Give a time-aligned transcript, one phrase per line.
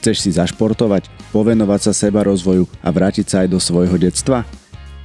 [0.00, 4.48] Chceš si zašportovať, povenovať sa seba rozvoju a vrátiť sa aj do svojho detstva?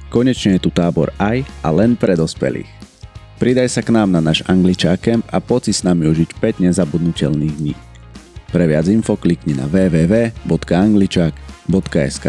[0.08, 2.64] Konečne je tu tábor aj a len pre dospelých.
[3.36, 7.54] Pridaj sa k nám na náš angličákem a poď si s nami užiť 5 nezabudnutelných
[7.60, 7.76] dní.
[8.48, 12.26] Pre viac info klikni na www.angličák.sk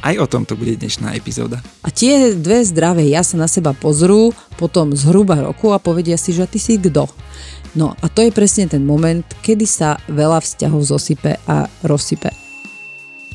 [0.00, 1.60] Aj o tom to bude dnešná epizóda.
[1.84, 6.32] A tie dve zdravé ja sa na seba pozrú potom zhruba roku a povedia si,
[6.32, 7.04] že ty si kto.
[7.72, 12.28] No a to je presne ten moment, kedy sa veľa vzťahov zosype a rozsype.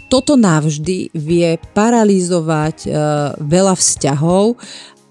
[0.08, 2.90] Toto navždy vie paralizovať e,
[3.44, 4.56] veľa vzťahov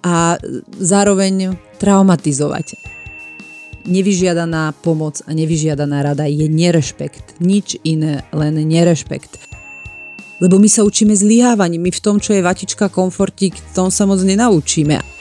[0.06, 0.38] a
[0.78, 2.78] zároveň traumatizovať.
[3.86, 7.42] Nevyžiadaná pomoc a nevyžiadaná rada je nerešpekt.
[7.42, 9.42] Nič iné, len nerešpekt.
[10.38, 14.22] Lebo my sa učíme zlyhávaním, my v tom, čo je vatička komfortík, tom sa moc
[14.22, 15.16] nenaučíme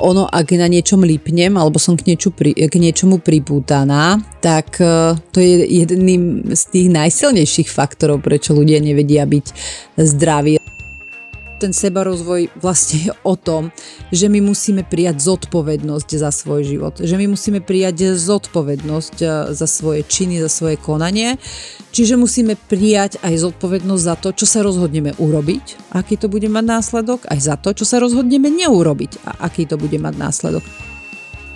[0.00, 5.16] ono, ak na niečom lípnem, alebo som k, niečo pri, k niečomu pripútaná, tak e,
[5.30, 9.46] to je jedným z tých najsilnejších faktorov, prečo ľudia nevedia byť
[10.00, 10.60] zdraví
[11.60, 13.68] ten sebarozvoj vlastne je o tom,
[14.08, 16.96] že my musíme prijať zodpovednosť za svoj život.
[16.96, 21.36] Že my musíme prijať zodpovednosť eh, za svoje činy, za svoje konanie.
[21.92, 26.64] Čiže musíme prijať aj zodpovednosť za to, čo sa rozhodneme urobiť, aký to bude mať
[26.64, 30.64] následok, aj za to, čo sa rozhodneme neurobiť a aký to bude mať následok.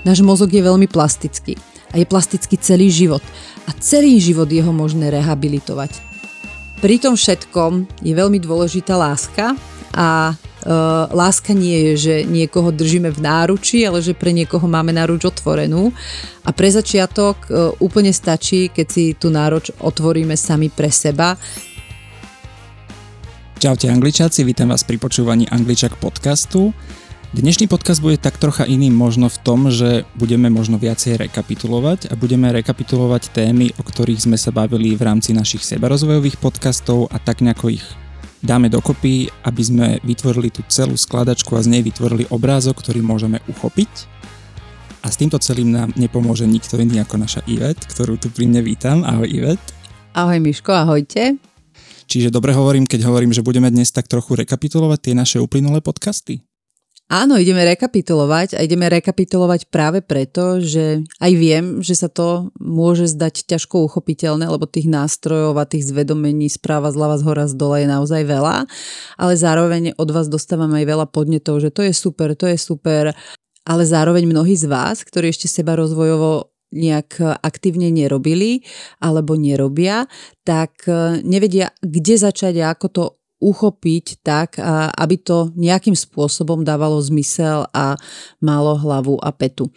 [0.04, 1.56] Náš mozog je veľmi plastický
[1.94, 3.22] a je plastický celý život.
[3.64, 6.14] A celý život je možné rehabilitovať.
[6.84, 9.56] Pri tom všetkom je veľmi dôležitá láska
[9.94, 14.96] a Uh, láska nie je, že niekoho držíme v náruči, ale že pre niekoho máme
[14.96, 15.92] náruč otvorenú.
[16.40, 21.36] A pre začiatok uh, úplne stačí, keď si tú náruč otvoríme sami pre seba.
[23.60, 26.72] Čaute angličáci, vítam vás pri počúvaní Angličak podcastu.
[27.36, 32.16] Dnešný podcast bude tak trocha iný možno v tom, že budeme možno viacej rekapitulovať a
[32.16, 37.44] budeme rekapitulovať témy, o ktorých sme sa bavili v rámci našich sebarozvojových podcastov a tak
[37.44, 37.84] nejako ich
[38.44, 43.40] dáme dokopy, aby sme vytvorili tú celú skladačku a z nej vytvorili obrázok, ktorý môžeme
[43.48, 44.12] uchopiť.
[45.04, 48.60] A s týmto celým nám nepomôže nikto iný ako naša Ivet, ktorú tu pri mne
[48.64, 49.00] vítam.
[49.04, 49.60] Ahoj Ivet.
[50.12, 51.40] Ahoj Miško, ahojte.
[52.04, 56.44] Čiže dobre hovorím, keď hovorím, že budeme dnes tak trochu rekapitulovať tie naše uplynulé podcasty?
[57.04, 63.12] Áno, ideme rekapitulovať a ideme rekapitulovať práve preto, že aj viem, že sa to môže
[63.12, 67.84] zdať ťažko uchopiteľné, lebo tých nástrojov a tých zvedomení správa zľava z hora z dole
[67.84, 68.64] je naozaj veľa,
[69.20, 73.12] ale zároveň od vás dostávam aj veľa podnetov, že to je super, to je super,
[73.68, 78.64] ale zároveň mnohí z vás, ktorí ešte seba rozvojovo nejak aktívne nerobili
[78.98, 80.08] alebo nerobia,
[80.42, 80.88] tak
[81.20, 83.04] nevedia, kde začať a ako to
[83.44, 84.56] uchopiť tak,
[84.96, 88.00] aby to nejakým spôsobom dávalo zmysel a
[88.40, 89.68] malo hlavu a petu.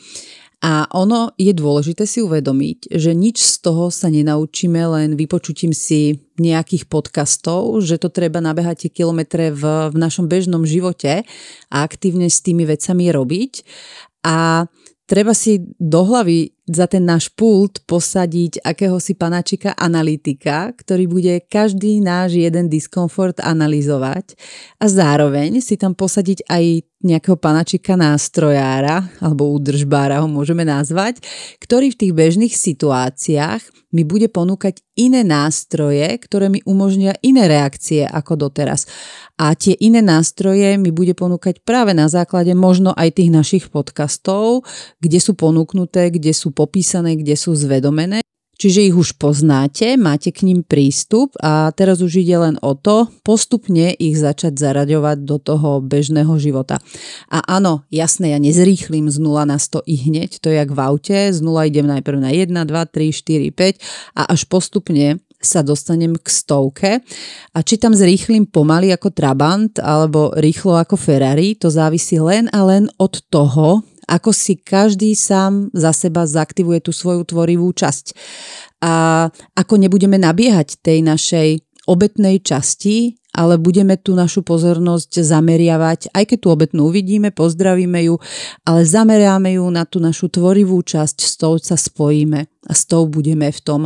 [0.58, 6.26] A ono je dôležité si uvedomiť, že nič z toho sa nenaučíme len vypočutím si
[6.42, 11.22] nejakých podcastov, že to treba nabehať tie kilometre v, v našom bežnom živote
[11.70, 13.54] a aktívne s tými vecami robiť.
[14.26, 14.66] A
[15.06, 22.04] treba si do hlavy za ten náš pult posadiť akéhosi panáčika analytika, ktorý bude každý
[22.04, 24.36] náš jeden diskomfort analyzovať
[24.84, 26.64] a zároveň si tam posadiť aj
[26.98, 31.22] nejakého panačika nástrojára alebo údržbára ho môžeme nazvať,
[31.62, 38.04] ktorý v tých bežných situáciách mi bude ponúkať iné nástroje, ktoré mi umožnia iné reakcie
[38.04, 38.90] ako doteraz.
[39.38, 44.66] A tie iné nástroje mi bude ponúkať práve na základe možno aj tých našich podcastov,
[44.98, 48.26] kde sú ponúknuté, kde sú popísané, kde sú zvedomené.
[48.58, 53.06] Čiže ich už poznáte, máte k ním prístup a teraz už ide len o to
[53.22, 56.82] postupne ich začať zaraďovať do toho bežného života.
[57.30, 60.80] A áno, jasné, ja nezrýchlim z 0 na 100 i hneď, to je jak v
[60.82, 63.78] aute, z 0 idem najprv na 1, 2, 3, 4, 5
[64.18, 66.92] a až postupne sa dostanem k stovke.
[67.54, 72.66] A či tam zrýchlim pomaly ako Trabant alebo rýchlo ako Ferrari, to závisí len a
[72.66, 78.16] len od toho, ako si každý sám za seba zaktivuje tú svoju tvorivú časť.
[78.82, 86.24] A ako nebudeme nabiehať tej našej obetnej časti, ale budeme tú našu pozornosť zameriavať, aj
[86.34, 88.18] keď tú obetnú uvidíme, pozdravíme ju,
[88.66, 93.06] ale zameriame ju na tú našu tvorivú časť, s tou sa spojíme a s tou
[93.06, 93.82] budeme v tom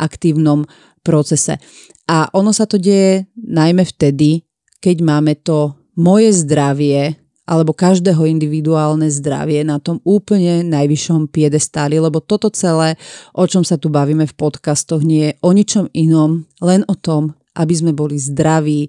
[0.00, 0.64] aktívnom
[1.04, 1.60] procese.
[2.08, 4.44] A ono sa to deje najmä vtedy,
[4.80, 12.24] keď máme to moje zdravie alebo každého individuálne zdravie na tom úplne najvyššom piedestáli, lebo
[12.24, 12.96] toto celé,
[13.36, 17.36] o čom sa tu bavíme v podcastoch, nie je o ničom inom, len o tom,
[17.54, 18.88] aby sme boli zdraví.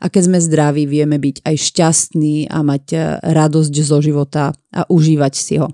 [0.00, 4.80] A keď sme zdraví, vieme byť aj šťastní a mať eh, radosť zo života a
[4.88, 5.68] užívať si ho.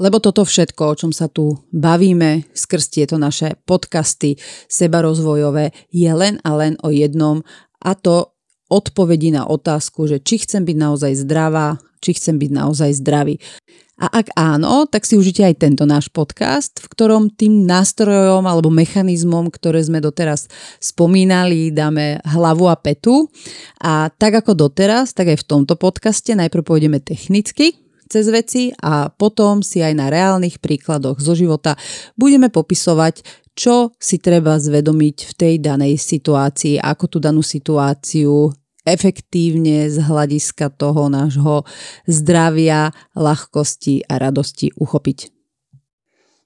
[0.00, 6.40] Lebo toto všetko, o čom sa tu bavíme skrz tieto naše podcasty sebarozvojové, je len
[6.40, 7.44] a len o jednom
[7.84, 8.32] a to
[8.72, 13.36] odpovedí na otázku, že či chcem byť naozaj zdravá, či chcem byť naozaj zdravý.
[14.00, 18.72] A ak áno, tak si užite aj tento náš podcast, v ktorom tým nástrojom alebo
[18.72, 20.48] mechanizmom, ktoré sme doteraz
[20.80, 23.28] spomínali, dáme hlavu a petu.
[23.84, 27.76] A tak ako doteraz, tak aj v tomto podcaste najprv pôjdeme technicky,
[28.10, 31.78] cez veci a potom si aj na reálnych príkladoch zo života
[32.18, 33.22] budeme popisovať,
[33.54, 38.50] čo si treba zvedomiť v tej danej situácii, ako tú danú situáciu
[38.82, 41.62] efektívne z hľadiska toho nášho
[42.08, 45.30] zdravia, ľahkosti a radosti uchopiť.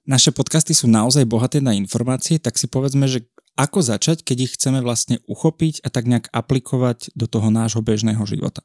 [0.05, 3.25] Naše podcasty sú naozaj bohaté na informácie, tak si povedzme, že
[3.55, 8.21] ako začať, keď ich chceme vlastne uchopiť a tak nejak aplikovať do toho nášho bežného
[8.27, 8.61] života.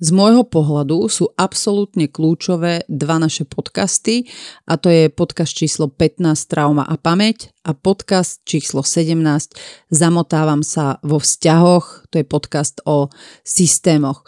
[0.00, 4.24] Z môjho pohľadu sú absolútne kľúčové dva naše podcasty
[4.64, 9.20] a to je podcast číslo 15 Trauma a pamäť a podcast číslo 17
[9.92, 13.12] Zamotávam sa vo vzťahoch, to je podcast o
[13.44, 14.24] systémoch.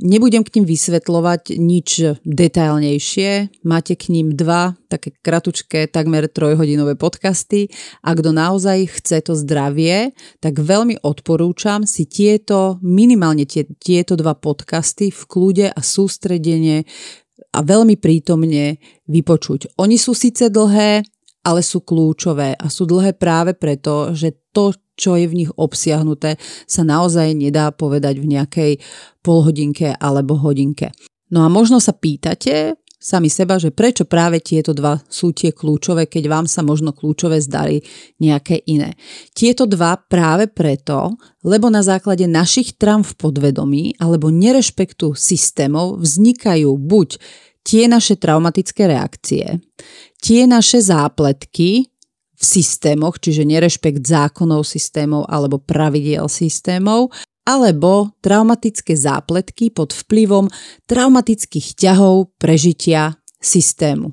[0.00, 1.88] Nebudem k ním vysvetľovať nič
[2.24, 3.62] detailnejšie.
[3.68, 7.68] Máte k ním dva také kratučké, takmer trojhodinové podcasty.
[8.00, 14.32] A kto naozaj chce to zdravie, tak veľmi odporúčam si tieto, minimálne tie, tieto dva
[14.32, 16.88] podcasty v kľude a sústredenie
[17.52, 19.76] a veľmi prítomne vypočuť.
[19.76, 21.04] Oni sú síce dlhé,
[21.44, 26.36] ale sú kľúčové a sú dlhé práve preto, že to, čo je v nich obsiahnuté,
[26.68, 28.72] sa naozaj nedá povedať v nejakej
[29.24, 30.92] polhodinke alebo hodinke.
[31.32, 36.04] No a možno sa pýtate sami seba, že prečo práve tieto dva sú tie kľúčové,
[36.04, 37.80] keď vám sa možno kľúčové zdarí
[38.20, 38.92] nejaké iné.
[39.32, 46.76] Tieto dva práve preto, lebo na základe našich traum v podvedomí alebo nerešpektu systémov vznikajú
[46.76, 47.16] buď
[47.64, 49.64] tie naše traumatické reakcie,
[50.20, 51.88] tie naše zápletky,
[52.40, 57.12] v systémoch, čiže nerešpekt zákonov systémov alebo pravidiel systémov,
[57.44, 60.48] alebo traumatické zápletky pod vplyvom
[60.88, 64.08] traumatických ťahov prežitia systému.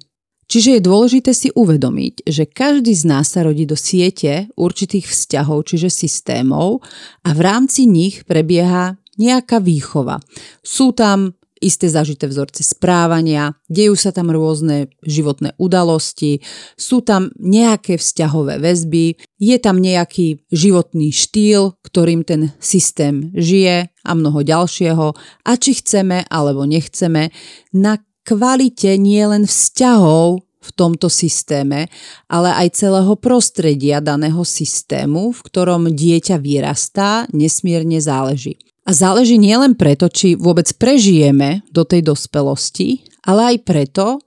[0.47, 5.68] Čiže je dôležité si uvedomiť, že každý z nás sa rodí do siete určitých vzťahov,
[5.68, 6.80] čiže systémov
[7.27, 10.23] a v rámci nich prebieha nejaká výchova.
[10.63, 16.42] Sú tam isté zažité vzorce správania, dejú sa tam rôzne životné udalosti,
[16.77, 24.12] sú tam nejaké vzťahové väzby, je tam nejaký životný štýl, ktorým ten systém žije a
[24.13, 25.07] mnoho ďalšieho
[25.45, 27.30] a či chceme alebo nechceme,
[27.74, 31.88] na kvalite nielen vzťahov v tomto systéme,
[32.27, 38.67] ale aj celého prostredia daného systému, v ktorom dieťa vyrastá, nesmierne záleží.
[38.88, 44.24] A záleží nielen preto, či vôbec prežijeme do tej dospelosti, ale aj preto,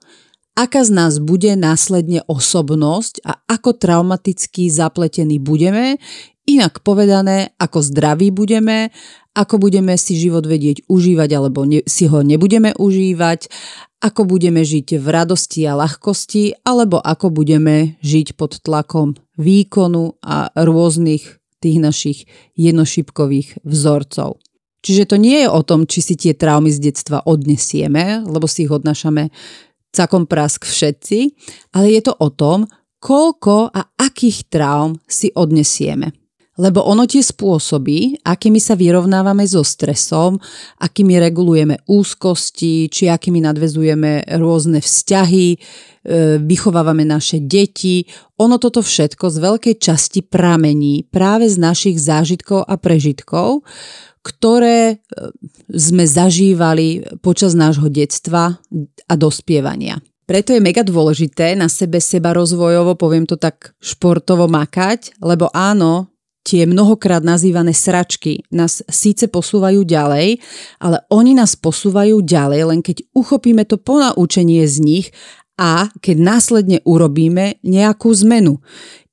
[0.53, 5.97] aká z nás bude následne osobnosť a ako traumaticky zapletení budeme,
[6.45, 8.93] inak povedané, ako zdraví budeme,
[9.33, 13.49] ako budeme si život vedieť užívať alebo ne, si ho nebudeme užívať,
[14.05, 20.53] ako budeme žiť v radosti a ľahkosti, alebo ako budeme žiť pod tlakom výkonu a
[20.53, 22.19] rôznych tých našich
[22.57, 24.41] jednošipkových vzorcov.
[24.81, 28.65] Čiže to nie je o tom, či si tie traumy z detstva odnesieme, lebo si
[28.65, 29.29] ich odnášame
[29.93, 31.19] cakom prask všetci,
[31.77, 32.65] ale je to o tom,
[33.01, 36.13] koľko a akých traum si odnesieme.
[36.59, 40.35] Lebo ono tie spôsoby, akými sa vyrovnávame so stresom,
[40.83, 45.57] akými regulujeme úzkosti, či akými nadvezujeme rôzne vzťahy, e,
[46.43, 48.03] vychovávame naše deti,
[48.35, 53.63] ono toto všetko z veľkej časti pramení práve z našich zážitkov a prežitkov,
[54.21, 54.95] ktoré e,
[55.73, 58.61] sme zažívali počas nášho detstva
[59.05, 59.97] a dospievania.
[60.29, 66.07] Preto je mega dôležité na sebe seba rozvojovo, poviem to tak športovo makať, lebo áno,
[66.41, 70.39] tie mnohokrát nazývané sračky nás síce posúvajú ďalej,
[70.81, 75.07] ale oni nás posúvajú ďalej, len keď uchopíme to ponaučenie z nich
[75.59, 78.63] a keď následne urobíme nejakú zmenu.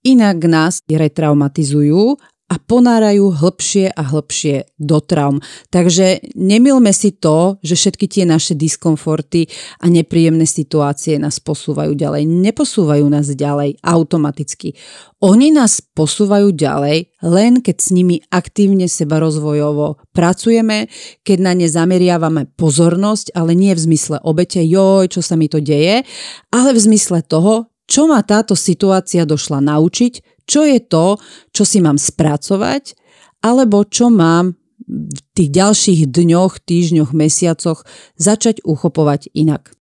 [0.06, 2.16] Inak nás retraumatizujú
[2.48, 5.36] a ponárajú hlbšie a hlbšie do traum.
[5.68, 9.52] Takže nemilme si to, že všetky tie naše diskomforty
[9.84, 12.24] a nepríjemné situácie nás posúvajú ďalej.
[12.24, 14.72] Neposúvajú nás ďalej automaticky.
[15.20, 20.88] Oni nás posúvajú ďalej, len keď s nimi aktívne seba rozvojovo pracujeme,
[21.26, 25.60] keď na ne zameriavame pozornosť, ale nie v zmysle obete, joj, čo sa mi to
[25.60, 26.00] deje,
[26.48, 31.20] ale v zmysle toho, čo ma táto situácia došla naučiť, čo je to,
[31.52, 32.96] čo si mám spracovať,
[33.44, 34.56] alebo čo mám
[34.88, 37.84] v tých ďalších dňoch, týždňoch, mesiacoch
[38.16, 39.76] začať uchopovať inak.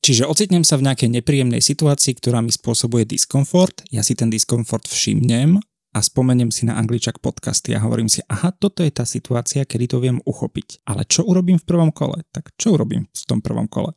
[0.00, 4.88] Čiže ocitnem sa v nejakej nepríjemnej situácii, ktorá mi spôsobuje diskomfort, ja si ten diskomfort
[4.88, 5.60] všimnem
[5.92, 9.84] a spomeniem si na Angličak podcasty a hovorím si, aha, toto je tá situácia, kedy
[9.92, 10.88] to viem uchopiť.
[10.88, 12.24] Ale čo urobím v prvom kole?
[12.32, 13.92] Tak čo urobím v tom prvom kole?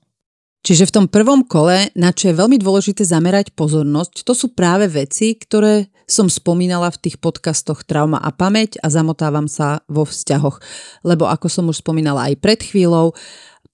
[0.64, 4.88] Čiže v tom prvom kole, na čo je veľmi dôležité zamerať pozornosť, to sú práve
[4.88, 10.64] veci, ktoré som spomínala v tých podcastoch Trauma a pamäť a zamotávam sa vo vzťahoch.
[11.04, 13.12] Lebo ako som už spomínala aj pred chvíľou,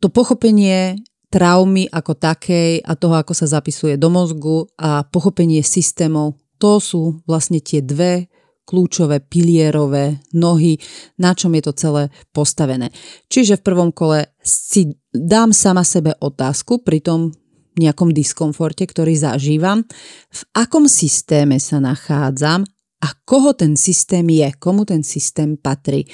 [0.01, 0.97] to pochopenie
[1.29, 7.21] traumy ako takej a toho, ako sa zapisuje do mozgu a pochopenie systémov, to sú
[7.29, 8.25] vlastne tie dve
[8.69, 10.77] kľúčové pilierové nohy,
[11.17, 12.93] na čom je to celé postavené.
[13.25, 17.33] Čiže v prvom kole si dám sama sebe otázku pri tom
[17.81, 19.81] nejakom diskomforte, ktorý zažívam,
[20.29, 22.67] v akom systéme sa nachádzam
[23.01, 26.05] a koho ten systém je, komu ten systém patrí.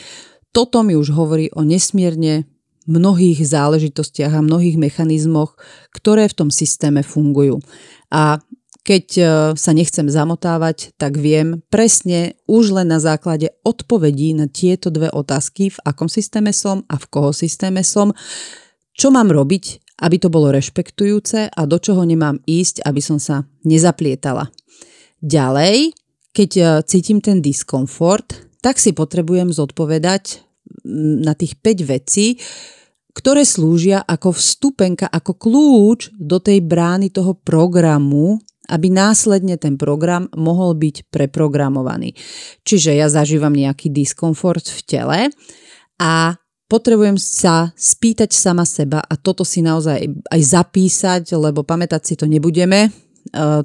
[0.56, 2.48] Toto mi už hovorí o nesmierne
[2.86, 5.58] mnohých záležitostiach a mnohých mechanizmoch,
[5.90, 7.58] ktoré v tom systéme fungujú.
[8.14, 8.38] A
[8.86, 9.24] keď e,
[9.58, 15.74] sa nechcem zamotávať, tak viem presne už len na základe odpovedí na tieto dve otázky,
[15.74, 18.14] v akom systéme som a v koho systéme som,
[18.94, 23.50] čo mám robiť, aby to bolo rešpektujúce a do čoho nemám ísť, aby som sa
[23.66, 24.54] nezaplietala.
[25.18, 25.98] Ďalej,
[26.30, 30.46] keď e, cítim ten diskomfort, tak si potrebujem zodpovedať
[31.26, 32.38] na tých 5 vecí,
[33.16, 40.30] ktoré slúžia ako vstupenka, ako kľúč do tej brány toho programu, aby následne ten program
[40.34, 42.18] mohol byť preprogramovaný.
[42.66, 45.20] Čiže ja zažívam nejaký diskomfort v tele
[46.02, 52.14] a potrebujem sa spýtať sama seba a toto si naozaj aj zapísať, lebo pamätať si
[52.18, 52.90] to nebudeme.
[52.90, 52.90] E,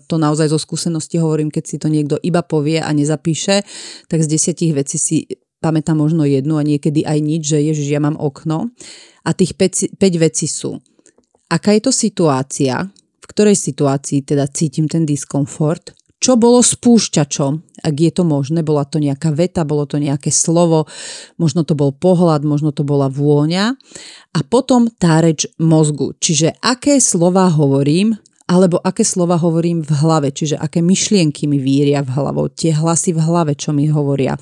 [0.04, 3.64] to naozaj zo skúsenosti hovorím, keď si to niekto iba povie a nezapíše,
[4.09, 5.16] tak z desiatich vecí si
[5.61, 8.73] pamätám možno jednu a niekedy aj nič, že ježiš, ja mám okno.
[9.25, 10.80] A tých 5, 5 vecí sú.
[11.52, 12.88] Aká je to situácia,
[13.30, 19.00] ktorej situácii teda cítim ten diskomfort, čo bolo spúšťačom, ak je to možné, bola to
[19.00, 20.84] nejaká veta, bolo to nejaké slovo,
[21.40, 23.72] možno to bol pohľad, možno to bola vôňa.
[24.37, 28.20] A potom tá reč mozgu, čiže aké slova hovorím,
[28.52, 33.16] alebo aké slova hovorím v hlave, čiže aké myšlienky mi víria v hlavou, tie hlasy
[33.16, 34.37] v hlave, čo mi hovoria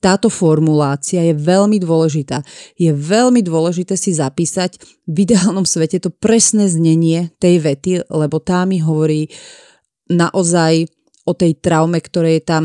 [0.00, 2.40] táto formulácia je veľmi dôležitá.
[2.80, 8.64] Je veľmi dôležité si zapísať v ideálnom svete to presné znenie tej vety, lebo tá
[8.64, 9.28] mi hovorí
[10.08, 10.88] naozaj
[11.28, 12.64] o tej traume, ktoré je tam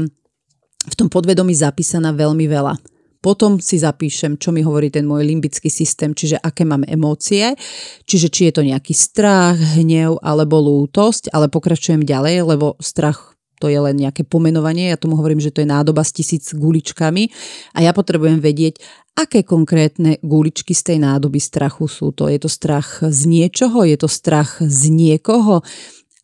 [0.86, 2.74] v tom podvedomí zapísaná veľmi veľa.
[3.20, 7.58] Potom si zapíšem, čo mi hovorí ten môj limbický systém, čiže aké mám emócie,
[8.06, 13.35] čiže či je to nejaký strach, hnev alebo lútosť, ale pokračujem ďalej, lebo strach
[13.66, 17.34] to je len nejaké pomenovanie, ja tomu hovorím, že to je nádoba s tisíc guličkami
[17.74, 18.78] a ja potrebujem vedieť,
[19.18, 22.30] aké konkrétne guličky z tej nádoby strachu sú to.
[22.30, 25.66] Je to strach z niečoho, je to strach z niekoho,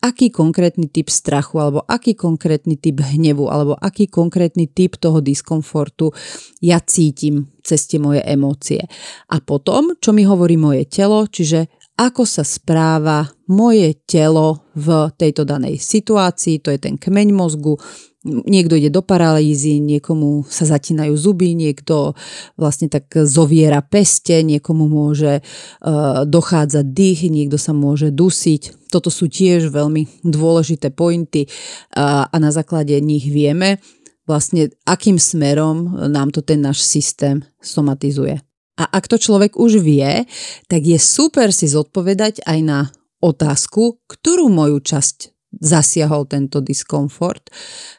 [0.06, 6.14] aký konkrétny typ strachu, alebo aký konkrétny typ hnevu, alebo aký konkrétny typ toho diskomfortu
[6.62, 8.86] ja cítim cez tie moje emócie.
[9.34, 15.46] A potom, čo mi hovorí moje telo, čiže ako sa správa moje telo v tejto
[15.46, 17.78] danej situácii, to je ten kmeň mozgu,
[18.24, 22.14] niekto ide do paralýzy, niekomu sa zatínajú zuby, niekto
[22.54, 28.90] vlastne tak zoviera peste, niekomu môže uh, dochádzať dých, niekto sa môže dusiť.
[28.90, 33.82] Toto sú tiež veľmi dôležité pointy uh, a na základe nich vieme
[34.22, 38.38] vlastne, akým smerom nám to ten náš systém somatizuje.
[38.80, 40.24] A ak to človek už vie,
[40.68, 42.80] tak je super si zodpovedať aj na
[43.20, 47.52] otázku, ktorú moju časť zasiahol tento diskomfort,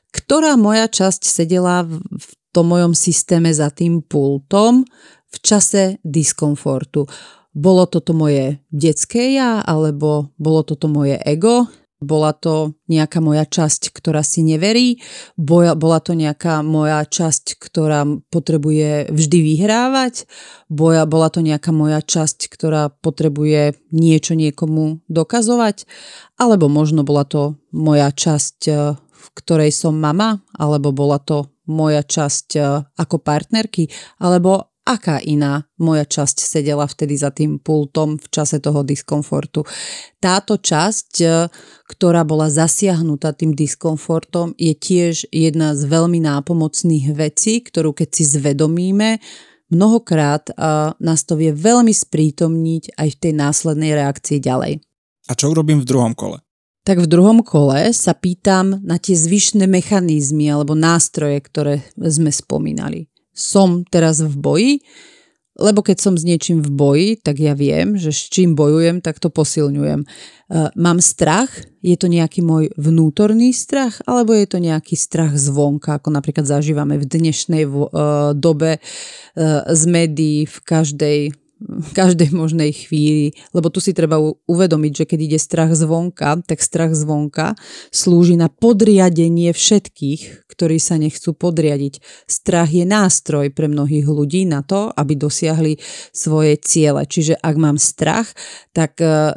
[0.10, 4.86] ktorá moja časť sedela v tom mojom systéme za tým pultom
[5.30, 7.06] v čase diskomfortu.
[7.54, 11.70] Bolo toto moje detské ja, alebo bolo toto moje ego,
[12.04, 15.00] bola to nejaká moja časť, ktorá si neverí,
[15.40, 20.28] boja, bola to nejaká moja časť, ktorá potrebuje vždy vyhrávať,
[20.68, 25.88] boja, bola to nejaká moja časť, ktorá potrebuje niečo niekomu dokazovať,
[26.36, 32.04] alebo možno bola to moja časť, eh, v ktorej som mama, alebo bola to moja
[32.04, 33.88] časť eh, ako partnerky,
[34.20, 39.64] alebo aká iná moja časť sedela vtedy za tým pultom v čase toho diskomfortu.
[40.20, 41.28] Táto časť, e,
[41.88, 48.24] ktorá bola zasiahnutá tým diskomfortom, je tiež jedna z veľmi nápomocných vecí, ktorú keď si
[48.28, 49.24] zvedomíme,
[49.72, 50.54] mnohokrát e,
[51.00, 54.84] nás to vie veľmi sprítomniť aj v tej následnej reakcii ďalej.
[55.32, 56.44] A čo urobím v druhom kole?
[56.84, 63.08] Tak v druhom kole sa pýtam na tie zvyšné mechanizmy alebo nástroje, ktoré sme spomínali
[63.34, 64.74] som teraz v boji,
[65.54, 69.22] lebo keď som s niečím v boji, tak ja viem, že s čím bojujem, tak
[69.22, 70.02] to posilňujem.
[70.02, 70.08] E,
[70.74, 71.50] mám strach?
[71.86, 74.02] Je to nejaký môj vnútorný strach?
[74.10, 77.74] Alebo je to nejaký strach zvonka, ako napríklad zažívame v dnešnej e,
[78.34, 78.80] dobe e,
[79.70, 81.20] z médií v každej
[81.96, 86.94] každej možnej chvíli, lebo tu si treba uvedomiť, že keď ide strach zvonka, tak strach
[86.94, 87.56] zvonka
[87.90, 92.04] slúži na podriadenie všetkých, ktorí sa nechcú podriadiť.
[92.28, 95.80] Strach je nástroj pre mnohých ľudí na to, aby dosiahli
[96.12, 97.04] svoje ciele.
[97.08, 98.30] Čiže ak mám strach,
[98.76, 99.34] tak e,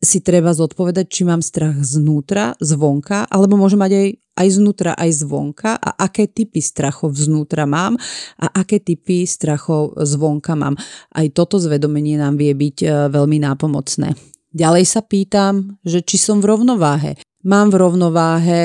[0.00, 5.24] si treba zodpovedať, či mám strach znútra, zvonka, alebo môžem mať aj aj znútra, aj
[5.24, 7.96] zvonka a aké typy strachov znútra mám
[8.36, 10.76] a aké typy strachov zvonka mám.
[11.16, 14.12] Aj toto zvedomenie nám vie byť e, veľmi nápomocné.
[14.52, 17.16] Ďalej sa pýtam, že či som v rovnováhe.
[17.44, 18.62] Mám v rovnováhe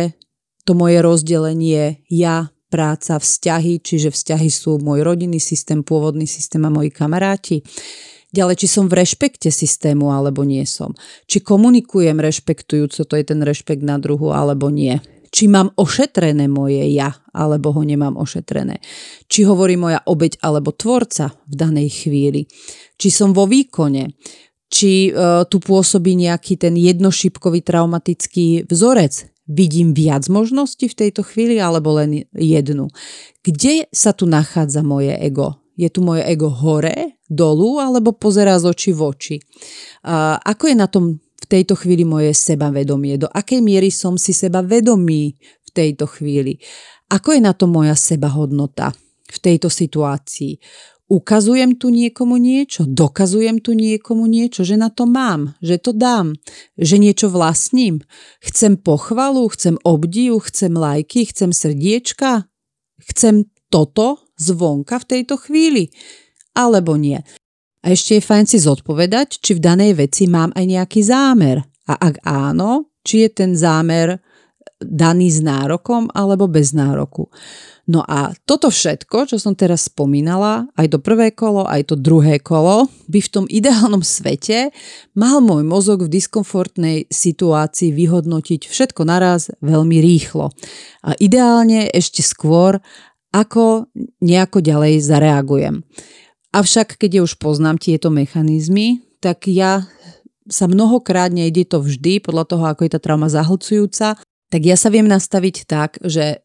[0.64, 6.72] to moje rozdelenie ja, práca, vzťahy, čiže vzťahy sú môj rodinný systém, pôvodný systém a
[6.72, 7.60] moji kamaráti.
[8.32, 10.96] Ďalej, či som v rešpekte systému alebo nie som.
[11.28, 16.84] Či komunikujem rešpektujúco, to je ten rešpekt na druhu alebo nie či mám ošetrené moje
[16.92, 18.84] ja, alebo ho nemám ošetrené.
[19.32, 22.44] Či hovorí moja obeď alebo tvorca v danej chvíli.
[23.00, 24.12] Či som vo výkone.
[24.72, 29.32] Či uh, tu pôsobí nejaký ten jednošipkový traumatický vzorec.
[29.48, 32.92] Vidím viac možností v tejto chvíli alebo len jednu.
[33.44, 35.60] Kde sa tu nachádza moje ego?
[35.80, 39.36] Je tu moje ego hore, dolu alebo pozerá z očí v oči?
[40.04, 44.64] Uh, ako je na tom tejto chvíli moje sebavedomie, do akej miery som si seba
[44.64, 45.36] vedomý
[45.68, 46.56] v tejto chvíli,
[47.12, 48.96] ako je na to moja sebahodnota
[49.28, 50.56] v tejto situácii.
[51.12, 56.40] Ukazujem tu niekomu niečo, dokazujem tu niekomu niečo, že na to mám, že to dám,
[56.80, 58.00] že niečo vlastním.
[58.40, 62.48] Chcem pochvalu, chcem obdiv, chcem lajky, chcem srdiečka,
[63.12, 65.92] chcem toto zvonka v tejto chvíli,
[66.56, 67.20] alebo nie.
[67.82, 71.62] A ešte je fajn si zodpovedať, či v danej veci mám aj nejaký zámer.
[71.90, 74.22] A ak áno, či je ten zámer
[74.82, 77.30] daný s nárokom alebo bez nároku.
[77.90, 82.38] No a toto všetko, čo som teraz spomínala, aj to prvé kolo, aj to druhé
[82.38, 84.70] kolo, by v tom ideálnom svete
[85.18, 90.54] mal môj mozog v diskomfortnej situácii vyhodnotiť všetko naraz veľmi rýchlo.
[91.04, 92.80] A ideálne ešte skôr,
[93.32, 93.88] ako
[94.22, 95.82] nejako ďalej zareagujem.
[96.52, 99.88] Avšak, keď ja už poznám tieto mechanizmy, tak ja
[100.52, 104.20] sa mnohokrát, nejde to vždy, podľa toho, ako je tá trauma zahlcujúca,
[104.52, 106.44] tak ja sa viem nastaviť tak, že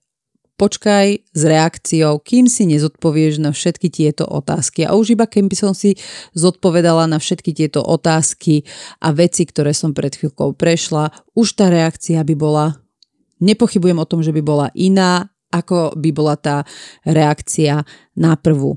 [0.56, 4.86] počkaj s reakciou, kým si nezodpovieš na všetky tieto otázky.
[4.86, 5.98] A už iba keby som si
[6.38, 8.62] zodpovedala na všetky tieto otázky
[9.02, 12.78] a veci, ktoré som pred chvíľkou prešla, už tá reakcia by bola,
[13.42, 16.66] nepochybujem o tom, že by bola iná ako by bola tá
[17.06, 17.86] reakcia
[18.18, 18.76] na prvú.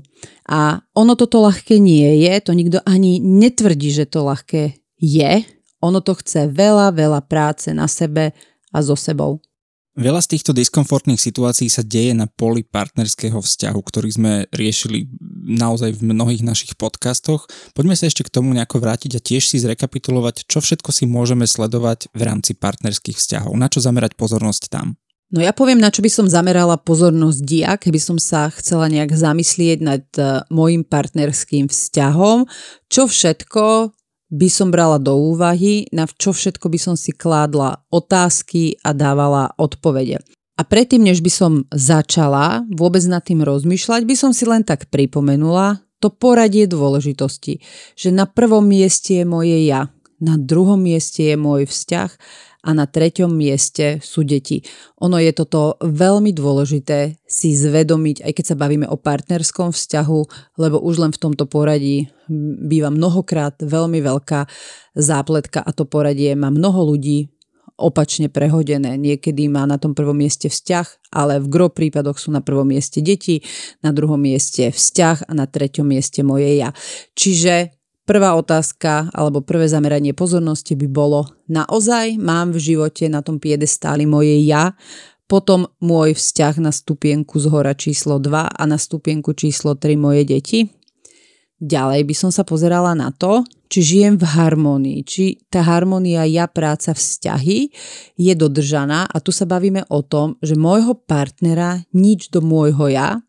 [0.50, 5.32] A ono toto ľahké nie je, to nikto ani netvrdí, že to ľahké je.
[5.78, 8.34] Ono to chce veľa, veľa práce na sebe
[8.74, 9.38] a so sebou.
[10.00, 15.10] Veľa z týchto diskomfortných situácií sa deje na poli partnerského vzťahu, ktorý sme riešili
[15.50, 17.50] naozaj v mnohých našich podcastoch.
[17.74, 21.42] Poďme sa ešte k tomu nejako vrátiť a tiež si zrekapitulovať, čo všetko si môžeme
[21.42, 24.94] sledovať v rámci partnerských vzťahov, na čo zamerať pozornosť tam.
[25.30, 29.14] No ja poviem, na čo by som zamerala pozornosť dia, keby som sa chcela nejak
[29.14, 32.50] zamyslieť nad uh, môjim partnerským vzťahom,
[32.90, 33.94] čo všetko
[34.30, 39.54] by som brala do úvahy, na čo všetko by som si kládla otázky a dávala
[39.54, 40.18] odpovede.
[40.58, 44.90] A predtým, než by som začala vôbec nad tým rozmýšľať, by som si len tak
[44.90, 47.62] pripomenula to poradie dôležitosti,
[47.94, 52.10] že na prvom mieste je moje ja, na druhom mieste je môj vzťah
[52.60, 54.60] a na treťom mieste sú deti.
[55.00, 60.20] Ono je toto veľmi dôležité si zvedomiť, aj keď sa bavíme o partnerskom vzťahu,
[60.60, 62.12] lebo už len v tomto poradí
[62.60, 64.44] býva mnohokrát veľmi veľká
[64.92, 67.32] zápletka a to poradie má mnoho ľudí
[67.80, 69.00] opačne prehodené.
[69.00, 73.00] Niekedy má na tom prvom mieste vzťah, ale v gro prípadoch sú na prvom mieste
[73.00, 73.40] deti,
[73.80, 76.76] na druhom mieste vzťah a na treťom mieste moje ja.
[77.16, 77.79] Čiže
[78.10, 84.02] Prvá otázka alebo prvé zameranie pozornosti by bolo, naozaj mám v živote na tom piedestáli
[84.02, 84.74] moje ja,
[85.30, 90.26] potom môj vzťah na stupienku z hora číslo 2 a na stupienku číslo 3 moje
[90.26, 90.66] deti.
[91.62, 96.50] Ďalej by som sa pozerala na to, či žijem v harmonii, či tá harmonia ja,
[96.50, 97.70] práca, vzťahy
[98.18, 103.22] je dodržaná a tu sa bavíme o tom, že môjho partnera nič do môjho ja,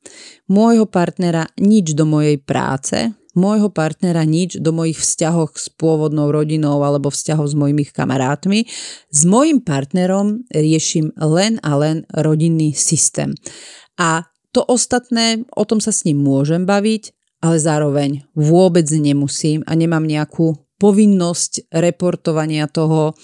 [0.50, 6.84] môjho partnera nič do mojej práce, môjho partnera nič do mojich vzťahov s pôvodnou rodinou
[6.84, 8.68] alebo vzťahov s mojimi kamarátmi.
[9.12, 13.36] S mojim partnerom riešim len a len rodinný systém.
[13.96, 19.74] A to ostatné, o tom sa s ním môžem baviť, ale zároveň vôbec nemusím a
[19.74, 23.16] nemám nejakú povinnosť reportovania toho,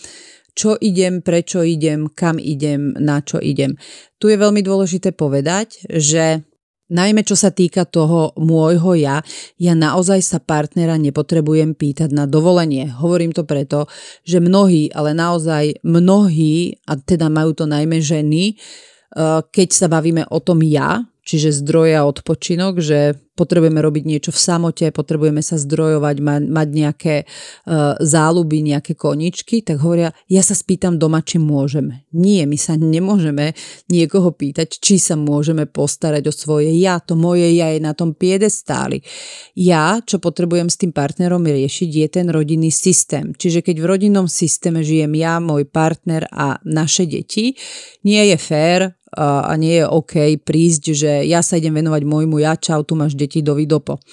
[0.57, 3.77] čo idem, prečo idem, kam idem, na čo idem.
[4.17, 6.46] Tu je veľmi dôležité povedať, že
[6.87, 9.19] Najmä čo sa týka toho môjho ja,
[9.59, 12.87] ja naozaj sa partnera nepotrebujem pýtať na dovolenie.
[12.87, 13.91] Hovorím to preto,
[14.23, 20.23] že mnohí, ale naozaj mnohí, a teda majú to najmä ženy, eh, keď sa bavíme
[20.31, 25.61] o tom ja, čiže zdroje a odpočinok, že potrebujeme robiť niečo v samote, potrebujeme sa
[25.61, 31.37] zdrojovať, ma, mať nejaké uh, záľuby, nejaké koničky, tak hovoria, ja sa spýtam doma, či
[31.37, 32.09] môžeme.
[32.17, 33.53] Nie, my sa nemôžeme
[33.93, 36.97] niekoho pýtať, či sa môžeme postarať o svoje ja.
[37.05, 39.05] To moje ja je na tom piedestáli.
[39.53, 43.37] Ja, čo potrebujem s tým partnerom riešiť, je ten rodinný systém.
[43.37, 47.53] Čiže keď v rodinnom systéme žijem ja, môj partner a naše deti,
[48.01, 52.59] nie je fér a nie je OK prísť, že ja sa idem venovať môjmu ja,
[52.59, 54.03] čau, tu máš deti, do vidopo.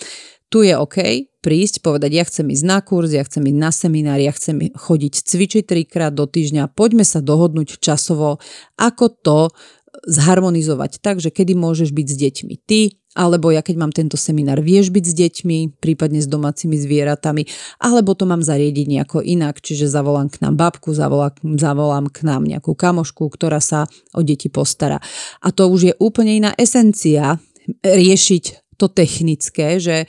[0.46, 4.18] Tu je OK prísť, povedať, ja chcem ísť na kurz, ja chcem ísť na seminár,
[4.22, 8.38] ja chcem chodiť cvičiť trikrát do týždňa, poďme sa dohodnúť časovo,
[8.78, 9.38] ako to
[10.06, 14.58] zharmonizovať tak, že kedy môžeš byť s deťmi ty, alebo ja keď mám tento seminár,
[14.58, 17.46] vieš byť s deťmi, prípadne s domácimi zvieratami,
[17.78, 22.42] alebo to mám zariadiť nejako inak, čiže zavolám k nám babku, zavolám, zavolám k nám
[22.42, 24.98] nejakú kamošku, ktorá sa o deti postará.
[25.40, 27.38] A to už je úplne iná esencia
[27.80, 30.06] riešiť to technické, že e,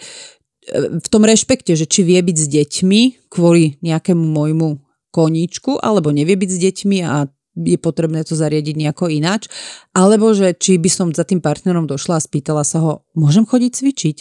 [0.98, 4.82] v tom rešpekte, že či vie byť s deťmi kvôli nejakému môjmu
[5.14, 9.48] koníčku, alebo nevie byť s deťmi a je potrebné to zariadiť nejako ináč,
[9.96, 13.72] alebo že či by som za tým partnerom došla a spýtala sa ho, môžem chodiť
[13.72, 14.18] cvičiť,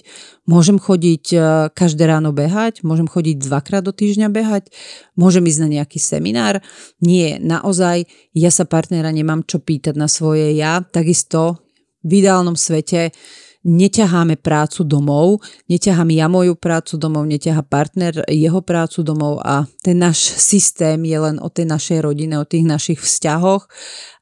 [0.46, 1.38] môžem chodiť e,
[1.74, 4.70] každé ráno behať, môžem chodiť dvakrát do týždňa behať,
[5.18, 6.62] môžem ísť na nejaký seminár.
[7.02, 8.06] Nie, naozaj
[8.38, 11.58] ja sa partnera nemám čo pýtať na svoje ja, takisto
[12.04, 13.10] v ideálnom svete
[13.64, 19.98] neťaháme prácu domov, neťahám ja moju prácu domov, neťahá partner jeho prácu domov a ten
[19.98, 23.66] náš systém je len o tej našej rodine, o tých našich vzťahoch.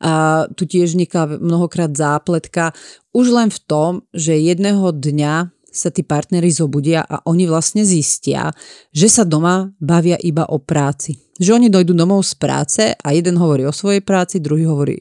[0.03, 2.71] A tu tiež vzniká mnohokrát zápletka
[3.11, 8.53] už len v tom, že jedného dňa sa tí partnery zobudia a oni vlastne zistia,
[8.93, 11.17] že sa doma bavia iba o práci.
[11.41, 15.01] Že oni dojdú domov z práce a jeden hovorí o svojej práci, druhý hovorí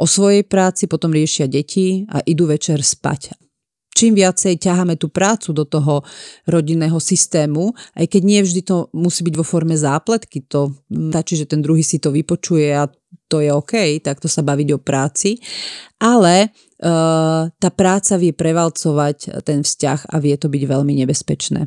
[0.00, 3.45] o svojej práci, potom riešia deti a idú večer spať
[3.96, 6.04] čím viacej ťaháme tú prácu do toho
[6.44, 11.48] rodinného systému, aj keď nie vždy to musí byť vo forme zápletky, to stačí, že
[11.48, 12.84] ten druhý si to vypočuje a
[13.26, 15.40] to je OK, takto sa baviť o práci,
[15.96, 21.66] ale uh, tá práca vie prevalcovať ten vzťah a vie to byť veľmi nebezpečné.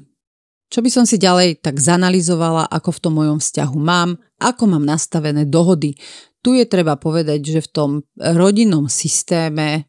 [0.70, 4.86] Čo by som si ďalej tak zanalizovala, ako v tom mojom vzťahu mám, ako mám
[4.86, 5.98] nastavené dohody.
[6.46, 9.82] Tu je treba povedať, že v tom rodinnom systéme e,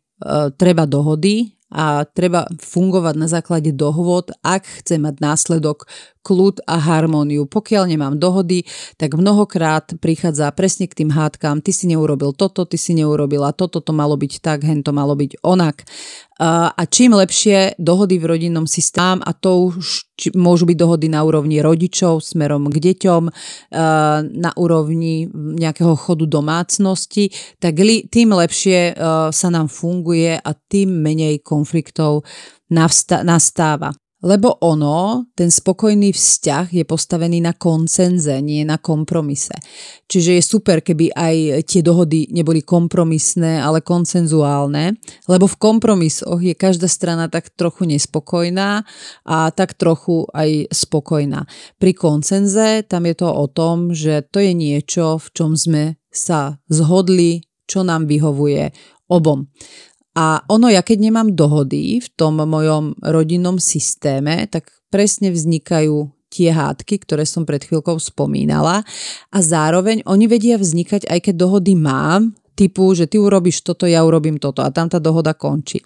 [0.57, 5.87] treba dohody a treba fungovať na základe dohôd, ak chce mať následok
[6.21, 7.49] kľud a harmóniu.
[7.49, 8.69] Pokiaľ nemám dohody,
[9.01, 13.81] tak mnohokrát prichádza presne k tým hádkam, ty si neurobil toto, ty si neurobila toto,
[13.81, 15.89] to malo byť tak, hen to malo byť onak.
[16.41, 21.61] A čím lepšie dohody v rodinnom systéme, a to už môžu byť dohody na úrovni
[21.61, 23.23] rodičov smerom k deťom,
[24.41, 27.29] na úrovni nejakého chodu domácnosti,
[27.61, 27.77] tak
[28.09, 28.97] tým lepšie
[29.33, 32.25] sa nám funguje a tým menej konfliktov
[32.73, 33.93] nastáva.
[34.21, 39.57] Lebo ono, ten spokojný vzťah je postavený na koncenze, nie na kompromise.
[40.05, 46.53] Čiže je super, keby aj tie dohody neboli kompromisné, ale koncenzuálne, lebo v kompromisoch je
[46.53, 48.85] každá strana tak trochu nespokojná
[49.25, 51.49] a tak trochu aj spokojná.
[51.81, 56.61] Pri koncenze tam je to o tom, že to je niečo, v čom sme sa
[56.69, 58.69] zhodli, čo nám vyhovuje
[59.11, 59.51] obom.
[60.15, 66.55] A ono, ja keď nemám dohody v tom mojom rodinnom systéme, tak presne vznikajú tie
[66.55, 68.87] hádky, ktoré som pred chvíľkou spomínala.
[69.31, 74.05] A zároveň oni vedia vznikať, aj keď dohody mám, typu, že ty urobíš toto, ja
[74.05, 75.81] urobím toto a tam tá dohoda končí.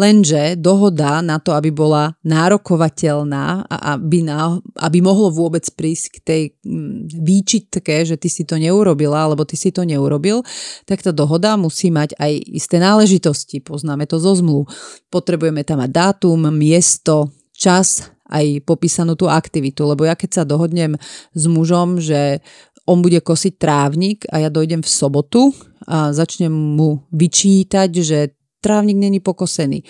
[0.00, 6.18] Lenže dohoda na to, aby bola nárokovateľná a aby, na, aby mohlo vôbec prísť k
[6.24, 10.40] tej mm, výčitke, že ty si to neurobila alebo ty si to neurobil,
[10.88, 13.60] tak tá dohoda musí mať aj isté náležitosti.
[13.60, 14.64] Poznáme to zo zmluv.
[15.12, 20.96] Potrebujeme tam mať dátum, miesto, čas, aj popísanú tú aktivitu, lebo ja keď sa dohodnem
[21.36, 22.40] s mužom, že
[22.84, 25.52] on bude kosiť trávnik a ja dojdem v sobotu
[25.88, 28.18] a začnem mu vyčítať, že
[28.60, 29.84] trávnik není pokosený.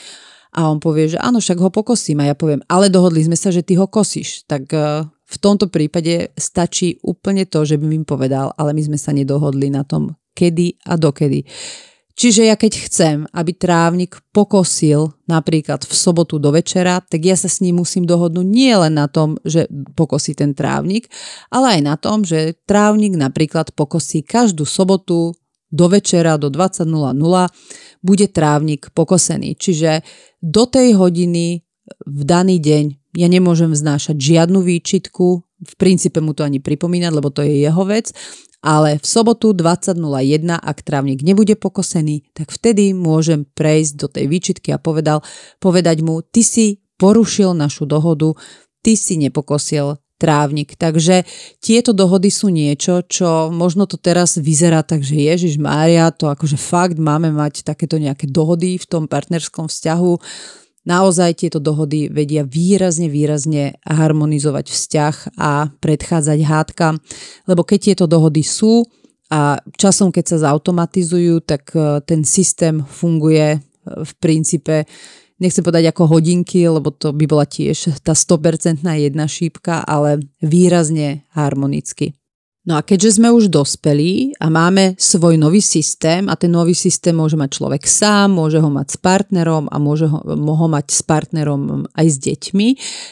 [0.54, 2.22] A on povie, že áno, však ho pokosím.
[2.22, 4.46] A ja poviem, ale dohodli sme sa, že ty ho kosíš.
[4.46, 4.78] Tak e,
[5.10, 9.66] v tomto prípade stačí úplne to, že by mi povedal, ale my sme sa nedohodli
[9.74, 11.42] na tom, kedy a dokedy.
[12.14, 17.50] Čiže ja keď chcem, aby trávnik pokosil napríklad v sobotu do večera, tak ja sa
[17.50, 19.66] s ním musím dohodnúť nie len na tom, že
[19.98, 21.10] pokosí ten trávnik,
[21.50, 25.34] ale aj na tom, že trávnik napríklad pokosí každú sobotu
[25.74, 26.86] do večera do 20.00
[27.98, 29.58] bude trávnik pokosený.
[29.58, 30.06] Čiže
[30.38, 31.66] do tej hodiny
[32.06, 32.84] v daný deň
[33.18, 35.26] ja nemôžem vznášať žiadnu výčitku,
[35.64, 38.10] v princípe mu to ani pripomínať, lebo to je jeho vec,
[38.64, 40.00] ale v sobotu 20.01,
[40.56, 45.20] ak trávnik nebude pokosený, tak vtedy môžem prejsť do tej výčitky a povedal,
[45.60, 48.32] povedať mu, ty si porušil našu dohodu,
[48.80, 50.80] ty si nepokosil trávnik.
[50.80, 51.28] Takže
[51.60, 56.56] tieto dohody sú niečo, čo možno to teraz vyzerá tak, že Ježiš Mária, to akože
[56.56, 60.12] fakt máme mať takéto nejaké dohody v tom partnerskom vzťahu
[60.84, 67.00] Naozaj tieto dohody vedia výrazne, výrazne harmonizovať vzťah a predchádzať hádkam,
[67.48, 68.84] lebo keď tieto dohody sú
[69.32, 73.58] a časom, keď sa zautomatizujú, tak e, ten systém funguje e,
[74.04, 74.84] v princípe
[75.40, 81.26] nechcem povedať ako hodinky, lebo to by bola tiež tá 100% jedna šípka, ale výrazne
[81.34, 82.14] harmonicky.
[82.64, 87.12] No a keďže sme už dospelí a máme svoj nový systém a ten nový systém
[87.12, 91.04] môže mať človek sám, môže ho mať s partnerom a môže ho, ho mať s
[91.04, 92.68] partnerom aj s deťmi,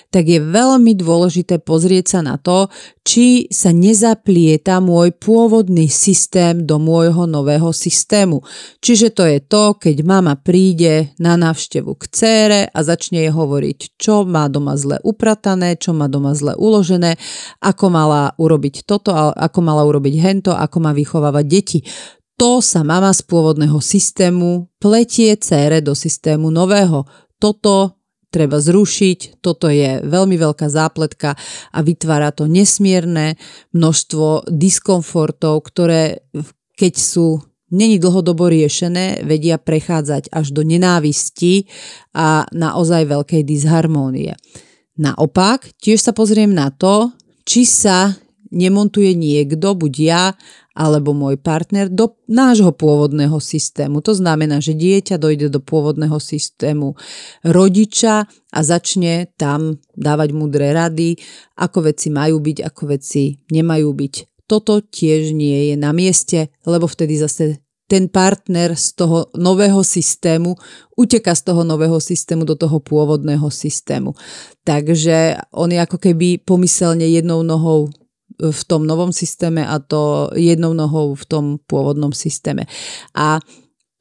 [0.08, 2.72] tak je veľmi dôležité pozrieť sa na to,
[3.04, 8.40] či sa nezaplieta môj pôvodný systém do môjho nového systému.
[8.80, 14.00] Čiže to je to, keď mama príde na návštevu k cére a začne jej hovoriť,
[14.00, 17.20] čo má doma zle upratané, čo má doma zle uložené,
[17.60, 19.12] ako mala urobiť toto,
[19.42, 21.78] ako mala urobiť hento, ako má vychovávať deti.
[22.38, 27.04] To sa mama z pôvodného systému pletie cére do systému nového.
[27.36, 27.98] Toto
[28.32, 29.44] treba zrušiť.
[29.44, 31.36] Toto je veľmi veľká zápletka
[31.74, 33.36] a vytvára to nesmierne
[33.76, 36.24] množstvo diskomfortov, ktoré
[36.72, 41.68] keď sú není dlhodobo riešené, vedia prechádzať až do nenávisti
[42.16, 44.36] a naozaj veľkej disharmónie.
[45.00, 47.12] Naopak, tiež sa pozriem na to,
[47.48, 48.12] či sa
[48.52, 50.24] nemontuje niekto, buď ja
[50.72, 54.00] alebo môj partner, do nášho pôvodného systému.
[54.00, 56.96] To znamená, že dieťa dojde do pôvodného systému
[57.44, 61.20] rodiča a začne tam dávať múdre rady,
[61.60, 64.14] ako veci majú byť, ako veci nemajú byť.
[64.48, 70.56] Toto tiež nie je na mieste, lebo vtedy zase ten partner z toho nového systému
[70.96, 74.16] uteka z toho nového systému do toho pôvodného systému.
[74.64, 77.92] Takže on je ako keby pomyselne jednou nohou
[78.38, 82.68] v tom novom systéme a to jednou nohou v tom pôvodnom systéme.
[83.16, 83.40] A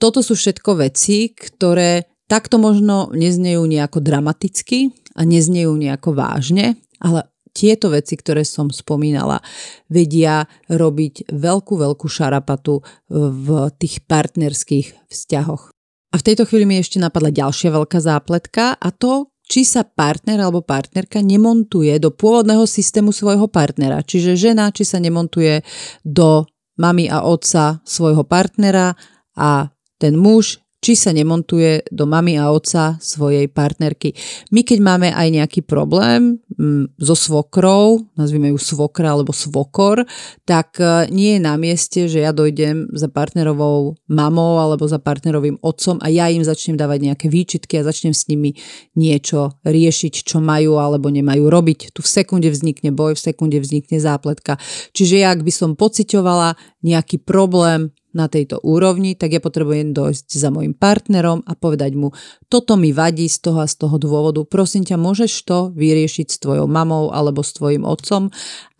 [0.01, 4.89] toto sú všetko veci, ktoré takto možno neznejú nejako dramaticky
[5.19, 9.43] a neznejú nejako vážne, ale tieto veci, ktoré som spomínala,
[9.91, 12.79] vedia robiť veľkú, veľkú šarapatu
[13.11, 15.71] v tých partnerských vzťahoch.
[16.11, 20.39] A v tejto chvíli mi ešte napadla ďalšia veľká zápletka a to, či sa partner
[20.39, 23.99] alebo partnerka nemontuje do pôvodného systému svojho partnera.
[23.99, 25.59] Čiže žena, či sa nemontuje
[26.07, 26.47] do
[26.79, 28.95] mamy a otca svojho partnera
[29.35, 29.67] a
[29.99, 34.17] ten muž, či sa nemontuje do mamy a otca svojej partnerky.
[34.49, 40.01] My keď máme aj nejaký problém mm, so svokrou, nazvime ju svokra alebo svokor,
[40.41, 45.61] tak e, nie je na mieste, že ja dojdem za partnerovou mamou alebo za partnerovým
[45.61, 48.57] otcom a ja im začnem dávať nejaké výčitky a začnem s nimi
[48.97, 51.93] niečo riešiť, čo majú alebo nemajú robiť.
[51.93, 54.57] Tu v sekunde vznikne boj, v sekunde vznikne zápletka.
[54.97, 60.27] Čiže ja, ak by som pocitovala nejaký problém na tejto úrovni, tak ja potrebujem dojsť
[60.27, 62.11] za môjim partnerom a povedať mu,
[62.51, 66.37] toto mi vadí z toho a z toho dôvodu, prosím ťa, môžeš to vyriešiť s
[66.43, 68.27] tvojou mamou alebo s tvojim otcom.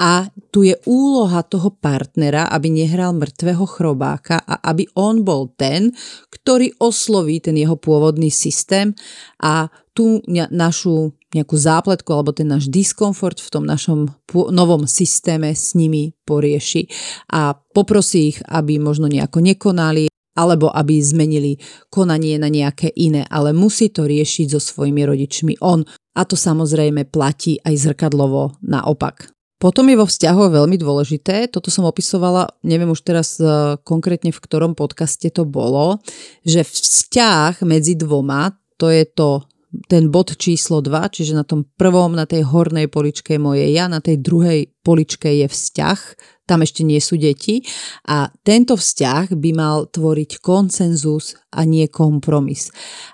[0.01, 5.95] A tu je úloha toho partnera, aby nehral mŕtvého chrobáka a aby on bol ten,
[6.33, 8.91] ktorý osloví ten jeho pôvodný systém
[9.39, 14.11] a tú našu nejakú zápletku alebo ten náš diskomfort v tom našom
[14.51, 16.87] novom systéme s nimi porieši
[17.31, 21.59] a poprosí ich, aby možno nejako nekonali alebo aby zmenili
[21.91, 25.83] konanie na nejaké iné, ale musí to riešiť so svojimi rodičmi on.
[26.15, 29.31] A to samozrejme platí aj zrkadlovo naopak.
[29.61, 34.41] Potom je vo vzťahu veľmi dôležité, toto som opisovala, neviem už teraz uh, konkrétne v
[34.41, 36.01] ktorom podcaste to bolo,
[36.41, 39.45] že vzťah medzi dvoma, to je to
[39.88, 44.03] ten bod číslo 2, čiže na tom prvom, na tej hornej poličke moje ja, na
[44.03, 45.99] tej druhej poličke je vzťah,
[46.43, 47.63] tam ešte nie sú deti
[48.12, 52.67] a tento vzťah by mal tvoriť konsenzus a nie kompromis.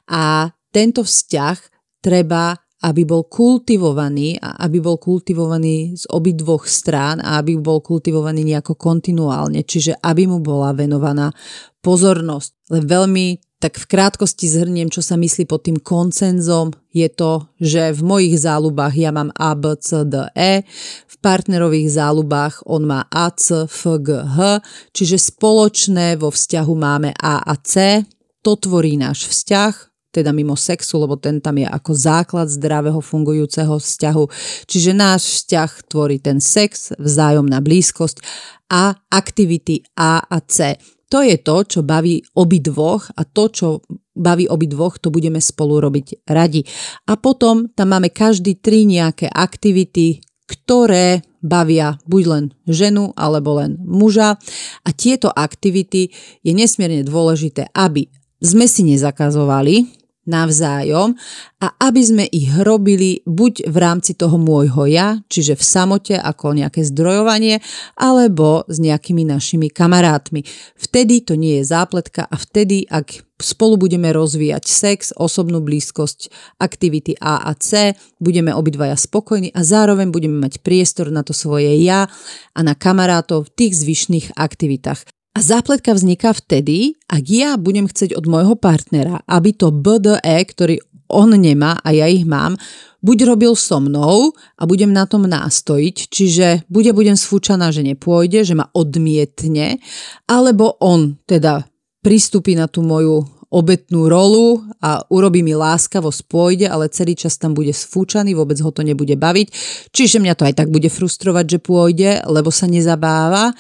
[0.10, 1.58] A tento vzťah
[2.02, 8.46] treba aby bol kultivovaný a aby bol kultivovaný z obidvoch strán a aby bol kultivovaný
[8.46, 11.34] nejako kontinuálne, čiže aby mu bola venovaná
[11.82, 12.70] pozornosť.
[12.70, 13.26] Len veľmi
[13.58, 16.78] tak v krátkosti zhrniem, čo sa myslí pod tým koncenzom.
[16.94, 20.62] Je to, že v mojich záľubách ja mám A, B, C, D, E,
[21.10, 24.62] v partnerových záľubách on má A, C, F, G, H,
[24.94, 28.06] čiže spoločné vo vzťahu máme A a C.
[28.46, 29.74] To tvorí náš vzťah,
[30.14, 34.24] teda mimo sexu, lebo ten tam je ako základ zdravého fungujúceho vzťahu.
[34.70, 38.22] Čiže náš vzťah tvorí ten sex, vzájomná blízkosť
[38.70, 40.78] a aktivity A a C.
[41.08, 43.68] To je to, čo baví obidvoch a to, čo
[44.12, 46.68] baví obidvoch, to budeme spolu robiť radi.
[47.08, 53.80] A potom tam máme každý tri nejaké aktivity, ktoré bavia buď len ženu alebo len
[53.80, 54.36] muža.
[54.84, 56.12] A tieto aktivity
[56.44, 58.12] je nesmierne dôležité, aby
[58.44, 59.97] sme si nezakazovali,
[60.28, 61.16] navzájom
[61.58, 66.54] a aby sme ich robili buď v rámci toho môjho ja, čiže v samote ako
[66.54, 67.64] nejaké zdrojovanie,
[67.98, 70.46] alebo s nejakými našimi kamarátmi.
[70.78, 76.30] Vtedy to nie je zápletka a vtedy, ak spolu budeme rozvíjať sex, osobnú blízkosť,
[76.62, 81.74] aktivity A a C, budeme obidvaja spokojní a zároveň budeme mať priestor na to svoje
[81.82, 82.10] ja
[82.54, 85.17] a na kamarátov v tých zvyšných aktivitách.
[85.38, 90.18] A zápletka vzniká vtedy, ak ja budem chcieť od môjho partnera, aby to BDE,
[90.50, 90.82] ktorý
[91.14, 92.58] on nemá a ja ich mám,
[93.06, 98.50] buď robil so mnou a budem na tom nástojiť, čiže bude budem sfúčaná, že nepôjde,
[98.50, 99.78] že ma odmietne,
[100.26, 101.70] alebo on teda
[102.02, 103.22] pristúpi na tú moju
[103.54, 108.74] obetnú rolu a urobí mi láskavo spôjde, ale celý čas tam bude sfúčaný, vôbec ho
[108.74, 109.54] to nebude baviť.
[109.94, 113.54] Čiže mňa to aj tak bude frustrovať, že pôjde, lebo sa nezabáva.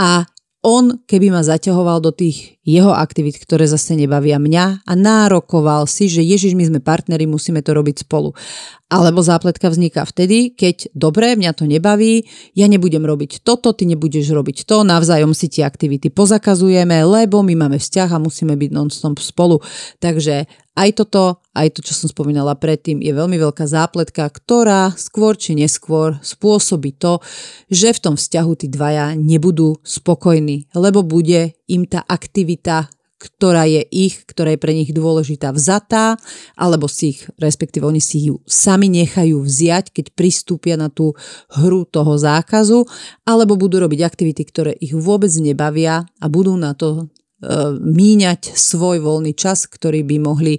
[0.00, 0.24] A
[0.68, 6.12] on, keby ma zaťahoval do tých jeho aktivít, ktoré zase nebavia mňa a nárokoval si,
[6.12, 8.36] že Ježiš, my sme partneri, musíme to robiť spolu.
[8.92, 14.28] Alebo zápletka vzniká vtedy, keď dobre, mňa to nebaví, ja nebudem robiť toto, ty nebudeš
[14.32, 19.20] robiť to, navzájom si tie aktivity pozakazujeme, lebo my máme vzťah a musíme byť non-stop
[19.20, 19.64] spolu.
[20.00, 20.44] Takže
[20.78, 25.58] aj toto, aj to, čo som spomínala predtým, je veľmi veľká zápletka, ktorá skôr či
[25.58, 27.18] neskôr spôsobí to,
[27.66, 32.86] že v tom vzťahu tí dvaja nebudú spokojní, lebo bude im tá aktivita
[33.18, 36.14] ktorá je ich, ktorá je pre nich dôležitá vzatá,
[36.54, 41.18] alebo si ich, respektíve oni si ju sami nechajú vziať, keď pristúpia na tú
[41.50, 42.86] hru toho zákazu,
[43.26, 47.10] alebo budú robiť aktivity, ktoré ich vôbec nebavia a budú na to
[47.82, 50.58] míňať svoj voľný čas, ktorý by mohli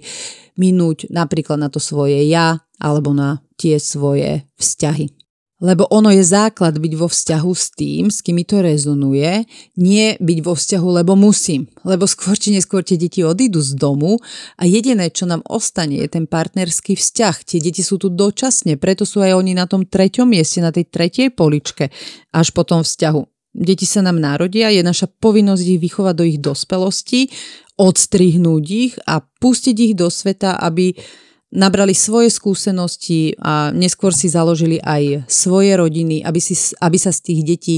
[0.56, 5.20] minúť napríklad na to svoje ja alebo na tie svoje vzťahy.
[5.60, 9.44] Lebo ono je základ byť vo vzťahu s tým, s kým to rezonuje,
[9.76, 11.68] nie byť vo vzťahu, lebo musím.
[11.84, 14.16] Lebo skôr či neskôr tie deti odídu z domu
[14.56, 17.44] a jediné, čo nám ostane, je ten partnerský vzťah.
[17.44, 20.88] Tie deti sú tu dočasne, preto sú aj oni na tom treťom mieste, na tej
[20.88, 21.92] tretej poličke,
[22.32, 23.39] až po tom vzťahu.
[23.50, 27.30] Deti sa nám narodia, je naša povinnosť ich vychovať do ich dospelosti,
[27.74, 30.94] odstrihnúť ich a pustiť ich do sveta, aby
[31.50, 37.20] nabrali svoje skúsenosti a neskôr si založili aj svoje rodiny, aby, si, aby sa z
[37.26, 37.76] tých detí,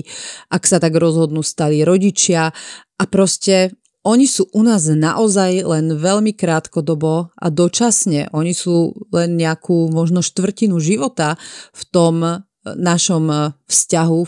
[0.53, 2.53] ak sa tak rozhodnú, stali rodičia
[3.01, 8.35] a proste oni sú u nás naozaj len veľmi krátkodobo a dočasne.
[8.35, 11.39] Oni sú len nejakú možno štvrtinu života
[11.71, 12.15] v tom
[12.63, 14.21] našom e, vzťahu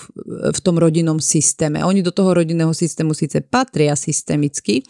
[0.51, 1.87] v tom rodinnom systéme.
[1.87, 4.83] Oni do toho rodinného systému síce patria systemicky,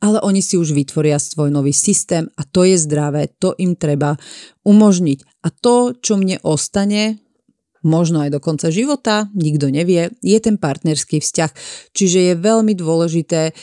[0.00, 4.16] ale oni si už vytvoria svoj nový systém a to je zdravé, to im treba
[4.64, 5.44] umožniť.
[5.44, 7.20] A to, čo mne ostane,
[7.86, 11.50] možno aj do konca života, nikto nevie, je ten partnerský vzťah.
[11.94, 13.54] Čiže je veľmi dôležité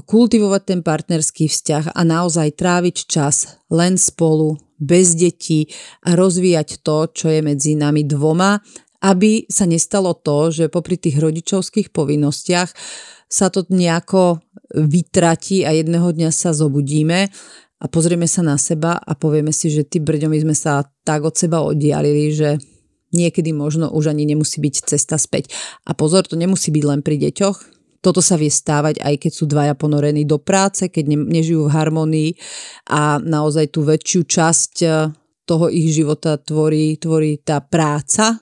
[0.00, 5.68] kultivovať ten partnerský vzťah a naozaj tráviť čas len spolu, bez detí
[6.08, 8.58] a rozvíjať to, čo je medzi nami dvoma,
[9.04, 12.68] aby sa nestalo to, že popri tých rodičovských povinnostiach
[13.30, 14.42] sa to nejako
[14.74, 17.30] vytratí a jedného dňa sa zobudíme
[17.80, 21.32] a pozrieme sa na seba a povieme si, že ty brďo, sme sa tak od
[21.32, 22.60] seba oddialili, že
[23.16, 25.50] niekedy možno už ani nemusí byť cesta späť.
[25.88, 29.44] A pozor, to nemusí byť len pri deťoch, toto sa vie stávať, aj keď sú
[29.44, 32.30] dvaja ponorení do práce, keď ne, nežijú v harmonii
[32.88, 34.88] a naozaj tú väčšiu časť e,
[35.44, 38.40] toho ich života tvorí, tvorí tá práca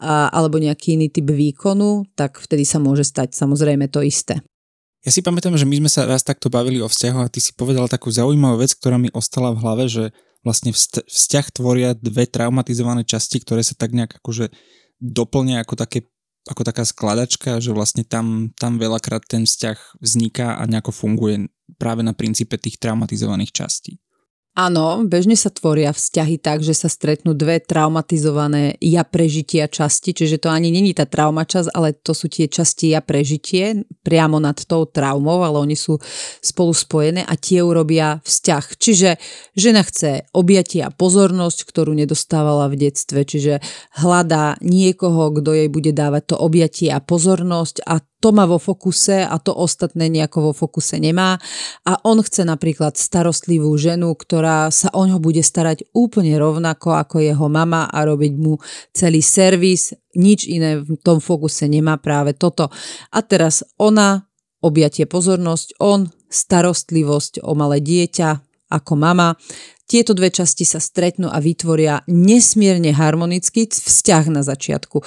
[0.00, 4.40] a, alebo nejaký iný typ výkonu, tak vtedy sa môže stať samozrejme to isté.
[5.04, 7.52] Ja si pamätám, že my sme sa raz takto bavili o vzťahu a ty si
[7.52, 10.04] povedal takú zaujímavú vec, ktorá mi ostala v hlave, že
[10.40, 14.48] vlastne vzťah tvoria dve traumatizované časti, ktoré sa tak nejak akože
[15.04, 16.08] doplňa ako také
[16.44, 21.48] ako taká skladačka, že vlastne tam, tam veľakrát ten vzťah vzniká a nejako funguje
[21.80, 23.96] práve na princípe tých traumatizovaných častí.
[24.54, 30.38] Áno, bežne sa tvoria vzťahy tak, že sa stretnú dve traumatizované ja prežitia časti, čiže
[30.38, 34.54] to ani není tá trauma časť, ale to sú tie časti ja prežitie priamo nad
[34.62, 35.98] tou traumou, ale oni sú
[36.38, 38.64] spolu spojené a tie urobia vzťah.
[38.78, 39.18] Čiže
[39.58, 43.58] žena chce objatie a pozornosť, ktorú nedostávala v detstve, čiže
[43.98, 49.20] hľadá niekoho, kto jej bude dávať to objatie a pozornosť a to má vo fokuse
[49.20, 51.36] a to ostatné nejako vo fokuse nemá.
[51.84, 57.20] A on chce napríklad starostlivú ženu, ktorá sa o ňo bude starať úplne rovnako ako
[57.20, 58.56] jeho mama a robiť mu
[58.96, 59.92] celý servis.
[60.16, 62.72] Nič iné v tom fokuse nemá práve toto.
[63.12, 64.24] A teraz ona,
[64.64, 68.40] objatie pozornosť, on, starostlivosť o malé dieťa
[68.72, 69.36] ako mama.
[69.84, 75.04] Tieto dve časti sa stretnú a vytvoria nesmierne harmonický vzťah na začiatku.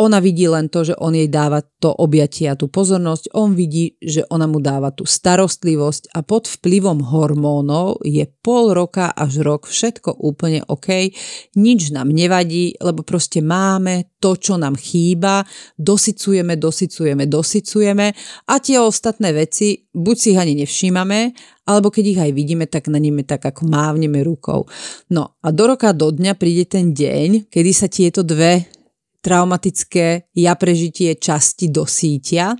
[0.00, 4.00] Ona vidí len to, že on jej dáva to objatie a tú pozornosť, on vidí,
[4.00, 9.68] že ona mu dáva tú starostlivosť a pod vplyvom hormónov je pol roka až rok
[9.68, 11.12] všetko úplne OK,
[11.60, 15.44] nič nám nevadí, lebo proste máme to, čo nám chýba,
[15.76, 18.06] dosycujeme, dosycujeme, dosycujeme.
[18.48, 21.36] A tie ostatné veci buď si ich ani nevšímame,
[21.68, 24.64] alebo keď ich aj vidíme, tak na nimi tak ako mávneme rukou.
[25.12, 28.81] No a do roka, do dňa príde ten deň, kedy sa tieto dve
[29.22, 32.58] traumatické ja prežitie časti dosítia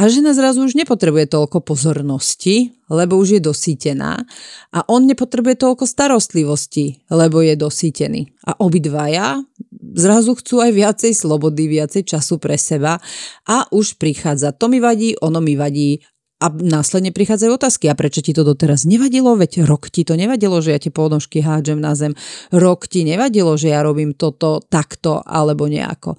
[0.00, 4.24] a žena zrazu už nepotrebuje toľko pozornosti, lebo už je dosítená
[4.72, 8.32] a on nepotrebuje toľko starostlivosti, lebo je dosítený.
[8.48, 9.44] A obidvaja
[9.92, 12.96] zrazu chcú aj viacej slobody, viacej času pre seba
[13.44, 16.00] a už prichádza to mi vadí, ono mi vadí
[16.40, 19.36] a následne prichádzajú otázky, a prečo ti to doteraz nevadilo?
[19.36, 22.16] Veď rok ti to nevadilo, že ja tie ponožky hádžem na zem.
[22.48, 26.16] Rok ti nevadilo, že ja robím toto takto alebo nejako.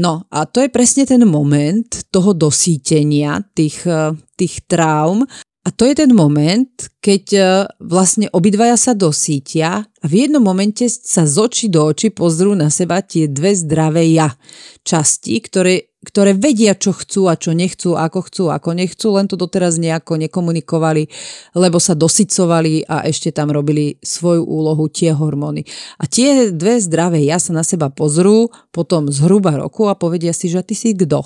[0.00, 5.28] No a to je presne ten moment toho dosítenia tých, eh, tých traum.
[5.66, 6.72] A to je ten moment,
[7.04, 7.44] keď eh,
[7.84, 12.72] vlastne obidvaja sa dosítia a v jednom momente sa z očí do očí pozrú na
[12.72, 14.32] seba tie dve zdravé ja
[14.80, 19.34] časti, ktoré ktoré vedia, čo chcú a čo nechcú, ako chcú, ako nechcú, len to
[19.34, 21.10] doteraz nejako nekomunikovali,
[21.58, 25.66] lebo sa dosycovali a ešte tam robili svoju úlohu tie hormóny.
[25.98, 30.46] A tie dve zdravé ja sa na seba pozrú potom zhruba roku a povedia si,
[30.46, 31.18] že ty si kto.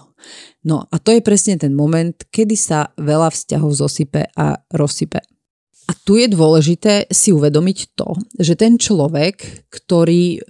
[0.64, 5.20] No a to je presne ten moment, kedy sa veľa vzťahov zosype a rozsype.
[5.90, 10.40] A tu je dôležité si uvedomiť to, že ten človek, ktorý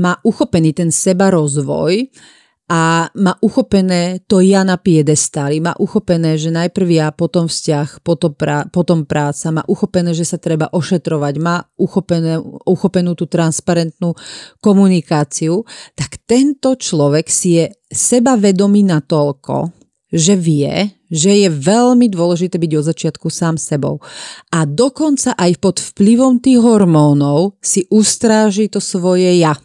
[0.00, 2.08] má uchopený ten seba rozvoj,
[2.70, 8.30] a má uchopené to ja na piedestáli, má uchopené, že najprv ja, potom vzťah, potom,
[8.30, 14.14] prá, potom práca, má uchopené, že sa treba ošetrovať, má uchopené, uchopenú tú transparentnú
[14.62, 15.66] komunikáciu,
[15.98, 19.74] tak tento človek si je sebavedomý natoľko,
[20.14, 23.98] že vie, že je veľmi dôležité byť od začiatku sám sebou.
[24.54, 29.58] A dokonca aj pod vplyvom tých hormónov si ustráži to svoje ja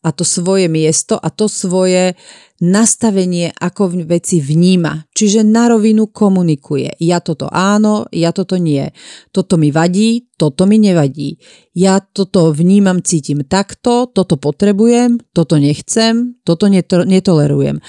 [0.00, 2.16] a to svoje miesto a to svoje
[2.60, 5.08] nastavenie, ako veci vníma.
[5.16, 7.00] Čiže na rovinu komunikuje.
[7.00, 8.84] Ja toto áno, ja toto nie.
[9.32, 11.40] Toto mi vadí, toto mi nevadí.
[11.72, 17.80] Ja toto vnímam, cítim takto, toto potrebujem, toto nechcem, toto neto- netolerujem.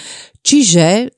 [0.41, 1.11] Čiže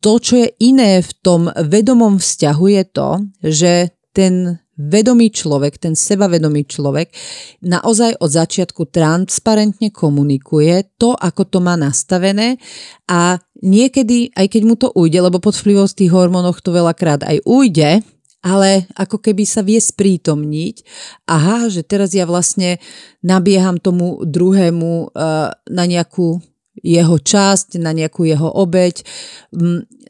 [0.00, 3.10] to, čo je iné v tom vedomom vzťahu je to,
[3.44, 3.72] že
[4.10, 7.12] ten vedomý človek, ten sebavedomý človek
[7.60, 12.56] naozaj od začiatku transparentne komunikuje to, ako to má nastavené
[13.04, 17.44] a niekedy, aj keď mu to ujde, lebo pod vplyvom tých hormónov to veľakrát aj
[17.44, 18.00] ujde,
[18.40, 20.80] ale ako keby sa vie sprítomniť,
[21.28, 22.80] aha, že teraz ja vlastne
[23.20, 26.40] nabieham tomu druhému uh, na nejakú
[26.80, 29.04] jeho časť, na nejakú jeho obeď,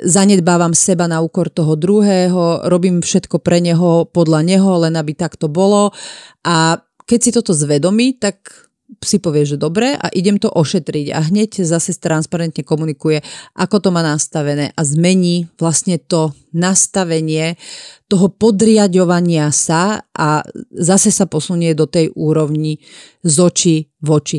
[0.01, 5.37] zanedbávam seba na úkor toho druhého, robím všetko pre neho, podľa neho, len aby tak
[5.37, 5.91] to bolo.
[6.47, 11.07] A keď si toto zvedomí, tak si povie, že dobre a idem to ošetriť.
[11.14, 13.23] A hneď zase transparentne komunikuje,
[13.55, 17.55] ako to má nastavené a zmení vlastne to nastavenie
[18.11, 20.43] toho podriadovania sa a
[20.75, 22.83] zase sa posunie do tej úrovni
[23.23, 24.39] z očí v oči.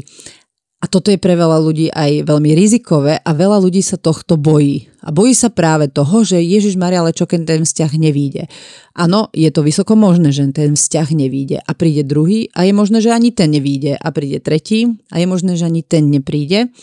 [0.82, 4.90] A toto je pre veľa ľudí aj veľmi rizikové a veľa ľudí sa tohto bojí.
[5.06, 8.50] A bojí sa práve toho, že Ježiš Maria, ale čo keď ten vzťah nevíde.
[8.98, 12.98] Áno, je to vysoko možné, že ten vzťah nevíde a príde druhý a je možné,
[12.98, 16.74] že ani ten nevíde a príde tretí a je možné, že ani ten nepríde.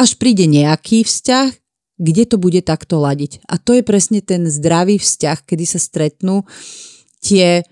[0.00, 1.52] Až príde nejaký vzťah,
[2.00, 3.44] kde to bude takto ladiť.
[3.44, 6.48] A to je presne ten zdravý vzťah, kedy sa stretnú
[7.20, 7.62] tie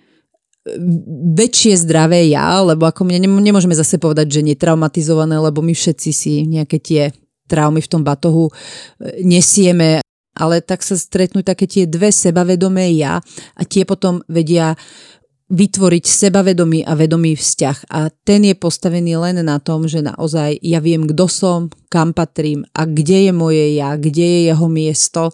[1.34, 6.46] väčšie zdravé ja, lebo ako mne nemôžeme zase povedať, že netraumatizované, lebo my všetci si
[6.46, 7.02] nejaké tie
[7.50, 8.52] traumy v tom batohu e,
[9.26, 9.98] nesieme,
[10.32, 13.18] ale tak sa stretnú také tie dve sebavedomé ja
[13.58, 14.78] a tie potom vedia
[15.52, 17.92] vytvoriť sebavedomý a vedomý vzťah.
[17.92, 22.64] A ten je postavený len na tom, že naozaj ja viem, kto som, kam patrím
[22.72, 25.28] a kde je moje ja, kde je jeho miesto,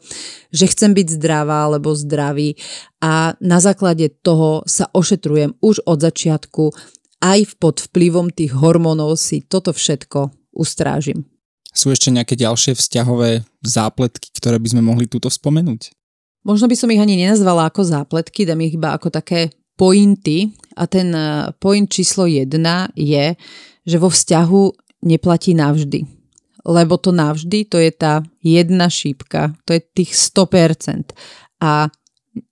[0.50, 2.58] že chcem byť zdravá alebo zdravý
[2.98, 6.74] a na základe toho sa ošetrujem už od začiatku
[7.22, 11.26] aj pod vplyvom tých hormónov si toto všetko ustrážim.
[11.70, 15.94] Sú ešte nejaké ďalšie vzťahové zápletky, ktoré by sme mohli túto spomenúť?
[16.42, 20.90] Možno by som ich ani nenazvala ako zápletky, dám ich iba ako také pointy a
[20.90, 23.38] ten eh, point číslo jedna je,
[23.86, 24.62] že vo vzťahu
[25.06, 26.02] neplatí navždy.
[26.68, 31.14] Lebo to navždy, to je tá jedna šípka, to je tých 100%.
[31.64, 31.88] A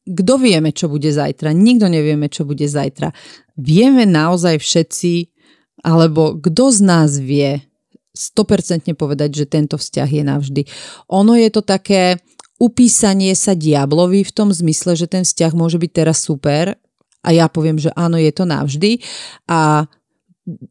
[0.07, 1.53] kto vieme, čo bude zajtra?
[1.53, 3.13] Nikto nevieme, čo bude zajtra.
[3.59, 5.13] Vieme naozaj všetci,
[5.85, 7.61] alebo kto z nás vie
[8.17, 10.63] 100% povedať, že tento vzťah je navždy.
[11.13, 12.17] Ono je to také
[12.57, 16.81] upísanie sa diablovi v tom zmysle, že ten vzťah môže byť teraz super
[17.27, 19.03] a ja poviem, že áno, je to navždy
[19.51, 19.91] a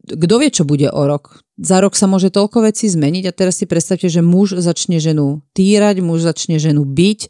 [0.08, 1.44] kto vie, čo bude o rok.
[1.60, 5.44] Za rok sa môže toľko vecí zmeniť a teraz si predstavte, že muž začne ženu
[5.52, 7.20] týrať, muž začne ženu byť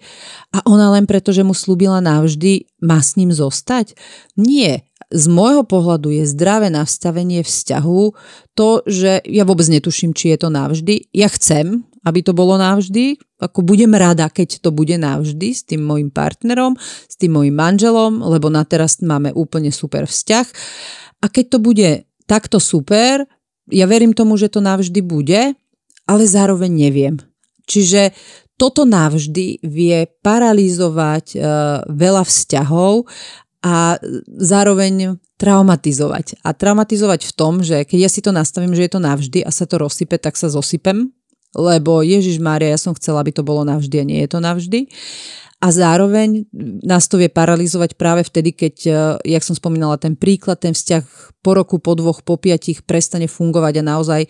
[0.54, 3.98] a ona len preto, že mu slúbila navždy, má s ním zostať?
[4.38, 4.86] Nie.
[5.10, 8.02] Z môjho pohľadu je zdravé nastavenie vzťahu
[8.58, 11.06] to, že ja vôbec netuším, či je to navždy.
[11.14, 13.18] Ja chcem, aby to bolo navždy.
[13.42, 18.22] Ako budem rada, keď to bude navždy s tým môjim partnerom, s tým môjim manželom,
[18.22, 20.46] lebo na teraz máme úplne super vzťah.
[21.20, 23.26] A keď to bude takto super,
[23.66, 25.58] ja verím tomu, že to navždy bude,
[26.06, 27.18] ale zároveň neviem.
[27.66, 28.14] Čiže
[28.54, 31.42] toto navždy vie paralizovať uh,
[31.90, 33.10] veľa vzťahov
[33.66, 33.98] a
[34.38, 36.40] zároveň traumatizovať.
[36.46, 39.50] A traumatizovať v tom, že keď ja si to nastavím, že je to navždy a
[39.50, 41.12] sa to rozsype, tak sa zosypem
[41.54, 44.90] lebo Ježiš Mária, ja som chcela, aby to bolo navždy a nie je to navždy.
[45.56, 46.44] A zároveň
[46.84, 48.92] nás to vie paralizovať práve vtedy, keď, e,
[49.24, 53.80] jak som spomínala, ten príklad, ten vzťah po roku, po dvoch, po piatich prestane fungovať
[53.80, 54.20] a naozaj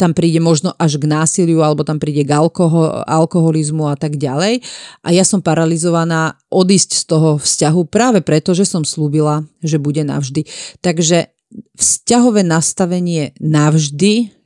[0.00, 4.64] tam príde možno až k násiliu alebo tam príde k alkohol, alkoholizmu a tak ďalej.
[5.04, 10.00] A ja som paralizovaná odísť z toho vzťahu práve preto, že som slúbila, že bude
[10.00, 10.48] navždy.
[10.80, 11.28] Takže
[11.76, 14.39] vzťahové nastavenie navždy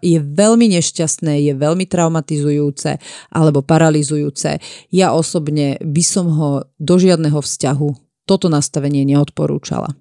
[0.00, 3.00] je veľmi nešťastné, je veľmi traumatizujúce
[3.32, 4.60] alebo paralizujúce.
[4.92, 7.88] Ja osobne by som ho do žiadneho vzťahu
[8.26, 9.94] toto nastavenie neodporúčala.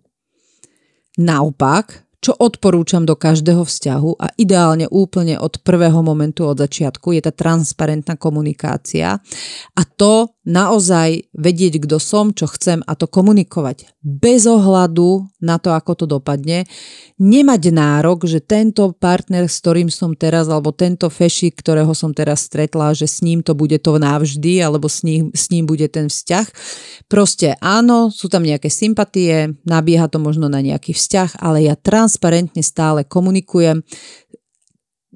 [1.15, 7.21] Naopak, čo odporúčam do každého vzťahu a ideálne úplne od prvého momentu, od začiatku, je
[7.21, 9.21] tá transparentná komunikácia
[9.77, 15.73] a to naozaj vedieť, kto som, čo chcem a to komunikovať bez ohľadu na to,
[15.73, 16.69] ako to dopadne.
[17.17, 22.45] Nemať nárok, že tento partner, s ktorým som teraz, alebo tento fešik, ktorého som teraz
[22.45, 26.09] stretla, že s ním to bude to navždy, alebo s ním, s ním bude ten
[26.13, 26.45] vzťah.
[27.09, 31.73] Proste áno, sú tam nejaké sympatie, nabieha to možno na nejaký vzťah, ale ja
[32.15, 33.83] transparentne stále komunikujem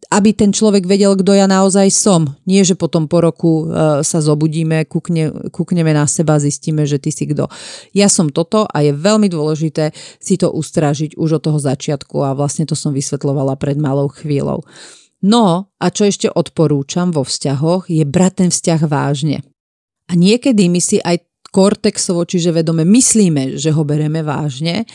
[0.10, 2.34] aby ten človek vedel, kto ja naozaj som.
[2.50, 7.14] Nie, že potom po roku uh, sa zobudíme, kúkne, kúkneme na seba zistíme, že ty
[7.14, 7.46] si kto.
[7.94, 12.34] Ja som toto a je veľmi dôležité si to ustražiť už od toho začiatku a
[12.34, 14.66] vlastne to som vysvetlovala pred malou chvíľou.
[15.22, 19.46] No a čo ešte odporúčam vo vzťahoch je brať ten vzťah vážne.
[20.10, 21.22] A niekedy my si aj
[21.54, 24.90] kortexovo, čiže vedome myslíme, že ho bereme vážne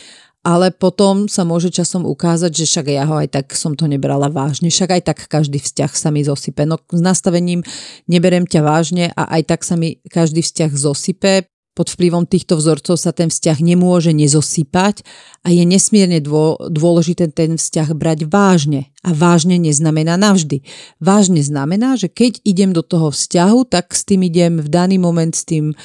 [0.45, 4.29] ale potom sa môže časom ukázať, že však ja ho aj tak som to nebrala
[4.29, 6.69] vážne, však aj tak každý vzťah sa mi zosype.
[6.69, 7.65] No s nastavením
[8.05, 12.95] neberem ťa vážne a aj tak sa mi každý vzťah zosype, pod vplyvom týchto vzorcov
[12.95, 15.03] sa ten vzťah nemôže nezosypať
[15.43, 16.23] a je nesmierne
[16.71, 18.89] dôležité ten vzťah brať vážne.
[19.03, 20.63] A vážne neznamená navždy.
[21.03, 25.35] Vážne znamená, že keď idem do toho vzťahu, tak s tým idem v daný moment
[25.35, 25.75] s tým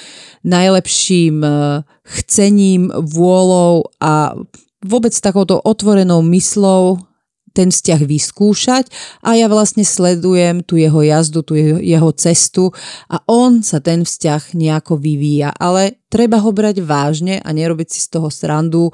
[0.47, 1.53] najlepším eh,
[2.07, 4.39] chcením, vôľou a
[4.81, 7.10] vôbec takouto otvorenou myslou
[7.61, 8.85] ten vzťah vyskúšať
[9.21, 12.73] a ja vlastne sledujem tu jeho jazdu, tu jeho cestu
[13.13, 15.53] a on sa ten vzťah nejako vyvíja.
[15.53, 18.89] Ale treba ho brať vážne a nerobiť si z toho srandu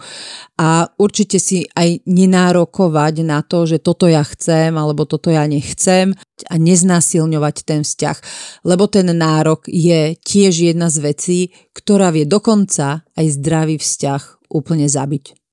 [0.59, 6.11] a určite si aj nenárokovať na to, že toto ja chcem alebo toto ja nechcem
[6.51, 8.19] a neznásilňovať ten vzťah.
[8.67, 11.39] Lebo ten nárok je tiež jedna z vecí,
[11.71, 15.46] ktorá vie dokonca aj zdravý vzťah úplne zabiť.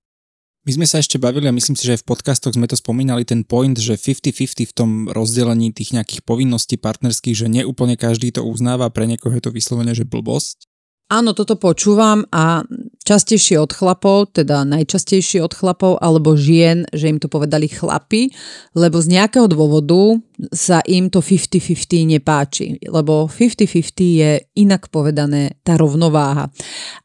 [0.64, 3.28] My sme sa ešte bavili a myslím si, že aj v podcastoch sme to spomínali
[3.28, 8.47] ten point, že 50-50 v tom rozdelení tých nejakých povinností partnerských, že neúplne každý to
[8.47, 10.72] uznáva, pre niekoho je to vyslovene, že blbosť.
[11.11, 12.64] Áno, toto počúvam a
[13.03, 18.32] častejšie od chlapov, teda najčastejšie od chlapov alebo žien, že im to povedali chlapi,
[18.72, 20.16] lebo z nejakého dôvodu
[20.51, 26.49] sa im to 50-50 nepáči, lebo 50-50 je inak povedané tá rovnováha.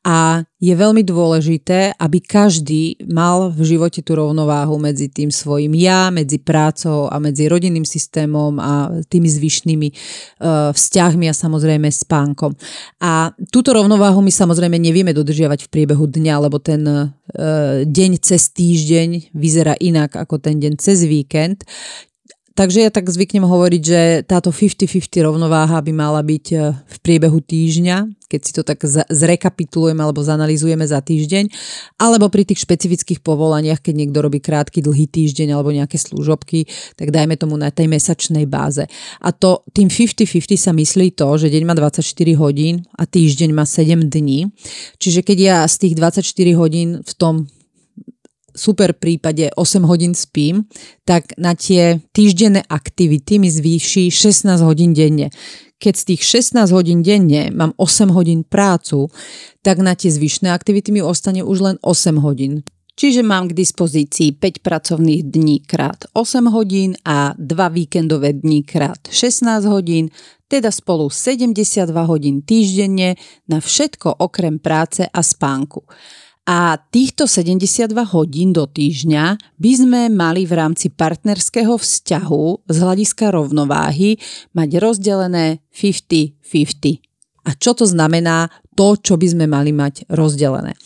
[0.02, 6.10] A je veľmi dôležité, aby každý mal v živote tú rovnováhu medzi tým svojim ja,
[6.10, 12.58] medzi prácou a medzi rodinným systémom a tými zvyšnými uh, vzťahmi a samozrejme spánkom.
[12.98, 17.06] A túto rovnováhu my samozrejme nevieme dodržiavať v priebehu dňa, lebo ten uh,
[17.86, 21.62] deň cez týždeň vyzerá inak ako ten deň cez víkend.
[22.58, 27.38] Takže ja tak zvyknem hovoriť, že táto 50-50 rovnováha by mala byť e, v priebehu
[27.38, 31.54] týždňa, keď si to tak zrekapitulujeme alebo zanalizujeme za týždeň,
[32.02, 36.66] alebo pri tých špecifických povolaniach, keď niekto robí krátky, dlhý týždeň alebo nejaké služobky,
[36.98, 38.90] tak dajme tomu na tej mesačnej báze.
[39.22, 42.02] A to tým 50-50 sa myslí to, že deň má 24
[42.42, 44.50] hodín a týždeň má 7 dní.
[44.98, 46.26] Čiže keď ja z tých 24
[46.58, 47.46] hodín v tom
[48.58, 50.66] super prípade 8 hodín spím,
[51.06, 55.30] tak na tie týždenné aktivity mi zvýši 16 hodín denne.
[55.78, 56.22] Keď z tých
[56.58, 59.06] 16 hodín denne mám 8 hodín prácu,
[59.62, 62.66] tak na tie zvyšné aktivity mi ostane už len 8 hodín.
[62.98, 68.98] Čiže mám k dispozícii 5 pracovných dní krát 8 hodín a 2 víkendové dní krát
[69.06, 70.10] 16 hodín,
[70.50, 73.14] teda spolu 72 hodín týždenne
[73.46, 75.86] na všetko okrem práce a spánku.
[76.48, 83.28] A týchto 72 hodín do týždňa by sme mali v rámci partnerského vzťahu z hľadiska
[83.36, 84.16] rovnováhy
[84.56, 87.04] mať rozdelené 50-50.
[87.44, 88.48] A čo to znamená
[88.78, 90.78] to, čo by sme mali mať rozdelené?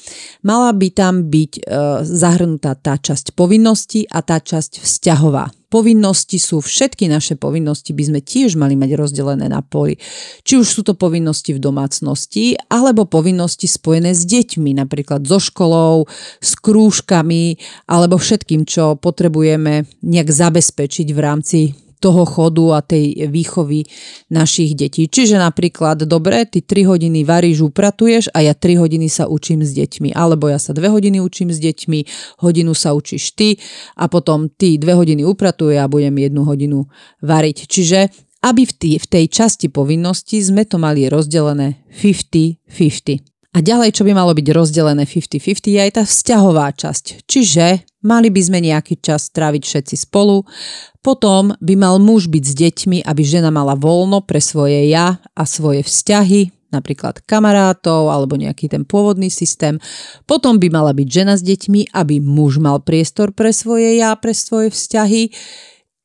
[0.48, 1.62] Mala by tam byť e,
[2.08, 8.20] zahrnutá tá časť povinnosti a tá časť vzťahová povinnosti sú, všetky naše povinnosti by sme
[8.20, 9.96] tiež mali mať rozdelené na poli.
[10.44, 16.04] Či už sú to povinnosti v domácnosti, alebo povinnosti spojené s deťmi, napríklad so školou,
[16.44, 17.56] s krúžkami,
[17.88, 21.58] alebo všetkým, čo potrebujeme nejak zabezpečiť v rámci
[22.02, 23.86] toho chodu a tej výchovy
[24.34, 25.06] našich detí.
[25.06, 29.70] Čiže napríklad, dobre, ty 3 hodiny varíš, upratuješ a ja 3 hodiny sa učím s
[29.78, 30.10] deťmi.
[30.10, 31.98] Alebo ja sa 2 hodiny učím s deťmi,
[32.42, 33.62] hodinu sa učíš ty
[33.94, 36.90] a potom ty 2 hodiny upratuje a budem jednu hodinu
[37.22, 37.70] variť.
[37.70, 38.10] Čiže
[38.42, 38.66] aby
[38.98, 43.31] v tej časti povinnosti sme to mali rozdelené 50-50.
[43.52, 47.28] A ďalej, čo by malo byť rozdelené 50-50, je aj tá vzťahová časť.
[47.28, 50.48] Čiže mali by sme nejaký čas tráviť všetci spolu,
[51.04, 55.42] potom by mal muž byť s deťmi, aby žena mala voľno pre svoje ja a
[55.44, 59.76] svoje vzťahy, napríklad kamarátov alebo nejaký ten pôvodný systém.
[60.24, 64.32] Potom by mala byť žena s deťmi, aby muž mal priestor pre svoje ja, pre
[64.32, 65.28] svoje vzťahy.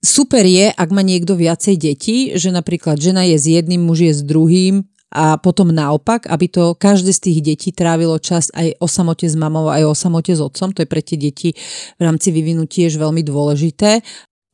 [0.03, 4.13] Super je, ak má niekto viacej detí, že napríklad žena je s jedným, muž je
[4.19, 8.87] s druhým a potom naopak, aby to každé z tých detí trávilo čas aj o
[8.91, 10.75] samote s mamou, aj o samote s otcom.
[10.75, 11.55] To je pre tie deti
[11.95, 14.03] v rámci vyvinu tiež veľmi dôležité.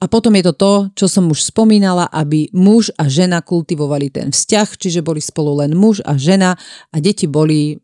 [0.04, 4.36] A potom je to to, čo som už spomínala, aby muž a žena kultivovali ten
[4.36, 6.60] vzťah, čiže boli spolu len muž a žena
[6.92, 7.80] a deti boli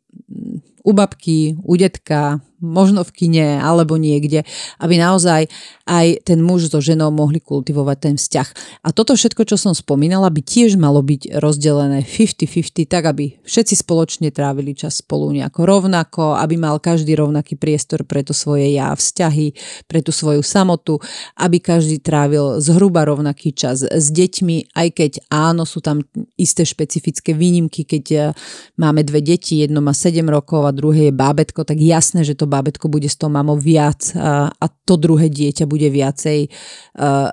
[0.83, 4.43] u babky, u detka, možno v kine alebo niekde,
[4.79, 5.47] aby naozaj
[5.89, 8.47] aj ten muž so ženou mohli kultivovať ten vzťah.
[8.85, 13.81] A toto všetko, čo som spomínala, by tiež malo byť rozdelené 50-50, tak aby všetci
[13.81, 18.93] spoločne trávili čas spolu nejako rovnako, aby mal každý rovnaký priestor pre to svoje ja
[18.93, 19.55] vzťahy,
[19.89, 21.01] pre tú svoju samotu,
[21.39, 26.05] aby každý trávil zhruba rovnaký čas s deťmi, aj keď áno, sú tam
[26.37, 28.21] isté špecifické výnimky, keď eh,
[28.77, 32.48] máme dve deti, jedno má 7 rokov a druhé je bábetko, tak jasné, že to
[32.49, 34.49] bábetko bude s tou mamou viac a,
[34.83, 36.49] to druhé dieťa bude viacej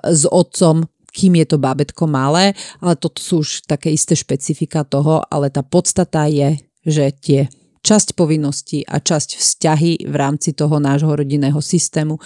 [0.05, 5.25] s otcom, kým je to bábetko malé, ale toto sú už také isté špecifika toho,
[5.25, 7.39] ale tá podstata je, že tie
[7.81, 12.19] časť povinností a časť vzťahy v rámci toho nášho rodinného systému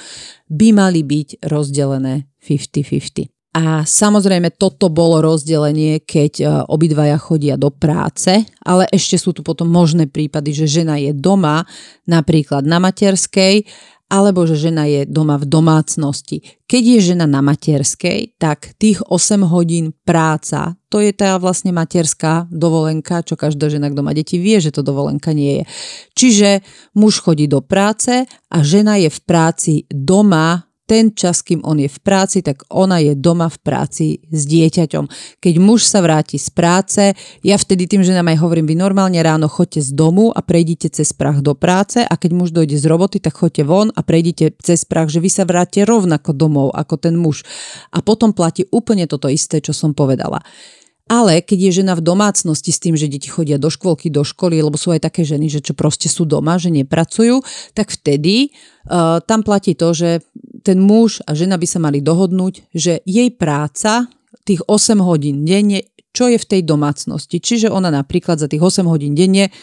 [0.50, 3.41] by mali byť rozdelené 50-50.
[3.52, 9.44] A samozrejme toto bolo rozdelenie, keď e, obidvaja chodia do práce, ale ešte sú tu
[9.44, 11.68] potom možné prípady, že žena je doma,
[12.08, 13.68] napríklad na materskej,
[14.12, 16.44] alebo že žena je doma v domácnosti.
[16.68, 22.48] Keď je žena na materskej, tak tých 8 hodín práca, to je tá vlastne materská
[22.52, 25.66] dovolenka, čo každá žena, kto má deti, vie, že to dovolenka nie je.
[26.16, 26.50] Čiže
[26.96, 31.88] muž chodí do práce a žena je v práci doma ten čas, kým on je
[31.88, 35.38] v práci, tak ona je doma v práci s dieťaťom.
[35.40, 37.04] Keď muž sa vráti z práce,
[37.46, 40.92] ja vtedy tým, že nám aj hovorím, vy normálne ráno chodte z domu a prejdite
[40.92, 44.60] cez prach do práce a keď muž dojde z roboty, tak chodte von a prejdite
[44.60, 47.48] cez prach, že vy sa vráte rovnako domov ako ten muž.
[47.96, 50.44] A potom platí úplne toto isté, čo som povedala.
[51.12, 54.64] Ale keď je žena v domácnosti s tým, že deti chodia do škôlky, do školy,
[54.64, 57.44] lebo sú aj také ženy, že čo proste sú doma, že nepracujú,
[57.76, 58.56] tak vtedy
[58.88, 60.24] uh, tam platí to, že
[60.62, 64.08] ten muž a žena by sa mali dohodnúť, že jej práca,
[64.46, 67.38] tých 8 hodín denne, čo je v tej domácnosti.
[67.40, 69.54] Čiže ona napríklad za tých 8 hodín denne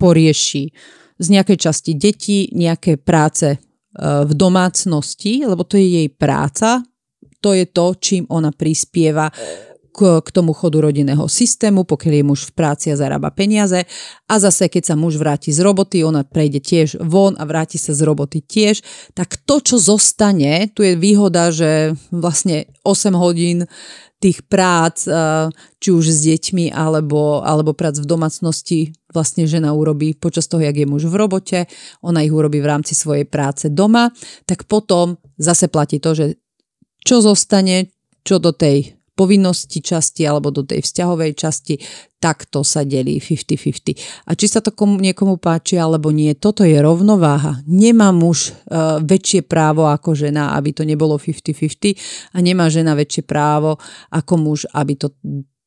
[0.00, 0.72] porieši
[1.20, 3.58] z nejakej časti detí, nejaké práce e,
[4.00, 6.82] v domácnosti, lebo to je jej práca,
[7.38, 9.30] to je to, čím ona prispieva
[9.92, 13.84] k, k tomu chodu rodinného systému, pokiaľ je muž v práci a zarába peniaze.
[14.26, 17.92] A zase, keď sa muž vráti z roboty, ona prejde tiež von a vráti sa
[17.92, 18.80] z roboty tiež.
[19.12, 23.68] Tak to, čo zostane, tu je výhoda, že vlastne 8 hodín
[24.22, 25.02] tých prác,
[25.82, 30.78] či už s deťmi alebo, alebo prác v domácnosti vlastne žena urobí počas toho, jak
[30.78, 31.58] je muž v robote,
[32.06, 34.14] ona ich urobí v rámci svojej práce doma,
[34.46, 36.26] tak potom zase platí to, že
[37.02, 37.90] čo zostane,
[38.22, 41.74] čo do tej povinnosti časti alebo do tej vzťahovej časti,
[42.22, 44.28] tak to sa delí 50-50.
[44.28, 47.60] A či sa to komu, niekomu páči alebo nie, toto je rovnováha.
[47.68, 51.98] Nemá muž uh, väčšie právo ako žena, aby to nebolo 50-50
[52.32, 53.76] a nemá žena väčšie právo
[54.08, 55.12] ako muž, aby to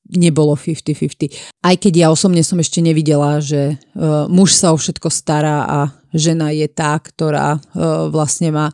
[0.09, 1.61] nebolo 50-50.
[1.65, 5.79] Aj keď ja osobne som ešte nevidela, že uh, muž sa o všetko stará a
[6.13, 8.69] žena je tá, ktorá uh, vlastne má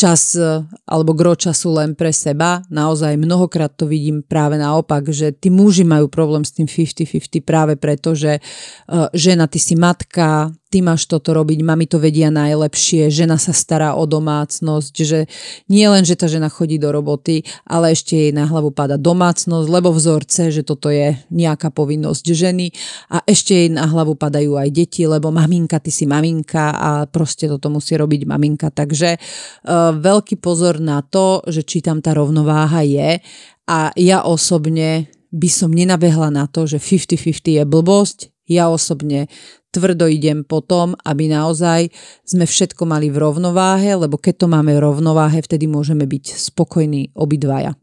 [0.00, 2.64] čas e, alebo gro času len pre seba.
[2.72, 7.76] Naozaj mnohokrát to vidím práve naopak, že tí muži majú problém s tým 50-50 práve
[7.76, 13.10] preto, že uh, žena, ty si matka, ty máš toto robiť, mami to vedia najlepšie,
[13.10, 15.26] žena sa stará o domácnosť, že
[15.66, 19.66] nie len, že tá žena chodí do roboty, ale ešte jej na hlavu pada domácnosť,
[19.66, 22.70] lebo vzorce, že toto je nejaká povinnosť ženy
[23.10, 27.50] a ešte jej na hlavu padajú aj deti, lebo maminka, ty si maminka a proste
[27.50, 28.70] toto musí robiť maminka.
[28.70, 33.18] Takže uh, veľký pozor na to, že či tam tá rovnováha je
[33.66, 38.18] a ja osobne by som nenabehla na to, že 50-50 je blbosť,
[38.50, 39.30] ja osobne
[39.70, 41.90] tvrdo idem po tom, aby naozaj
[42.26, 47.14] sme všetko mali v rovnováhe, lebo keď to máme v rovnováhe, vtedy môžeme byť spokojní
[47.14, 47.78] obidvaja.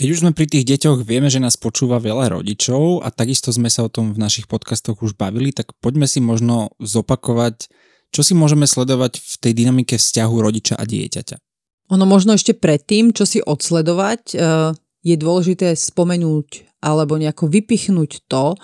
[0.00, 3.68] Keď už sme pri tých deťoch, vieme, že nás počúva veľa rodičov a takisto sme
[3.68, 7.68] sa o tom v našich podcastoch už bavili, tak poďme si možno zopakovať,
[8.08, 11.36] čo si môžeme sledovať v tej dynamike vzťahu rodiča a dieťaťa.
[11.90, 14.72] Ono možno ešte predtým, čo si odsledovať, eh,
[15.04, 18.56] je dôležité spomenúť alebo nejako vypichnúť to,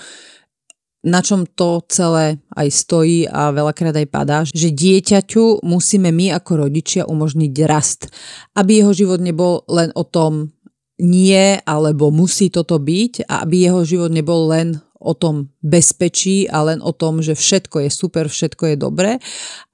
[1.06, 6.66] na čom to celé aj stojí a veľakrát aj padá, že dieťaťu musíme my ako
[6.66, 8.10] rodičia umožniť rast,
[8.58, 10.50] aby jeho život nebol len o tom
[10.98, 16.64] nie alebo musí toto byť a aby jeho život nebol len o tom bezpečí a
[16.64, 19.12] len o tom, že všetko je super, všetko je dobré,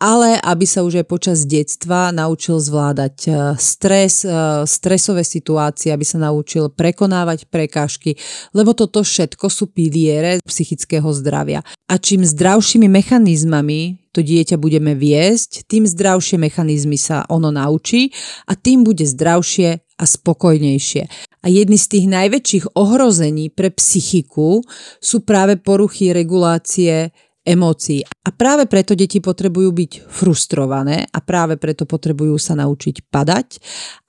[0.02, 6.02] ale aby sa už aj počas detstva naučil zvládať e, stres, e, stresové situácie, aby
[6.02, 8.18] sa naučil prekonávať prekážky,
[8.50, 11.62] lebo toto všetko sú piliere psychického zdravia.
[11.86, 18.12] A čím zdravšími mechanizmami to dieťa budeme viesť, tým zdravšie mechanizmy sa ono naučí
[18.46, 21.02] a tým bude zdravšie a spokojnejšie.
[21.42, 24.62] A jedny z tých najväčších ohrození pre psychiku
[25.02, 27.10] sú práve poruchy regulácie
[27.42, 28.06] emócií.
[28.06, 33.48] A práve preto deti potrebujú byť frustrované a práve preto potrebujú sa naučiť padať,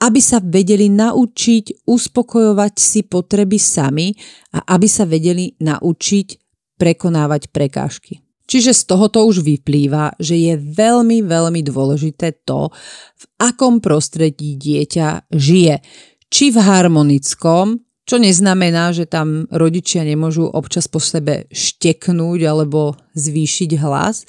[0.05, 4.13] aby sa vedeli naučiť uspokojovať si potreby sami
[4.53, 6.27] a aby sa vedeli naučiť
[6.77, 8.22] prekonávať prekážky.
[8.43, 12.69] Čiže z tohoto už vyplýva, že je veľmi, veľmi dôležité to,
[13.15, 15.79] v akom prostredí dieťa žije
[16.33, 23.71] či v harmonickom, čo neznamená, že tam rodičia nemôžu občas po sebe šteknúť alebo zvýšiť
[23.79, 24.27] hlas,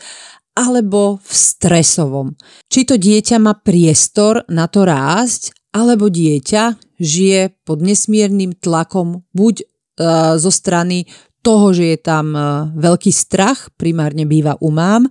[0.54, 2.28] alebo v stresovom.
[2.70, 9.66] Či to dieťa má priestor na to rásť, alebo dieťa žije pod nesmiernym tlakom buď
[9.66, 11.10] uh, zo strany
[11.44, 15.04] toho, že je tam uh, veľký strach, primárne býva u mám,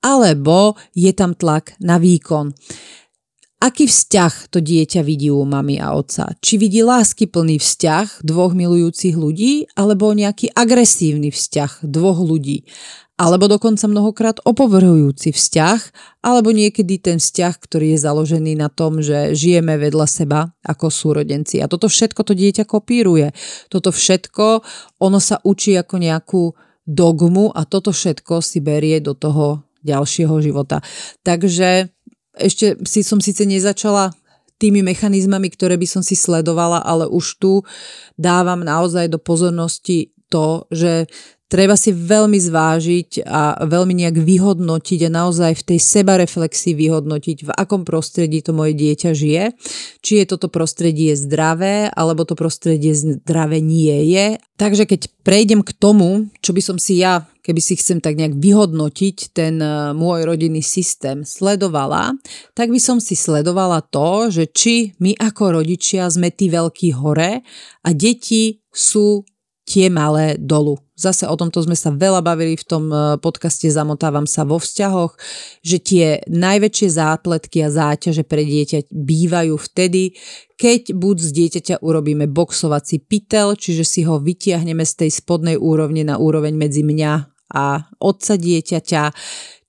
[0.00, 2.56] alebo je tam tlak na výkon.
[3.56, 6.36] Aký vzťah to dieťa vidí u mamy a otca?
[6.44, 12.68] Či vidí láskyplný vzťah dvoch milujúcich ľudí, alebo nejaký agresívny vzťah dvoch ľudí?
[13.16, 15.80] Alebo dokonca mnohokrát opovrhujúci vzťah,
[16.20, 21.64] alebo niekedy ten vzťah, ktorý je založený na tom, že žijeme vedľa seba ako súrodenci.
[21.64, 23.32] A toto všetko to dieťa kopíruje.
[23.72, 24.60] Toto všetko,
[25.00, 26.42] ono sa učí ako nejakú
[26.84, 30.84] dogmu a toto všetko si berie do toho ďalšieho života.
[31.24, 31.88] Takže
[32.36, 34.12] ešte si som síce nezačala
[34.60, 37.52] tými mechanizmami, ktoré by som si sledovala, ale už tu
[38.16, 41.06] dávam naozaj do pozornosti to, že
[41.46, 47.50] treba si veľmi zvážiť a veľmi nejak vyhodnotiť a naozaj v tej sebareflexii vyhodnotiť, v
[47.54, 49.44] akom prostredí to moje dieťa žije.
[50.02, 54.42] Či je toto prostredie zdravé, alebo to prostredie zdravé nie je.
[54.58, 58.34] Takže keď prejdem k tomu, čo by som si ja, keby si chcem tak nejak
[58.42, 62.16] vyhodnotiť ten e, môj rodinný systém, sledovala,
[62.58, 67.44] tak by som si sledovala to, že či my ako rodičia sme tí veľkí hore
[67.86, 69.22] a deti sú
[69.66, 70.78] tie malé dolu.
[70.94, 75.18] Zase o tomto sme sa veľa bavili v tom e, podcaste Zamotávam sa vo vzťahoch,
[75.60, 80.16] že tie najväčšie zápletky a záťaže pre dieťa bývajú vtedy,
[80.56, 86.06] keď buď z dieťaťa urobíme boxovací pytel, čiže si ho vytiahneme z tej spodnej úrovne
[86.06, 87.12] na úroveň medzi mňa
[87.52, 89.02] a otca dieťaťa,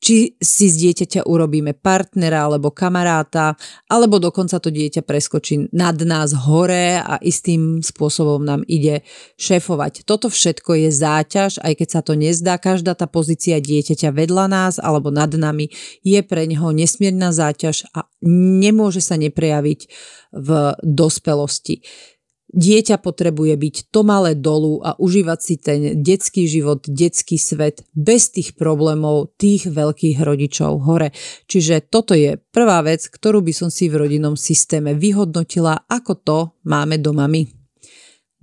[0.07, 3.59] či si z dieťaťa urobíme partnera alebo kamaráta,
[3.91, 9.03] alebo dokonca to dieťa preskočí nad nás hore a istým spôsobom nám ide
[9.35, 10.07] šéfovať.
[10.07, 14.73] Toto všetko je záťaž, aj keď sa to nezdá, každá tá pozícia dieťaťa vedľa nás
[14.79, 15.75] alebo nad nami
[16.07, 19.91] je pre neho nesmierna záťaž a nemôže sa neprejaviť
[20.31, 20.49] v
[20.87, 21.83] dospelosti.
[22.57, 28.33] Dieťa potrebuje byť to malé dolu a užívať si ten detský život, detský svet bez
[28.33, 31.13] tých problémov tých veľkých rodičov hore.
[31.45, 36.37] Čiže toto je prvá vec, ktorú by som si v rodinnom systéme vyhodnotila, ako to
[36.65, 37.56] máme doma my.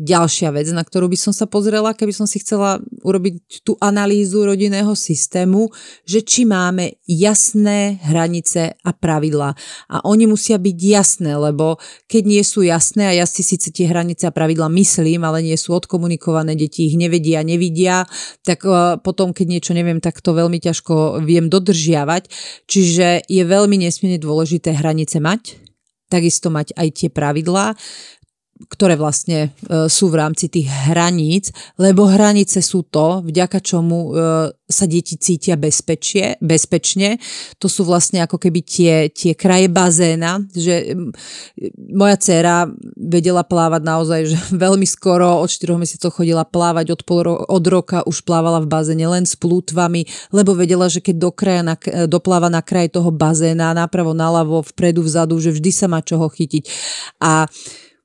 [0.04, 4.44] Ďalšia vec, na ktorú by som sa pozrela, keby som si chcela urobiť tú analýzu
[4.44, 5.72] rodinného systému,
[6.04, 9.56] že či máme jasné hranice a pravidlá.
[9.88, 13.88] A oni musia byť jasné, lebo keď nie sú jasné, a ja si síce tie
[13.88, 18.04] hranice a pravidlá myslím, ale nie sú odkomunikované, deti ich nevedia, nevidia,
[18.44, 22.28] tak e, potom, keď niečo neviem, tak to veľmi ťažko viem dodržiavať.
[22.68, 25.64] Čiže je veľmi nesmierne dôležité hranice mať,
[26.12, 27.74] takisto mať aj tie pravidlá
[28.54, 34.12] ktoré vlastne e, sú v rámci tých hraníc, lebo hranice sú to, vďaka čomu e,
[34.64, 37.20] sa deti cítia bezpečie, bezpečne.
[37.60, 40.96] To sú vlastne ako keby tie, tie kraje bazéna, že
[41.92, 47.20] moja dcéra vedela plávať naozaj, že veľmi skoro, od 4 mesiacov chodila plávať, od, pol
[47.26, 51.30] ro- od roka už plávala v bazéne len s plútvami, lebo vedela, že keď do
[51.34, 51.76] kraja na,
[52.06, 56.64] dopláva na kraj toho bazéna, napravo, naľavo, vpredu, vzadu, že vždy sa má čoho chytiť.
[57.18, 57.50] A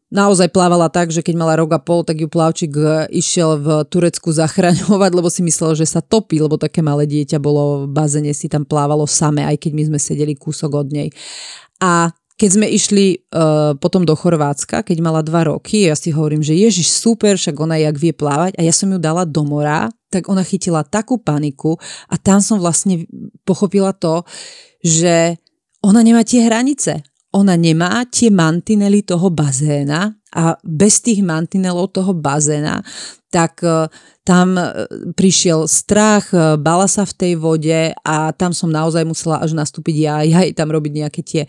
[0.10, 3.68] naozaj plávala tak, že keď mala rok a pol, tak ju plavčík e, išiel v
[3.90, 8.34] Turecku zachraňovať, lebo si myslel, že sa topí, lebo také malé dieťa bolo v bazene,
[8.34, 11.10] si tam plávalo same, aj keď my sme sedeli kúsok od nej.
[11.80, 16.40] A keď sme išli uh, potom do Chorvátska, keď mala dva roky, ja si hovorím,
[16.40, 19.92] že Ježiš, super, však ona jak vie plávať a ja som ju dala do mora,
[20.08, 21.76] tak ona chytila takú paniku
[22.08, 23.04] a tam som vlastne
[23.44, 24.24] pochopila to,
[24.80, 25.36] že
[25.84, 32.14] ona nemá tie hranice ona nemá tie mantinely toho bazéna a bez tých mantinelov toho
[32.14, 32.86] bazéna,
[33.30, 33.88] tak e,
[34.26, 39.38] tam e, prišiel strach, e, bala sa v tej vode a tam som naozaj musela
[39.38, 41.44] až nastúpiť ja, ja tam robiť nejaké tie,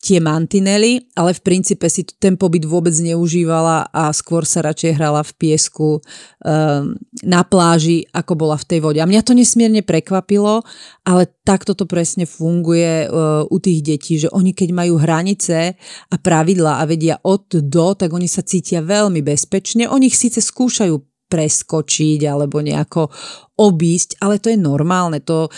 [0.00, 5.20] tie mantinely, ale v princípe si ten pobyt vôbec neužívala a skôr sa radšej hrala
[5.20, 9.00] v piesku um, na pláži, ako bola v tej vode.
[9.00, 10.64] A mňa to nesmierne prekvapilo,
[11.04, 15.76] ale takto to presne funguje uh, u tých detí, že oni keď majú hranice
[16.10, 19.90] a pravidla a vedia od do, tak oni sa cítia veľmi bezpečne.
[19.90, 20.94] Oni ich síce skúšajú
[21.26, 23.10] preskočiť alebo nejako
[23.58, 25.50] obísť, ale to je normálne, to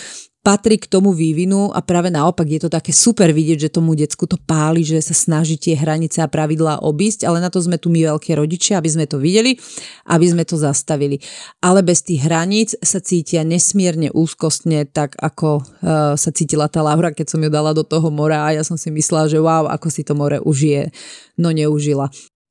[0.48, 4.24] patrí k tomu vývinu a práve naopak je to také super vidieť, že tomu decku
[4.24, 7.92] to páli, že sa snaží tie hranice a pravidlá obísť, ale na to sme tu
[7.92, 9.60] my veľké rodičia, aby sme to videli,
[10.08, 11.20] aby sme to zastavili.
[11.60, 17.12] Ale bez tých hraníc sa cítia nesmierne úzkostne, tak ako uh, sa cítila tá Laura,
[17.12, 19.92] keď som ju dala do toho mora a ja som si myslela, že wow, ako
[19.92, 20.88] si to more užije.
[21.36, 22.08] No neužila.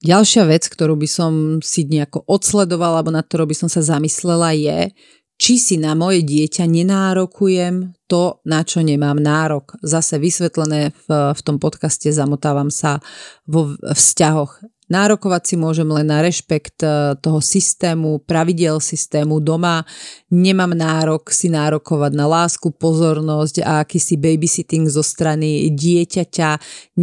[0.07, 4.55] Ďalšia vec, ktorú by som si nejako odsledovala alebo nad ktorou by som sa zamyslela
[4.55, 4.95] je,
[5.35, 9.75] či si na moje dieťa nenárokujem to, na čo nemám nárok.
[9.83, 13.03] Zase vysvetlené v, v tom podcaste zamotávam sa
[13.43, 14.63] vo vzťahoch.
[14.87, 19.83] Nárokovať si môžem len na rešpekt e, toho systému, pravidel systému doma.
[20.31, 26.49] Nemám nárok si nárokovať na lásku, pozornosť a akýsi babysitting zo strany dieťaťa.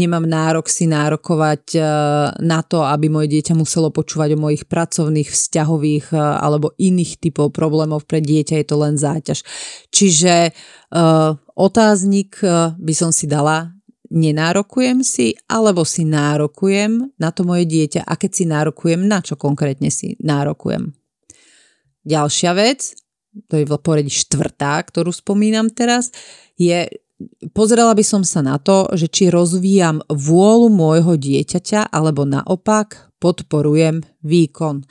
[0.00, 1.80] Nemám nárok si nárokovať e,
[2.40, 7.52] na to, aby moje dieťa muselo počúvať o mojich pracovných, vzťahových e, alebo iných typov
[7.52, 8.64] problémov pre dieťa.
[8.64, 9.44] Je to len záťaž.
[9.92, 10.56] Čiže
[11.58, 12.38] otáznik
[12.78, 13.73] by som si dala
[14.14, 19.34] nenárokujem si, alebo si nárokujem na to moje dieťa a keď si nárokujem, na čo
[19.34, 20.94] konkrétne si nárokujem.
[22.06, 22.94] Ďalšia vec,
[23.50, 26.14] to je v poradí štvrtá, ktorú spomínam teraz,
[26.54, 26.86] je,
[27.50, 34.06] pozrela by som sa na to, že či rozvíjam vôľu môjho dieťaťa, alebo naopak podporujem
[34.22, 34.86] výkon.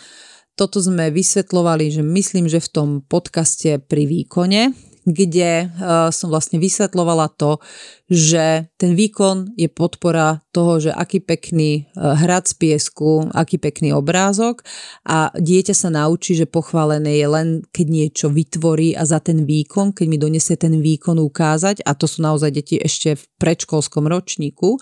[0.53, 6.57] toto sme vysvetlovali, že myslím, že v tom podcaste pri výkone, kde uh, som vlastne
[6.59, 7.59] vysvetlovala to,
[8.07, 13.91] že ten výkon je podpora toho, že aký pekný uh, hrad z piesku, aký pekný
[13.95, 14.63] obrázok
[15.07, 19.95] a dieťa sa naučí, že pochválené je len, keď niečo vytvorí a za ten výkon,
[19.95, 24.79] keď mi donesie ten výkon ukázať, a to sú naozaj deti ešte v predškolskom ročníku.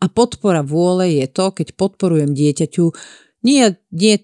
[0.00, 2.92] A podpora vôle je to, keď podporujem dieťaťu
[3.40, 4.16] nie, nie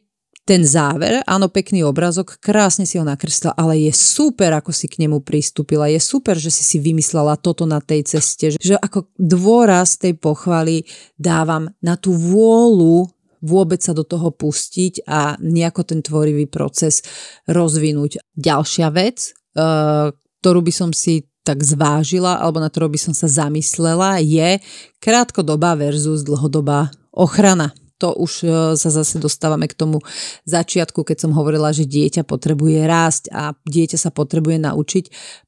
[0.47, 5.03] ten záver, áno, pekný obrazok, krásne si ho nakreslila, ale je super, ako si k
[5.03, 9.99] nemu pristúpila, je super, že si si vymyslela toto na tej ceste, že ako dôraz
[9.99, 10.87] tej pochvaly
[11.19, 13.11] dávam na tú vôľu
[13.43, 17.03] vôbec sa do toho pustiť a nejako ten tvorivý proces
[17.51, 18.23] rozvinúť.
[18.39, 23.31] Ďalšia vec, eh, ktorú by som si tak zvážila, alebo na ktorú by som sa
[23.31, 24.59] zamyslela, je
[24.99, 30.05] krátkodobá versus dlhodobá ochrana to už e, sa zase dostávame k tomu
[30.45, 35.05] začiatku, keď som hovorila, že dieťa potrebuje rásť a dieťa sa potrebuje naučiť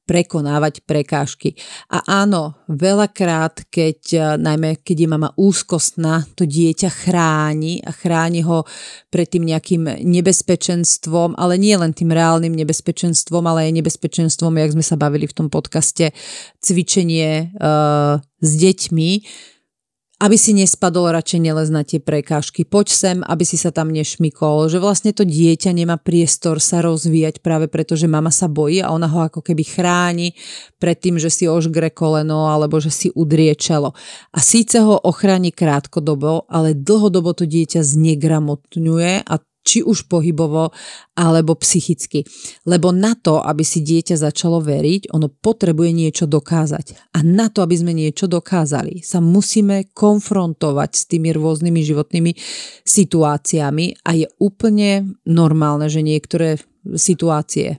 [0.09, 1.53] prekonávať prekážky.
[1.93, 8.41] A áno, veľakrát, keď, e, najmä keď je mama úzkostná, to dieťa chráni a chráni
[8.41, 8.65] ho
[9.13, 14.85] pred tým nejakým nebezpečenstvom, ale nie len tým reálnym nebezpečenstvom, ale aj nebezpečenstvom, jak sme
[14.85, 16.09] sa bavili v tom podcaste,
[16.57, 19.11] cvičenie uh, s deťmi,
[20.19, 22.67] aby si nespadol radšej nelez na tie prekážky.
[22.67, 24.67] Poď sem, aby si sa tam nešmikol.
[24.67, 28.91] Že vlastne to dieťa nemá priestor sa rozvíjať práve preto, že mama sa bojí a
[28.91, 30.35] ona ho ako keby chráni
[30.75, 33.95] pred tým, že si ožgre koleno alebo že si udrie čelo.
[34.35, 39.35] A síce ho ochráni krátkodobo, ale dlhodobo to dieťa znegramotňuje a
[39.65, 40.71] či už pohybovo
[41.19, 42.23] alebo psychicky.
[42.63, 47.15] Lebo na to, aby si dieťa začalo veriť, ono potrebuje niečo dokázať.
[47.15, 52.31] A na to, aby sme niečo dokázali, sa musíme konfrontovať s tými rôznymi životnými
[52.87, 56.57] situáciami a je úplne normálne, že niektoré
[56.95, 57.77] situácie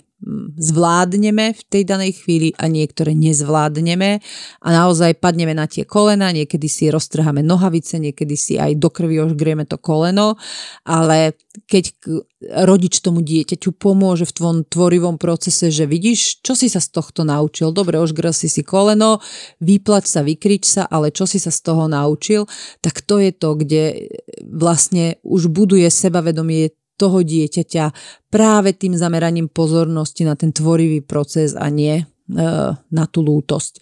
[0.60, 4.20] zvládneme v tej danej chvíli a niektoré nezvládneme.
[4.60, 9.20] A naozaj padneme na tie kolena, niekedy si roztrháme nohavice, niekedy si aj do krvi
[9.20, 10.36] ožgrieme to koleno,
[10.84, 11.34] ale
[11.68, 11.96] keď
[12.64, 17.24] rodič tomu dieťaťu pomôže v tvojom tvorivom procese, že vidíš, čo si sa z tohto
[17.24, 19.20] naučil, dobre, ožgrel si si koleno,
[19.60, 22.48] vyplať sa, vykrič sa, ale čo si sa z toho naučil,
[22.80, 24.08] tak to je to, kde
[24.48, 27.84] vlastne už buduje sebavedomie toho dieťaťa
[28.28, 32.04] práve tým zameraním pozornosti na ten tvorivý proces a nie e,
[32.76, 33.80] na tú lútosť.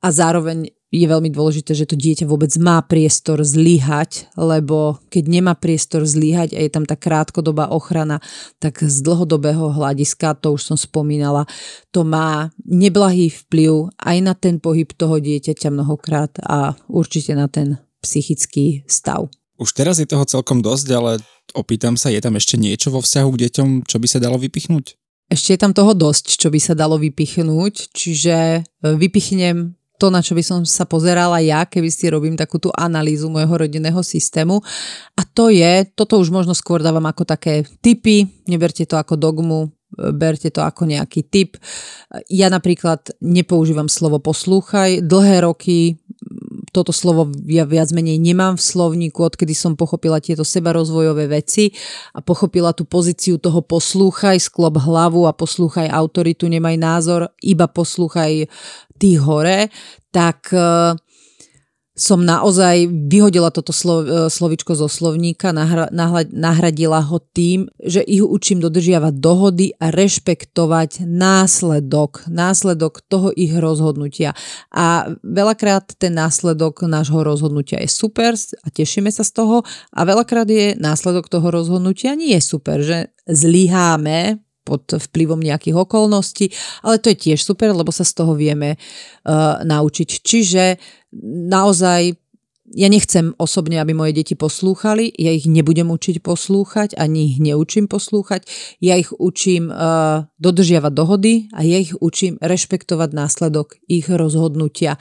[0.00, 5.58] A zároveň je veľmi dôležité, že to dieťa vôbec má priestor zlyhať, lebo keď nemá
[5.58, 8.22] priestor zlyhať a je tam tá krátkodobá ochrana,
[8.62, 11.50] tak z dlhodobého hľadiska, to už som spomínala,
[11.90, 17.82] to má neblahý vplyv aj na ten pohyb toho dieťaťa mnohokrát a určite na ten
[17.98, 19.26] psychický stav.
[19.58, 21.18] Už teraz je toho celkom dosť, ale
[21.52, 24.96] opýtam sa, je tam ešte niečo vo vzťahu k deťom, čo by sa dalo vypichnúť?
[25.28, 30.20] Ešte je tam toho dosť, čo by sa dalo vypichnúť, čiže e, vypichnem to, na
[30.20, 34.60] čo by som sa pozerala ja, keby si robím takú tú analýzu môjho rodinného systému.
[35.16, 39.72] A to je, toto už možno skôr dávam ako také typy, neberte to ako dogmu,
[39.96, 41.56] e, berte to ako nejaký typ.
[42.28, 45.00] Ja napríklad nepoužívam slovo poslúchaj.
[45.00, 46.04] Dlhé roky
[46.74, 51.70] toto slovo ja viac menej nemám v slovníku, odkedy som pochopila tieto sebarozvojové veci
[52.10, 58.50] a pochopila tú pozíciu toho poslúchaj, sklop hlavu a poslúchaj autoritu, nemaj názor, iba poslúchaj
[58.98, 59.70] tých hore,
[60.10, 60.98] tak uh,
[61.94, 65.86] som naozaj vyhodila toto slo, e, slovičko zo slovníka, nahra,
[66.26, 74.34] nahradila ho tým, že ich učím dodržiavať dohody a rešpektovať následok, následok toho ich rozhodnutia.
[74.74, 79.62] A veľakrát ten následok nášho rozhodnutia je super a tešíme sa z toho
[79.94, 86.50] a veľakrát je následok toho rozhodnutia nie je super, že zlyháme pod vplyvom nejakých okolností,
[86.82, 90.08] ale to je tiež super, lebo sa z toho vieme uh, naučiť.
[90.24, 90.64] Čiže
[91.52, 92.16] naozaj
[92.72, 97.86] ja nechcem osobne, aby moje deti poslúchali, ja ich nebudem učiť poslúchať, ani ich neučím
[97.86, 98.48] poslúchať,
[98.80, 104.96] ja ich učím uh, dodržiavať dohody a ja ich učím rešpektovať následok ich rozhodnutia.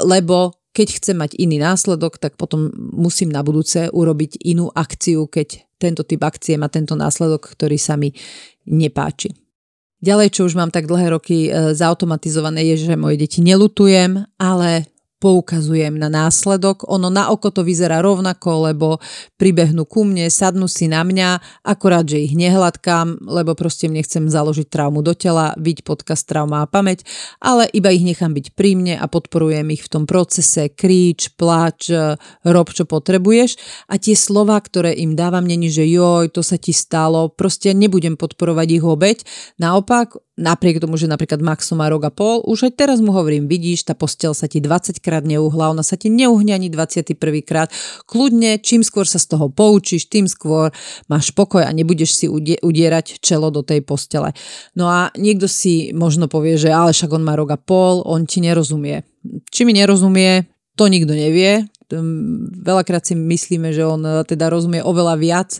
[0.00, 5.63] Lebo keď chcem mať iný následok, tak potom musím na budúce urobiť inú akciu, keď
[5.76, 8.14] tento typ akcie má tento následok, ktorý sa mi
[8.68, 9.34] nepáči.
[10.04, 14.84] Ďalej, čo už mám tak dlhé roky e, zautomatizované, je, že moje deti nelutujem, ale
[15.24, 16.84] poukazujem na následok.
[16.84, 19.00] Ono na oko to vyzerá rovnako, lebo
[19.40, 24.68] pribehnú ku mne, sadnú si na mňa, akorát, že ich nehladkám, lebo proste nechcem založiť
[24.68, 27.08] traumu do tela, byť podcast trauma a pamäť,
[27.40, 31.88] ale iba ich nechám byť pri mne a podporujem ich v tom procese, kríč, plač,
[32.44, 33.56] rob, čo potrebuješ.
[33.88, 38.20] A tie slova, ktoré im dávam, není, že joj, to sa ti stalo, proste nebudem
[38.20, 39.16] podporovať ich obeď.
[39.56, 43.46] Naopak, napriek tomu, že napríklad Maxo má rok a pol, už aj teraz mu hovorím,
[43.46, 47.14] vidíš, tá postel sa ti 20 krát neuhla, ona sa ti neuhne ani 21
[47.46, 47.70] krát.
[48.10, 50.74] Kľudne, čím skôr sa z toho poučíš, tým skôr
[51.06, 52.26] máš pokoj a nebudeš si
[52.60, 54.34] udierať čelo do tej postele.
[54.74, 58.26] No a niekto si možno povie, že ale však on má rok a pol, on
[58.26, 59.06] ti nerozumie.
[59.54, 61.70] Či mi nerozumie, to nikto nevie,
[62.64, 65.50] veľakrát si myslíme, že on e, teda rozumie oveľa viac,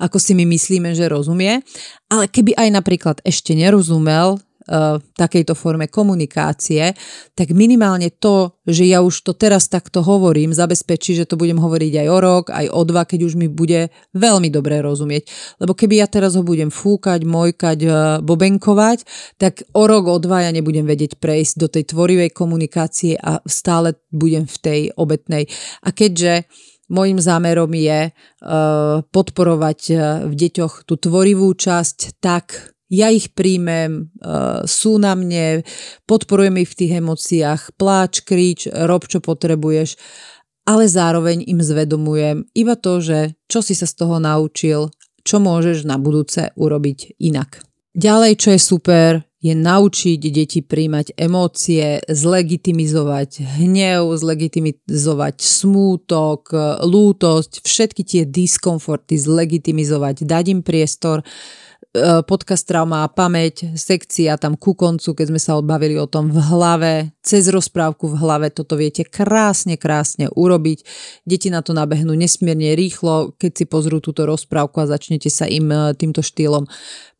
[0.00, 1.60] ako si my myslíme, že rozumie.
[2.08, 6.96] Ale keby aj napríklad ešte nerozumel, uh, takejto forme komunikácie,
[7.36, 12.04] tak minimálne to, že ja už to teraz takto hovorím, zabezpečí, že to budem hovoriť
[12.04, 15.28] aj o rok, aj o dva, keď už mi bude veľmi dobre rozumieť.
[15.60, 19.04] Lebo keby ja teraz ho budem fúkať, mojkať, uh, bobenkovať,
[19.36, 23.96] tak o rok, o dva ja nebudem vedieť prejsť do tej tvorivej komunikácie a stále
[24.12, 25.48] budem v tej obetnej.
[25.84, 26.48] A keďže
[26.84, 29.80] Mojím zámerom je uh, podporovať
[30.28, 35.66] v deťoch tú tvorivú časť tak, ja ich príjmem, uh, sú na mne,
[36.06, 39.98] podporujem ich v tých emóciách, pláč, kríč, rob, čo potrebuješ,
[40.64, 44.94] ale zároveň im zvedomujem iba to, že čo si sa z toho naučil,
[45.26, 47.60] čo môžeš na budúce urobiť inak.
[47.94, 49.10] Ďalej, čo je super,
[49.44, 56.42] je naučiť deti príjmať emócie, zlegitimizovať hnev, zlegitimizovať smútok,
[56.80, 61.63] lútosť, všetky tie diskomforty zlegitimizovať, dať im priestor, E,
[62.24, 66.38] podcast Trauma a pamäť, sekcia tam ku koncu, keď sme sa odbavili o tom v
[66.40, 70.86] hlave, cez rozprávku v hlave, toto viete krásne, krásne urobiť.
[71.26, 75.68] Deti na to nabehnú nesmierne rýchlo, keď si pozrú túto rozprávku a začnete sa im
[75.68, 76.64] e, týmto štýlom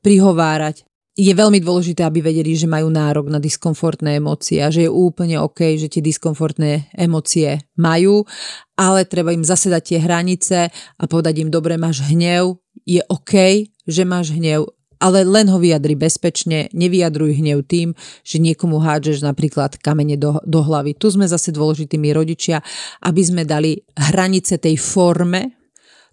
[0.00, 0.86] prihovárať.
[1.14, 5.38] Je veľmi dôležité, aby vedeli, že majú nárok na diskomfortné emócie a že je úplne
[5.38, 8.26] OK, že tie diskomfortné emócie majú,
[8.74, 14.02] ale treba im zasedať tie hranice a povedať im, dobre, máš hnev, je OK, že
[14.02, 14.66] máš hnev,
[14.98, 17.94] ale len ho vyjadri bezpečne, nevyjadruj hnev tým,
[18.26, 20.98] že niekomu hádžeš napríklad kamene do, do hlavy.
[20.98, 22.58] Tu sme zase dôležitými rodičia,
[23.06, 25.62] aby sme dali hranice tej forme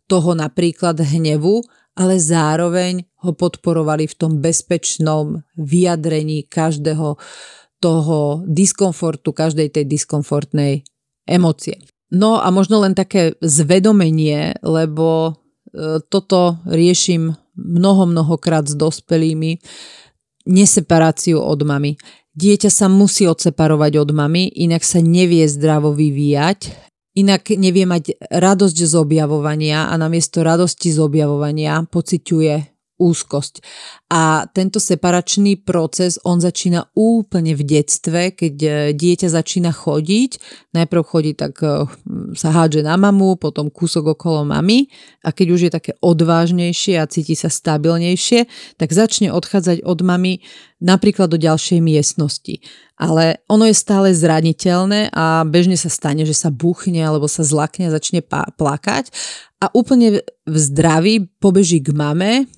[0.05, 1.63] toho napríklad hnevu,
[2.01, 7.21] ale zároveň ho podporovali v tom bezpečnom vyjadrení každého
[7.81, 10.81] toho diskomfortu, každej tej diskomfortnej
[11.29, 11.77] emócie.
[12.11, 19.61] No a možno len také zvedomenie, lebo e, toto riešim mnoho, mnohokrát s dospelými,
[20.45, 21.95] neseparáciu od mamy.
[22.33, 28.77] Dieťa sa musí odseparovať od mamy, inak sa nevie zdravo vyvíjať, inak nevie mať radosť
[28.87, 32.70] z objavovania a namiesto radosti z objavovania pociťuje
[33.01, 33.65] úzkosť.
[34.13, 40.37] A tento separačný proces, on začína úplne v detstve, keď e, dieťa začína chodiť.
[40.77, 41.89] Najprv chodí tak, e,
[42.37, 44.85] sa hádže na mamu, potom kúsok okolo mamy
[45.25, 48.45] a keď už je také odvážnejšie a cíti sa stabilnejšie,
[48.77, 50.45] tak začne odchádzať od mamy
[50.83, 52.61] napríklad do ďalšej miestnosti.
[53.01, 57.89] Ale ono je stále zraniteľné a bežne sa stane, že sa buchne alebo sa zlakne
[57.89, 59.09] a začne plakať
[59.61, 62.49] a úplne v zdraví pobeží k mame,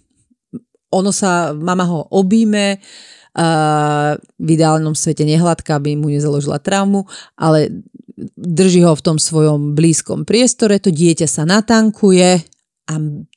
[0.94, 7.74] ono sa, mama ho obíme, uh, v ideálnom svete nehladká, aby mu nezaložila traumu, ale
[8.38, 12.46] drží ho v tom svojom blízkom priestore, to dieťa sa natankuje
[12.84, 12.94] a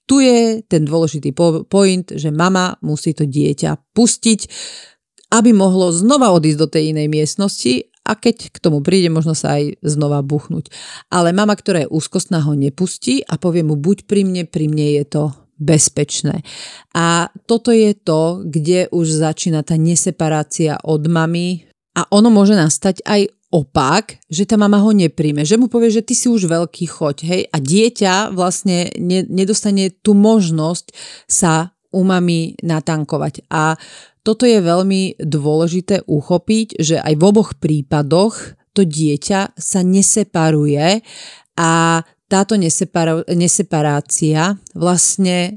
[0.07, 1.33] tu je ten dôležitý
[1.71, 4.41] point, že mama musí to dieťa pustiť,
[5.33, 9.59] aby mohlo znova odísť do tej inej miestnosti a keď k tomu príde, možno sa
[9.59, 10.71] aj znova buchnúť.
[11.11, 15.03] Ale mama, ktorá je úzkostná, ho nepustí a povie mu buď pri mne, pri mne
[15.03, 15.25] je to
[15.57, 16.45] bezpečné.
[16.93, 23.01] A toto je to, kde už začína tá neseparácia od mamy a ono môže nastať
[23.09, 26.85] aj opak, že tá mama ho nepríjme, že mu povie, že ty si už veľký
[26.91, 30.93] choď, hej, a dieťa vlastne ne, nedostane tú možnosť
[31.25, 33.49] sa u mami natankovať.
[33.49, 33.81] A
[34.27, 41.01] toto je veľmi dôležité uchopiť, že aj v oboch prípadoch to dieťa sa neseparuje
[41.57, 42.59] a táto
[43.31, 45.51] neseparácia vlastne e,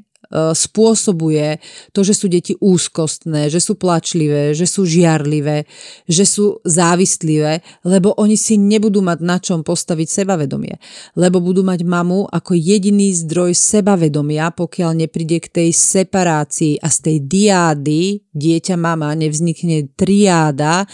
[0.54, 1.58] spôsobuje
[1.90, 5.66] to, že sú deti úzkostné, že sú plačlivé, že sú žiarlivé,
[6.06, 10.78] že sú závislivé, lebo oni si nebudú mať na čom postaviť sebavedomie.
[11.18, 16.98] Lebo budú mať mamu ako jediný zdroj sebavedomia, pokiaľ nepríde k tej separácii a z
[17.02, 20.88] tej diády dieťa mama nevznikne triáda, e,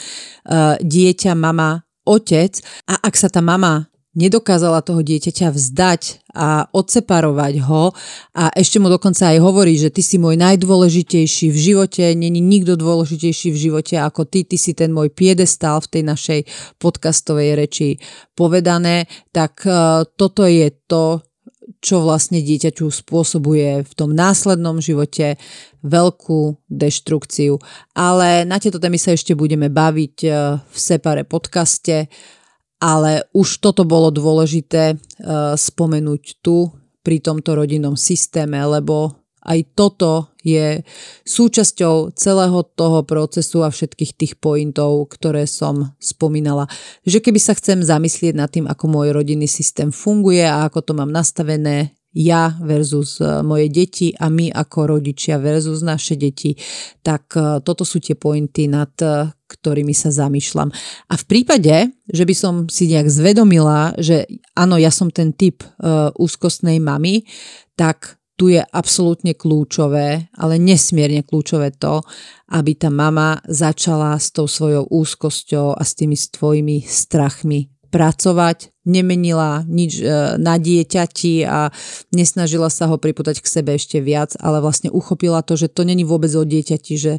[0.80, 6.02] dieťa mama otec a ak sa tá mama nedokázala toho dieťaťa vzdať
[6.32, 7.92] a odseparovať ho.
[8.32, 12.80] A ešte mu dokonca aj hovorí, že ty si môj najdôležitejší v živote, není nikto
[12.80, 16.40] dôležitejší v živote ako ty, ty si ten môj piedestal v tej našej
[16.80, 18.00] podcastovej reči
[18.34, 21.20] povedané, tak uh, toto je to,
[21.84, 25.38] čo vlastne dieťaťu spôsobuje v tom následnom živote
[25.86, 27.62] veľkú deštrukciu.
[27.94, 32.10] Ale na tieto témy sa ešte budeme baviť uh, v Separe podcaste
[32.86, 36.70] ale už toto bolo dôležité uh, spomenúť tu
[37.02, 40.82] pri tomto rodinnom systéme, lebo aj toto je
[41.26, 46.66] súčasťou celého toho procesu a všetkých tých pointov, ktoré som spomínala.
[47.06, 50.92] Že keby sa chcem zamyslieť nad tým, ako môj rodinný systém funguje a ako to
[50.98, 56.56] mám nastavené ja versus e, moje deti a my ako rodičia versus naše deti,
[57.04, 60.72] tak e, toto sú tie pointy, nad e, ktorými sa zamýšľam.
[61.12, 64.26] A v prípade, že by som si nejak zvedomila, že
[64.56, 67.30] áno, ja som ten typ uh, úzkostnej mamy,
[67.78, 72.04] tak tu je absolútne kľúčové, ale nesmierne kľúčové to,
[72.52, 79.66] aby tá mama začala s tou svojou úzkosťou a s tými svojimi strachmi pracovať, nemenila
[79.66, 80.06] nič e,
[80.38, 81.70] na dieťati a
[82.14, 86.06] nesnažila sa ho priputať k sebe ešte viac, ale vlastne uchopila to, že to není
[86.06, 87.14] vôbec o dieťati, že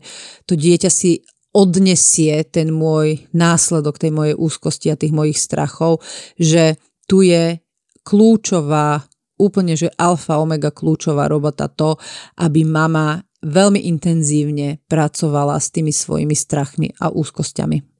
[0.46, 1.26] to dieťa si
[1.56, 6.04] odnesie ten môj následok tej mojej úzkosti a tých mojich strachov,
[6.36, 6.76] že
[7.08, 7.64] tu je
[8.04, 9.08] kľúčová,
[9.40, 11.96] úplne že alfa, omega kľúčová robota to,
[12.36, 17.95] aby mama veľmi intenzívne pracovala s tými svojimi strachmi a úzkosťami.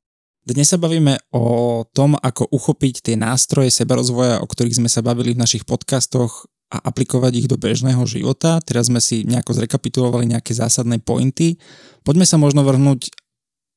[0.47, 5.35] Dnes sa bavíme o tom, ako uchopiť tie nástroje sebarozvoja, o ktorých sme sa bavili
[5.35, 8.63] v našich podcastoch a aplikovať ich do bežného života.
[8.63, 11.59] Teraz sme si nejako zrekapitulovali nejaké zásadné pointy.
[12.07, 13.11] Poďme sa možno vrhnúť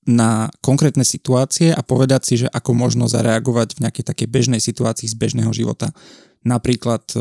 [0.06, 5.10] na konkrétne situácie a povedať si, že ako možno zareagovať v nejakej takej bežnej situácii
[5.10, 5.90] z bežného života.
[6.46, 7.20] Napríklad e,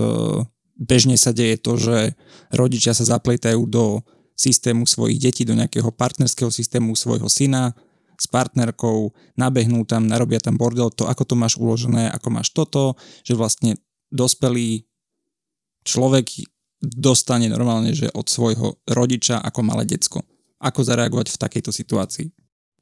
[0.77, 2.13] bežne sa deje to, že
[2.53, 4.05] rodičia sa zapletajú do
[4.37, 7.73] systému svojich detí, do nejakého partnerského systému svojho syna,
[8.19, 12.99] s partnerkou, nabehnú tam, narobia tam bordel, to ako to máš uložené, ako máš toto,
[13.23, 13.79] že vlastne
[14.11, 14.83] dospelý
[15.87, 16.27] človek
[16.83, 20.23] dostane normálne, že od svojho rodiča ako malé decko.
[20.59, 22.27] Ako zareagovať v takejto situácii?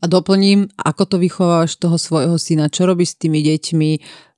[0.00, 3.90] A doplním, ako to vychovávaš toho svojho syna, čo robíš s tými deťmi,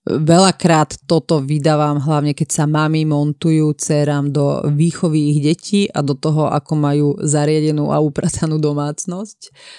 [0.08, 6.16] Veľakrát toto vydávam, hlavne keď sa mami montujú dcerám do výchovy ich detí a do
[6.16, 9.38] toho, ako majú zariadenú a upratanú domácnosť.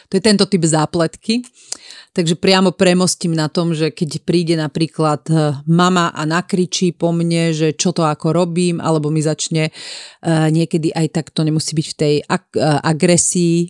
[0.10, 1.42] To je tento typ zápletky.
[2.14, 7.54] Takže priamo premostím na tom, že keď príde napríklad eh, mama a nakričí po mne,
[7.54, 11.88] že čo to ako robím, alebo mi začne eh, niekedy aj tak to nemusí byť
[11.90, 12.36] v tej eh,
[12.82, 13.70] agresii,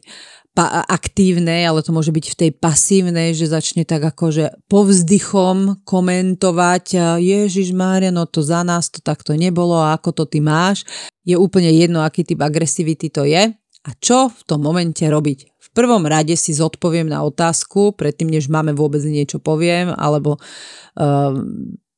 [0.53, 7.17] pa- aktívnej, ale to môže byť v tej pasívnej, že začne tak akože povzdychom komentovať
[7.21, 10.84] Ježiš Mária, no to za nás to takto nebolo a ako to ty máš.
[11.23, 13.53] Je úplne jedno, aký typ agresivity to je
[13.85, 15.39] a čo v tom momente robiť.
[15.59, 21.34] V prvom rade si zodpoviem na otázku, predtým než máme vôbec niečo poviem, alebo uh,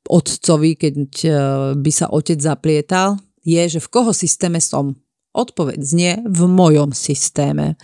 [0.05, 1.33] otcovi, keď uh,
[1.79, 4.93] by sa otec zaplietal, je, že v koho systéme som.
[5.31, 7.79] Odpoveď znie v mojom systéme.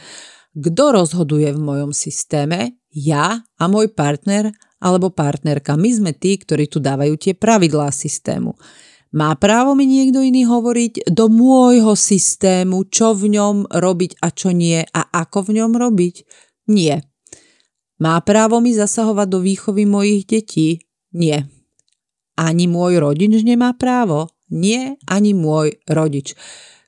[0.58, 2.82] Kto rozhoduje v mojom systéme?
[2.90, 4.50] Ja a môj partner
[4.82, 5.78] alebo partnerka.
[5.78, 8.58] My sme tí, ktorí tu dávajú tie pravidlá systému.
[9.14, 14.50] Má právo mi niekto iný hovoriť do môjho systému, čo v ňom robiť a čo
[14.50, 16.16] nie a ako v ňom robiť?
[16.74, 17.06] Nie.
[18.02, 20.82] Má právo mi zasahovať do výchovy mojich detí?
[21.14, 21.46] Nie.
[22.34, 24.34] Ani môj rodič nemá právo?
[24.50, 26.34] Nie, ani môj rodič.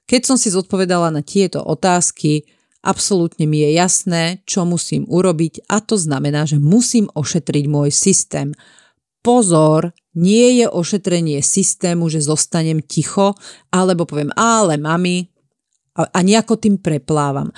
[0.09, 5.83] Keď som si zodpovedala na tieto otázky, Absolútne mi je jasné, čo musím urobiť a
[5.83, 8.55] to znamená, že musím ošetriť môj systém.
[9.19, 13.35] Pozor, nie je ošetrenie systému, že zostanem ticho,
[13.67, 15.27] alebo poviem, ale mami,
[15.99, 17.51] a, nejako tým preplávam.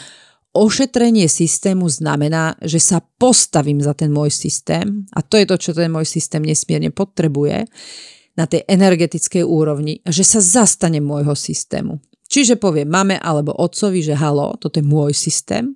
[0.52, 5.72] Ošetrenie systému znamená, že sa postavím za ten môj systém a to je to, čo
[5.78, 7.70] ten môj systém nesmierne potrebuje
[8.36, 12.02] na tej energetickej úrovni, že sa zastane môjho systému.
[12.32, 15.76] Čiže poviem mame alebo otcovi, že halo, toto je môj systém.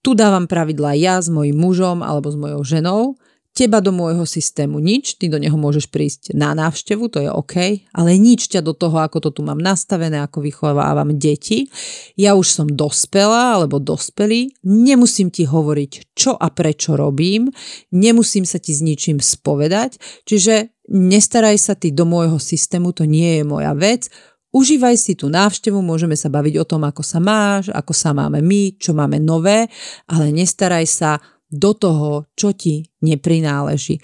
[0.00, 3.18] Tu dávam pravidlá ja s mojim mužom alebo s mojou ženou.
[3.50, 7.82] Teba do môjho systému nič, ty do neho môžeš prísť na návštevu, to je OK,
[7.90, 11.66] ale nič ťa do toho, ako to tu mám nastavené, ako vychovávam deti.
[12.14, 17.50] Ja už som dospelá alebo dospelý, nemusím ti hovoriť, čo a prečo robím,
[17.90, 19.98] nemusím sa ti s ničím spovedať,
[20.30, 24.14] čiže nestaraj sa ty do môjho systému, to nie je moja vec,
[24.50, 28.42] Užívaj si tú návštevu, môžeme sa baviť o tom, ako sa máš, ako sa máme
[28.42, 29.70] my, čo máme nové,
[30.10, 34.02] ale nestaraj sa do toho, čo ti neprináleží.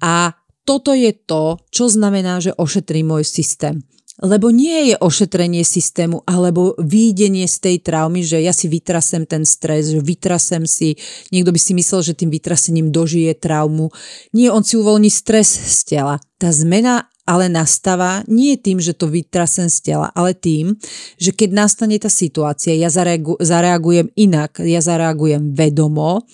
[0.00, 0.32] A
[0.64, 3.84] toto je to, čo znamená, že ošetrí môj systém.
[4.22, 9.42] Lebo nie je ošetrenie systému alebo výjdenie z tej traumy, že ja si vytrasem ten
[9.42, 10.94] stres, že vytrasem si,
[11.34, 13.90] niekto by si myslel, že tým vytrasením dožije traumu.
[14.30, 16.22] Nie, on si uvoľní stres z tela.
[16.38, 20.74] Tá zmena ale nastáva nie tým, že to vytrasem z tela, ale tým,
[21.18, 26.26] že keď nastane tá situácia, ja zareagu- zareagujem inak, ja zareagujem vedomo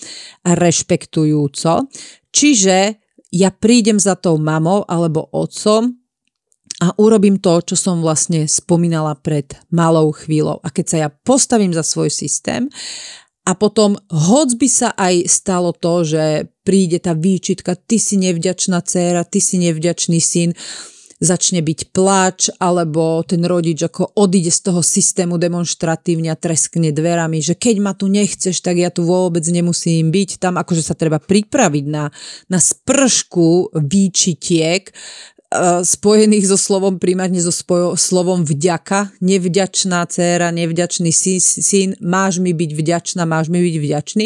[0.44, 1.92] a rešpektujúco.
[2.32, 2.96] Čiže
[3.28, 5.92] ja prídem za tou mamou alebo otcom
[6.78, 10.62] a urobím to, čo som vlastne spomínala pred malou chvíľou.
[10.62, 12.70] A keď sa ja postavím za svoj systém
[13.42, 18.78] a potom, hoď by sa aj stalo to, že príde tá výčitka, ty si nevďačná
[18.78, 20.54] dcéra, ty si nevďačný syn,
[21.18, 27.42] začne byť plač, alebo ten rodič ako odíde z toho systému demonstratívne a treskne dverami,
[27.42, 30.38] že keď ma tu nechceš, tak ja tu vôbec nemusím byť.
[30.38, 32.06] Tam akože sa treba pripraviť na,
[32.46, 34.94] na spršku výčitiek,
[35.82, 42.52] spojených so slovom primárne so spojo, slovom vďaka, nevďačná dcéra, nevďačný syn, syn, máš mi
[42.52, 44.24] byť vďačná, máš mi byť vďačný.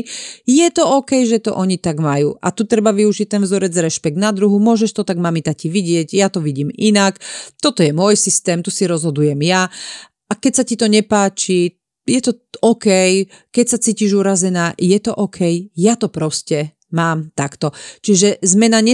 [0.50, 2.34] Je to OK, že to oni tak majú.
[2.42, 6.10] A tu treba využiť ten vzorec rešpekt na druhu, môžeš to tak mami tati vidieť,
[6.10, 7.22] ja to vidím inak,
[7.62, 9.70] toto je môj systém, tu si rozhodujem ja.
[10.26, 12.34] A keď sa ti to nepáči, je to
[12.66, 12.90] OK,
[13.54, 17.72] keď sa cítiš urazená, je to OK, ja to proste mám takto.
[18.04, 18.92] Čiže zmena e,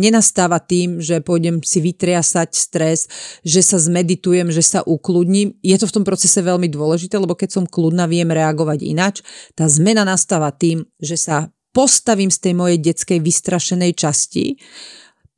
[0.00, 3.06] nenastáva tým, že pôjdem si vytriasať stres,
[3.44, 5.54] že sa zmeditujem, že sa ukludním.
[5.60, 9.16] Je to v tom procese veľmi dôležité, lebo keď som kľudná, viem reagovať inač.
[9.52, 14.58] Tá zmena nastáva tým, že sa postavím z tej mojej detskej vystrašenej časti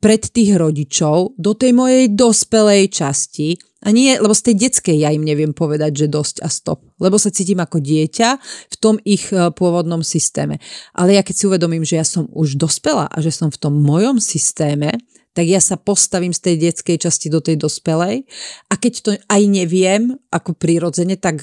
[0.02, 3.54] pred tých rodičov do tej mojej dospelej časti.
[3.82, 7.18] A nie, lebo z tej detskej ja im neviem povedať, že dosť a stop, lebo
[7.18, 8.28] sa cítim ako dieťa
[8.70, 10.62] v tom ich e, pôvodnom systéme.
[10.94, 13.74] Ale ja keď si uvedomím, že ja som už dospela a že som v tom
[13.74, 15.02] mojom systéme,
[15.32, 18.22] tak ja sa postavím z tej detskej časti do tej dospelej.
[18.68, 21.42] A keď to aj neviem ako prirodzene, tak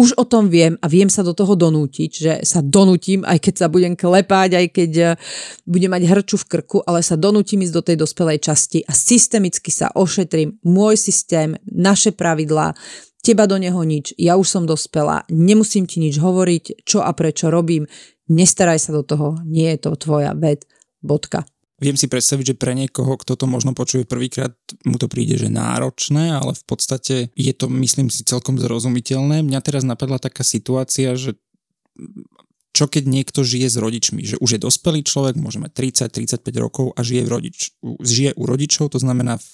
[0.00, 3.54] už o tom viem a viem sa do toho donútiť, že sa donútim, aj keď
[3.60, 5.10] sa budem klepať, aj keď eh,
[5.68, 9.68] budem mať hrču v krku, ale sa donútim ísť do tej dospelej časti a systemicky
[9.68, 10.56] sa ošetrím.
[10.64, 12.72] Môj systém, naše pravidlá,
[13.20, 17.52] teba do neho nič, ja už som dospelá, nemusím ti nič hovoriť, čo a prečo
[17.52, 17.84] robím,
[18.32, 20.64] nestaraj sa do toho, nie je to tvoja ved,
[21.04, 21.44] bodka.
[21.80, 24.52] Viem si predstaviť, že pre niekoho, kto to možno počuje prvýkrát,
[24.84, 29.40] mu to príde, že náročné, ale v podstate je to, myslím si, celkom zrozumiteľné.
[29.40, 31.40] Mňa teraz napadla taká situácia, že
[32.76, 35.72] čo keď niekto žije s rodičmi, že už je dospelý človek, môže mať
[36.12, 37.58] 30-35 rokov a žije, v rodič,
[38.04, 39.48] žije u rodičov, to znamená v,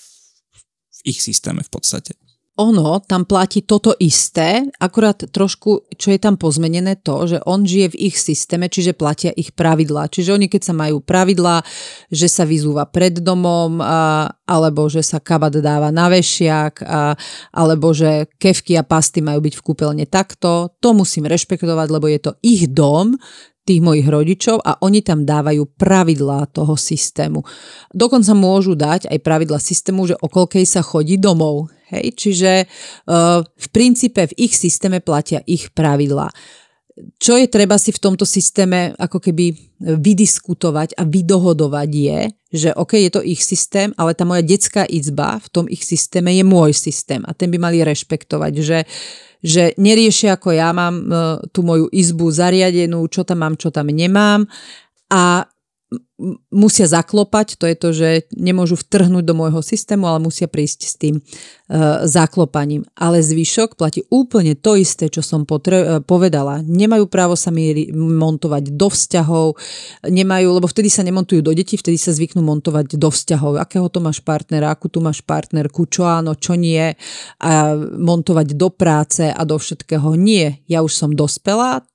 [0.99, 2.19] v ich systéme v podstate
[2.57, 7.93] ono tam platí toto isté, akurát trošku, čo je tam pozmenené to, že on žije
[7.93, 10.09] v ich systéme, čiže platia ich pravidlá.
[10.09, 11.61] Čiže oni keď sa majú pravidlá,
[12.09, 17.13] že sa vyzúva pred domom, a, alebo že sa kabat dáva na vešiak, a,
[17.53, 22.21] alebo že kevky a pasty majú byť v kúpeľne takto, to musím rešpektovať, lebo je
[22.25, 23.21] to ich dom,
[23.67, 27.43] tých mojich rodičov a oni tam dávajú pravidlá toho systému.
[27.91, 31.75] Dokonca môžu dať aj pravidlá systému, že okolkej sa chodí domov.
[31.95, 32.17] Hej?
[32.19, 36.31] Čiže uh, v princípe v ich systéme platia ich pravidlá.
[37.21, 39.53] Čo je treba si v tomto systéme ako keby
[40.01, 42.21] vydiskutovať a vydohodovať je,
[42.57, 46.33] že OK, je to ich systém, ale tá moja detská izba v tom ich systéme
[46.33, 48.79] je môj systém a ten by mali rešpektovať, že
[49.45, 51.13] že neriešia ako ja mám e,
[51.55, 54.49] tú moju izbu zariadenú, čo tam mám, čo tam nemám
[55.13, 55.47] a
[56.51, 60.95] musia zaklopať, to je to, že nemôžu vtrhnúť do môjho systému, ale musia prísť s
[60.99, 62.89] tým uh, zaklopaním.
[62.99, 66.65] Ale zvyšok platí úplne to isté, čo som potre- uh, povedala.
[66.65, 69.61] Nemajú právo sa mi montovať do vzťahov,
[70.09, 73.63] nemajú, lebo vtedy sa nemontujú do detí, vtedy sa zvyknú montovať do vzťahov.
[73.63, 76.97] Akého to máš partnera, akú tu máš partnerku, čo áno, čo nie,
[77.39, 80.19] a montovať do práce a do všetkého.
[80.19, 81.87] Nie, ja už som dospelá,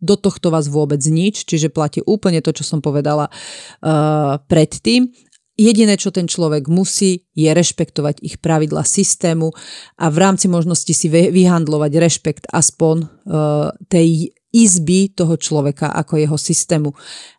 [0.00, 5.08] do tohto vás vôbec nič, čiže platí úplne to, čo som povedala uh, predtým.
[5.56, 9.56] Jediné, čo ten človek musí, je rešpektovať ich pravidla systému
[9.96, 16.36] a v rámci možnosti si vyhandlovať rešpekt aspoň uh, tej izby toho človeka ako jeho
[16.36, 16.92] systému.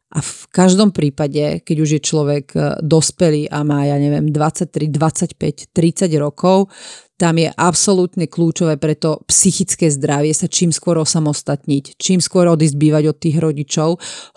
[0.07, 4.89] A v každom prípade, keď už je človek uh, dospelý a má, ja neviem, 23,
[4.89, 6.73] 25, 30 rokov,
[7.17, 12.77] tam je absolútne kľúčové pre to psychické zdravie sa čím skôr osamostatniť, čím skôr odísť
[12.77, 13.89] bývať od tých rodičov,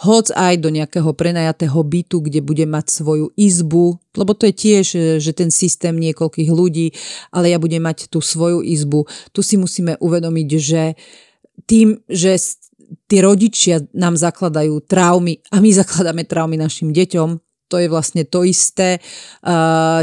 [0.08, 4.86] hoc aj do nejakého prenajatého bytu, kde bude mať svoju izbu, lebo to je tiež,
[5.20, 6.96] že ten systém niekoľkých ľudí,
[7.36, 9.04] ale ja budem mať tú svoju izbu.
[9.36, 10.82] Tu si musíme uvedomiť, že
[11.68, 12.40] tým, že
[13.06, 18.42] tí rodičia nám zakladajú traumy a my zakladáme traumy našim deťom, to je vlastne to
[18.42, 18.98] isté.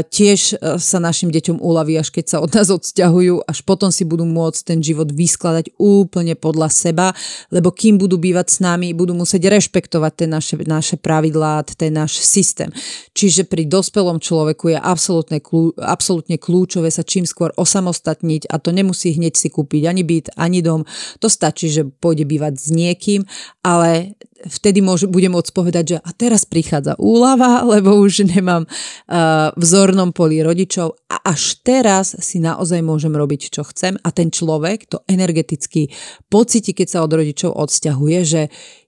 [0.08, 4.08] Tiež e, sa našim deťom uľaví, až keď sa od nás odsťahujú, až potom si
[4.08, 7.12] budú môcť ten život vyskladať úplne podľa seba,
[7.52, 12.24] lebo kým budú bývať s nami, budú musieť rešpektovať ten naše, naše pravidlá, ten náš
[12.24, 12.72] systém.
[13.12, 18.72] Čiže pri dospelom človeku je absolútne, kľú, absolútne kľúčové sa čím skôr osamostatniť a to
[18.72, 20.88] nemusí hneď si kúpiť ani byt, ani dom.
[21.20, 23.28] To stačí, že pôjde bývať s niekým,
[23.60, 24.16] ale
[24.46, 29.64] vtedy môžu, budem môcť povedať, že a teraz prichádza úlava, lebo už nemám uh, v
[29.64, 33.98] zornom poli rodičov a až teraz si naozaj môžem robiť, čo chcem.
[34.04, 35.90] A ten človek to energeticky
[36.30, 38.42] pocíti, keď sa od rodičov odsťahuje, že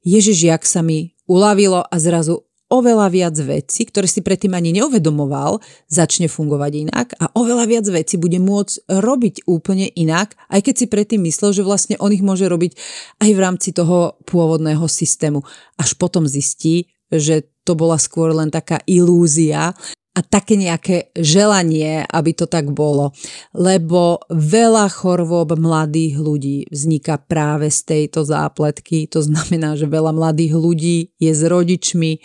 [0.06, 5.58] Ježiš, jak sa mi uľavilo a zrazu oveľa viac vecí, ktoré si predtým ani neuvedomoval,
[5.90, 10.86] začne fungovať inak a oveľa viac vecí bude môcť robiť úplne inak, aj keď si
[10.86, 12.78] predtým myslel, že vlastne on ich môže robiť
[13.20, 15.42] aj v rámci toho pôvodného systému.
[15.76, 19.74] Až potom zistí, že to bola skôr len taká ilúzia
[20.10, 23.14] a také nejaké želanie, aby to tak bolo.
[23.54, 29.06] Lebo veľa chorôb mladých ľudí vzniká práve z tejto zápletky.
[29.14, 32.18] To znamená, že veľa mladých ľudí je s rodičmi,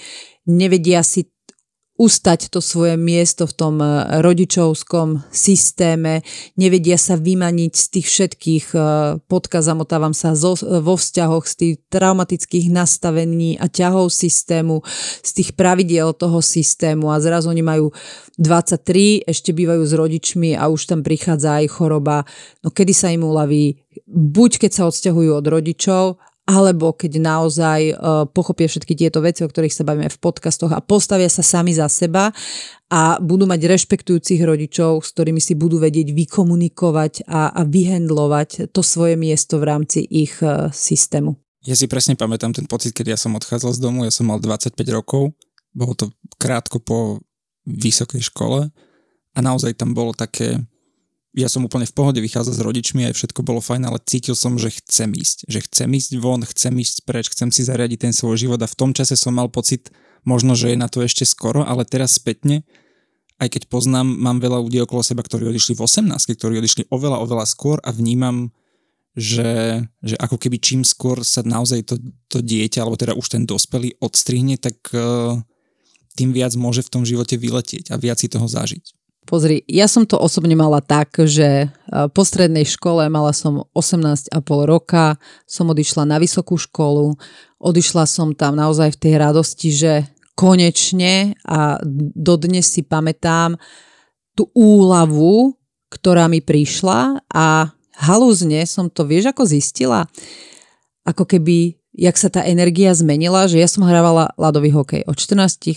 [0.50, 1.30] nevedia si
[1.96, 6.22] ustať to svoje miesto v tom eh, rodičovskom systéme,
[6.60, 8.82] nevedia sa vymaniť z tých všetkých, eh,
[9.26, 14.84] podka zamotávam sa vo vzťahoch, z tých traumatických nastavení a ťahov systému,
[15.24, 17.96] z tých pravidiel toho systému a zrazu oni majú
[18.36, 22.28] 23, ešte bývajú s rodičmi a už tam prichádza aj choroba.
[22.60, 23.80] No kedy sa im uľaví?
[24.12, 29.50] Buď keď sa odsťahujú od rodičov, alebo keď naozaj uh, pochopia všetky tieto veci, o
[29.50, 32.30] ktorých sa bavíme v podcastoch a postavia sa sami za seba
[32.94, 38.86] a budú mať rešpektujúcich rodičov, s ktorými si budú vedieť vykomunikovať a, a vyhendlovať to
[38.86, 41.34] svoje miesto v rámci ich uh, systému.
[41.66, 44.38] Ja si presne pamätám ten pocit, keď ja som odchádzal z domu, ja som mal
[44.38, 45.34] 25 rokov,
[45.74, 47.26] bolo to krátko po
[47.66, 48.70] vysokej škole
[49.34, 50.62] a naozaj tam bolo také,
[51.36, 54.56] ja som úplne v pohode vychádzal s rodičmi, aj všetko bolo fajn, ale cítil som,
[54.56, 55.52] že chcem ísť.
[55.52, 58.80] Že chcem ísť von, chcem ísť preč, chcem si zariadiť ten svoj život a v
[58.80, 59.92] tom čase som mal pocit,
[60.24, 62.64] možno, že je na to ešte skoro, ale teraz spätne,
[63.36, 67.20] aj keď poznám, mám veľa ľudí okolo seba, ktorí odišli v 18, ktorí odišli oveľa,
[67.20, 68.56] oveľa skôr a vnímam,
[69.16, 71.96] že, že ako keby čím skôr sa naozaj to,
[72.32, 75.40] to dieťa, alebo teda už ten dospelý odstrihne, tak uh,
[76.16, 79.05] tým viac môže v tom živote vyletieť a viac si toho zažiť.
[79.26, 81.68] Pozri, ja som to osobne mala tak, že e,
[82.14, 84.30] po strednej škole mala som 18,5
[84.70, 85.18] roka,
[85.50, 87.18] som odišla na vysokú školu,
[87.58, 89.94] odišla som tam naozaj v tej radosti, že
[90.38, 91.82] konečne a
[92.14, 93.58] dodnes si pamätám
[94.38, 95.58] tú úlavu,
[95.90, 100.06] ktorá mi prišla a halúzne som to, vieš, ako zistila?
[101.08, 105.08] Ako keby jak sa tá energia zmenila, že ja som hrávala ľadový hokej.
[105.08, 105.76] Od 14 uh, eh,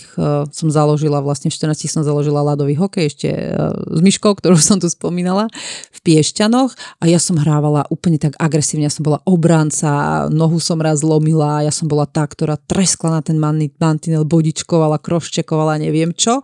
[0.51, 4.83] som založila, vlastne v 14 som založila ľadový hokej ešte uh, s Myškou, ktorú som
[4.83, 5.47] tu spomínala,
[5.95, 8.91] v Piešťanoch a ja som hrávala úplne tak agresívne.
[8.91, 13.21] Ja som bola obranca, nohu som raz zlomila, ja som bola tá, ktorá treskla na
[13.23, 13.39] ten
[13.79, 16.43] mantinel, bodičkovala, kroščekovala, neviem čo.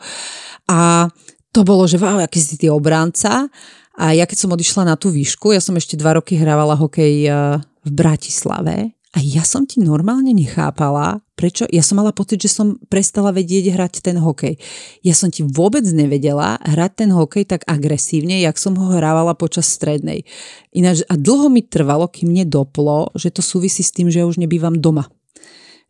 [0.71, 1.11] A
[1.51, 3.51] to bolo, že wow, aký si ty obranca.
[3.95, 7.13] A ja keď som odišla na tú výšku, ja som ešte dva roky hrávala hokej
[7.27, 12.51] eh, v Bratislave a ja som ti normálne nechápala, prečo, ja som mala pocit, že
[12.51, 14.59] som prestala vedieť hrať ten hokej.
[15.07, 19.71] Ja som ti vôbec nevedela hrať ten hokej tak agresívne, jak som ho hrávala počas
[19.71, 20.27] strednej.
[20.75, 24.27] Ináč, a dlho mi trvalo, kým mne doplo, že to súvisí s tým, že ja
[24.27, 25.07] už nebývam doma.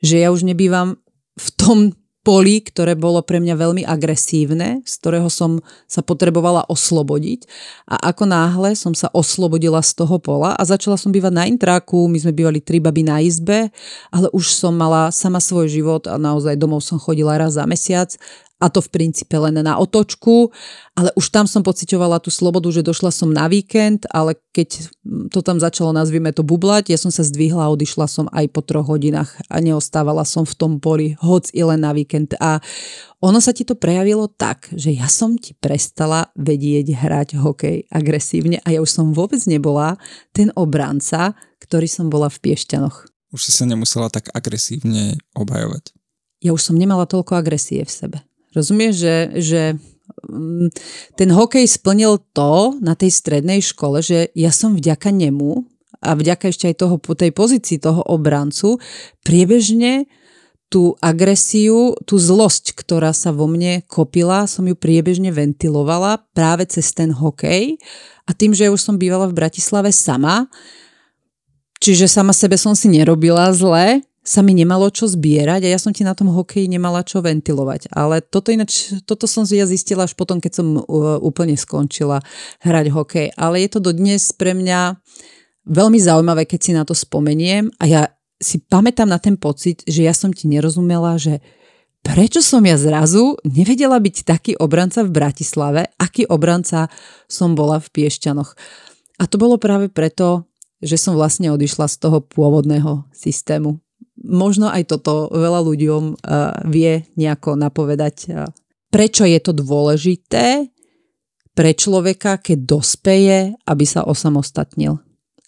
[0.05, 1.01] Že ja už nebývam
[1.33, 7.45] v tom poli, ktoré bolo pre mňa veľmi agresívne, z ktorého som sa potrebovala oslobodiť.
[7.85, 12.09] A ako náhle som sa oslobodila z toho pola a začala som bývať na intráku,
[12.09, 13.69] my sme bývali tri baby na izbe,
[14.09, 18.09] ale už som mala sama svoj život a naozaj domov som chodila raz za mesiac
[18.55, 20.47] a to v princípe len na otočku,
[20.95, 24.95] ale už tam som pocitovala tú slobodu, že došla som na víkend, ale keď
[25.27, 28.63] to tam začalo, nazvime to, bublať, ja som sa zdvihla a odišla som aj po
[28.63, 32.31] troch hodinách a neostávala som v tom poli, hoc i len na víkend.
[32.39, 32.63] A
[33.19, 38.63] ono sa ti to prejavilo tak, že ja som ti prestala vedieť hrať hokej agresívne
[38.63, 39.99] a ja už som vôbec nebola
[40.31, 43.11] ten obranca, ktorý som bola v Piešťanoch.
[43.35, 45.91] Už si sa nemusela tak agresívne obhajovať.
[46.39, 48.17] Ja už som nemala toľko agresie v sebe.
[48.55, 49.61] Rozumieš, že, že
[50.25, 50.67] mm,
[51.19, 55.67] ten hokej splnil to na tej strednej škole, že ja som vďaka nemu
[55.99, 58.79] a vďaka ešte aj toho, tej pozícii toho obrancu
[59.27, 60.07] priebežne
[60.65, 66.89] tú agresiu, tú zlosť, ktorá sa vo mne kopila, som ju priebežne ventilovala práve cez
[66.89, 67.77] ten hokej.
[68.25, 70.49] A tým, že už som bývala v Bratislave sama,
[71.85, 75.93] Čiže sama sebe som si nerobila zle, sa mi nemalo čo zbierať a ja som
[75.93, 77.93] ti na tom hokeji nemala čo ventilovať.
[77.93, 82.25] Ale toto ináč, toto som ja zistila až potom, keď som uh, úplne skončila
[82.65, 83.27] hrať hokej.
[83.37, 84.97] Ale je to dodnes pre mňa
[85.69, 88.01] veľmi zaujímavé, keď si na to spomeniem a ja
[88.41, 91.39] si pamätám na ten pocit, že ja som ti nerozumela, že
[92.01, 96.89] prečo som ja zrazu nevedela byť taký obranca v Bratislave, aký obranca
[97.29, 98.57] som bola v Piešťanoch.
[99.21, 100.49] A to bolo práve preto,
[100.83, 103.84] že som vlastne odišla z toho pôvodného systému
[104.25, 106.17] možno aj toto veľa ľuďom uh,
[106.67, 108.49] vie nejako napovedať, uh,
[108.89, 110.69] prečo je to dôležité
[111.55, 114.99] pre človeka, keď dospeje, aby sa osamostatnil.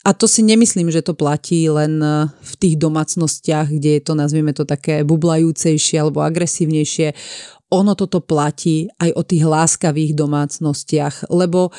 [0.08, 4.16] A to si nemyslím, že to platí len e, v tých domácnostiach, kde je to,
[4.16, 7.12] nazvieme to také bublajúcejšie alebo agresívnejšie.
[7.76, 11.76] Ono toto platí aj o tých láskavých domácnostiach, lebo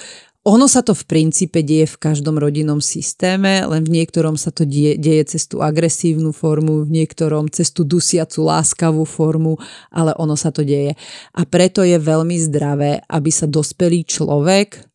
[0.48, 4.64] ono sa to v princípe deje v každom rodinnom systéme, len v niektorom sa to
[4.64, 9.60] deje, deje cez tú agresívnu formu, v niektorom cez tú dusiacu láskavú formu,
[9.92, 10.96] ale ono sa to deje.
[11.36, 14.88] A preto je veľmi zdravé, aby sa dospelý človek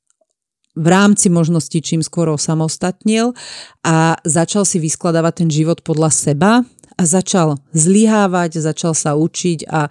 [0.73, 3.38] v rámci možností čím skôr osamostatnil
[3.85, 6.51] a začal si vyskladávať ten život podľa seba
[6.97, 9.89] a začal zlyhávať, začal sa učiť a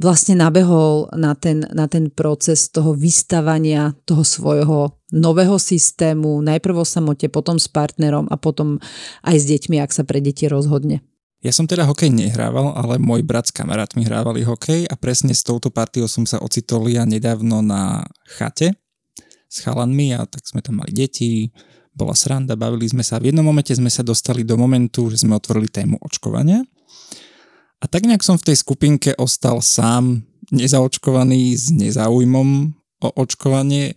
[0.00, 6.86] vlastne nabehol na ten, na ten proces toho vystavania toho svojho nového systému, najprv o
[6.88, 8.80] samote, potom s partnerom a potom
[9.28, 11.04] aj s deťmi, ak sa pre deti rozhodne.
[11.40, 15.40] Ja som teda hokej nehrával, ale môj brat s kamarátmi hrávali hokej a presne s
[15.40, 18.76] touto partiou som sa ocitol ja nedávno na chate
[19.48, 21.48] s chalanmi a tak sme tam mali deti,
[21.96, 23.18] bola sranda, bavili sme sa.
[23.18, 26.60] V jednom momente sme sa dostali do momentu, že sme otvorili tému očkovania
[27.80, 33.96] a tak nejak som v tej skupinke ostal sám, nezaočkovaný s nezáujmom o očkovanie,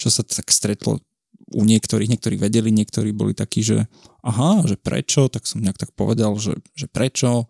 [0.00, 1.04] čo sa tak stretlo
[1.52, 3.84] u niektorých, niektorí vedeli, niektorí boli takí, že
[4.24, 7.46] aha, že prečo, tak som nejak tak povedal, že, že prečo.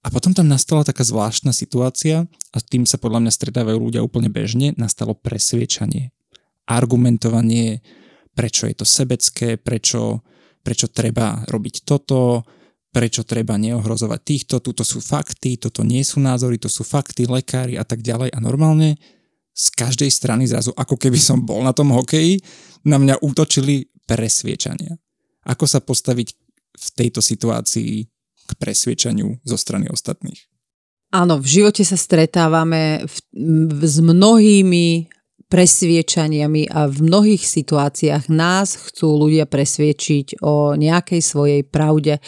[0.00, 2.24] A potom tam nastala taká zvláštna situácia
[2.56, 6.16] a tým sa podľa mňa stretávajú ľudia úplne bežne, nastalo presviečanie,
[6.64, 7.84] argumentovanie,
[8.32, 10.24] prečo je to sebecké, prečo,
[10.64, 12.48] prečo treba robiť toto,
[12.90, 17.78] prečo treba neohrozovať týchto, tuto sú fakty, toto nie sú názory, to sú fakty, lekári
[17.78, 18.34] a tak ďalej.
[18.34, 18.98] A normálne
[19.54, 22.42] z každej strany zrazu, ako keby som bol na tom hokeji,
[22.86, 24.98] na mňa útočili presviečania.
[25.46, 26.28] Ako sa postaviť
[26.74, 27.92] v tejto situácii
[28.46, 30.50] k presviečaniu zo strany ostatných?
[31.10, 33.16] Áno, v živote sa stretávame v,
[33.74, 35.10] v, s mnohými
[35.50, 42.22] presviečaniami a v mnohých situáciách nás chcú ľudia presviečiť o nejakej svojej pravde.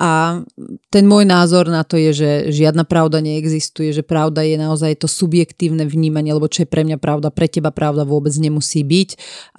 [0.00, 0.40] A
[0.88, 5.04] ten môj názor na to je, že žiadna pravda neexistuje, že pravda je naozaj to
[5.04, 9.10] subjektívne vnímanie, lebo čo je pre mňa pravda, pre teba pravda vôbec nemusí byť.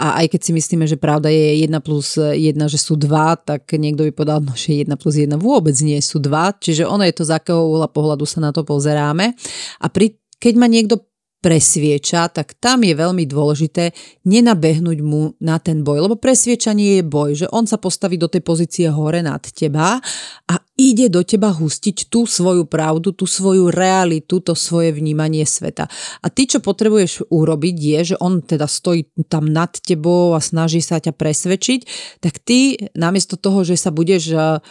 [0.01, 3.69] A aj keď si myslíme, že pravda je 1 plus 1, že sú 2, tak
[3.77, 6.57] niekto by povedal, no, že 1 plus 1 vôbec nie sú 2.
[6.57, 9.37] Čiže ono je to, z akého uhla pohľadu sa na to pozeráme.
[9.77, 11.10] A pri, keď ma niekto
[11.41, 13.97] presvieča, tak tam je veľmi dôležité
[14.29, 18.45] nenabehnúť mu na ten boj, lebo presviečanie je boj, že on sa postaví do tej
[18.45, 19.97] pozície hore nad teba
[20.45, 25.89] a ide do teba hustiť tú svoju pravdu, tú svoju realitu, to svoje vnímanie sveta.
[26.21, 30.79] A ty, čo potrebuješ urobiť, je, že on teda stojí tam nad tebou a snaží
[30.79, 31.79] sa ťa presvedčiť,
[32.21, 34.61] tak ty namiesto toho, že sa budeš eh,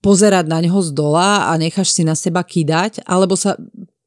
[0.00, 3.60] pozerať na neho z dola a necháš si na seba kýdať, alebo sa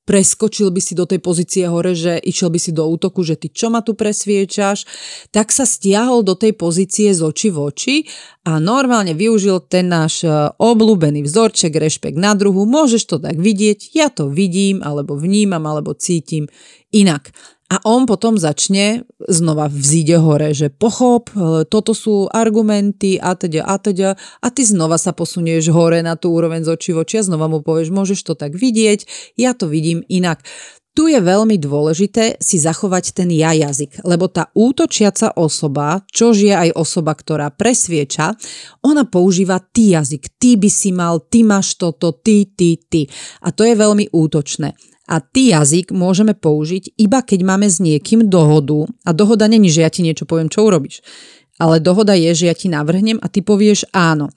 [0.04, 3.48] preskočil by si do tej pozície hore, že išiel by si do útoku, že ty
[3.48, 4.84] čo ma tu presviečaš,
[5.32, 7.96] tak sa stiahol do tej pozície z oči v oči
[8.44, 12.68] a normálne využil ten náš e, obľúbený vzorček, rešpekt na druhu.
[12.68, 16.52] Môžeš to tak vidieť, ja to vidím, alebo vnímam, alebo cítim
[16.92, 17.32] inak.
[17.74, 23.66] A on potom začne znova vzíde hore, že pochop, e, toto sú argumenty a teda
[23.66, 27.18] a teda a ty znova sa posunieš hore na tú úroveň z očí v oči
[27.18, 29.10] a znova mu povieš, môžeš to tak vidieť,
[29.42, 30.46] ja to vidím inak.
[30.94, 36.54] Tu je veľmi dôležité si zachovať ten ja jazyk, lebo tá útočiaca osoba, čož je
[36.54, 38.38] aj osoba, ktorá presvieča,
[38.86, 40.38] ona používa ty jazyk.
[40.38, 43.10] Ty by si mal, ty máš toto, ty, ty, ty.
[43.42, 44.78] A to je veľmi útočné.
[45.14, 48.90] A ty jazyk môžeme použiť iba keď máme s niekým dohodu.
[49.06, 51.06] A dohoda není, že ja ti niečo poviem, čo urobíš.
[51.62, 54.34] Ale dohoda je, že ja ti navrhnem a ty povieš áno.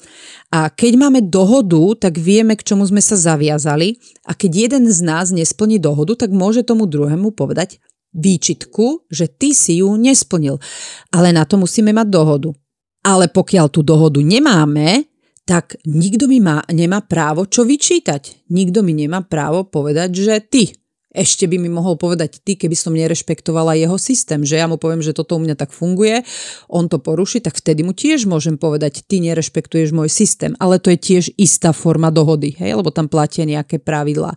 [0.52, 3.96] A keď máme dohodu, tak vieme, k čomu sme sa zaviazali.
[4.28, 7.80] A keď jeden z nás nesplní dohodu, tak môže tomu druhému povedať
[8.12, 10.60] výčitku, že ty si ju nesplnil.
[11.08, 12.52] Ale na to musíme mať dohodu.
[13.00, 15.08] Ale pokiaľ tú dohodu nemáme,
[15.46, 18.50] tak nikto mi má, nemá právo čo vyčítať.
[18.50, 20.74] Nikto mi nemá právo povedať, že ty,
[21.16, 25.00] ešte by mi mohol povedať ty, keby som nerešpektovala jeho systém, že ja mu poviem,
[25.00, 26.20] že toto u mňa tak funguje,
[26.68, 30.92] on to poruší, tak vtedy mu tiež môžem povedať, ty nerešpektuješ môj systém, ale to
[30.92, 34.36] je tiež istá forma dohody, hej, lebo tam platia nejaké pravidlá.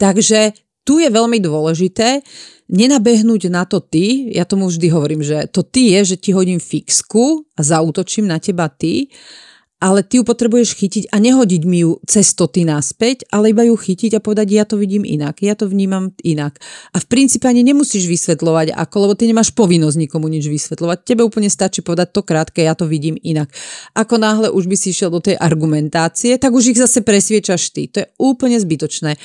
[0.00, 0.56] Takže
[0.86, 2.24] tu je veľmi dôležité
[2.72, 6.56] nenabehnúť na to ty, ja tomu vždy hovorím, že to ty je, že ti hodím
[6.56, 9.12] fixku a zautočím na teba ty
[9.84, 13.68] ale ty ju potrebuješ chytiť a nehodiť mi ju cez to ty naspäť, ale iba
[13.68, 16.56] ju chytiť a povedať, ja to vidím inak, ja to vnímam inak.
[16.96, 21.04] A v princípe ani nemusíš vysvetľovať ako, lebo ty nemáš povinnosť nikomu nič vysvetľovať.
[21.04, 23.52] Tebe úplne stačí povedať to krátke, ja to vidím inak.
[23.92, 27.92] Ako náhle už by si išiel do tej argumentácie, tak už ich zase presviečaš ty.
[27.92, 29.20] To je úplne zbytočné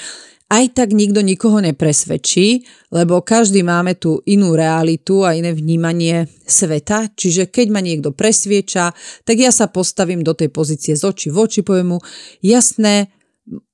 [0.49, 7.13] aj tak nikto nikoho nepresvedčí, lebo každý máme tú inú realitu a iné vnímanie sveta,
[7.13, 8.91] čiže keď ma niekto presvieča,
[9.23, 11.99] tak ja sa postavím do tej pozície z oči v oči, poviem mu,
[12.41, 13.13] jasné,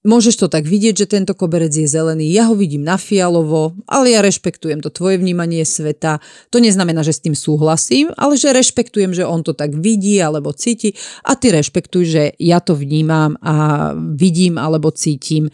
[0.06, 4.14] Môžeš to tak vidieť, že tento koberec je zelený, ja ho vidím na fialovo, ale
[4.14, 6.22] ja rešpektujem to tvoje vnímanie sveta.
[6.54, 10.54] To neznamená, že s tým súhlasím, ale že rešpektujem, že on to tak vidí alebo
[10.54, 10.94] cíti
[11.26, 15.50] a ty rešpektuj, že ja to vnímam a vidím alebo cítim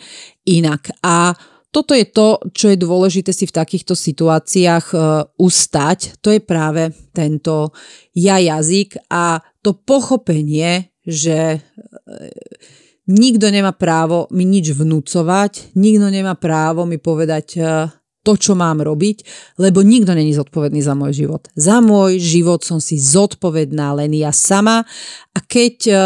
[0.47, 0.93] inak.
[1.03, 1.33] A
[1.71, 6.19] toto je to, čo je dôležité si v takýchto situáciách uh, ustať.
[6.19, 7.71] To je práve tento
[8.11, 12.81] ja jazyk a to pochopenie, že uh,
[13.11, 17.89] Nikto nemá právo mi nič vnúcovať, nikto nemá právo mi povedať eh,
[18.21, 19.25] to, čo mám robiť,
[19.57, 21.49] lebo nikto není zodpovedný za môj život.
[21.57, 24.85] Za môj život som si zodpovedná len ja sama
[25.33, 25.99] a keď uh,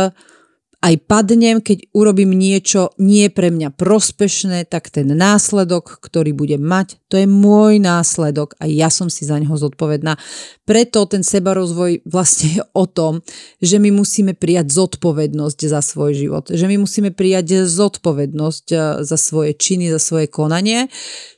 [0.81, 6.99] aj padnem, keď urobím niečo nie pre mňa prospešné, tak ten následok, ktorý budem mať,
[7.09, 10.19] to je môj následok a ja som si za neho zodpovedná.
[10.65, 13.21] Preto ten sebarozvoj vlastne je o tom,
[13.61, 19.17] že my musíme prijať zodpovednosť za svoj život, že my musíme prijať zodpovednosť eh, za
[19.17, 20.91] svoje činy, za svoje konanie,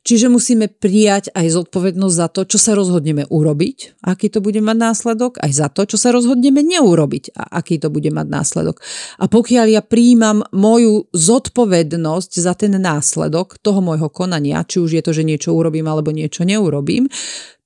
[0.08, 4.78] čiže musíme prijať aj zodpovednosť za to, čo sa rozhodneme urobiť, aký to bude mať
[4.80, 8.80] následok, aj za to, čo sa rozhodneme neurobiť a aký to bude mať následok.
[9.20, 15.04] A pokiaľ ja príjmam moju zodpovednosť za ten následok toho môjho konania, či už je
[15.06, 17.06] to, že niečo urobím alebo niečo neurobím,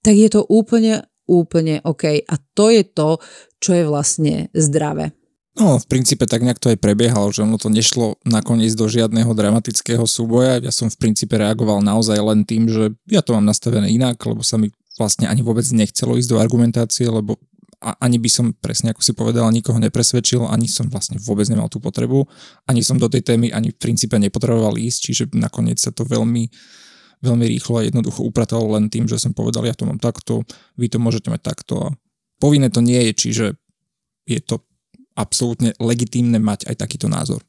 [0.04, 2.28] tak je to úplne, úplne OK.
[2.28, 3.24] A to je to,
[3.64, 5.16] čo je vlastne zdravé.
[5.56, 9.32] No, v princípe tak nejak to aj prebiehalo, že ono to nešlo nakoniec do žiadneho
[9.32, 10.60] dramatického súboja.
[10.60, 14.44] Ja som v princípe reagoval naozaj len tým, že ja to mám nastavené inak, lebo
[14.44, 17.40] sa mi vlastne ani vôbec nechcelo ísť do argumentácie, lebo
[17.82, 21.66] a ani by som presne ako si povedal nikoho nepresvedčil, ani som vlastne vôbec nemal
[21.66, 22.30] tú potrebu,
[22.70, 26.46] ani som do tej témy ani v princípe nepotreboval ísť, čiže nakoniec sa to veľmi,
[27.26, 30.46] veľmi rýchlo a jednoducho upratalo len tým, že som povedal, ja to mám takto,
[30.78, 31.88] vy to môžete mať takto a
[32.38, 33.46] povinné to nie je, čiže
[34.30, 34.62] je to
[35.18, 37.42] absolútne legitímne mať aj takýto názor.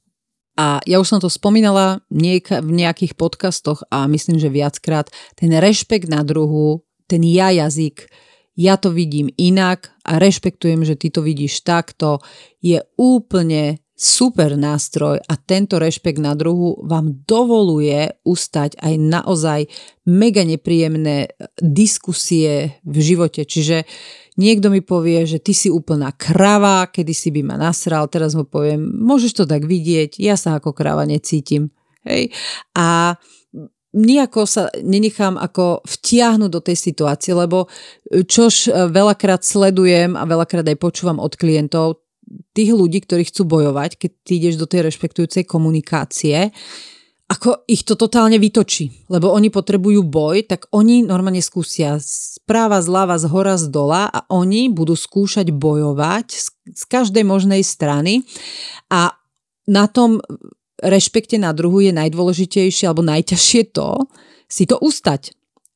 [0.57, 6.13] A ja už som to spomínala v nejakých podcastoch a myslím, že viackrát, ten rešpekt
[6.13, 8.05] na druhu, ten ja jazyk,
[8.57, 12.21] ja to vidím inak a rešpektujem, že ty to vidíš takto,
[12.61, 19.61] je úplne super nástroj a tento rešpekt na druhu vám dovoluje ustať aj naozaj
[20.11, 21.31] mega nepríjemné
[21.63, 23.47] diskusie v živote.
[23.47, 23.87] Čiže
[24.43, 28.43] niekto mi povie, že ty si úplná krava, kedy si by ma nasral, teraz mu
[28.43, 31.71] poviem, môžeš to tak vidieť, ja sa ako krava necítim.
[32.03, 32.35] Hej?
[32.75, 33.15] A
[33.93, 40.25] nejako sa nenechám ako vtiahnuť do tej situácie, lebo e, čož e, veľakrát sledujem a
[40.25, 42.03] veľakrát aj počúvam od klientov,
[42.53, 46.49] tých ľudí, ktorí chcú bojovať, keď ty ideš do tej rešpektujúcej komunikácie,
[47.29, 49.09] ako ich to totálne vytočí.
[49.09, 54.29] Lebo oni potrebujú boj, tak oni normálne skúsia správa, zľava, z hora, z dola a
[54.29, 56.47] oni budú skúšať bojovať z,
[56.77, 58.29] z každej možnej strany
[58.93, 59.17] a
[59.65, 60.21] na tom
[60.83, 64.11] rešpekte na druhu je najdôležitejšie alebo najťažšie to,
[64.51, 65.33] si to ustať.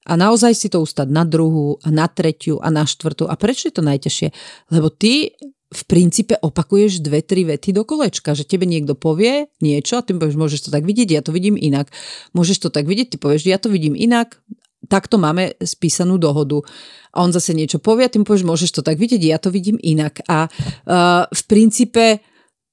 [0.06, 3.26] A naozaj si to ustať na druhú a na tretiu a na štvrtú.
[3.26, 4.28] A prečo je to najťažšie?
[4.70, 5.34] Lebo ty
[5.66, 10.14] v princípe opakuješ dve, tri vety do kolečka, že tebe niekto povie niečo a ty
[10.14, 11.90] povieš, môžeš to tak vidieť, ja to vidím inak.
[12.38, 14.38] Môžeš to tak vidieť, ty povieš, ja to vidím inak,
[14.86, 16.62] takto máme spísanú dohodu.
[17.10, 19.74] A on zase niečo povie a ty povieš, môžeš to tak vidieť, ja to vidím
[19.82, 20.22] inak.
[20.30, 22.22] A uh, v princípe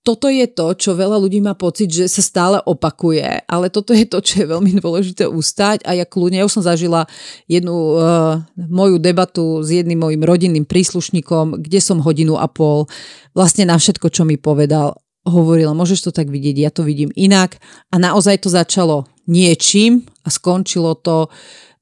[0.04, 4.04] toto je to, čo veľa ľudí má pocit, že sa stále opakuje, ale toto je
[4.04, 7.08] to, čo je veľmi dôležité ustať a ja kľudne, ja už som zažila
[7.48, 12.92] jednu uh, moju debatu s jedným mojim rodinným príslušníkom, kde som hodinu a pol
[13.32, 17.56] vlastne na všetko, čo mi povedal, hovorila, môžeš to tak vidieť, ja to vidím inak.
[17.88, 21.73] A naozaj to začalo niečím a skončilo to Uh,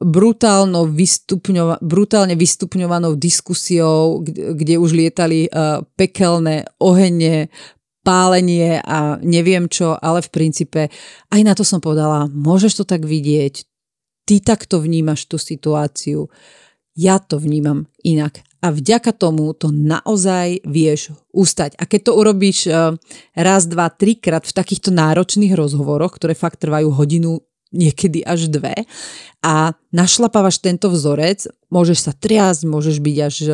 [0.00, 7.52] brutálno vystupňova, brutálne vystupňovanou diskusiou, kde, už lietali uh, pekelné ohene,
[8.00, 10.80] pálenie a neviem čo, ale v princípe
[11.28, 13.60] aj na to som povedala, môžeš to tak vidieť,
[14.24, 16.32] ty takto vnímaš tú situáciu,
[16.96, 18.40] ja to vnímam inak.
[18.60, 21.80] A vďaka tomu to naozaj vieš ustať.
[21.80, 22.92] A keď to urobíš eh,
[23.32, 27.40] raz, dva, trikrát v takýchto náročných rozhovoroch, ktoré fakt trvajú hodinu,
[27.70, 28.74] niekedy až dve.
[29.40, 33.50] A našlapávaš tento vzorec, môžeš sa triasť, môžeš byť až e,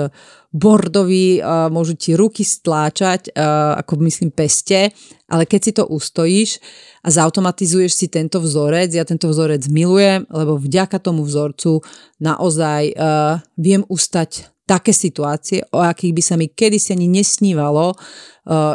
[0.51, 1.41] bordový, e,
[1.71, 3.41] môžu ti ruky stláčať, e,
[3.79, 4.91] ako myslím peste,
[5.31, 6.59] ale keď si to ustojíš
[7.07, 11.85] a zautomatizuješ si tento vzorec, ja tento vzorec milujem, lebo vďaka tomu vzorcu
[12.19, 12.99] naozaj
[13.55, 17.95] viem ustať také situácie, o akých by sa mi kedysi ani nesnívalo,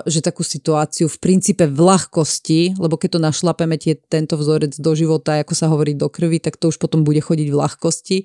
[0.03, 4.91] že takú situáciu v princípe v ľahkosti, lebo keď to našlapeme tie, tento vzorec do
[4.91, 8.18] života, ako sa hovorí do krvi, tak to už potom bude chodiť v ľahkosti.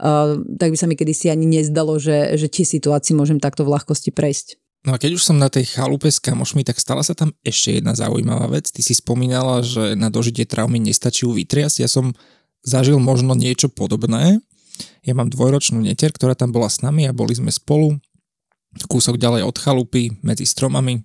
[0.00, 3.76] Uh, tak by sa mi kedysi ani nezdalo, že, že tie situácie môžem takto v
[3.76, 4.56] ľahkosti prejsť.
[4.88, 7.76] No a keď už som na tej chalupe s kamošmi, tak stala sa tam ešte
[7.76, 8.72] jedna zaujímavá vec.
[8.72, 11.84] Ty si spomínala, že na dožitie traumy nestačí vytriasť.
[11.84, 12.16] Ja som
[12.64, 14.40] zažil možno niečo podobné,
[15.02, 17.98] ja mám dvojročnú netier, ktorá tam bola s nami a boli sme spolu
[18.88, 21.00] kúsok ďalej od chalupy medzi stromami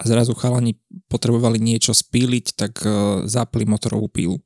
[0.00, 0.80] a zrazu chalani
[1.12, 2.88] potrebovali niečo spíliť, tak e,
[3.28, 4.36] zapli motorovú pílu.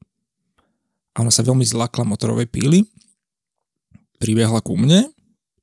[1.14, 2.82] A ona sa veľmi zlakla motorovej píly,
[4.18, 5.14] pribehla ku mne,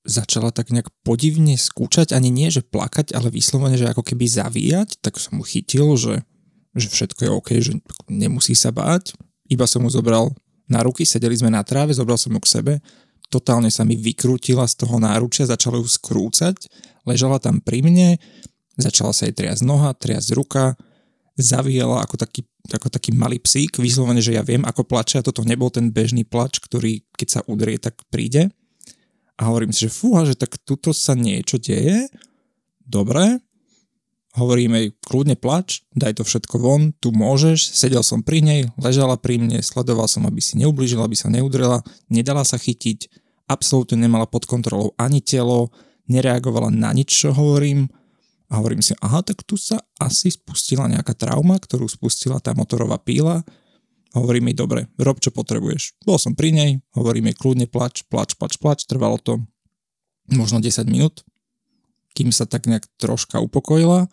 [0.07, 5.03] začala tak nejak podivne skúčať, ani nie, že plakať, ale vyslovene, že ako keby zavíjať,
[5.03, 6.23] tak som mu chytil, že,
[6.71, 7.73] že všetko je OK, že
[8.07, 9.11] nemusí sa báť.
[9.51, 10.31] Iba som mu zobral
[10.71, 12.73] na ruky, sedeli sme na tráve, zobral som ju k sebe,
[13.31, 16.67] totálne sa mi vykrútila z toho náručia, začala ju skrúcať,
[17.07, 18.09] ležala tam pri mne,
[18.75, 20.75] začala sa jej triasť noha, triasť ruka,
[21.39, 25.47] zavíjala ako taký, ako taký malý psík, vyslovene, že ja viem, ako plače a toto
[25.47, 28.51] nebol ten bežný plač, ktorý keď sa udrie, tak príde.
[29.39, 32.11] A hovorím si, že fúha, že tak tuto sa niečo deje,
[32.83, 33.41] dobre,
[34.31, 39.19] Hovoríme jej, kľudne plač, daj to všetko von, tu môžeš, sedel som pri nej, ležala
[39.19, 43.11] pri mne, sledoval som, aby si neublížila, aby sa neudrela, nedala sa chytiť,
[43.51, 45.69] absolútne nemala pod kontrolou ani telo,
[46.07, 47.91] nereagovala na nič, čo hovorím.
[48.51, 52.99] A hovorím si, aha, tak tu sa asi spustila nejaká trauma, ktorú spustila tá motorová
[52.99, 53.43] píla.
[54.11, 56.03] Hovorím mi, dobre, rob čo potrebuješ.
[56.03, 59.39] Bol som pri nej, hovorím jej, kľudne plač, plač, plač, plač, trvalo to
[60.27, 61.23] možno 10 minút,
[62.11, 64.11] kým sa tak nejak troška upokojila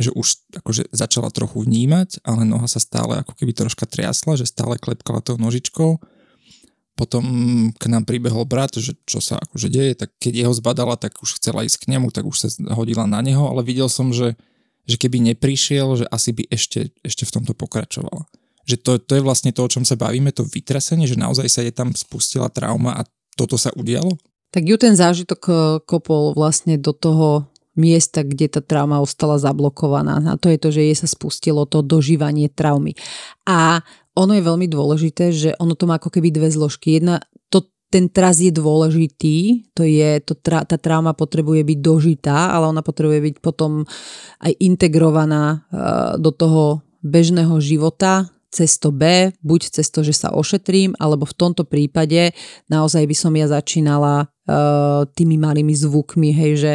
[0.00, 4.48] že už akože začala trochu vnímať, ale noha sa stále ako keby troška triasla, že
[4.48, 6.00] stále klepkala tou nožičkou.
[7.00, 7.24] Potom
[7.72, 11.40] k nám pribehol brat, že čo sa akože deje, tak keď jeho zbadala, tak už
[11.40, 14.36] chcela ísť k nemu, tak už sa hodila na neho, ale videl som, že,
[14.84, 18.28] že keby neprišiel, že asi by ešte, ešte v tomto pokračovala.
[18.68, 21.64] Že to, to je vlastne to, o čom sa bavíme, to vytresenie, že naozaj sa
[21.64, 24.20] je tam spustila trauma a toto sa udialo?
[24.52, 25.56] Tak ju ten zážitok eh,
[25.88, 27.48] kopol vlastne do toho
[27.80, 30.20] miesta, kde tá trauma ostala zablokovaná.
[30.28, 32.92] A to je to, že jej sa spustilo to dožívanie traumy.
[33.48, 33.80] A
[34.20, 37.00] ono je veľmi dôležité, že ono to má ako keby dve zložky.
[37.00, 42.52] Jedna, to, ten tras je dôležitý, to je, to tra, tá trauma potrebuje byť dožitá,
[42.52, 43.88] ale ona potrebuje byť potom
[44.44, 50.98] aj integrovaná uh, do toho bežného života, cez B, buď cez to, že sa ošetrím,
[50.98, 52.34] alebo v tomto prípade
[52.66, 56.72] naozaj by som ja začínala uh, tými malými zvukmi, hej, že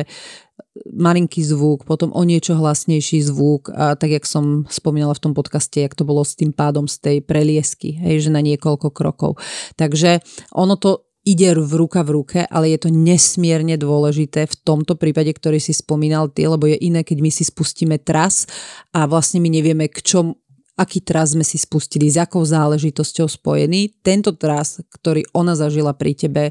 [0.83, 5.79] malinký zvuk, potom o niečo hlasnejší zvuk a tak, jak som spomínala v tom podcaste,
[5.79, 9.39] jak to bolo s tým pádom z tej preliesky, hej, že na niekoľko krokov.
[9.79, 10.19] Takže
[10.51, 15.33] ono to ide v ruka v ruke, ale je to nesmierne dôležité v tomto prípade,
[15.33, 18.45] ktorý si spomínal ty, lebo je iné, keď my si spustíme tras
[18.93, 20.37] a vlastne my nevieme, k čom
[20.75, 24.03] aký tras sme si spustili, s akou záležitosťou spojený.
[24.03, 26.43] Tento tras, ktorý ona zažila pri tebe,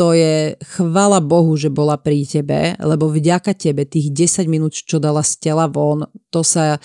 [0.00, 4.96] to je chvala Bohu, že bola pri tebe, lebo vďaka tebe tých 10 minút, čo
[4.96, 6.80] dala z tela von, to sa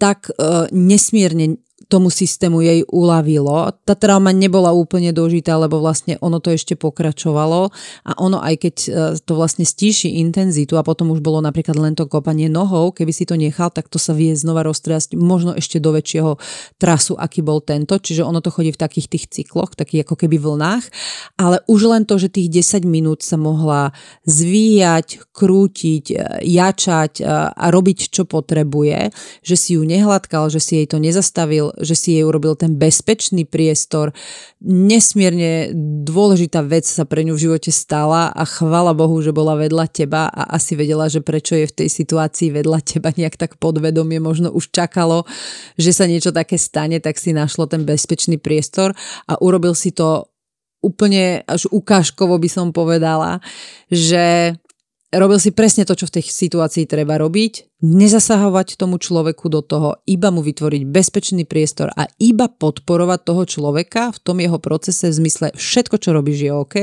[0.00, 1.60] tak uh, nesmierne
[1.92, 3.68] tomu systému jej uľavilo.
[3.84, 7.68] Tá trauma nebola úplne dožitá, lebo vlastne ono to ešte pokračovalo
[8.08, 8.88] a ono aj keď e,
[9.20, 13.28] to vlastne stíši intenzitu a potom už bolo napríklad len to kopanie nohou, keby si
[13.28, 16.40] to nechal, tak to sa vie znova roztriasť možno ešte do väčšieho
[16.80, 18.00] trasu, aký bol tento.
[18.00, 20.88] Čiže ono to chodí v takých tých cykloch, takých ako keby vlnách,
[21.36, 23.92] ale už len to, že tých 10 minút sa mohla
[24.24, 26.16] zvíjať, krútiť, e,
[26.48, 29.12] jačať e, a robiť, čo potrebuje,
[29.44, 33.44] že si ju nehladkal, že si jej to nezastavil, že si jej urobil ten bezpečný
[33.44, 34.14] priestor.
[34.62, 35.74] Nesmierne
[36.06, 40.30] dôležitá vec sa pre ňu v živote stala a chvala Bohu, že bola vedľa teba
[40.30, 44.54] a asi vedela, že prečo je v tej situácii vedľa teba nejak tak podvedomie možno
[44.54, 45.26] už čakalo,
[45.76, 48.94] že sa niečo také stane, tak si našlo ten bezpečný priestor
[49.26, 50.32] a urobil si to
[50.82, 53.38] úplne až ukážkovo by som povedala,
[53.86, 54.58] že
[55.12, 59.98] robil si presne to, čo v tej situácii treba robiť, nezasahovať tomu človeku do toho,
[60.06, 65.18] iba mu vytvoriť bezpečný priestor a iba podporovať toho človeka v tom jeho procese v
[65.26, 66.76] zmysle všetko, čo robíš je OK,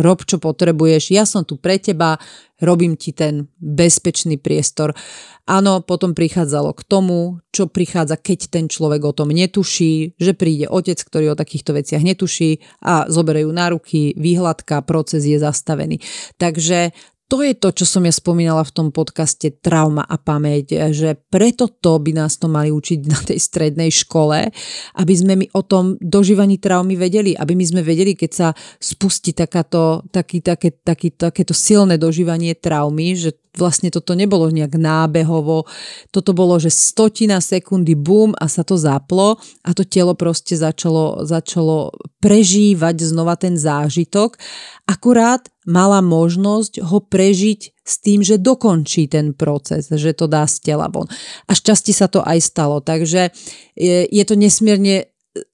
[0.00, 2.16] rob, čo potrebuješ, ja som tu pre teba,
[2.58, 4.96] robím ti ten bezpečný priestor.
[5.44, 10.72] Áno, potom prichádzalo k tomu, čo prichádza, keď ten človek o tom netuší, že príde
[10.72, 16.00] otec, ktorý o takýchto veciach netuší a zoberie ju na ruky, výhľadka, proces je zastavený.
[16.40, 16.96] Takže
[17.30, 21.70] to je to, čo som ja spomínala v tom podcaste Trauma a pamäť, že preto
[21.70, 24.50] to by nás to mali učiť na tej strednej škole,
[24.98, 28.48] aby sme my o tom dožívaní traumy vedeli, aby my sme vedeli, keď sa
[28.82, 35.66] spustí takáto, taký, také, taký, takéto silné dožívanie traumy, že vlastne toto nebolo nejak nábehovo,
[36.14, 41.26] toto bolo, že stotina sekundy bum a sa to zaplo a to telo proste začalo,
[41.26, 41.90] začalo
[42.22, 44.38] prežívať znova ten zážitok.
[44.86, 50.70] Akurát mala možnosť ho prežiť s tým, že dokončí ten proces, že to dá z
[50.70, 51.10] tela von.
[51.46, 52.78] A šťastie sa to aj stalo.
[52.78, 53.34] Takže
[53.74, 55.10] je, je to nesmierne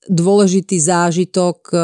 [0.09, 1.77] dôležitý zážitok e,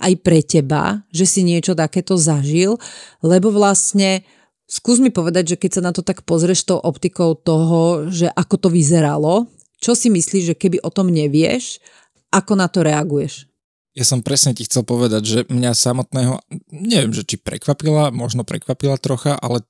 [0.00, 2.80] aj pre teba, že si niečo takéto zažil,
[3.20, 4.24] lebo vlastne
[4.70, 8.54] Skús mi povedať, že keď sa na to tak pozrieš tou optikou toho, že ako
[8.54, 9.50] to vyzeralo,
[9.82, 11.82] čo si myslíš, že keby o tom nevieš,
[12.30, 13.50] ako na to reaguješ?
[13.98, 16.38] Ja som presne ti chcel povedať, že mňa samotného,
[16.70, 19.66] neviem, že či prekvapila, možno prekvapila trocha, ale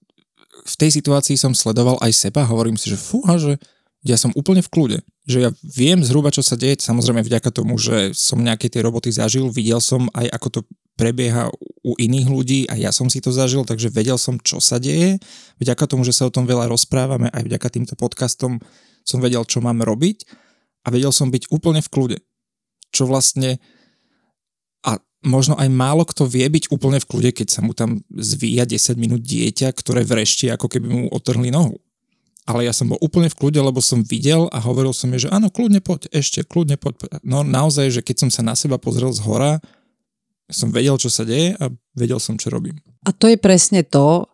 [0.68, 3.56] v tej situácii som sledoval aj seba, hovorím si, že fúha, že
[4.04, 7.80] ja som úplne v kľude, že ja viem zhruba, čo sa deje, samozrejme vďaka tomu,
[7.80, 10.60] že som nejaké tie roboty zažil, videl som aj, ako to
[11.00, 11.48] prebieha
[11.80, 15.16] u iných ľudí a ja som si to zažil, takže vedel som, čo sa deje.
[15.56, 18.60] Vďaka tomu, že sa o tom veľa rozprávame, aj vďaka týmto podcastom
[19.00, 20.28] som vedel, čo mám robiť
[20.84, 22.18] a vedel som byť úplne v kľude.
[22.92, 23.64] Čo vlastne
[24.84, 28.68] a možno aj málo kto vie byť úplne v kľude, keď sa mu tam zvíja
[28.68, 31.80] 10 minút dieťa, ktoré vrešti, ako keby mu otrhli nohu.
[32.44, 35.32] Ale ja som bol úplne v kľude, lebo som videl a hovoril som mi, že
[35.32, 37.20] áno, kľudne poď, ešte, kľudne poď.
[37.24, 39.60] No naozaj, že keď som sa na seba pozrel z hora,
[40.50, 42.78] som vedel, čo sa deje a vedel som, čo robím.
[43.06, 44.28] A to je presne to,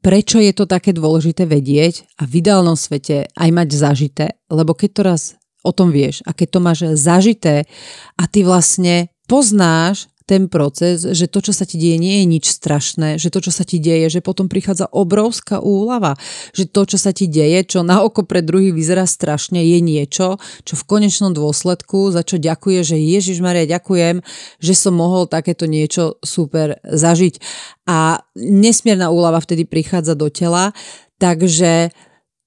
[0.00, 4.90] prečo je to také dôležité vedieť a v ideálnom svete aj mať zažité, lebo keď
[4.92, 5.22] to raz
[5.66, 7.66] o tom vieš a keď to máš zažité
[8.14, 12.46] a ty vlastne poznáš ten proces, že to, čo sa ti deje, nie je nič
[12.50, 16.18] strašné, že to, čo sa ti deje, že potom prichádza obrovská úlava,
[16.50, 20.42] že to, čo sa ti deje, čo na oko pre druhých vyzerá strašne, je niečo,
[20.66, 24.20] čo v konečnom dôsledku, za čo ďakuje, že Ježiš Maria, ďakujem,
[24.58, 27.38] že som mohol takéto niečo super zažiť.
[27.86, 30.74] A nesmierna úlava vtedy prichádza do tela,
[31.22, 31.94] takže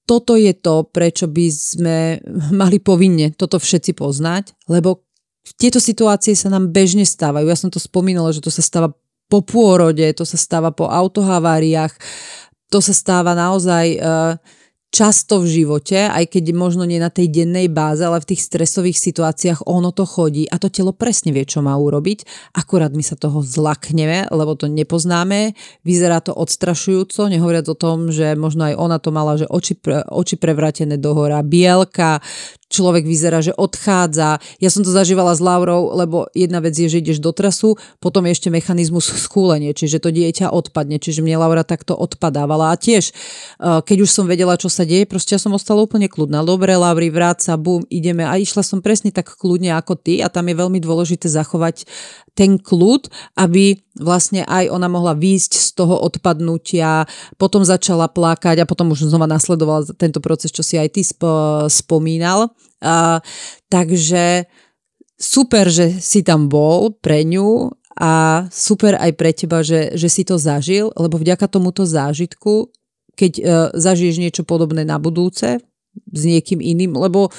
[0.04, 1.98] toto je to, prečo by sme
[2.50, 5.06] mali povinne toto všetci poznať, lebo
[5.56, 7.48] tieto situácie sa nám bežne stávajú.
[7.48, 8.92] Ja som to spomínala, že to sa stáva
[9.30, 11.94] po pôrode, to sa stáva po autohaváriách,
[12.70, 14.34] to sa stáva naozaj uh,
[14.90, 18.98] často v živote, aj keď možno nie na tej dennej báze, ale v tých stresových
[18.98, 22.26] situáciách ono to chodí a to telo presne vie, čo má urobiť.
[22.58, 25.54] Akurát my sa toho zlakneme, lebo to nepoznáme.
[25.86, 29.78] Vyzerá to odstrašujúco, nehovoriac o tom, že možno aj ona to mala, že oči,
[30.10, 32.18] oči prevratené dohora, bielka,
[32.70, 34.38] človek vyzerá, že odchádza.
[34.62, 38.24] Ja som to zažívala s Laurou, lebo jedna vec je, že ideš do trasu, potom
[38.30, 42.70] je ešte mechanizmus schúlenie, čiže to dieťa odpadne, čiže mne Laura takto odpadávala.
[42.72, 46.06] A tiež, eh, keď už som vedela, čo sa deje, proste ja som ostala úplne
[46.06, 46.46] kľudná.
[46.46, 48.22] Dobre, Lauri, vráca, bum, ideme.
[48.22, 51.84] A išla som presne tak kľudne ako ty a tam je veľmi dôležité zachovať
[52.34, 57.04] ten kľud, aby vlastne aj ona mohla výjsť z toho odpadnutia,
[57.36, 61.68] potom začala plakať a potom už znova nasledovala tento proces, čo si aj ty sp-
[61.68, 62.50] spomínal.
[62.80, 63.20] A,
[63.68, 64.48] takže
[65.20, 67.70] super, že si tam bol pre ňu
[68.00, 72.72] a super aj pre teba, že, že si to zažil, lebo vďaka tomuto zážitku,
[73.12, 73.44] keď uh,
[73.76, 77.34] zažiješ niečo podobné na budúce, s niekým iným, lebo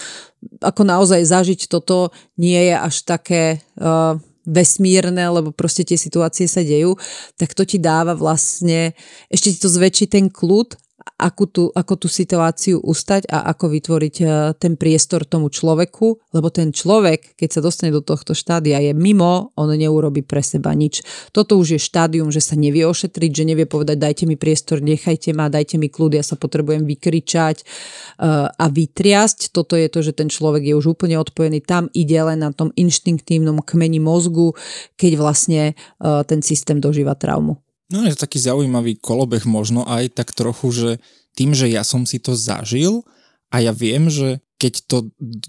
[0.60, 3.44] ako naozaj zažiť toto nie je až také
[3.80, 6.98] uh, vesmírne, lebo proste tie situácie sa dejú,
[7.38, 8.98] tak to ti dáva vlastne,
[9.30, 10.81] ešte ti to zväčší ten kľud
[11.22, 14.26] ako tú, ako tú situáciu ustať a ako vytvoriť e,
[14.58, 19.54] ten priestor tomu človeku, lebo ten človek, keď sa dostane do tohto štádia, je mimo,
[19.54, 21.06] on neurobi pre seba nič.
[21.30, 25.32] Toto už je štádium, že sa nevie ošetriť, že nevie povedať, dajte mi priestor, nechajte
[25.38, 29.54] ma, dajte mi kľud, ja sa potrebujem vykričať uh, a vytriasť.
[29.54, 32.74] Toto je to, že ten človek je už úplne odpojený, tam ide len na tom
[32.74, 34.58] inštinktívnom kmeni mozgu,
[34.98, 35.62] keď vlastne
[36.02, 37.62] uh, ten systém dožíva traumu.
[37.92, 40.90] No je to taký zaujímavý kolobeh možno aj tak trochu, že
[41.36, 43.04] tým, že ja som si to zažil
[43.52, 44.98] a ja viem, že keď to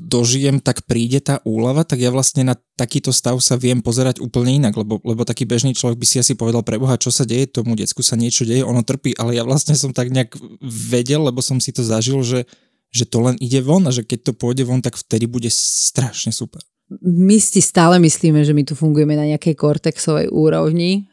[0.01, 4.57] dožijem, tak príde tá úlava, tak ja vlastne na takýto stav sa viem pozerať úplne
[4.57, 7.45] inak, lebo, lebo taký bežný človek by si asi povedal pre Boha, čo sa deje,
[7.45, 10.33] tomu decku sa niečo deje, ono trpí, ale ja vlastne som tak nejak
[10.65, 12.49] vedel, lebo som si to zažil, že,
[12.89, 16.33] že to len ide von a že keď to pôjde von, tak vtedy bude strašne
[16.33, 16.65] super.
[17.05, 21.09] My si stále myslíme, že my tu fungujeme na nejakej kortexovej úrovni.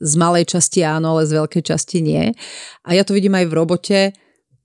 [0.00, 2.32] Eh, z malej časti áno, ale z veľkej časti nie.
[2.88, 4.00] A ja to vidím aj v robote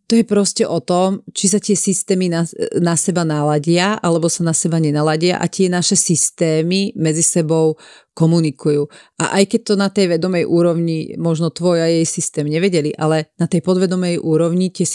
[0.05, 2.45] to je proste o tom, či sa tie systémy na,
[2.77, 7.73] na seba naladia, alebo sa na seba nenaladia a tie naše systémy medzi sebou
[8.13, 8.85] komunikujú.
[9.17, 13.33] A aj keď to na tej vedomej úrovni možno tvoj a jej systém nevedeli, ale
[13.41, 14.85] na tej podvedomej úrovni tie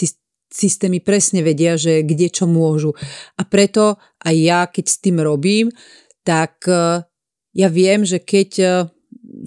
[0.47, 2.95] systémy presne vedia, že kde čo môžu.
[3.35, 5.75] A preto aj ja, keď s tým robím,
[6.23, 7.03] tak e,
[7.59, 8.67] ja viem, že keď e,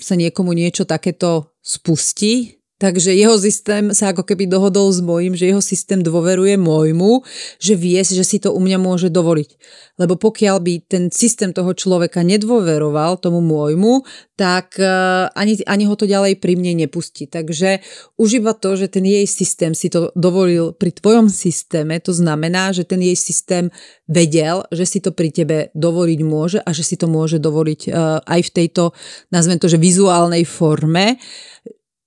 [0.01, 5.48] sa niekomu niečo takéto spustí, Takže jeho systém sa ako keby dohodol s mojím, že
[5.48, 7.24] jeho systém dôveruje môjmu,
[7.56, 9.56] že vie, že si to u mňa môže dovoliť.
[9.97, 14.05] Lebo pokiaľ by ten systém toho človeka nedôveroval tomu môjmu,
[14.36, 14.85] tak e,
[15.32, 17.24] ani, ani ho to ďalej pri mne nepustí.
[17.24, 17.81] Takže
[18.20, 22.77] už iba to, že ten jej systém si to dovolil pri tvojom systéme, to znamená,
[22.77, 23.73] že ten jej systém
[24.05, 27.90] vedel, že si to pri tebe dovoliť môže a že si to môže dovoliť e,
[28.28, 28.93] aj v tejto,
[29.32, 31.16] nazvem to, že vizuálnej forme,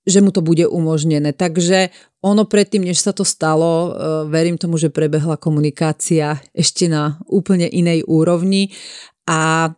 [0.08, 1.36] že mu to bude umožnené.
[1.36, 1.92] Takže
[2.24, 3.90] ono predtým, než sa to stalo, e,
[4.32, 8.72] verím tomu, že prebehla komunikácia ešte na úplne inej úrovni
[9.28, 9.70] a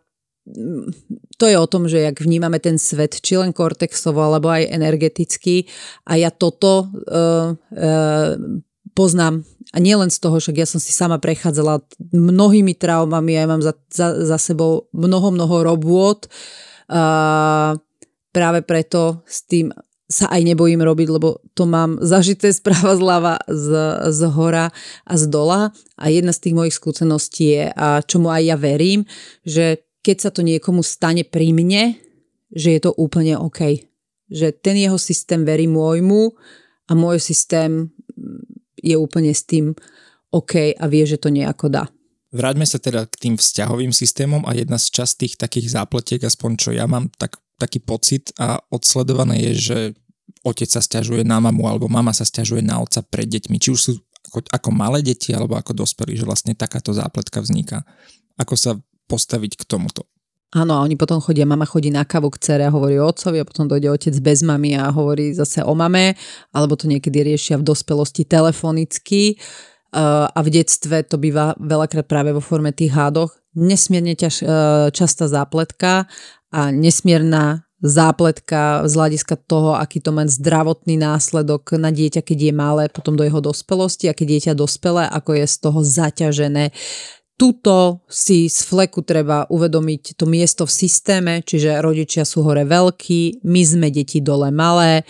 [0.47, 0.87] mm,
[1.35, 5.65] to je o tom, že jak vnímame ten svet, či len kortexovo, alebo aj energeticky.
[6.05, 8.37] A ja toto uh, uh,
[8.93, 9.41] poznám
[9.73, 11.81] a nie len z toho, že ja som si sama prechádzala
[12.13, 16.29] mnohými traumami, ja mám za, za, za sebou mnoho, mnoho robôt.
[16.85, 17.73] Uh,
[18.29, 19.73] práve preto s tým
[20.11, 23.67] sa aj nebojím robiť, lebo to mám zažité správa zľava, z,
[24.11, 24.69] z hora
[25.07, 25.71] a z dola.
[25.95, 29.07] A jedna z tých mojich skúseností je, a čomu aj ja verím,
[29.47, 31.95] že keď sa to niekomu stane pri mne,
[32.51, 33.87] že je to úplne OK.
[34.27, 36.35] Že ten jeho systém verí môjmu
[36.89, 37.87] a môj systém
[38.81, 39.71] je úplne s tým
[40.33, 41.85] OK a vie, že to nejako dá.
[42.31, 46.69] Vráťme sa teda k tým vzťahovým systémom a jedna z častých takých zápletiek, aspoň čo
[46.71, 49.77] ja mám tak taký pocit a odsledované je, že
[50.41, 53.57] otec sa stiažuje na mamu alebo mama sa stiažuje na otca pred deťmi.
[53.61, 53.91] Či už sú
[54.29, 57.85] ako, ako malé deti alebo ako dospelí, že vlastne takáto zápletka vzniká.
[58.37, 58.77] Ako sa
[59.09, 60.07] postaviť k tomuto?
[60.51, 63.39] Áno, a oni potom chodia, mama chodí na kavu k cere a hovorí o otcovi
[63.39, 66.19] a potom dojde otec bez mamy a hovorí zase o mame,
[66.51, 69.39] alebo to niekedy riešia v dospelosti telefonicky
[69.95, 73.31] a v detstve to býva veľakrát práve vo forme tých hádoch.
[73.55, 74.45] Nesmierne ťaž, e,
[74.95, 76.07] častá zápletka
[76.47, 82.53] a nesmierna zápletka z hľadiska toho, aký to má zdravotný následok na dieťa, keď je
[82.53, 86.65] malé, potom do jeho dospelosti a keď dieťa dospelé, ako je z toho zaťažené.
[87.41, 93.41] Tuto si z fleku treba uvedomiť to miesto v systéme, čiže rodičia sú hore veľkí,
[93.41, 95.01] my sme deti dole malé,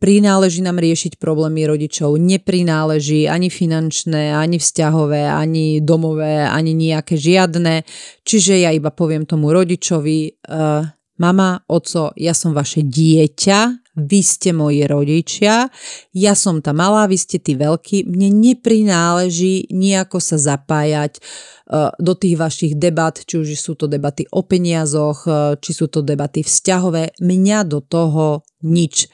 [0.00, 7.84] prináleží nám riešiť problémy rodičov, neprináleží ani finančné, ani vzťahové, ani domové, ani nejaké žiadne.
[8.24, 14.52] Čiže ja iba poviem tomu rodičovi, uh, mama, oco, ja som vaše dieťa, vy ste
[14.52, 15.72] moji rodičia,
[16.12, 22.12] ja som tá malá, vy ste tí veľkí, mne neprináleží nejako sa zapájať uh, do
[22.12, 26.44] tých vašich debat, či už sú to debaty o peniazoch, uh, či sú to debaty
[26.44, 29.08] vzťahové, mňa do toho nič.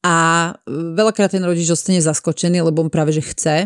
[0.00, 3.56] A veľakrát ten rodič zostane zaskočený, lebo on práve že chce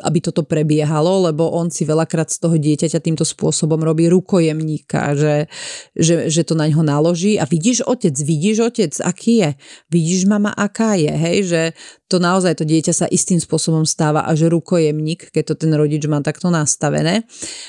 [0.00, 5.36] aby toto prebiehalo, lebo on si veľakrát z toho dieťaťa týmto spôsobom robí rukojemníka, že,
[5.92, 9.50] že, že to na ňo naloží a vidíš otec, vidíš otec, aký je,
[9.92, 11.62] vidíš mama, aká je, hej, že
[12.10, 16.18] to naozaj to dieťa sa istým spôsobom stáva až rukojemník, keď to ten rodič má
[16.26, 17.22] takto nastavené.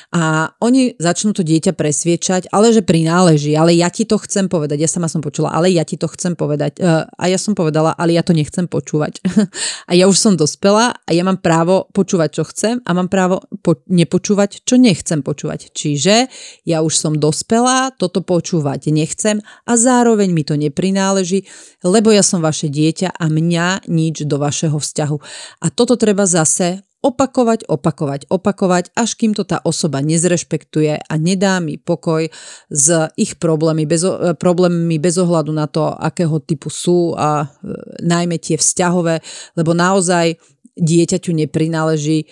[0.10, 4.82] A oni začnú to dieťa presviečať, ale že prináleží, ale ja ti to chcem povedať.
[4.82, 6.82] Ja sama som počula, ale ja ti to chcem povedať.
[6.82, 9.22] E, a ja som povedala, ale ja to nechcem počúvať.
[9.90, 13.46] a ja už som dospela a ja mám právo počúvať, čo chcem a mám právo
[13.62, 15.72] po- nepočúvať, čo nechcem počúvať.
[15.72, 16.28] Čiže
[16.68, 21.48] ja už som dospela, toto počúvať nechcem a zároveň mi to neprináleží,
[21.86, 25.18] lebo ja som vaše dieťa a mňa nič do vašeho vzťahu.
[25.64, 31.58] A toto treba zase opakovať, opakovať, opakovať, až kým to tá osoba nezrešpektuje a nedá
[31.58, 32.30] mi pokoj
[32.70, 34.06] s ich problémy bez,
[34.38, 37.74] problémy bez ohľadu na to, akého typu sú a e,
[38.06, 39.18] najmä tie vzťahové,
[39.58, 40.38] lebo naozaj
[40.78, 42.32] dieťaťu neprináleží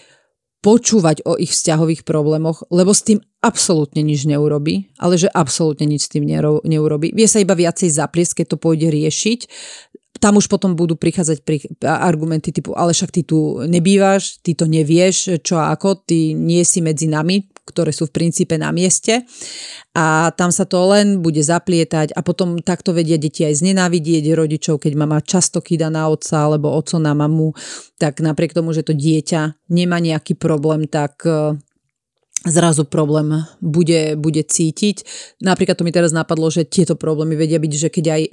[0.60, 6.07] počúvať o ich vzťahových problémoch, lebo s tým absolútne nič neurobi, ale že absolútne nič
[6.07, 6.28] s tým
[6.68, 7.16] neurobí.
[7.16, 9.40] Vie sa iba viacej zapliesť, keď to pôjde riešiť,
[10.20, 14.68] tam už potom budú prichádzať pri, argumenty typu, ale však ty tu nebývaš, ty to
[14.68, 19.22] nevieš, čo a ako, ty nie si medzi nami, ktoré sú v princípe na mieste
[19.94, 24.82] a tam sa to len bude zaplietať a potom takto vedia deti aj znenávidieť rodičov,
[24.82, 27.54] keď mama často kýda na otca alebo oco na mamu,
[28.02, 31.54] tak napriek tomu, že to dieťa nemá nejaký problém, tak e,
[32.48, 35.04] zrazu problém bude, bude cítiť.
[35.44, 38.32] Napríklad to mi teraz napadlo, že tieto problémy vedia byť, že keď aj e,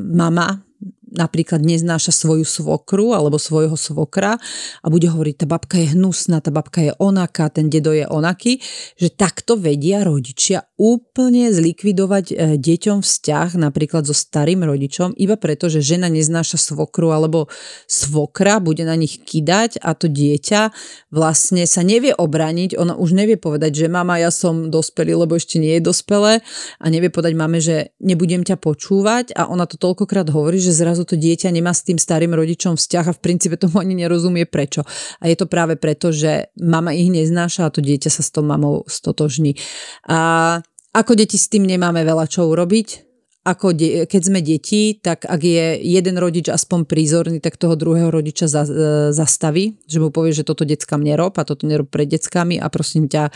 [0.00, 0.64] mama
[1.12, 4.40] napríklad neznáša svoju svokru alebo svojho svokra
[4.80, 8.58] a bude hovoriť, tá babka je hnusná, tá babka je onaká, ten dedo je onaký,
[8.96, 15.68] že takto vedia rodičia úplne zlikvidovať e, deťom vzťah napríklad so starým rodičom, iba preto,
[15.68, 17.46] že žena neznáša svokru alebo
[17.86, 20.72] svokra bude na nich kidať a to dieťa
[21.12, 25.60] vlastne sa nevie obraniť, ona už nevie povedať, že mama, ja som dospelý, lebo ešte
[25.60, 26.40] nie je dospelé
[26.80, 31.01] a nevie povedať mame, že nebudem ťa počúvať a ona to toľkokrát hovorí, že zrazu
[31.02, 34.46] zrazu to dieťa nemá s tým starým rodičom vzťah a v princípe tomu ani nerozumie
[34.46, 34.86] prečo.
[35.18, 38.46] A je to práve preto, že mama ich neznáša a to dieťa sa s tou
[38.46, 39.58] mamou stotožní.
[40.06, 40.62] A
[40.94, 43.10] ako deti s tým nemáme veľa čo urobiť,
[43.42, 48.06] ako de- keď sme deti, tak ak je jeden rodič aspoň prízorný, tak toho druhého
[48.06, 52.06] rodiča za- e, zastaví, že mu povie, že toto deckám nerob a toto nerob pred
[52.06, 53.34] deckami a prosím ťa,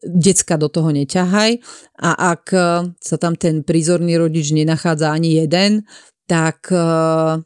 [0.00, 1.60] decka do toho neťahaj.
[2.00, 2.44] A ak
[3.00, 5.84] sa tam ten prízorný rodič nenachádza ani jeden,
[6.30, 7.42] tak uh,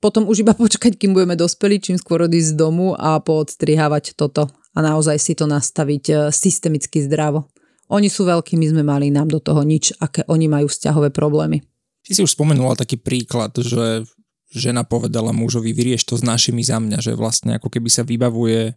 [0.00, 4.48] potom už iba počkať, kým budeme dospeli, čím skôr odísť z domu a poodstrihávať toto
[4.72, 7.52] a naozaj si to nastaviť uh, systemicky zdravo.
[7.92, 11.60] Oni sú veľkí, my sme mali nám do toho nič, aké oni majú vzťahové problémy.
[12.04, 14.08] Ty si už spomenula taký príklad, že
[14.48, 18.72] žena povedala mužovi, vyrieš to s našimi za mňa, že vlastne ako keby sa vybavuje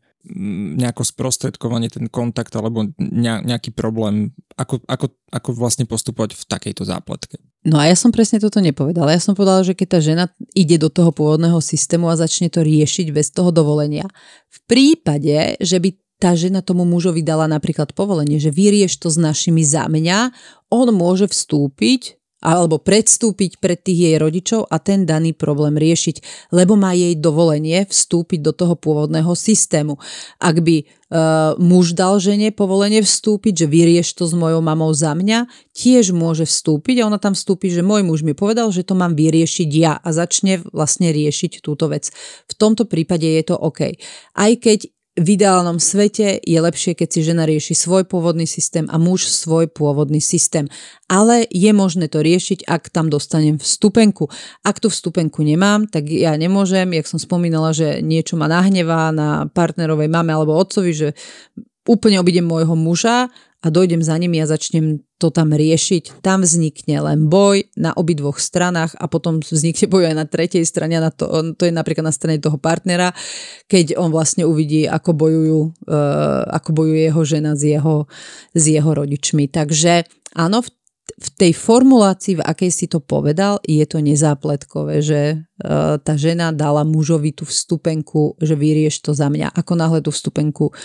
[0.76, 7.40] nejako sprostredkovanie ten kontakt alebo nejaký problém, ako, ako, ako vlastne postupovať v takejto zápletke.
[7.68, 9.16] No a ja som presne toto nepovedala.
[9.16, 10.26] Ja som povedala, že keď tá žena
[10.56, 14.08] ide do toho pôvodného systému a začne to riešiť bez toho dovolenia,
[14.52, 19.22] v prípade, že by tá žena tomu mužovi dala napríklad povolenie, že vyrieš to s
[19.22, 20.34] našimi za mňa,
[20.74, 26.78] on môže vstúpiť alebo predstúpiť pred tých jej rodičov a ten daný problém riešiť, lebo
[26.78, 29.98] má jej dovolenie vstúpiť do toho pôvodného systému.
[30.38, 30.86] Ak by e,
[31.58, 36.46] muž dal žene povolenie vstúpiť, že vyrieš to s mojou mamou za mňa, tiež môže
[36.46, 39.98] vstúpiť a ona tam vstúpi, že môj muž mi povedal, že to mám vyriešiť ja
[39.98, 42.14] a začne vlastne riešiť túto vec.
[42.46, 43.98] V tomto prípade je to OK.
[44.38, 49.02] Aj keď v ideálnom svete je lepšie, keď si žena rieši svoj pôvodný systém a
[49.02, 50.70] muž svoj pôvodný systém.
[51.10, 54.30] Ale je možné to riešiť, ak tam dostanem vstupenku.
[54.62, 59.50] Ak tu vstupenku nemám, tak ja nemôžem, jak som spomínala, že niečo ma nahnevá na
[59.50, 61.08] partnerovej mame alebo otcovi, že
[61.90, 66.22] úplne obidem môjho muža a dojdem za nimi a začnem to tam riešiť.
[66.22, 71.02] Tam vznikne len boj na obidvoch stranách a potom vznikne boj aj na tretej strane,
[71.02, 71.26] na to,
[71.58, 73.18] to je napríklad na strane toho partnera,
[73.66, 75.60] keď on vlastne uvidí, ako bojujú,
[75.90, 78.06] uh, ako bojuje jeho žena s jeho,
[78.54, 79.50] s jeho rodičmi.
[79.50, 80.06] Takže
[80.38, 80.70] áno, v
[81.08, 86.54] v tej formulácii, v akej si to povedal, je to nezápletkové, že uh, tá žena
[86.54, 89.50] dala mužovi tú vstupenku, že vyrieš to za mňa.
[89.56, 90.76] Ako náhle tú vstupenku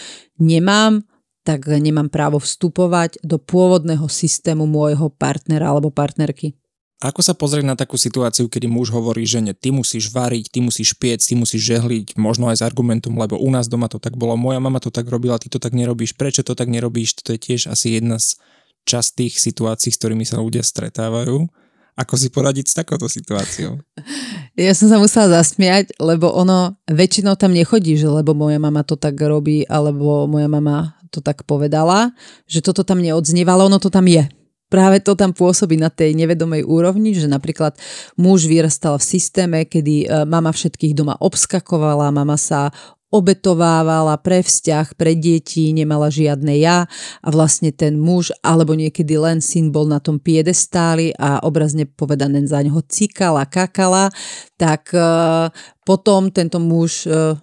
[0.40, 1.04] nemám,
[1.42, 6.54] tak nemám právo vstupovať do pôvodného systému môjho partnera alebo partnerky.
[7.02, 10.94] Ako sa pozrieť na takú situáciu, kedy muž hovorí žene, ty musíš variť, ty musíš
[10.94, 14.38] piec, ty musíš žehliť, možno aj s argumentom, lebo u nás doma to tak bolo,
[14.38, 17.42] moja mama to tak robila, ty to tak nerobíš, prečo to tak nerobíš, to je
[17.42, 18.38] tiež asi jedna z
[18.86, 21.50] častých situácií, s ktorými sa ľudia stretávajú.
[21.92, 23.78] Ako si poradiť s takouto situáciou?
[24.52, 29.00] Ja som sa musela zasmiať, lebo ono väčšinou tam nechodí, že lebo moja mama to
[29.00, 32.12] tak robí, alebo moja mama to tak povedala,
[32.44, 34.28] že toto tam neodznievalo, ono to tam je.
[34.68, 37.80] Práve to tam pôsobí na tej nevedomej úrovni, že napríklad
[38.16, 42.72] muž vyrastal v systéme, kedy e, mama všetkých doma obskakovala, mama sa
[43.12, 46.88] obetovávala pre vzťah, pre deti, nemala žiadne ja
[47.20, 52.40] a vlastne ten muž alebo niekedy len syn bol na tom piedestáli a obrazne povedané
[52.48, 54.08] za ňoho cikala, kakala,
[54.56, 55.52] tak uh,
[55.84, 57.36] potom tento muž uh,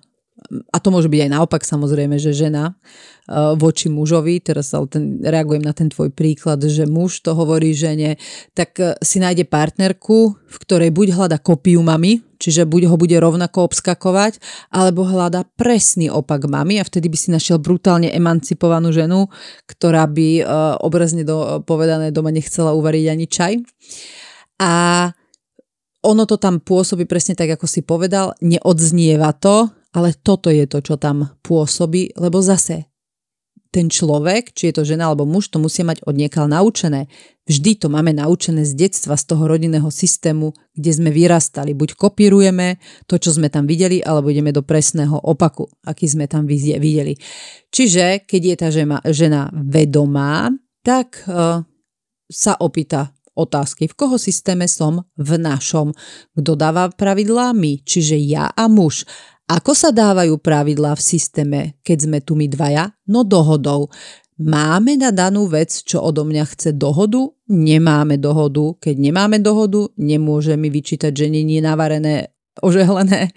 [0.49, 5.03] a to môže byť aj naopak samozrejme, že žena uh, voči mužovi, teraz ale ten,
[5.21, 8.17] reagujem na ten tvoj príklad, že muž to hovorí žene,
[8.55, 13.13] tak uh, si nájde partnerku, v ktorej buď hľada kopiu mami, čiže buď ho bude
[13.19, 14.39] rovnako obskakovať,
[14.71, 19.27] alebo hľada presný opak mami a vtedy by si našiel brutálne emancipovanú ženu,
[19.67, 20.45] ktorá by uh,
[20.81, 23.53] obrazne do, povedané doma nechcela uvariť ani čaj.
[24.59, 24.71] A
[25.99, 30.79] ono to tam pôsobí presne tak, ako si povedal, neodznieva to, ale toto je to,
[30.85, 32.89] čo tam pôsobí, lebo zase
[33.69, 37.05] ten človek, či je to žena alebo muž, to musia mať odniekal naučené.
[37.45, 41.77] Vždy to máme naučené z detstva, z toho rodinného systému, kde sme vyrastali.
[41.77, 46.49] Buď kopírujeme to, čo sme tam videli, alebo ideme do presného opaku, aký sme tam
[46.49, 47.13] videli.
[47.69, 50.49] Čiže, keď je tá žena, žena vedomá,
[50.81, 51.61] tak uh,
[52.25, 55.93] sa opýta otázky, v koho systéme som v našom.
[56.33, 57.53] Kto dáva pravidlá?
[57.53, 59.05] My, čiže ja a muž.
[59.49, 62.93] Ako sa dávajú pravidlá v systéme, keď sme tu my dvaja?
[63.09, 63.89] No dohodou.
[64.37, 67.33] Máme na danú vec, čo odo mňa chce dohodu?
[67.49, 68.77] Nemáme dohodu.
[68.77, 72.29] Keď nemáme dohodu, nemôže mi vyčítať, že nie je navarené,
[72.61, 73.33] ožehlené.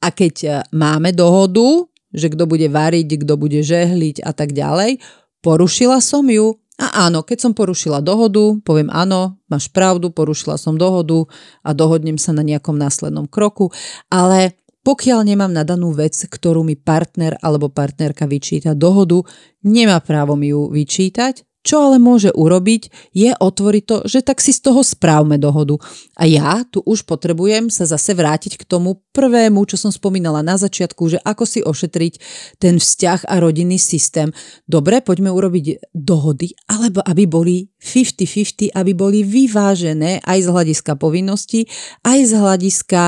[0.00, 4.98] A keď e, máme dohodu, že kto bude variť, kto bude žehliť a tak ďalej,
[5.44, 6.56] porušila som ju.
[6.80, 11.28] A áno, keď som porušila dohodu, poviem áno, máš pravdu, porušila som dohodu
[11.60, 13.68] a dohodnem sa na nejakom následnom kroku,
[14.08, 19.20] ale pokiaľ nemám na danú vec, ktorú mi partner alebo partnerka vyčíta dohodu,
[19.60, 24.56] nemá právo mi ju vyčítať, čo ale môže urobiť, je otvoriť to, že tak si
[24.56, 25.76] z toho správme dohodu.
[26.16, 30.56] A ja tu už potrebujem sa zase vrátiť k tomu prvému, čo som spomínala na
[30.56, 32.14] začiatku, že ako si ošetriť
[32.56, 34.32] ten vzťah a rodinný systém.
[34.64, 41.68] Dobre, poďme urobiť dohody, alebo aby boli 50-50, aby boli vyvážené aj z hľadiska povinností,
[42.08, 43.00] aj z hľadiska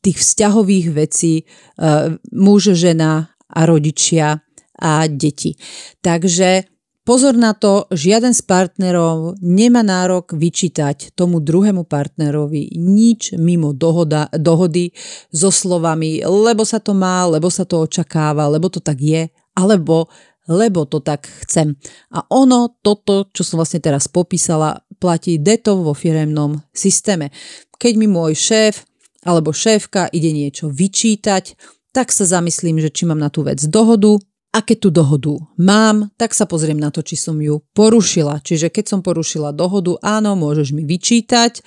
[0.00, 4.40] tých vzťahových vecí uh, muž, žena a rodičia
[4.78, 5.58] a deti.
[6.04, 6.68] Takže
[7.02, 14.28] pozor na to, žiaden z partnerov nemá nárok vyčítať tomu druhému partnerovi nič mimo dohoda,
[14.36, 14.92] dohody
[15.32, 19.26] so slovami, lebo sa to má, lebo sa to očakáva, lebo to tak je,
[19.56, 20.06] alebo
[20.48, 21.76] lebo to tak chcem.
[22.08, 27.28] A ono, toto, čo som vlastne teraz popísala, platí deto vo firemnom systéme.
[27.76, 28.87] Keď mi môj šéf
[29.26, 31.58] alebo šéfka ide niečo vyčítať,
[31.90, 36.08] tak sa zamyslím, že či mám na tú vec dohodu a keď tú dohodu mám,
[36.16, 38.40] tak sa pozriem na to, či som ju porušila.
[38.40, 41.60] Čiže keď som porušila dohodu, áno, môžeš mi vyčítať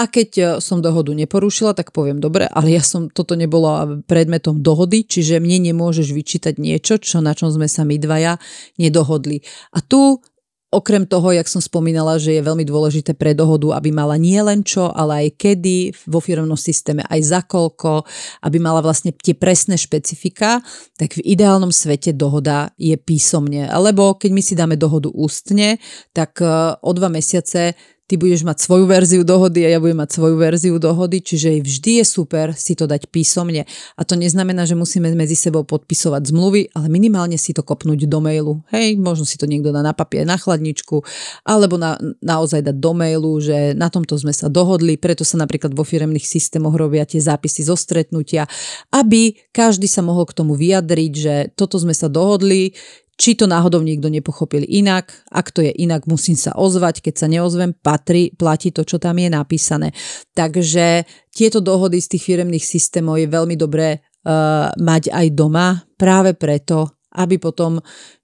[0.00, 4.64] a keď e, som dohodu neporušila, tak poviem, dobre, ale ja som, toto nebolo predmetom
[4.64, 8.40] dohody, čiže mne nemôžeš vyčítať niečo, čo, na čom sme sa my dvaja
[8.80, 9.44] nedohodli.
[9.76, 10.24] A tu
[10.72, 14.64] Okrem toho, jak som spomínala, že je veľmi dôležité pre dohodu, aby mala nie len
[14.64, 18.08] čo, ale aj kedy vo firmnom systéme, aj za koľko,
[18.40, 20.64] aby mala vlastne tie presné špecifika,
[20.96, 23.68] tak v ideálnom svete dohoda je písomne.
[23.68, 25.76] Alebo keď my si dáme dohodu ústne,
[26.16, 26.48] tak e,
[26.80, 27.76] o dva mesiace
[28.12, 31.92] ty budeš mať svoju verziu dohody a ja budem mať svoju verziu dohody, čiže vždy
[31.96, 33.64] je super si to dať písomne.
[33.96, 38.20] A to neznamená, že musíme medzi sebou podpisovať zmluvy, ale minimálne si to kopnúť do
[38.20, 38.60] mailu.
[38.68, 41.00] Hej, možno si to niekto dá na papier, na chladničku,
[41.48, 45.72] alebo na, naozaj dať do mailu, že na tomto sme sa dohodli, preto sa napríklad
[45.72, 48.44] vo firemných systémoch robia tie zápisy zo stretnutia,
[48.92, 52.76] aby každý sa mohol k tomu vyjadriť, že toto sme sa dohodli,
[53.20, 57.26] či to náhodou niekto nepochopil inak, ak to je inak, musím sa ozvať, keď sa
[57.28, 59.92] neozvem, patrí, platí to, čo tam je napísané.
[60.32, 66.32] Takže tieto dohody z tých firemných systémov je veľmi dobré uh, mať aj doma, práve
[66.32, 67.76] preto, aby potom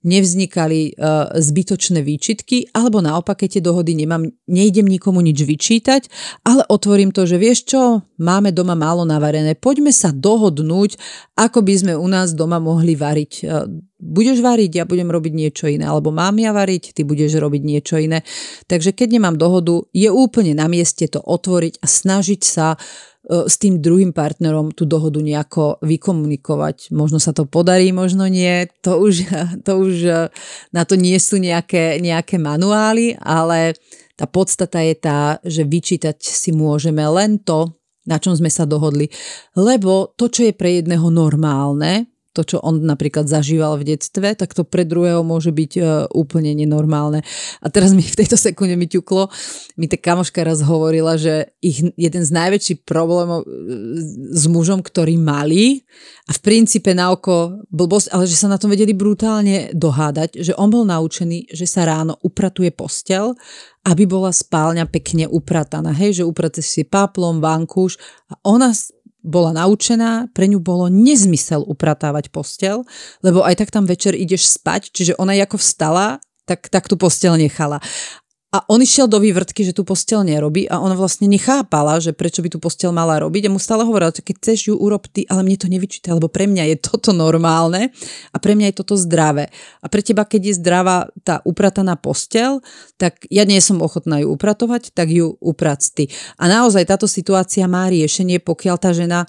[0.09, 6.09] nevznikali uh, zbytočné výčitky, alebo naopak, keď tie dohody nemám, nejdem nikomu nič vyčítať,
[6.49, 10.97] ale otvorím to, že vieš čo, máme doma málo navarené, poďme sa dohodnúť,
[11.37, 13.33] ako by sme u nás doma mohli variť.
[13.45, 13.69] Uh,
[13.99, 17.99] budeš variť, ja budem robiť niečo iné, alebo mám ja variť, ty budeš robiť niečo
[17.99, 18.23] iné.
[18.71, 22.79] Takže keď nemám dohodu, je úplne na mieste to otvoriť a snažiť sa
[23.29, 26.95] E, s tým druhým partnerom tú dohodu nejako vykomunikovať.
[26.97, 28.73] Možno sa to podarí, možno nie.
[28.81, 29.15] To už,
[29.67, 30.13] to už e,
[30.73, 33.77] na to nie sú nejaké, nejaké manuály, ale
[34.17, 37.77] tá podstata je tá, že vyčítať si môžeme len to,
[38.09, 39.13] na čom sme sa dohodli.
[39.53, 44.53] Lebo to, čo je pre jedného normálne, to, čo on napríklad zažíval v detstve, tak
[44.55, 47.25] to pre druhého môže byť uh, úplne nenormálne.
[47.59, 49.33] A teraz mi v tejto sekunde mi ťuklo,
[49.81, 53.49] mi tá kamoška raz hovorila, že ich jeden z najväčších problémov uh,
[54.33, 55.83] s mužom, ktorý mali
[56.29, 60.53] a v princípe na oko blbosť, ale že sa na tom vedeli brutálne dohádať, že
[60.55, 63.35] on bol naučený, že sa ráno upratuje postel
[63.89, 65.97] aby bola spálňa pekne uprataná.
[65.97, 67.97] Hej, že uprate si páplom, vankúš
[68.29, 68.77] a ona
[69.29, 72.89] bola naučená, pre ňu bolo nezmysel upratávať postel,
[73.21, 76.17] lebo aj tak tam večer ideš spať, čiže ona ako vstala,
[76.49, 77.85] tak, tak tú postel nechala.
[78.49, 82.41] A on išiel do vývrtky, že tú postel nerobí a ona vlastne nechápala, že prečo
[82.41, 85.45] by tú postel mala robiť a mu stále hovorila, že keď chceš ju urob ale
[85.45, 87.93] mne to nevyčítaj, lebo pre mňa je toto normálne
[88.33, 89.53] a pre mňa je toto zdravé.
[89.85, 92.65] A pre teba, keď je zdravá tá uprataná postel,
[92.97, 96.09] tak ja nie som ochotná ju upratovať, tak ju uprac ty.
[96.41, 99.29] A naozaj táto situácia má riešenie, pokiaľ tá žena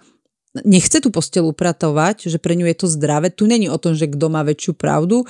[0.66, 3.30] nechce tú postel upratovať, že pre ňu je to zdravé.
[3.30, 5.28] Tu není o tom, že kto má väčšiu pravdu,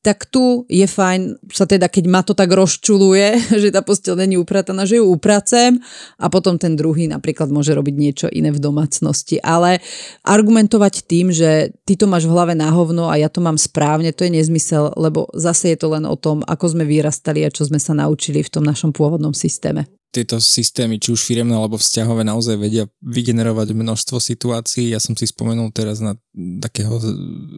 [0.00, 4.40] tak tu je fajn sa teda, keď ma to tak rozčuluje, že tá postel není
[4.40, 5.76] uprataná, že ju upracem
[6.16, 9.36] a potom ten druhý napríklad môže robiť niečo iné v domácnosti.
[9.44, 9.84] Ale
[10.24, 14.16] argumentovať tým, že ty to máš v hlave na hovno a ja to mám správne,
[14.16, 17.68] to je nezmysel, lebo zase je to len o tom, ako sme vyrastali a čo
[17.68, 22.26] sme sa naučili v tom našom pôvodnom systéme tieto systémy, či už firemné alebo vzťahové,
[22.26, 24.90] naozaj vedia vygenerovať množstvo situácií.
[24.90, 26.18] Ja som si spomenul teraz na
[26.58, 26.98] takého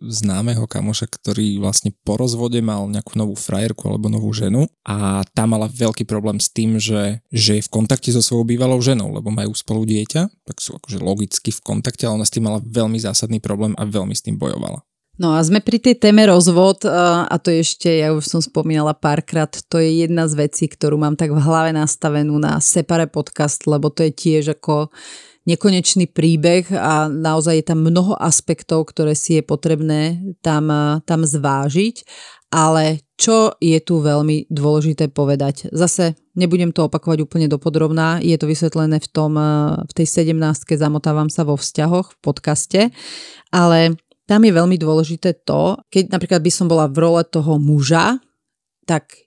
[0.04, 5.48] známeho kamoša, ktorý vlastne po rozvode mal nejakú novú frajerku alebo novú ženu a tá
[5.48, 9.32] mala veľký problém s tým, že, že je v kontakte so svojou bývalou ženou, lebo
[9.32, 13.00] majú spolu dieťa, tak sú akože logicky v kontakte, ale ona s tým mala veľmi
[13.00, 14.84] zásadný problém a veľmi s tým bojovala.
[15.22, 19.54] No a sme pri tej téme rozvod a to ešte, ja už som spomínala párkrát,
[19.70, 23.86] to je jedna z vecí, ktorú mám tak v hlave nastavenú na Separe podcast, lebo
[23.86, 24.90] to je tiež ako
[25.46, 30.66] nekonečný príbeh a naozaj je tam mnoho aspektov, ktoré si je potrebné tam,
[31.06, 32.02] tam zvážiť,
[32.50, 35.70] ale čo je tu veľmi dôležité povedať.
[35.70, 39.38] Zase nebudem to opakovať úplne dopodrobná, je to vysvetlené v, tom,
[39.86, 40.34] v tej 17.
[40.74, 42.80] zamotávam sa vo vzťahoch v podcaste,
[43.54, 43.94] ale
[44.26, 48.22] tam je veľmi dôležité to, keď napríklad by som bola v role toho muža,
[48.86, 49.22] tak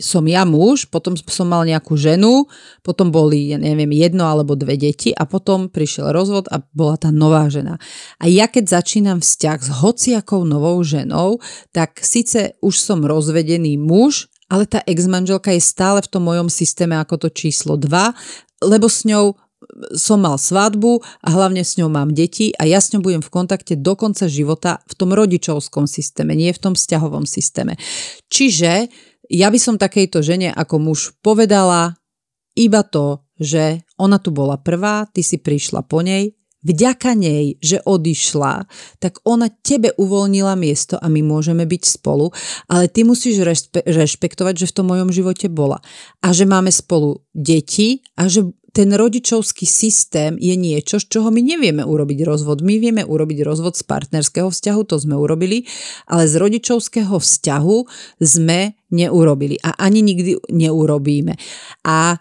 [0.00, 2.48] som ja muž, potom som mal nejakú ženu,
[2.80, 7.12] potom boli, ja neviem, jedno alebo dve deti a potom prišiel rozvod a bola tá
[7.12, 7.76] nová žena.
[8.16, 11.44] A ja keď začínam vzťah s hociakou novou ženou,
[11.76, 16.96] tak síce už som rozvedený muž, ale tá ex-manželka je stále v tom mojom systéme
[16.96, 19.36] ako to číslo 2, lebo s ňou
[19.96, 23.32] som mal svadbu a hlavne s ňou mám deti a ja s ňou budem v
[23.32, 27.80] kontakte do konca života v tom rodičovskom systéme, nie v tom vzťahovom systéme.
[28.28, 28.92] Čiže
[29.32, 31.96] ja by som takejto žene ako muž povedala
[32.52, 37.82] iba to, že ona tu bola prvá, ty si prišla po nej, vďaka nej, že
[37.82, 38.70] odišla,
[39.02, 42.30] tak ona tebe uvoľnila miesto a my môžeme byť spolu,
[42.70, 45.82] ale ty musíš rešpe- rešpektovať, že v tom mojom živote bola.
[46.22, 51.44] A že máme spolu deti a že ten rodičovský systém je niečo, z čoho my
[51.44, 52.64] nevieme urobiť rozvod.
[52.64, 55.68] My vieme urobiť rozvod z partnerského vzťahu, to sme urobili,
[56.08, 57.78] ale z rodičovského vzťahu
[58.18, 61.36] sme neurobili a ani nikdy neurobíme.
[61.84, 62.16] A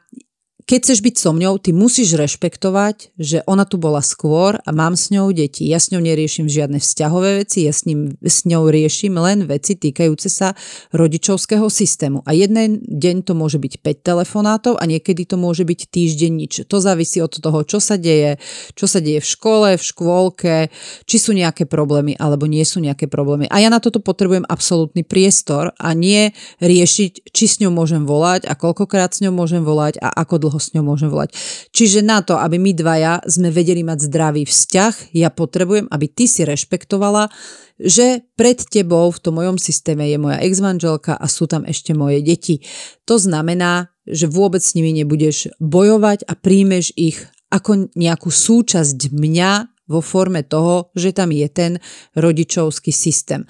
[0.71, 4.95] keď chceš byť so mňou, ty musíš rešpektovať, že ona tu bola skôr a mám
[4.95, 5.67] s ňou deti.
[5.67, 9.75] Ja s ňou neriešim žiadne vzťahové veci, ja s, ním, s ňou riešim len veci
[9.75, 10.55] týkajúce sa
[10.95, 12.23] rodičovského systému.
[12.23, 16.63] A jeden deň to môže byť 5 telefonátov a niekedy to môže byť týždeň nič.
[16.63, 18.39] To závisí od toho, čo sa deje,
[18.71, 20.55] čo sa deje v škole, v škôlke,
[21.03, 23.51] či sú nejaké problémy alebo nie sú nejaké problémy.
[23.51, 26.31] A ja na toto potrebujem absolútny priestor a nie
[26.63, 30.60] riešiť, či s ňou môžem volať a koľkokrát s ňou môžem volať a ako dlho
[30.61, 31.33] s ňou môžem volať.
[31.73, 36.29] Čiže na to, aby my dvaja sme vedeli mať zdravý vzťah, ja potrebujem, aby ty
[36.29, 37.33] si rešpektovala,
[37.81, 42.21] že pred tebou v tom mojom systéme je moja ex-manželka a sú tam ešte moje
[42.21, 42.61] deti.
[43.09, 47.17] To znamená, že vôbec s nimi nebudeš bojovať a príjmeš ich
[47.49, 49.51] ako nejakú súčasť mňa
[49.91, 51.71] vo forme toho, že tam je ten
[52.15, 53.43] rodičovský systém.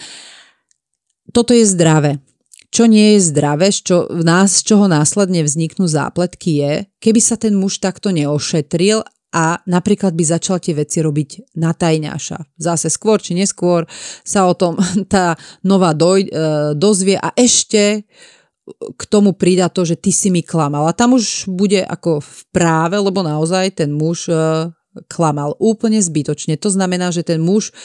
[1.30, 2.24] Toto je zdravé
[2.72, 6.74] čo nie je zdravé, čo v nás, z čoho následne vzniknú zápletky je,
[7.04, 12.60] keby sa ten muž takto neošetril a napríklad by začal tie veci robiť na tajňaša.
[12.60, 13.88] Zase skôr či neskôr
[14.24, 14.80] sa o tom
[15.14, 15.36] tá
[15.68, 16.30] nová doj, e,
[16.76, 18.08] dozvie a ešte
[18.72, 20.88] k tomu pridá to, že ty si mi klamal.
[20.88, 24.36] A tam už bude ako v práve, lebo naozaj ten muž e,
[25.12, 26.56] klamal úplne zbytočne.
[26.60, 27.76] To znamená, že ten muž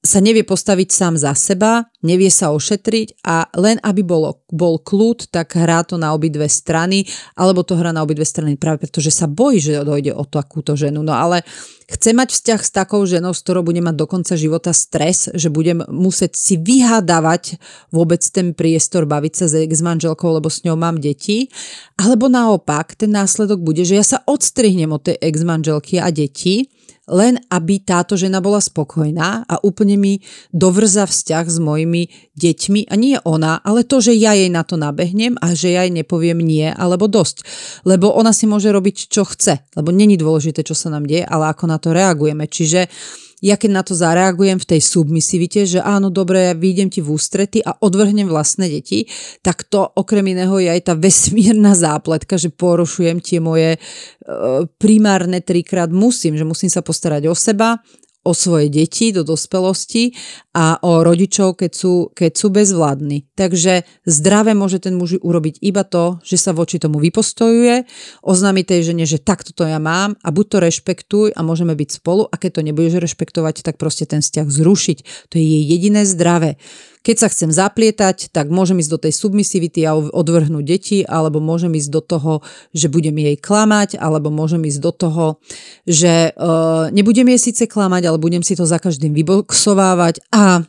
[0.00, 5.28] sa nevie postaviť sám za seba, nevie sa ošetriť a len aby bolo, bol kľud,
[5.28, 7.04] tak hrá to na obidve strany,
[7.36, 10.72] alebo to hrá na obidve strany práve preto, že sa bojí, že dojde o takúto
[10.72, 11.04] ženu.
[11.04, 11.44] No ale
[11.84, 15.52] chce mať vzťah s takou ženou, s ktorou bude mať do konca života stres, že
[15.52, 17.60] budem musieť si vyhádavať
[17.92, 21.52] vôbec ten priestor, baviť sa s ex-manželkou, lebo s ňou mám deti.
[22.00, 26.72] Alebo naopak, ten následok bude, že ja sa odstrihnem od tej ex-manželky a detí
[27.10, 30.22] len aby táto žena bola spokojná a úplne mi
[30.54, 32.06] dovrza vzťah s mojimi
[32.38, 35.84] deťmi a nie ona, ale to, že ja jej na to nabehnem a že ja
[35.84, 37.42] jej nepoviem nie alebo dosť.
[37.82, 41.50] Lebo ona si môže robiť, čo chce, lebo není dôležité, čo sa nám deje, ale
[41.50, 42.46] ako na to reagujeme.
[42.46, 42.86] Čiže
[43.40, 47.16] ja keď na to zareagujem v tej submisivite, že áno, dobre, ja vyjdem ti v
[47.16, 49.08] ústrety a odvrhnem vlastné deti,
[49.40, 53.78] tak to okrem iného je aj tá vesmírna zápletka, že porušujem tie moje e,
[54.76, 57.80] primárne trikrát musím, že musím sa postarať o seba,
[58.20, 60.12] o svoje deti do dospelosti
[60.52, 63.24] a o rodičov, keď sú, keď sú bezvládni.
[63.32, 67.88] Takže zdravé môže ten muž urobiť iba to, že sa voči tomu vypostojuje,
[68.20, 71.88] oznámi tej žene, že takto to ja mám a buď to rešpektuj a môžeme byť
[72.02, 74.98] spolu a keď to nebudeš rešpektovať, tak proste ten vzťah zrušiť.
[75.32, 76.60] To je jej jediné zdravé.
[77.00, 81.72] Keď sa chcem zaplietať, tak môžem ísť do tej submisivity a odvrhnúť deti, alebo môžem
[81.72, 82.32] ísť do toho,
[82.76, 85.24] že budem jej klamať, alebo môžem ísť do toho,
[85.88, 90.60] že uh, nebudem jej síce klamať, ale budem si to za každým vyboxovávať a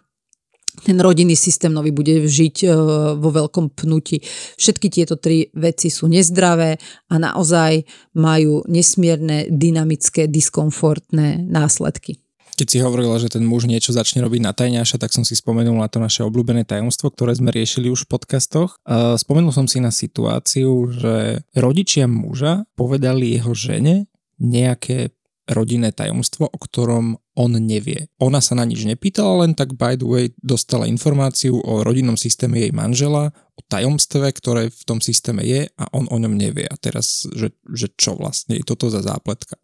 [0.88, 2.72] ten rodinný systém nový bude žiť uh,
[3.20, 4.24] vo veľkom pnutí.
[4.56, 6.80] Všetky tieto tri veci sú nezdravé
[7.12, 7.84] a naozaj
[8.16, 12.21] majú nesmierne dynamické, diskomfortné následky.
[12.62, 15.82] Keď si hovorila, že ten muž niečo začne robiť na tajňaša, tak som si spomenul
[15.82, 18.78] na to naše obľúbené tajomstvo, ktoré sme riešili už v podcastoch.
[19.18, 24.06] Spomenul som si na situáciu, že rodičia muža povedali jeho žene
[24.38, 25.10] nejaké
[25.50, 28.14] rodinné tajomstvo, o ktorom on nevie.
[28.22, 32.62] Ona sa na nič nepýtala, len tak by the way dostala informáciu o rodinnom systéme
[32.62, 36.70] jej manžela, o tajomstve, ktoré v tom systéme je a on o ňom nevie.
[36.70, 39.58] A teraz, že, že čo vlastne je toto za zápletka?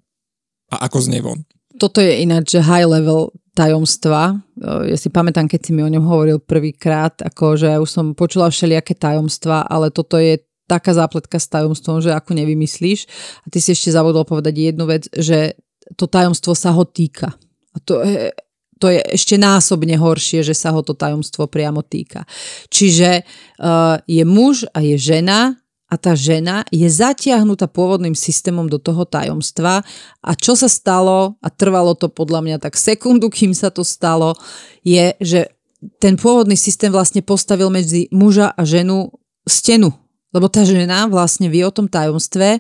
[0.74, 1.46] A ako znie von?
[1.80, 4.38] Toto je ináč high level tajomstva.
[4.62, 8.54] Ja si pamätám, keď si mi o ňom hovoril prvýkrát, ako že už som počula
[8.54, 10.38] všelijaké tajomstva, ale toto je
[10.70, 13.10] taká zápletka s tajomstvom, že ako nevymyslíš.
[13.42, 15.58] A ty si ešte zavodol povedať jednu vec, že
[15.96, 17.34] to tajomstvo sa ho týka.
[17.74, 18.30] A to je,
[18.78, 22.28] to je ešte násobne horšie, že sa ho to tajomstvo priamo týka.
[22.70, 28.76] Čiže uh, je muž a je žena a tá žena je zatiahnutá pôvodným systémom do
[28.76, 29.88] toho tajomstva
[30.20, 34.36] a čo sa stalo, a trvalo to podľa mňa tak sekundu, kým sa to stalo,
[34.84, 35.52] je, že
[36.02, 39.14] ten pôvodný systém vlastne postavil medzi muža a ženu
[39.48, 39.94] stenu.
[40.36, 42.60] Lebo tá žena vlastne vie o tom tajomstve,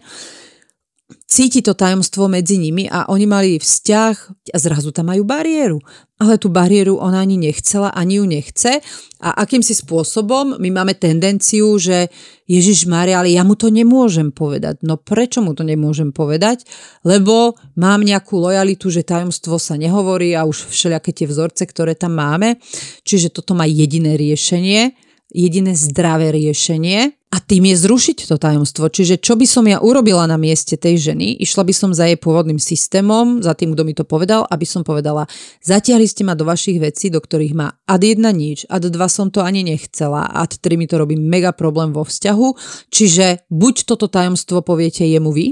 [1.27, 4.15] cíti to tajomstvo medzi nimi a oni mali vzťah
[4.55, 5.83] a zrazu tam majú bariéru.
[6.17, 8.81] Ale tú bariéru ona ani nechcela, ani ju nechce
[9.21, 12.09] a akýmsi spôsobom my máme tendenciu, že
[12.47, 14.81] Ježiš Maria, ale ja mu to nemôžem povedať.
[14.87, 16.63] No prečo mu to nemôžem povedať?
[17.03, 22.17] Lebo mám nejakú lojalitu, že tajomstvo sa nehovorí a už všelijaké tie vzorce, ktoré tam
[22.17, 22.57] máme.
[23.03, 24.95] Čiže toto má jediné riešenie,
[25.29, 28.87] jediné zdravé riešenie a tým je zrušiť to tajomstvo.
[28.87, 31.35] Čiže čo by som ja urobila na mieste tej ženy?
[31.43, 34.87] Išla by som za jej pôvodným systémom, za tým, kto mi to povedal, aby som
[34.87, 35.27] povedala,
[35.59, 39.27] zatiahli ste ma do vašich vecí, do ktorých má ad jedna nič, ad dva som
[39.27, 42.47] to ani nechcela, ad tri mi to robí mega problém vo vzťahu.
[42.95, 45.47] Čiže buď toto tajomstvo poviete jemu vy,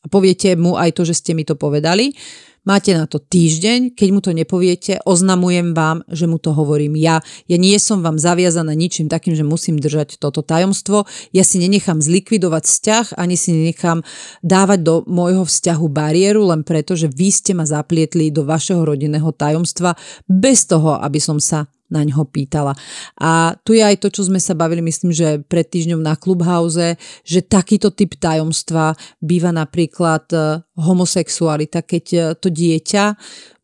[0.00, 2.16] a poviete mu aj to, že ste mi to povedali,
[2.60, 7.24] Máte na to týždeň, keď mu to nepoviete, oznamujem vám, že mu to hovorím ja.
[7.48, 11.08] Ja nie som vám zaviazaná ničím takým, že musím držať toto tajomstvo.
[11.32, 14.04] Ja si nenechám zlikvidovať vzťah, ani si nenechám
[14.44, 19.32] dávať do môjho vzťahu bariéru, len preto, že vy ste ma zaplietli do vašeho rodinného
[19.32, 19.96] tajomstva
[20.28, 22.72] bez toho, aby som sa na ňo pýtala.
[23.18, 26.96] A tu je aj to, čo sme sa bavili, myslím, že pred týždňom na Clubhouse,
[27.26, 30.38] že takýto typ tajomstva býva napríklad e,
[30.78, 33.04] homosexualita, keď e, to dieťa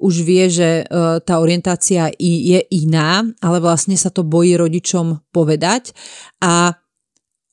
[0.03, 0.85] už vie, že e,
[1.23, 5.95] tá orientácia je iná, ale vlastne sa to bojí rodičom povedať
[6.43, 6.77] a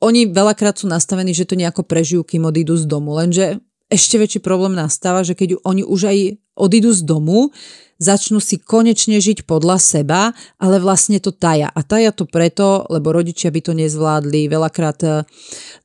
[0.04, 4.40] oni veľakrát sú nastavení, že to nejako prežijú, kým odídu z domu, lenže ešte väčší
[4.42, 6.18] problém nastáva, že keď oni už aj
[6.58, 7.54] odídu z domu,
[8.00, 10.22] začnú si konečne žiť podľa seba,
[10.58, 11.70] ale vlastne to taja.
[11.70, 15.10] A taja to preto, lebo rodičia by to nezvládli, veľakrát e,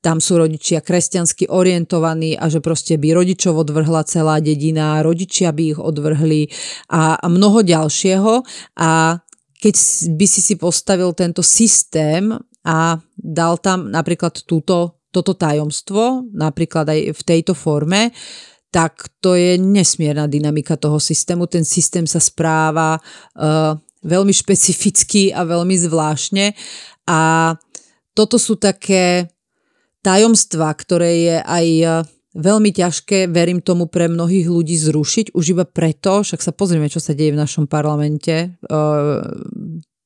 [0.00, 5.62] tam sú rodičia kresťansky orientovaní a že proste by rodičov odvrhla celá dedina, rodičia by
[5.76, 6.48] ich odvrhli
[6.92, 8.32] a, a mnoho ďalšieho.
[8.78, 9.20] A
[9.58, 9.74] keď
[10.14, 12.30] by si si postavil tento systém
[12.62, 18.12] a dal tam napríklad túto toto tajomstvo, napríklad aj v tejto forme,
[18.68, 21.48] tak to je nesmierna dynamika toho systému.
[21.48, 23.72] Ten systém sa správa uh,
[24.04, 26.52] veľmi špecificky a veľmi zvláštne
[27.08, 27.20] a
[28.12, 29.30] toto sú také
[30.04, 31.92] tajomstva, ktoré je aj uh,
[32.38, 37.00] veľmi ťažké, verím tomu, pre mnohých ľudí zrušiť, už iba preto, však sa pozrieme, čo
[37.00, 39.24] sa deje v našom parlamente, uh,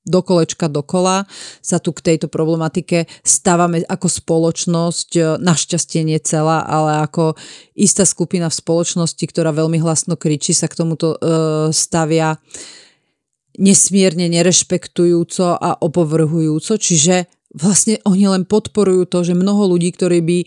[0.02, 1.30] do kolečka dokola
[1.62, 7.38] sa tu k tejto problematike stávame ako spoločnosť, e, našťastie nie celá, ale ako
[7.78, 11.18] istá skupina v spoločnosti, ktorá veľmi hlasno kričí, sa k tomuto e,
[11.70, 12.42] stavia
[13.60, 20.38] nesmierne nerešpektujúco a opovrhujúco, čiže vlastne oni len podporujú to, že mnoho ľudí, ktorí by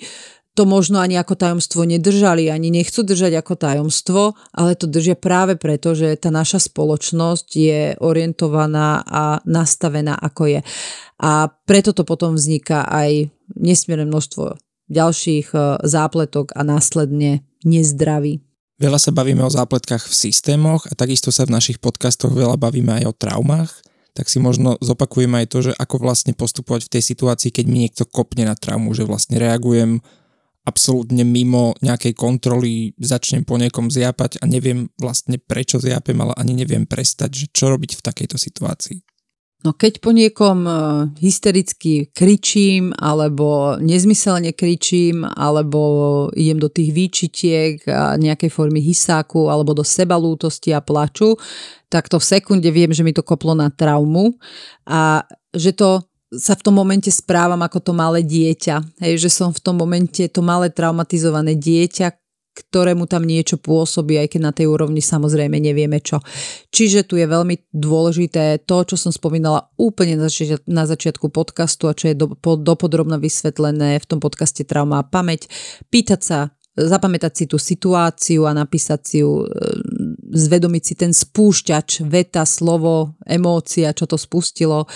[0.55, 4.21] to možno ani ako tajomstvo nedržali, ani nechcú držať ako tajomstvo,
[4.55, 10.59] ale to držia práve preto, že tá naša spoločnosť je orientovaná a nastavená ako je.
[11.19, 13.27] A preto to potom vzniká aj
[13.59, 14.55] nesmierne množstvo
[14.87, 18.39] ďalších e, zápletok a následne nezdraví.
[18.79, 23.03] Veľa sa bavíme o zápletkách v systémoch a takisto sa v našich podcastoch veľa bavíme
[23.03, 23.71] aj o traumách,
[24.15, 27.87] tak si možno zopakujeme aj to, že ako vlastne postupovať v tej situácii, keď mi
[27.87, 29.99] niekto kopne na traumu, že vlastne reagujem
[30.65, 36.57] absolútne mimo nejakej kontroly, začnem po niekom zjapať a neviem vlastne prečo zjapem, ale ani
[36.57, 38.99] neviem prestať, že čo robiť v takejto situácii.
[39.65, 40.71] No keď po niekom e,
[41.25, 49.73] hystericky kričím, alebo nezmyselne kričím, alebo idem do tých výčitiek a nejakej formy hysáku, alebo
[49.73, 51.33] do sebalútosti a plaču,
[51.89, 54.37] tak to v sekunde viem, že mi to koplo na traumu
[54.85, 56.05] a že to
[56.39, 59.03] sa v tom momente správam ako to malé dieťa.
[59.03, 62.13] Hej, že som v tom momente to malé traumatizované dieťa,
[62.55, 66.23] ktorému tam niečo pôsobí, aj keď na tej úrovni samozrejme nevieme čo.
[66.71, 71.91] Čiže tu je veľmi dôležité to, čo som spomínala úplne na, začiat- na začiatku podcastu
[71.91, 75.51] a čo je do, po, dopodrobne vysvetlené v tom podcaste Trauma a pamäť,
[75.91, 76.39] pýtať sa,
[76.75, 79.47] zapamätať si tú situáciu a napísať si ju, e,
[80.35, 84.87] zvedomiť si ten spúšťač, veta, slovo, emócia, čo to spustilo,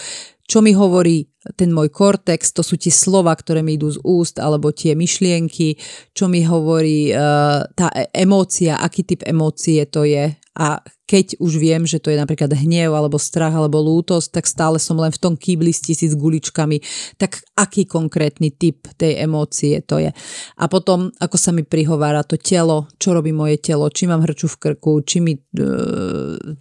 [0.50, 4.42] čo mi hovorí ten môj kortex, to sú tie slova, ktoré mi idú z úst,
[4.42, 5.78] alebo tie myšlienky,
[6.18, 10.34] čo mi hovorí uh, tá e- emócia, aký typ emócie to je.
[10.58, 10.68] A
[11.10, 14.94] keď už viem, že to je napríklad hnev alebo strach alebo lútosť, tak stále som
[15.02, 16.86] len v tom kýbli s tisíc guličkami.
[17.18, 20.14] Tak aký konkrétny typ tej emócie to je.
[20.62, 24.46] A potom, ako sa mi prihovára to telo, čo robí moje telo, či mám hrču
[24.46, 25.66] v krku, či, mi, e,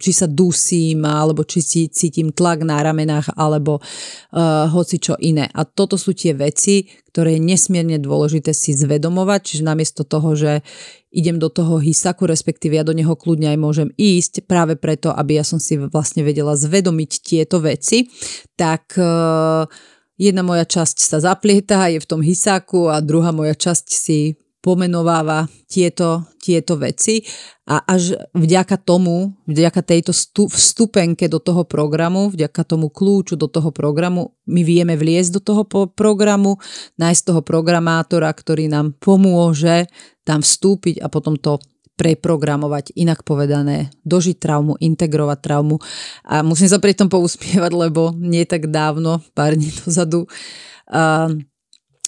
[0.01, 1.61] či sa dusím, alebo či
[1.93, 5.45] cítim tlak na ramenách, alebo uh, hoci čo iné.
[5.51, 6.87] A toto sú tie veci,
[7.19, 10.63] ktoré je nesmierne dôležité si zvedomovať, čiže namiesto toho, že
[11.11, 15.35] idem do toho hysaku, respektíve ja do neho kľudne aj môžem ísť, práve preto, aby
[15.35, 18.07] ja som si vlastne vedela zvedomiť tieto veci,
[18.55, 19.67] tak uh,
[20.15, 25.47] jedna moja časť sa zaplieta, je v tom hysaku a druhá moja časť si pomenováva
[25.71, 27.23] tieto, tieto veci
[27.63, 30.11] a až vďaka tomu, vďaka tejto
[30.51, 35.63] vstupenke do toho programu, vďaka tomu kľúču do toho programu, my vieme vliesť do toho
[35.95, 36.59] programu,
[36.99, 39.87] nájsť toho programátora, ktorý nám pomôže
[40.27, 41.61] tam vstúpiť a potom to
[41.99, 45.83] preprogramovať, inak povedané, dožiť traumu, integrovať traumu.
[46.23, 51.27] A musím sa pri tom pousmievať, lebo nie tak dávno, pár dní dozadu, uh,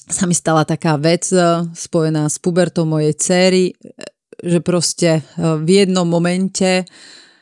[0.10, 3.66] sa mi stala taká vec uh, spojená s pubertou mojej céry,
[4.42, 6.86] že proste uh, v jednom momente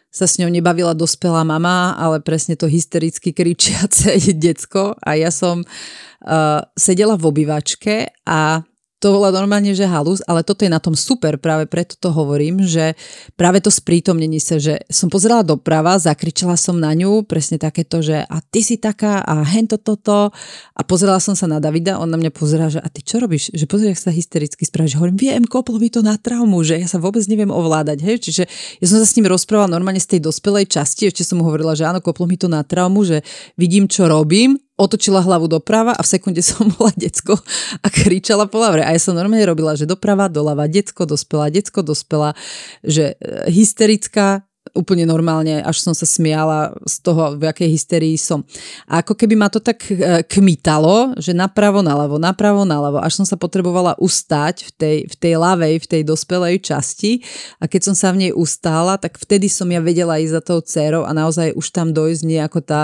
[0.09, 5.61] sa s ňou nebavila dospelá mama, ale presne to hystericky kričiace decko a ja som
[5.61, 8.65] uh, sedela v obývačke a
[8.99, 12.67] to bola normálne, že halus, ale toto je na tom super, práve preto to hovorím,
[12.67, 12.99] že
[13.39, 18.27] práve to sprítomnení sa, že som pozerala doprava, zakričala som na ňu, presne takéto, že
[18.27, 20.35] a ty si taká a hento toto
[20.75, 23.55] a pozerala som sa na Davida, on na mňa pozerá, že a ty čo robíš?
[23.55, 24.99] Že pozri, sa hystericky spravíš.
[24.99, 28.43] Hovorím, viem, koplo mi to na traumu, že ja sa vôbec neviem ovládať, hej, čiže
[28.83, 31.71] ja som sa s ním rozprávala normálne z tej dospelej časti, ešte som mu hovorila,
[31.71, 33.23] že áno, koplo mi to na traumu, že
[33.55, 37.35] vidím, čo robím otočila hlavu doprava a v sekunde som bola decko
[37.83, 38.87] a kričala po lavre.
[38.87, 42.33] A ja som normálne robila, že doprava, doľava, decko, dospela, decko, dospela,
[42.81, 44.47] že e, hysterická,
[44.77, 48.45] úplne normálne, až som sa smiala z toho, v akej hysterii som.
[48.85, 53.25] A ako keby ma to tak e, kmitalo, že napravo, naľavo, napravo, naľavo, až som
[53.27, 57.23] sa potrebovala ustáť v tej, v tej ľavej, v tej dospelej časti
[57.61, 60.59] a keď som sa v nej ustála, tak vtedy som ja vedela ísť za tou
[60.61, 62.81] dcerou a naozaj už tam dojsť nejako tá,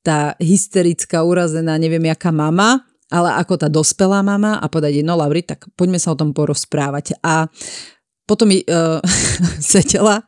[0.00, 5.44] tá hysterická, urazená, neviem jaká mama, ale ako tá dospelá mama a povedať, no Lauri,
[5.44, 7.20] tak poďme sa o tom porozprávať.
[7.20, 7.44] A
[8.24, 8.98] potom mi uh,
[9.60, 10.24] sedela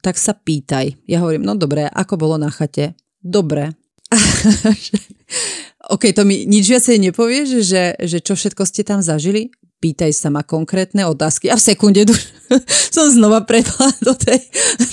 [0.00, 0.96] tak sa pýtaj.
[1.04, 2.96] Ja hovorím, no dobre, ako bolo na chate?
[3.20, 3.76] Dobre.
[5.94, 9.54] OK, to mi nič viacej nepovieš, že, že čo všetko ste tam zažili?
[9.80, 12.04] Pýtaj sa ma konkrétne otázky a v sekunde
[12.94, 14.44] som znova prepla do tej,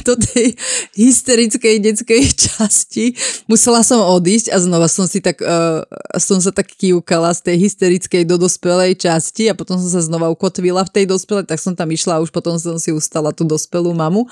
[0.08, 0.56] do tej
[0.96, 3.12] hysterickej detskej časti.
[3.52, 5.84] Musela som odísť a znova som si tak, uh,
[6.16, 10.32] som sa tak kývkala z tej hysterickej do dospelej časti a potom som sa znova
[10.32, 13.44] ukotvila v tej dospelej, tak som tam išla a už potom som si ustala tú
[13.44, 14.24] dospelú mamu.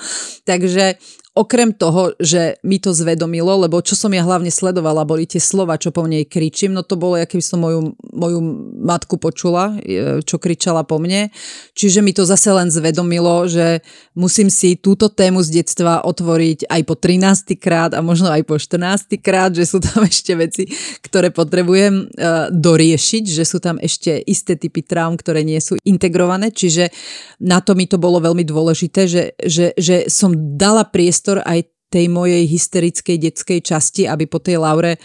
[0.48, 0.96] Takže
[1.36, 5.76] okrem toho, že mi to zvedomilo, lebo čo som ja hlavne sledovala, boli tie slova,
[5.76, 8.40] čo po nej kričím, no to bolo, keby som moju, moju
[8.80, 9.76] matku počula,
[10.24, 11.28] čo kričala po mne.
[11.76, 13.84] Čiže mi to zase len zvedomilo, že
[14.16, 17.52] musím si túto tému z detstva otvoriť aj po 13.
[17.60, 19.20] krát a možno aj po 14.
[19.20, 20.64] krát, že sú tam ešte veci,
[21.04, 26.48] ktoré potrebujem uh, doriešiť, že sú tam ešte isté typy traum, ktoré nie sú integrované,
[26.48, 26.88] čiže
[27.44, 31.66] na to mi to bolo veľmi dôležité, že, že, že som dala priestor priestor aj
[31.86, 35.00] tej mojej hysterickej detskej časti, aby po tej Laure e,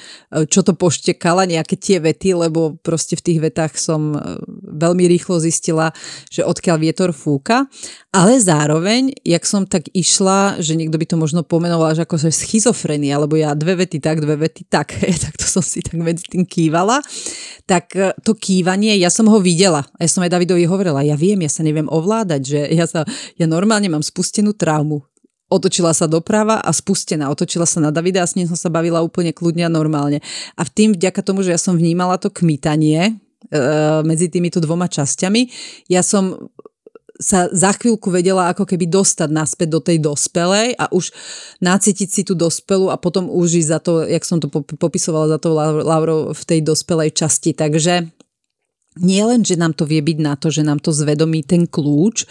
[0.50, 5.38] čo to poštekala, nejaké tie vety, lebo proste v tých vetách som e, veľmi rýchlo
[5.38, 5.94] zistila,
[6.34, 7.70] že odkiaľ vietor fúka.
[8.10, 13.22] Ale zároveň, jak som tak išla, že niekto by to možno pomenoval, že akože schizofrenia,
[13.22, 14.98] lebo ja dve vety tak, dve vety tak,
[15.30, 16.98] tak to som si tak medzi tým kývala,
[17.70, 19.86] tak e, to kývanie, ja som ho videla.
[20.02, 23.06] Ja som aj Davidovi hovorila, ja viem, ja sa neviem ovládať, že ja, sa,
[23.38, 25.11] ja normálne mám spustenú traumu
[25.52, 27.28] otočila sa doprava a spustená.
[27.28, 30.24] Otočila sa na Davida a s ním som sa bavila úplne kľudne a normálne.
[30.56, 33.12] A v tým, vďaka tomu, že ja som vnímala to kmitanie
[33.52, 33.62] e,
[34.08, 35.52] medzi týmito dvoma časťami,
[35.92, 36.50] ja som
[37.22, 41.14] sa za chvíľku vedela ako keby dostať naspäť do tej dospelej a už
[41.62, 45.54] nacítiť si tú dospelu a potom už za to, jak som to popisovala za to
[45.86, 47.54] Lauro v tej dospelej časti.
[47.54, 48.10] Takže
[49.00, 52.26] nie len, že nám to vie byť na to, že nám to zvedomí ten kľúč,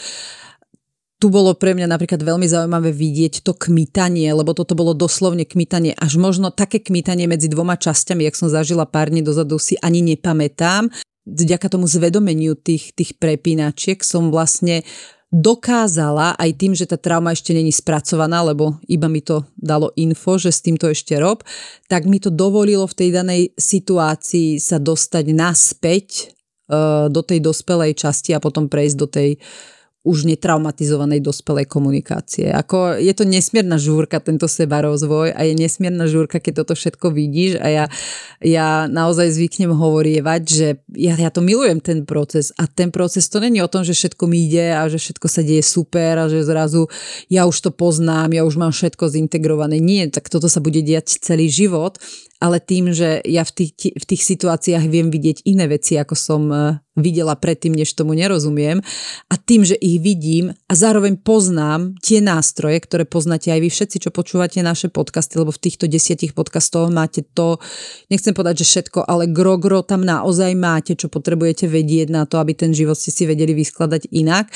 [1.21, 5.93] tu bolo pre mňa napríklad veľmi zaujímavé vidieť to kmitanie, lebo toto bolo doslovne kmitanie,
[5.93, 10.01] až možno také kmitanie medzi dvoma časťami, jak som zažila pár dní dozadu, si ani
[10.01, 10.89] nepamätám.
[11.29, 14.81] Vďaka tomu zvedomeniu tých, tých prepínačiek som vlastne
[15.29, 20.41] dokázala aj tým, že tá trauma ešte není spracovaná, lebo iba mi to dalo info,
[20.41, 21.45] že s týmto ešte rob,
[21.87, 26.33] tak mi to dovolilo v tej danej situácii sa dostať naspäť
[26.67, 32.49] uh, do tej dospelej časti a potom prejsť do tej uh, už netraumatizovanej dospelej komunikácie.
[32.49, 37.13] Ako je to nesmierna žúrka tento seba rozvoj a je nesmierna žúrka, keď toto všetko
[37.13, 37.85] vidíš a ja,
[38.41, 43.45] ja naozaj zvyknem hovorievať, že ja, ja to milujem ten proces a ten proces to
[43.45, 46.49] není o tom, že všetko mi ide a že všetko sa deje super a že
[46.49, 46.89] zrazu
[47.29, 49.85] ja už to poznám, ja už mám všetko zintegrované.
[49.85, 52.01] Nie, tak toto sa bude diať celý život
[52.41, 56.49] ale tým, že ja v tých, v tých situáciách viem vidieť iné veci, ako som
[56.49, 58.81] e, videla predtým, než tomu nerozumiem.
[59.29, 63.97] A tým, že ich vidím a zároveň poznám tie nástroje, ktoré poznáte aj vy všetci,
[64.09, 67.61] čo počúvate naše podcasty, lebo v týchto desiatich podcastoch máte to,
[68.09, 72.57] nechcem povedať, že všetko, ale gro-gro tam naozaj máte, čo potrebujete vedieť na to, aby
[72.57, 74.49] ten život ste si vedeli vyskladať inak.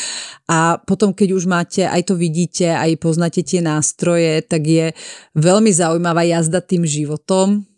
[0.48, 4.96] A potom, keď už máte, aj to vidíte, aj poznáte tie nástroje, tak je
[5.36, 7.68] veľmi zaujímavá jazda tým životom,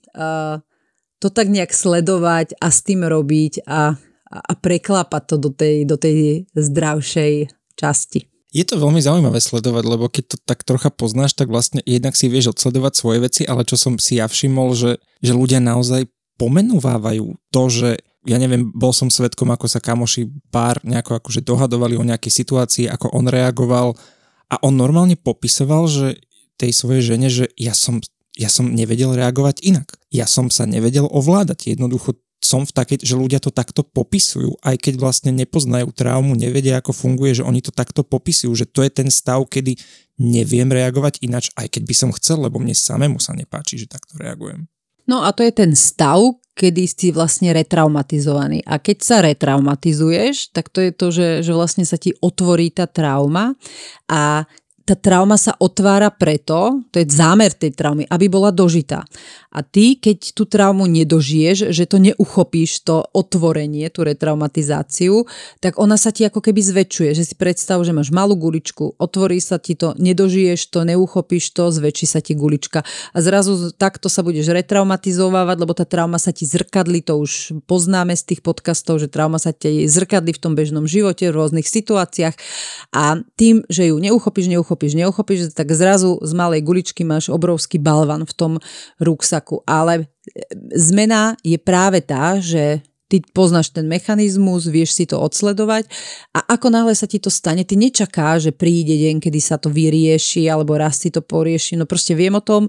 [1.16, 3.96] to tak nejak sledovať a s tým robiť a,
[4.30, 8.28] a preklapať to do tej, do tej zdravšej časti.
[8.56, 12.32] Je to veľmi zaujímavé sledovať, lebo keď to tak trocha poznáš, tak vlastne jednak si
[12.32, 16.08] vieš odsledovať svoje veci, ale čo som si ja všimol, že, že ľudia naozaj
[16.40, 21.94] pomenúvávajú to, že ja neviem, bol som svetkom, ako sa kamoši pár nejako akože dohadovali
[22.00, 23.94] o nejakej situácii, ako on reagoval
[24.50, 26.18] a on normálne popisoval, že
[26.56, 28.00] tej svojej žene, že ja som
[28.36, 29.96] ja som nevedel reagovať inak.
[30.12, 31.72] Ja som sa nevedel ovládať.
[31.72, 36.78] Jednoducho som v takej, že ľudia to takto popisujú, aj keď vlastne nepoznajú traumu, nevedia,
[36.78, 39.80] ako funguje, že oni to takto popisujú, že to je ten stav, kedy
[40.20, 44.20] neviem reagovať inač, aj keď by som chcel, lebo mne samému sa nepáči, že takto
[44.20, 44.68] reagujem.
[45.06, 46.18] No a to je ten stav,
[46.56, 48.64] kedy si vlastne retraumatizovaný.
[48.66, 52.90] A keď sa retraumatizuješ, tak to je to, že, že vlastne sa ti otvorí tá
[52.90, 53.54] trauma
[54.10, 54.48] a
[54.86, 59.02] tá trauma sa otvára preto, to je zámer tej traumy, aby bola dožitá.
[59.50, 65.26] A ty, keď tú traumu nedožiješ, že to neuchopíš, to otvorenie, tú retraumatizáciu,
[65.58, 67.10] tak ona sa ti ako keby zväčšuje.
[67.16, 71.72] Že si predstav, že máš malú guličku, otvorí sa ti to, nedožiješ to, neuchopíš to,
[71.72, 72.84] zväčší sa ti gulička.
[73.16, 78.12] A zrazu takto sa budeš retraumatizovávať, lebo tá trauma sa ti zrkadli, to už poznáme
[78.12, 82.36] z tých podcastov, že trauma sa ti zrkadli v tom bežnom živote, v rôznych situáciách.
[82.92, 88.28] A tým, že ju neuchopíš, neuchopíš, neuchopíš, tak zrazu z malej guličky máš obrovský balvan
[88.28, 88.52] v tom
[89.00, 89.64] ruksaku.
[89.64, 90.04] Ale e,
[90.76, 95.86] zmena je práve tá, že ty poznáš ten mechanizmus, vieš si to odsledovať
[96.34, 99.70] a ako náhle sa ti to stane, ty nečaká, že príde deň, kedy sa to
[99.70, 102.66] vyrieši alebo raz si to porieši, no proste viem o tom,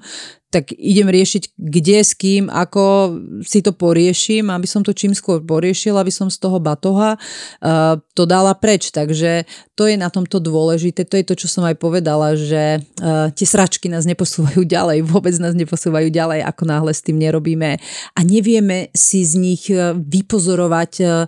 [0.47, 5.43] tak idem riešiť, kde, s kým, ako si to poriešim, aby som to čím skôr
[5.43, 8.95] poriešil, aby som z toho batoha uh, to dala preč.
[8.95, 9.43] Takže
[9.75, 11.03] to je na tomto dôležité.
[11.03, 15.35] To je to, čo som aj povedala, že uh, tie sračky nás neposúvajú ďalej, vôbec
[15.35, 17.75] nás neposúvajú ďalej, ako náhle s tým nerobíme.
[18.15, 21.27] A nevieme si z nich uh, vypozorovať uh,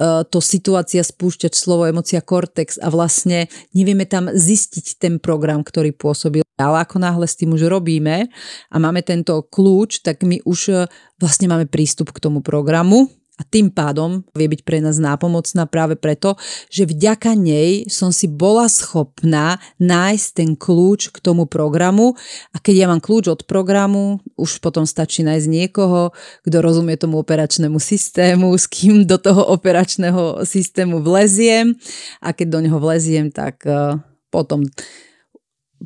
[0.00, 6.40] to situácia spúšťať slovo, emocia, kortex a vlastne nevieme tam zistiť ten program, ktorý pôsobil.
[6.56, 8.28] Ale ako náhle s tým už robíme
[8.72, 10.88] a máme tento kľúč, tak my už
[11.20, 15.96] vlastne máme prístup k tomu programu a tým pádom vie byť pre nás nápomocná práve
[15.96, 16.36] preto,
[16.68, 22.12] že vďaka nej som si bola schopná nájsť ten kľúč k tomu programu.
[22.52, 26.12] A keď ja mám kľúč od programu, už potom stačí nájsť niekoho,
[26.44, 31.72] kto rozumie tomu operačnému systému, s kým do toho operačného systému vleziem.
[32.20, 33.96] A keď do neho vleziem, tak uh,
[34.28, 34.68] potom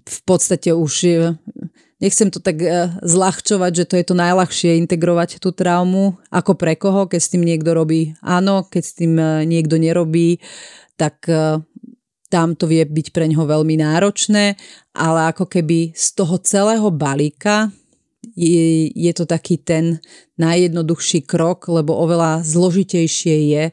[0.04, 0.92] v podstate už
[2.00, 6.76] nechcem to tak e, zľahčovať, že to je to najľahšie integrovať tú traumu, ako pre
[6.76, 10.40] koho, keď s tým niekto robí áno, keď s tým e, niekto nerobí,
[11.00, 11.60] tak e,
[12.28, 14.58] tam to vie byť pre ňoho veľmi náročné,
[14.92, 17.70] ale ako keby z toho celého balíka
[18.34, 20.02] je, je to taký ten
[20.36, 23.64] najjednoduchší krok, lebo oveľa zložitejšie je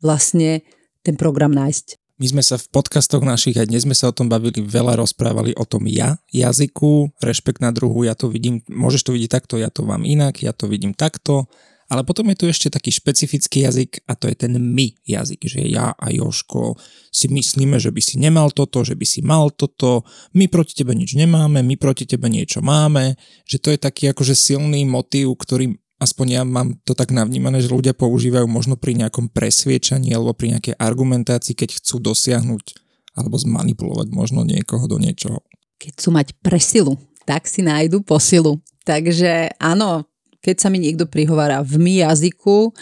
[0.00, 0.62] vlastne
[1.02, 2.05] ten program nájsť.
[2.16, 5.52] My sme sa v podcastoch našich, aj dnes sme sa o tom bavili, veľa rozprávali
[5.52, 9.68] o tom ja, jazyku, rešpekt na druhu, ja to vidím, môžeš to vidieť takto, ja
[9.68, 11.44] to mám inak, ja to vidím takto,
[11.92, 15.60] ale potom je tu ešte taký špecifický jazyk a to je ten my jazyk, že
[15.68, 16.80] ja a Joško
[17.12, 20.96] si myslíme, že by si nemal toto, že by si mal toto, my proti tebe
[20.96, 25.76] nič nemáme, my proti tebe niečo máme, že to je taký akože silný motív, ktorý
[25.96, 30.56] aspoň ja mám to tak navnímané, že ľudia používajú možno pri nejakom presviečaní alebo pri
[30.56, 32.64] nejakej argumentácii, keď chcú dosiahnuť
[33.16, 35.40] alebo zmanipulovať možno niekoho do niečoho.
[35.80, 38.60] Keď chcú mať presilu, tak si nájdu posilu.
[38.84, 40.04] Takže áno,
[40.44, 42.76] keď sa mi niekto prihovára v my jazyku,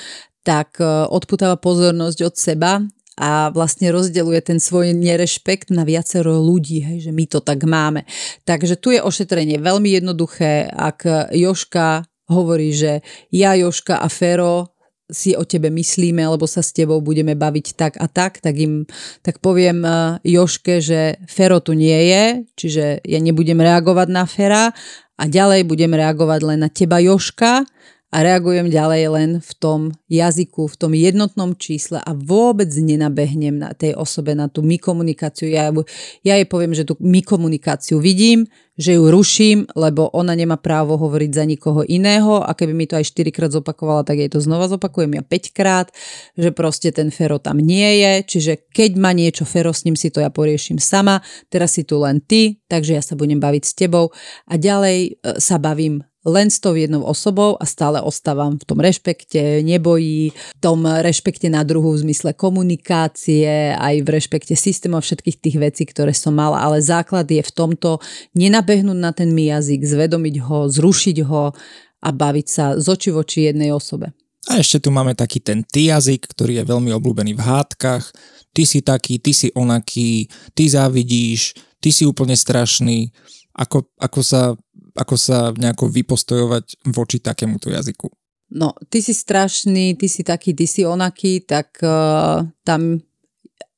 [0.44, 2.72] tak e, odputáva pozornosť od seba
[3.14, 8.04] a vlastne rozdeluje ten svoj nerešpekt na viacero ľudí, hej, že my to tak máme.
[8.42, 10.66] Takže tu je ošetrenie veľmi jednoduché.
[10.66, 13.00] Ak Joška hovorí, že
[13.32, 17.94] ja, Joška a Fero si o tebe myslíme, alebo sa s tebou budeme baviť tak
[18.00, 18.88] a tak, tak im
[19.20, 22.24] tak poviem uh, Joške, že Fero tu nie je,
[22.56, 24.72] čiže ja nebudem reagovať na Fera
[25.14, 27.68] a ďalej budem reagovať len na teba Joška
[28.14, 33.74] a reagujem ďalej len v tom jazyku, v tom jednotnom čísle a vôbec nenabehnem na
[33.74, 35.50] tej osobe, na tú my komunikáciu.
[35.50, 35.74] Ja,
[36.22, 38.46] ja jej poviem, že tú my komunikáciu vidím,
[38.78, 42.94] že ju ruším, lebo ona nemá právo hovoriť za nikoho iného a keby mi to
[42.94, 45.90] aj 4 krát zopakovala, tak jej to znova zopakujem ja 5 krát,
[46.38, 50.14] že proste ten Fero tam nie je, čiže keď má niečo Fero, s ním si
[50.14, 51.18] to ja poriešim sama,
[51.50, 54.14] teraz si tu len ty, takže ja sa budem baviť s tebou.
[54.46, 58.80] A ďalej e, sa bavím len s tou jednou osobou a stále ostávam v tom
[58.80, 65.36] rešpekte, nebojí, v tom rešpekte na druhú v zmysle komunikácie, aj v rešpekte systémov všetkých
[65.36, 68.00] tých vecí, ktoré som mala, ale základ je v tomto
[68.32, 71.52] nenabehnúť na ten mi jazyk, zvedomiť ho, zrušiť ho
[72.04, 74.16] a baviť sa z oči voči jednej osobe.
[74.44, 78.12] A ešte tu máme taký ten ty jazyk, ktorý je veľmi obľúbený v hádkach.
[78.52, 83.08] Ty si taký, ty si onaký, ty závidíš, ty si úplne strašný.
[83.56, 84.52] Ako, ako sa
[84.94, 88.06] ako sa nejako vypostojovať voči takémuto jazyku?
[88.54, 93.02] No, ty si strašný, ty si taký, ty si onaký, tak uh, tam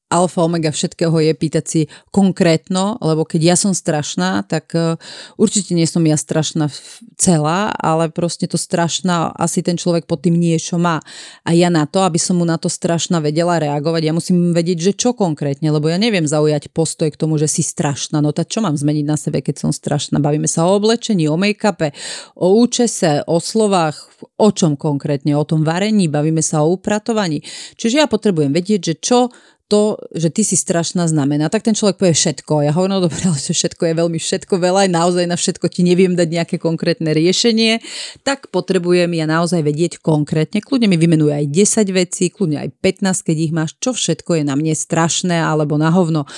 [0.07, 1.81] alfa omega všetkého je pýtať si
[2.15, 4.95] konkrétno, lebo keď ja som strašná, tak e,
[5.35, 6.71] určite nie som ja strašná
[7.19, 11.03] celá, ale proste to strašná asi ten človek pod tým niečo má.
[11.43, 14.79] A ja na to, aby som mu na to strašná vedela reagovať, ja musím vedieť,
[14.79, 18.23] že čo konkrétne, lebo ja neviem zaujať postoj k tomu, že si strašná.
[18.23, 20.23] No tak čo mám zmeniť na sebe, keď som strašná?
[20.23, 21.91] Bavíme sa o oblečení, o make-upe,
[22.39, 24.07] o účese, o slovách,
[24.39, 27.43] o čom konkrétne, o tom varení, bavíme sa o upratovaní.
[27.75, 29.19] Čiže ja potrebujem vedieť, že čo
[29.67, 32.63] to, že ty si strašná znamená, tak ten človek povie všetko.
[32.63, 35.83] Ja hovorím, no dobre, ale všetko je veľmi všetko veľa, aj naozaj na všetko ti
[35.83, 37.83] neviem dať nejaké konkrétne riešenie,
[38.23, 40.63] tak potrebujem ja naozaj vedieť konkrétne.
[40.63, 44.45] Kľudne mi vymenuje aj 10 vecí, kľudne aj 15, keď ich máš, čo všetko je
[44.47, 46.29] na mne strašné alebo na hovno.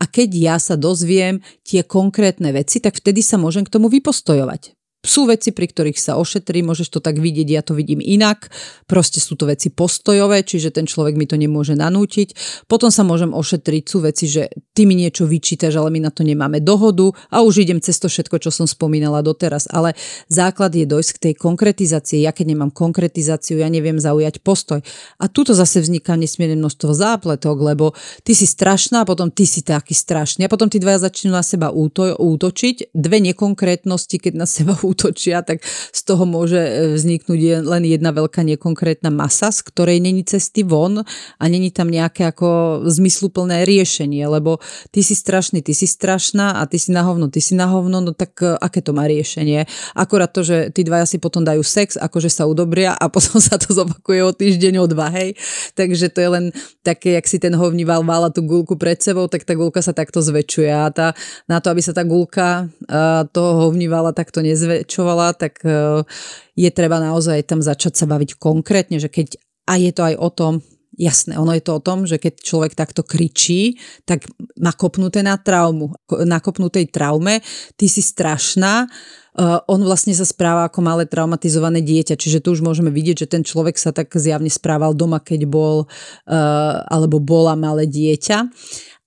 [0.00, 4.77] A keď ja sa dozviem tie konkrétne veci, tak vtedy sa môžem k tomu vypostojovať
[4.98, 8.50] sú veci, pri ktorých sa ošetrí, môžeš to tak vidieť, ja to vidím inak,
[8.90, 12.34] proste sú to veci postojové, čiže ten človek mi to nemôže nanútiť.
[12.66, 16.26] Potom sa môžem ošetriť, sú veci, že ty mi niečo vyčítaš, ale my na to
[16.26, 19.70] nemáme dohodu a už idem cez to všetko, čo som spomínala doteraz.
[19.70, 19.94] Ale
[20.26, 22.26] základ je dojsť k tej konkretizácii.
[22.26, 24.82] Ja keď nemám konkretizáciu, ja neviem zaujať postoj.
[25.22, 27.94] A tuto zase vzniká nesmierne množstvo zápletok, lebo
[28.26, 30.42] ty si strašná, a potom ty si taký strašný.
[30.46, 32.90] A potom tí dvaja začnú na seba úto- útočiť.
[32.90, 35.60] Dve nekonkrétnosti, keď na seba útočia, tak
[35.92, 41.04] z toho môže e, vzniknúť len jedna veľká nekonkrétna masa, z ktorej není cesty von
[41.36, 44.56] a není tam nejaké ako zmysluplné riešenie, lebo
[44.88, 48.00] ty si strašný, ty si strašná a ty si na hovno, ty si na hovno,
[48.00, 49.68] no tak e, aké to má riešenie?
[49.92, 53.60] Akorát to, že tí dvaja si potom dajú sex, akože sa udobria a potom sa
[53.60, 55.36] to zopakuje o týždeň, o dva, hej.
[55.76, 56.44] Takže to je len
[56.86, 60.22] také, jak si ten hovníval vála tú gulku pred sebou, tak tá gulka sa takto
[60.22, 61.06] zväčšuje a tá,
[61.50, 66.06] na to, aby sa tá gulka uh, toho hovnívala takto nezve, zväčšovala, tak e,
[66.54, 69.34] je treba naozaj tam začať sa baviť konkrétne, že keď
[69.68, 70.52] a je to aj o tom,
[70.98, 74.26] jasné, ono je to o tom, že keď človek takto kričí, tak
[74.58, 75.94] má kopnuté na traumu,
[76.26, 77.44] na kopnutej traume,
[77.78, 82.66] ty si strašná, uh, on vlastne sa správa ako malé traumatizované dieťa, čiže tu už
[82.66, 87.54] môžeme vidieť, že ten človek sa tak zjavne správal doma, keď bol uh, alebo bola
[87.54, 88.50] malé dieťa.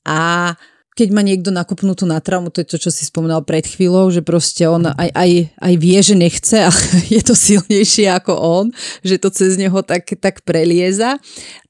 [0.07, 0.53] A
[0.91, 4.19] keď má niekto nakopnutú na traumu, to je to, čo si spomínal pred chvíľou, že
[4.19, 6.69] proste on aj, aj, aj vie, že nechce a
[7.15, 8.65] je to silnejšie ako on,
[8.99, 11.15] že to cez neho tak, tak prelieza.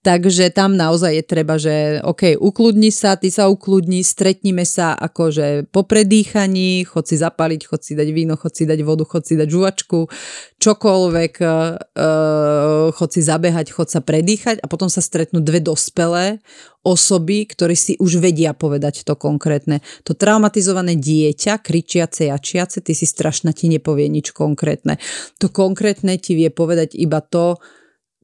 [0.01, 5.69] Takže tam naozaj je treba, že OK, ukludni sa, ty sa ukludni, stretnime sa akože
[5.69, 9.37] po predýchaní, chod si zapaliť, chod si dať víno, chod si dať vodu, chod si
[9.37, 10.09] dať žuvačku,
[10.57, 16.41] čokoľvek, uh, chod si zabehať, chod sa predýchať a potom sa stretnú dve dospelé
[16.81, 19.85] osoby, ktorí si už vedia povedať to konkrétne.
[20.09, 24.97] To traumatizované dieťa, kričiace, jačiace, ty si strašná, ti nepovie nič konkrétne.
[25.37, 27.61] To konkrétne ti vie povedať iba to,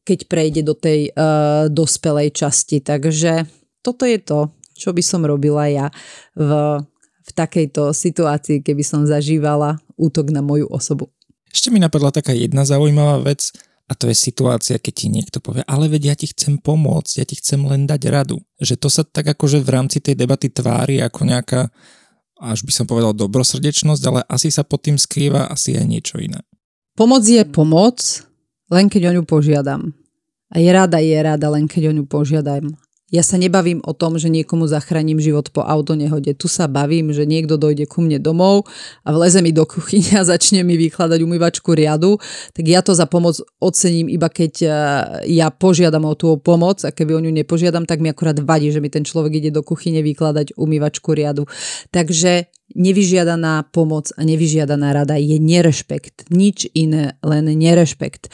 [0.07, 2.79] keď prejde do tej uh, dospelej časti.
[2.79, 3.43] Takže
[3.83, 5.91] toto je to, čo by som robila ja
[6.31, 6.51] v,
[7.27, 11.11] v takejto situácii, keby som zažívala útok na moju osobu.
[11.51, 13.51] Ešte mi napadla taká jedna zaujímavá vec
[13.87, 17.25] a to je situácia, keď ti niekto povie, ale veď ja ti chcem pomôcť, ja
[17.25, 18.43] ti chcem len dať radu.
[18.59, 21.71] Že to sa tak akože v rámci tej debaty tvári ako nejaká,
[22.37, 26.43] až by som povedal, dobrosrdečnosť, ale asi sa pod tým skrýva asi aj niečo iné.
[26.99, 28.27] Pomoc je pomoc,
[28.71, 29.95] len keď o ňu požiadam.
[30.47, 32.75] A je rada, je rada, len keď o ňu požiadam.
[33.07, 36.35] Ja sa nebavím o tom, že niekomu zachránim život po autonehode.
[36.35, 38.67] Tu sa bavím, že niekto dojde ku mne domov
[39.07, 42.19] a vleze mi do kuchyne a začne mi vykladať umývačku riadu,
[42.51, 44.67] tak ja to za pomoc ocením iba keď e,
[45.39, 48.83] ja požiadam o tú pomoc a keby o ňu nepožiadam, tak mi akurát vadí, že
[48.83, 51.47] mi ten človek ide do kuchyne vykladať umývačku riadu.
[51.95, 56.27] Takže nevyžiadaná pomoc a nevyžiadaná rada je nerešpekt.
[56.27, 58.27] Nič iné, len nerešpekt.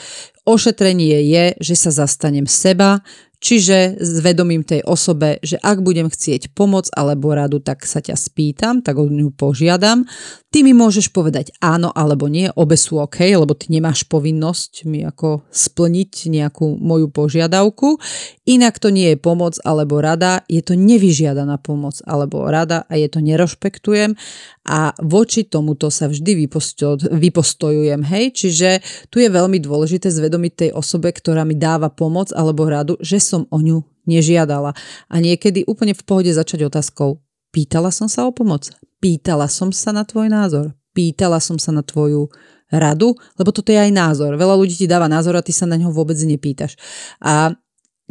[0.50, 3.06] Ošetrenie je, že sa zastanem seba,
[3.44, 8.80] Čiže zvedomím tej osobe, že ak budem chcieť pomoc alebo radu, tak sa ťa spýtam,
[8.80, 10.08] tak o ňu požiadam.
[10.48, 15.04] Ty mi môžeš povedať áno alebo nie, obe sú OK, lebo ty nemáš povinnosť mi
[15.04, 18.00] ako splniť nejakú moju požiadavku.
[18.48, 23.12] Inak to nie je pomoc alebo rada, je to nevyžiadaná pomoc alebo rada a je
[23.12, 24.16] to nerešpektujem
[24.64, 28.70] a voči tomuto sa vždy vyposto- vypostojujem, hej, čiže
[29.12, 33.44] tu je veľmi dôležité zvedomiť tej osobe, ktorá mi dáva pomoc alebo radu, že som
[33.52, 34.72] o ňu nežiadala.
[35.12, 37.20] A niekedy úplne v pohode začať otázkou,
[37.52, 38.72] pýtala som sa o pomoc,
[39.04, 42.32] pýtala som sa na tvoj názor, pýtala som sa na tvoju
[42.72, 44.34] radu, lebo toto je aj názor.
[44.40, 46.80] Veľa ľudí ti dáva názor a ty sa na ňo vôbec nepýtaš.
[47.22, 47.54] A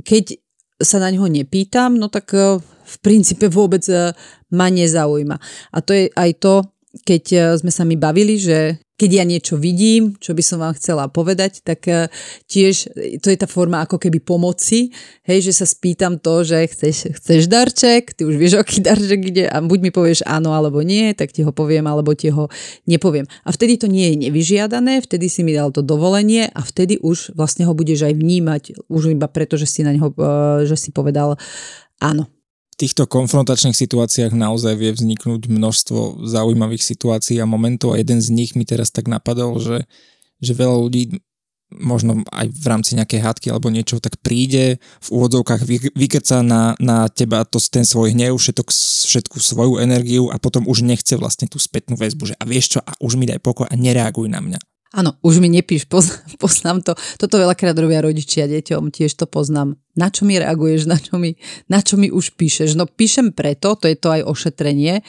[0.05, 0.39] keď
[0.83, 4.11] sa na ňo nepýtam, no tak e, v princípe vôbec e,
[4.53, 5.37] ma nezaujíma.
[5.73, 6.55] A to je aj to,
[7.09, 10.79] keď e, sme sa mi bavili, že keď ja niečo vidím, čo by som vám
[10.79, 12.07] chcela povedať, tak eh,
[12.47, 14.95] tiež to je tá forma ako keby pomoci,
[15.27, 19.51] hej, že sa spýtam to, že chceš, chceš darček, ty už vieš, aký darček ide
[19.51, 22.47] a buď mi povieš áno alebo nie, tak ti ho poviem alebo ti ho
[22.87, 23.27] nepoviem.
[23.43, 27.35] A vtedy to nie je nevyžiadané, vtedy si mi dal to dovolenie a vtedy už
[27.35, 30.95] vlastne ho budeš aj vnímať, už iba preto, že si na neho, eh, že si
[30.95, 31.35] povedal
[31.99, 32.31] áno
[32.77, 38.53] týchto konfrontačných situáciách naozaj vie vzniknúť množstvo zaujímavých situácií a momentov a jeden z nich
[38.57, 39.85] mi teraz tak napadol, že,
[40.41, 41.03] že veľa ľudí
[41.73, 45.65] možno aj v rámci nejakej hádky alebo niečo, tak príde v úvodzovkách,
[45.97, 48.69] vykrca na, na teba to, ten svoj hnev, všetok,
[49.09, 52.79] všetku svoju energiu a potom už nechce vlastne tú spätnú väzbu, že a vieš čo,
[52.85, 54.61] a už mi daj pokoj a nereaguj na mňa.
[54.93, 55.89] Áno, už mi nepíš,
[56.43, 56.93] poznám to.
[57.17, 59.81] Toto veľakrát robia rodičia deťom, tiež to poznám.
[59.97, 62.77] Na čo mi reaguješ, na čo mi, na čo mi už píšeš?
[62.77, 65.01] No píšem preto, to je to aj ošetrenie,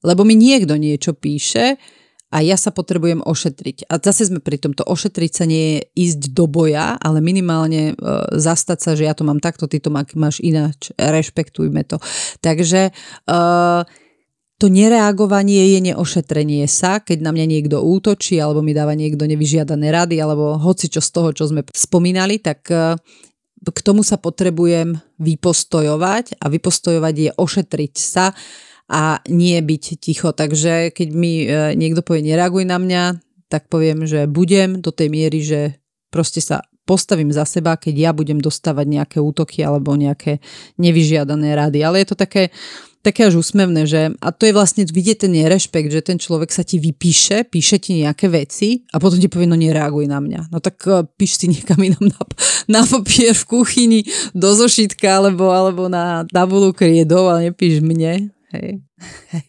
[0.00, 1.76] lebo mi niekto niečo píše
[2.32, 3.86] a ja sa potrebujem ošetriť.
[3.86, 4.82] A zase sme pri tomto.
[4.82, 7.94] Ošetriť sa nie je ísť do boja, ale minimálne e,
[8.34, 10.90] zastať sa, že ja to mám takto, ty to máš ináč.
[10.96, 12.02] Rešpektujme to.
[12.40, 12.90] Takže...
[13.28, 14.04] E,
[14.56, 19.92] to nereagovanie je neošetrenie sa, keď na mňa niekto útočí alebo mi dáva niekto nevyžiadané
[19.92, 22.96] rady alebo hoci čo z toho, čo sme spomínali, tak e,
[23.60, 28.32] k tomu sa potrebujem vypostojovať a vypostojovať je ošetriť sa
[28.88, 30.32] a nie byť ticho.
[30.32, 33.02] Takže keď mi e, niekto povie nereaguj na mňa,
[33.52, 35.60] tak poviem, že budem do tej miery, že
[36.08, 40.38] proste sa postavím za seba, keď ja budem dostávať nejaké útoky alebo nejaké
[40.78, 41.82] nevyžiadané rady.
[41.82, 42.54] Ale je to také
[43.02, 46.66] také až úsmevné, že a to je vlastne, vidieť ten nerešpekt, že ten človek sa
[46.66, 50.50] ti vypíše, píše ti nejaké veci a potom ti povie, no nereaguj na mňa.
[50.50, 52.20] No tak uh, píš si niekam inam na,
[52.66, 54.00] na papier v kuchyni,
[54.34, 58.34] do zošitka alebo, alebo na tabulu kriedov, ale nepíš mne.
[58.54, 58.80] Hej.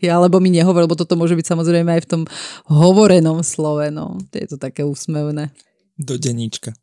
[0.03, 2.21] Alebo mi nehovor, lebo toto môže byť samozrejme aj v tom
[2.67, 3.87] hovorenom slove.
[3.93, 4.19] No.
[4.33, 5.53] To je to také úsmevné.
[5.95, 6.75] Do deníčka.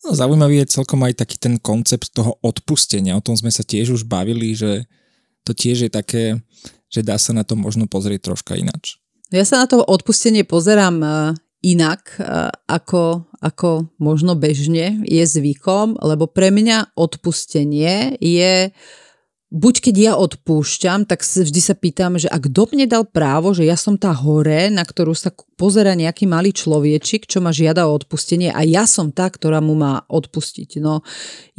[0.00, 3.16] No, zaujímavý je celkom aj taký ten koncept toho odpustenia.
[3.16, 4.88] O tom sme sa tiež už bavili, že
[5.44, 6.24] to tiež je také,
[6.90, 9.00] že dá sa na to možno pozrieť troška ináč.
[9.30, 11.08] Ja sa na to odpustenie pozerám e,
[11.62, 18.74] inak, e, ako, ako možno bežne je zvykom, lebo pre mňa odpustenie je
[19.50, 23.66] buď keď ja odpúšťam, tak vždy sa pýtam, že a kto mne dal právo, že
[23.66, 27.94] ja som tá hore, na ktorú sa pozera nejaký malý človečik, čo ma žiada o
[27.98, 30.78] odpustenie a ja som tá, ktorá mu má odpustiť.
[30.78, 31.02] No,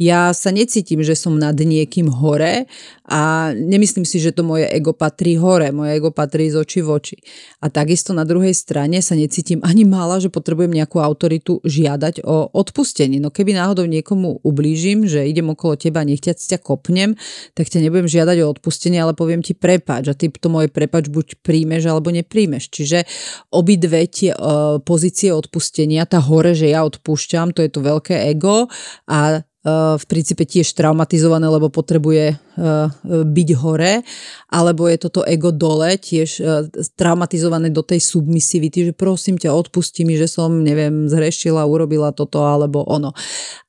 [0.00, 2.64] ja sa necítim, že som nad niekým hore
[3.06, 6.90] a nemyslím si, že to moje ego patrí hore, moje ego patrí z očí v
[6.90, 7.16] oči.
[7.62, 12.50] A takisto na druhej strane sa necítim ani mála, že potrebujem nejakú autoritu žiadať o
[12.50, 13.22] odpustenie.
[13.22, 17.14] No keby náhodou niekomu ublížim, že idem okolo teba, nechťať ťa kopnem,
[17.54, 21.06] tak ťa nebudem žiadať o odpustenie, ale poviem ti prepač a ty to moje prepač
[21.06, 22.66] buď príjmeš alebo nepríjmeš.
[22.66, 23.06] Čiže
[23.54, 28.32] obidve dve tie uh, pozície odpustenia, tá hore, že ja odpúšťam, to je to veľké
[28.32, 28.72] ego
[29.04, 34.02] a v princípe tiež traumatizované, lebo potrebuje uh, byť hore,
[34.50, 36.66] alebo je toto ego dole, tiež uh,
[36.98, 42.42] traumatizované do tej submisivity, že prosím ťa, odpusti mi, že som, neviem, zhrešila, urobila toto,
[42.42, 43.14] alebo ono.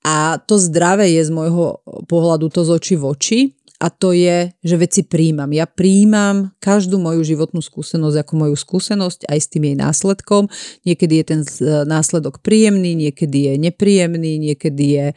[0.01, 3.39] A to zdravé je z môjho pohľadu to z oči v oči,
[3.83, 5.51] a to je, že veci príjmam.
[5.51, 10.47] Ja príjmam každú moju životnú skúsenosť ako moju skúsenosť aj s tým jej následkom.
[10.87, 15.07] Niekedy je ten e, následok príjemný, niekedy je nepríjemný, niekedy je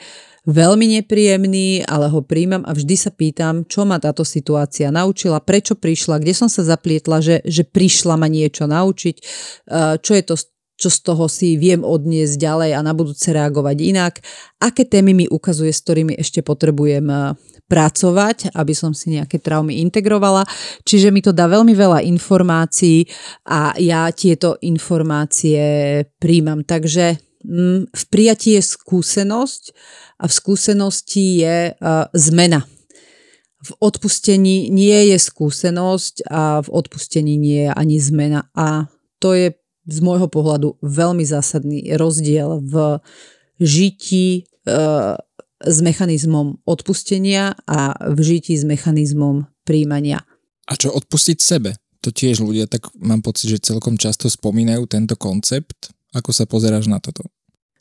[0.51, 5.78] veľmi nepríjemný, ale ho príjmam a vždy sa pýtam, čo ma táto situácia naučila, prečo
[5.78, 9.23] prišla, kde som sa zaplietla, že, že prišla ma niečo naučiť, e,
[10.03, 10.35] čo je to
[10.77, 14.20] čo z toho si viem odniesť ďalej a na budúce reagovať inak,
[14.61, 17.33] aké témy mi ukazuje, s ktorými ešte potrebujem e,
[17.67, 20.47] pracovať, aby som si nejaké traumy integrovala.
[20.86, 23.11] Čiže mi to dá veľmi veľa informácií
[23.51, 26.62] a ja tieto informácie príjmam.
[26.62, 29.62] Takže mm, v prijatí je skúsenosť
[30.23, 32.62] a v skúsenosti je uh, zmena.
[33.67, 38.47] V odpustení nie je skúsenosť a v odpustení nie je ani zmena.
[38.55, 38.86] A
[39.19, 43.03] to je z môjho pohľadu veľmi zásadný rozdiel v
[43.59, 45.19] žití uh,
[45.62, 50.26] s mechanizmom odpustenia a v žití s mechanizmom príjmania.
[50.68, 51.76] A čo odpustiť sebe?
[52.05, 55.91] To tiež ľudia tak mám pocit, že celkom často spomínajú tento koncept.
[56.15, 57.26] Ako sa pozeráš na toto?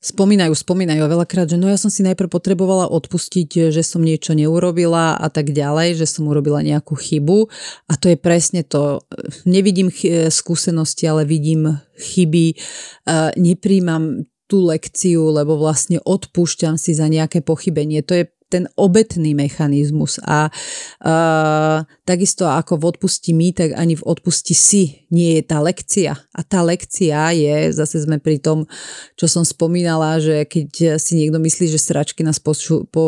[0.06, 5.18] Spomínajú, spomínajú veľakrát, že no ja som si najprv potrebovala odpustiť, že som niečo neurobila
[5.18, 7.50] a tak ďalej, že som urobila nejakú chybu
[7.90, 9.02] a to je presne to.
[9.50, 9.90] Nevidím
[10.30, 12.54] skúsenosti, ale vidím chyby,
[13.34, 18.06] nepríjmam tú lekciu, lebo vlastne odpúšťam si za nejaké pochybenie.
[18.06, 20.48] To je ten obetný mechanizmus a
[21.02, 26.14] uh, takisto ako v odpusti mi, tak ani v odpusti si nie je tá lekcia.
[26.14, 28.70] A tá lekcia je, zase sme pri tom,
[29.18, 33.06] čo som spomínala, že keď si niekto myslí, že sračky nás posu, po,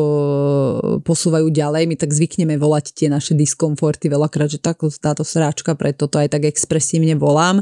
[1.06, 6.10] posúvajú ďalej, my tak zvykneme volať tie naše diskomforty veľakrát, že tak, táto sračka, preto
[6.10, 7.62] to aj tak expresívne volám.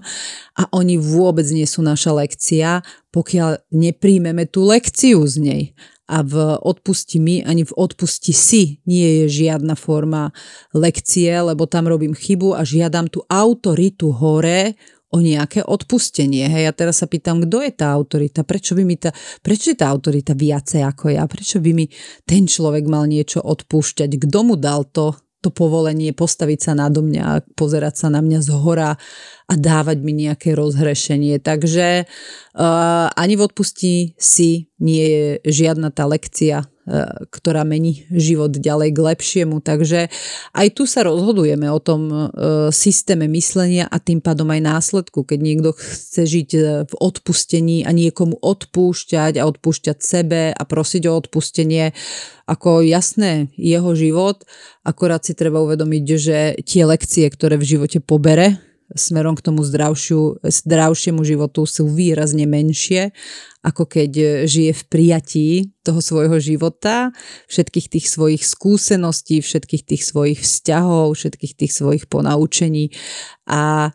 [0.56, 5.64] A oni vôbec nie sú naša lekcia, pokiaľ nepríjmeme tú lekciu z nej
[6.06, 10.30] a v odpusti mi ani v odpusti si nie je žiadna forma
[10.74, 14.78] lekcie, lebo tam robím chybu a žiadam tú autoritu hore
[15.16, 16.46] o nejaké odpustenie.
[16.52, 18.44] Hej, a teraz sa pýtam, kto je tá autorita?
[18.44, 21.24] Prečo, by mi tá, prečo je tá autorita viacej ako ja?
[21.24, 21.88] Prečo by mi
[22.28, 24.12] ten človek mal niečo odpúšťať?
[24.28, 28.50] Kto mu dal to, to povolenie postaviť sa nado mňa pozerať sa na mňa z
[28.58, 28.98] hora
[29.46, 31.38] a dávať mi nejaké rozhrešenie.
[31.38, 36.66] Takže uh, ani v odpustí si nie je žiadna tá lekcia,
[37.34, 39.58] ktorá mení život ďalej k lepšiemu.
[39.62, 40.14] Takže
[40.54, 42.20] aj tu sa rozhodujeme o tom uh,
[42.70, 45.26] systéme myslenia a tým pádom aj následku.
[45.26, 46.50] Keď niekto chce žiť
[46.86, 51.92] v odpustení a niekomu odpúšťať a odpúšťať sebe a prosiť o odpustenie,
[52.46, 54.46] ako jasné, jeho život,
[54.86, 58.62] akorát si treba uvedomiť, že tie lekcie, ktoré v živote pobere,
[58.94, 63.10] smerom k tomu zdravšiu, zdravšiemu životu sú výrazne menšie,
[63.66, 65.48] ako keď žije v prijatí
[65.82, 67.10] toho svojho života,
[67.50, 72.94] všetkých tých svojich skúseností, všetkých tých svojich vzťahov, všetkých tých svojich ponaučení
[73.50, 73.90] a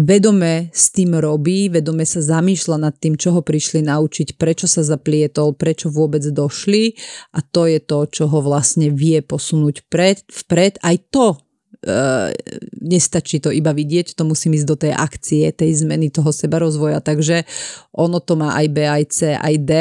[0.00, 4.80] vedome s tým robí, vedome sa zamýšľa nad tým, čo ho prišli naučiť, prečo sa
[4.80, 6.96] zaplietol, prečo vôbec došli
[7.36, 10.80] a to je to, čo ho vlastne vie posunúť pred, vpred.
[10.80, 11.49] Aj to
[11.80, 12.28] Uh,
[12.76, 17.00] nestačí to iba vidieť, to musím ísť do tej akcie, tej zmeny toho seba rozvoja,
[17.00, 17.48] takže
[17.96, 19.72] ono to má aj B, aj C, aj D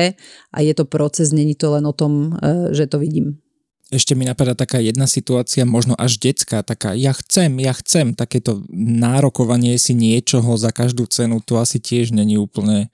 [0.55, 3.43] a je to proces, není to len o tom, uh, že to vidím.
[3.91, 8.63] Ešte mi napadá taká jedna situácia, možno až detská, taká ja chcem, ja chcem, takéto
[8.71, 12.93] nárokovanie si niečoho za každú cenu, to asi tiež není úplne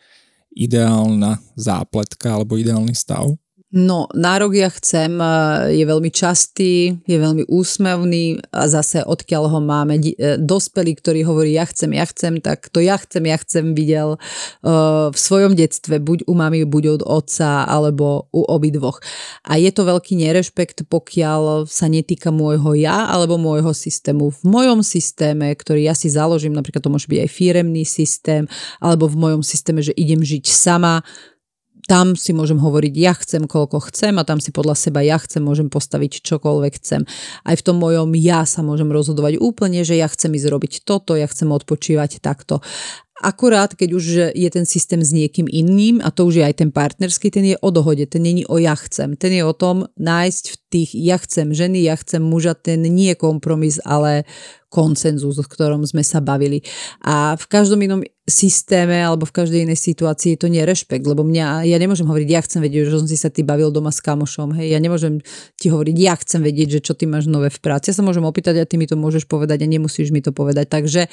[0.56, 3.28] ideálna zápletka alebo ideálny stav.
[3.76, 5.20] No, nárok ja chcem
[5.68, 11.60] je veľmi častý, je veľmi úsmevný a zase odkiaľ ho máme e, dospelí, ktorí hovorí
[11.60, 16.00] ja chcem, ja chcem, tak to ja chcem, ja chcem videl uh, v svojom detstve,
[16.00, 19.04] buď u mami, buď od otca, alebo u obidvoch.
[19.44, 24.32] A je to veľký nerešpekt, pokiaľ sa netýka môjho ja alebo môjho systému.
[24.32, 28.48] V mojom systéme, ktorý ja si založím, napríklad to môže byť aj firemný systém,
[28.80, 31.04] alebo v mojom systéme, že idem žiť sama,
[31.86, 35.46] tam si môžem hovoriť, ja chcem, koľko chcem a tam si podľa seba ja chcem,
[35.46, 37.06] môžem postaviť čokoľvek chcem.
[37.46, 41.14] Aj v tom mojom ja sa môžem rozhodovať úplne, že ja chcem ísť robiť toto,
[41.14, 42.66] ja chcem odpočívať takto.
[43.26, 44.06] Akurát, keď už
[44.38, 47.58] je ten systém s niekým iným, a to už je aj ten partnerský, ten je
[47.58, 49.18] o dohode, ten není o ja chcem.
[49.18, 53.18] Ten je o tom nájsť v tých ja chcem ženy, ja chcem muža, ten nie
[53.18, 54.30] je kompromis, ale
[54.70, 56.62] koncenzus, o ktorom sme sa bavili.
[57.02, 61.78] A v každom inom systéme alebo v každej inej situácii to nerešpekt, lebo mňa, ja
[61.82, 64.76] nemôžem hovoriť, ja chcem vedieť, že som si sa ty bavil doma s kamošom, hej,
[64.76, 65.24] ja nemôžem
[65.56, 67.90] ti hovoriť, ja chcem vedieť, že čo ty máš nové v práci.
[67.90, 70.68] Ja sa môžem opýtať a ty mi to môžeš povedať a nemusíš mi to povedať.
[70.68, 71.08] Takže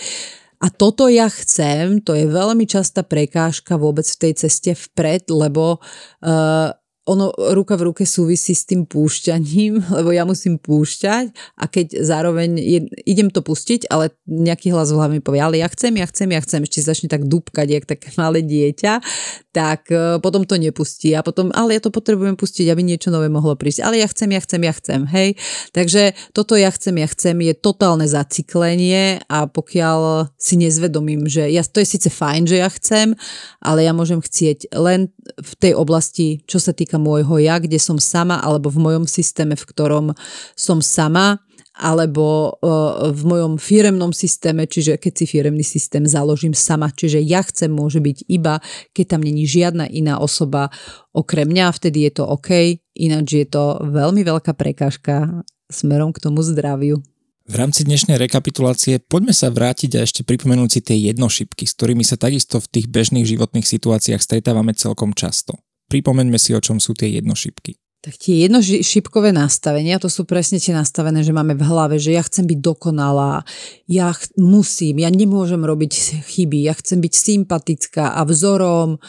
[0.63, 5.83] a toto ja chcem, to je veľmi častá prekážka vôbec v tej ceste vpred, lebo
[5.83, 6.71] uh,
[7.03, 12.55] ono ruka v ruke súvisí s tým púšťaním, lebo ja musím púšťať a keď zároveň
[12.59, 16.07] je, idem to pustiť, ale nejaký hlas v hlave mi povie, ale ja chcem, ja
[16.07, 19.03] chcem, ja chcem, ešte začne tak dúbkať, jak také malé dieťa,
[19.51, 23.27] tak uh, potom to nepustí a potom, ale ja to potrebujem pustiť, aby niečo nové
[23.27, 25.29] mohlo prísť, ale ja chcem, ja chcem, ja chcem, hej.
[25.75, 31.67] Takže toto ja chcem, ja chcem je totálne zaciklenie a pokiaľ si nezvedomím, že ja,
[31.67, 33.19] to je síce fajn, že ja chcem,
[33.61, 37.97] ale ja môžem chcieť len v tej oblasti, čo sa týka môjho ja, kde som
[37.97, 40.07] sama, alebo v mojom systéme, v ktorom
[40.57, 41.41] som sama,
[41.73, 47.41] alebo uh, v mojom firemnom systéme, čiže keď si firemný systém založím sama, čiže ja
[47.41, 48.61] chcem môže byť iba,
[48.93, 50.69] keď tam není žiadna iná osoba
[51.17, 56.45] okrem mňa, vtedy je to OK, ináč je to veľmi veľká prekážka smerom k tomu
[56.45, 57.01] zdraviu.
[57.43, 62.07] V rámci dnešnej rekapitulácie poďme sa vrátiť a ešte pripomenúť si tie jednošipky, s ktorými
[62.07, 65.59] sa takisto v tých bežných životných situáciách stretávame celkom často.
[65.91, 67.83] Pripomeňme si, o čom sú tie jednošipky.
[68.03, 72.23] Tak tie jednošipkové nastavenia, to sú presne tie nastavené, že máme v hlave, že ja
[72.23, 73.43] chcem byť dokonalá,
[73.91, 79.03] ja ch- musím, ja nemôžem robiť chyby, ja chcem byť sympatická a vzorom,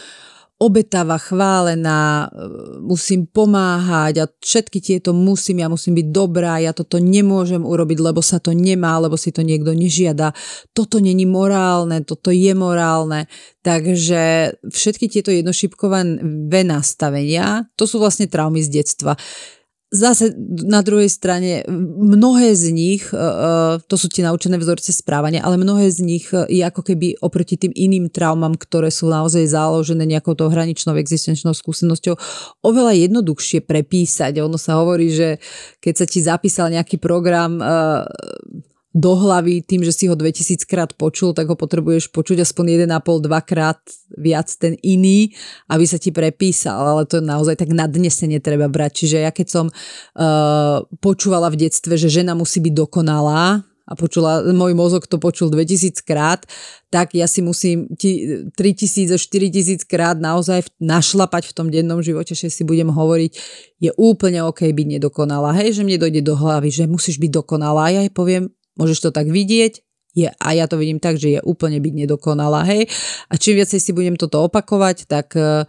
[0.64, 2.40] obetava, chválená, e,
[2.80, 8.24] musím pomáhať a všetky tieto musím, ja musím byť dobrá, ja toto nemôžem urobiť, lebo
[8.24, 10.32] sa to nemá, lebo si to niekto nežiada.
[10.72, 13.28] Toto není morálne, toto je morálne.
[13.60, 16.04] Takže všetky tieto jednošipkové
[16.64, 19.20] nastavenia, to sú vlastne traumy z detstva
[19.94, 20.34] zase
[20.66, 21.62] na druhej strane
[22.02, 26.34] mnohé z nich, e, e, to sú tie naučené vzorce správania, ale mnohé z nich
[26.34, 30.98] e, je ako keby oproti tým iným traumám, ktoré sú naozaj založené nejakou tou hraničnou
[30.98, 32.18] existenčnou skúsenosťou,
[32.66, 34.42] oveľa jednoduchšie prepísať.
[34.42, 35.38] Ono sa hovorí, že
[35.78, 37.62] keď sa ti zapísal nejaký program
[38.94, 43.50] do hlavy tým, že si ho 2000 krát počul, tak ho potrebuješ počuť aspoň 1,5-2
[43.50, 43.82] krát
[44.14, 45.34] viac ten iný,
[45.66, 49.04] aby sa ti prepísal, ale to naozaj tak nadnesenie treba brať.
[49.04, 54.48] Čiže ja keď som uh, počúvala v detstve, že žena musí byť dokonalá, a počula,
[54.48, 56.48] môj mozog to počul 2000 krát,
[56.88, 62.48] tak ja si musím 3000 a 4000 krát naozaj našlapať v tom dennom živote, že
[62.48, 63.32] si budem hovoriť,
[63.84, 65.52] je úplne OK byť nedokonalá.
[65.60, 67.92] Hej, že mne dojde do hlavy, že musíš byť dokonalá.
[67.92, 71.40] Ja jej poviem, Môžeš to tak vidieť, je, a ja to vidím tak, že je
[71.42, 72.86] úplne byť nedokonalá, hej.
[73.30, 75.66] A čím viacej si budem toto opakovať, tak uh,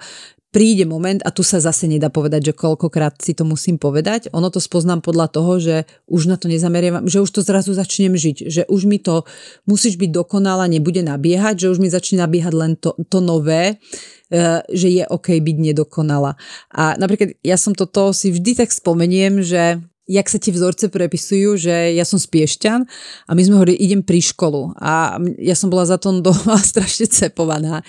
[0.53, 4.53] príde moment, a tu sa zase nedá povedať, že koľkokrát si to musím povedať, ono
[4.53, 5.77] to spoznám podľa toho, že
[6.07, 9.25] už na to nezameriavam, že už to zrazu začnem žiť, že už mi to
[9.65, 14.61] musíš byť dokonalá, nebude nabiehať, že už mi začne nabiehať len to, to nové, uh,
[14.69, 16.37] že je OK byť nedokonala.
[16.69, 21.57] A napríklad ja som toto si vždy tak spomeniem, že jak sa tie vzorce prepisujú,
[21.57, 22.81] že ja som z Piešťan
[23.25, 27.09] a my sme hovorili, idem pri školu a ja som bola za to doma strašne
[27.09, 27.81] cepovaná.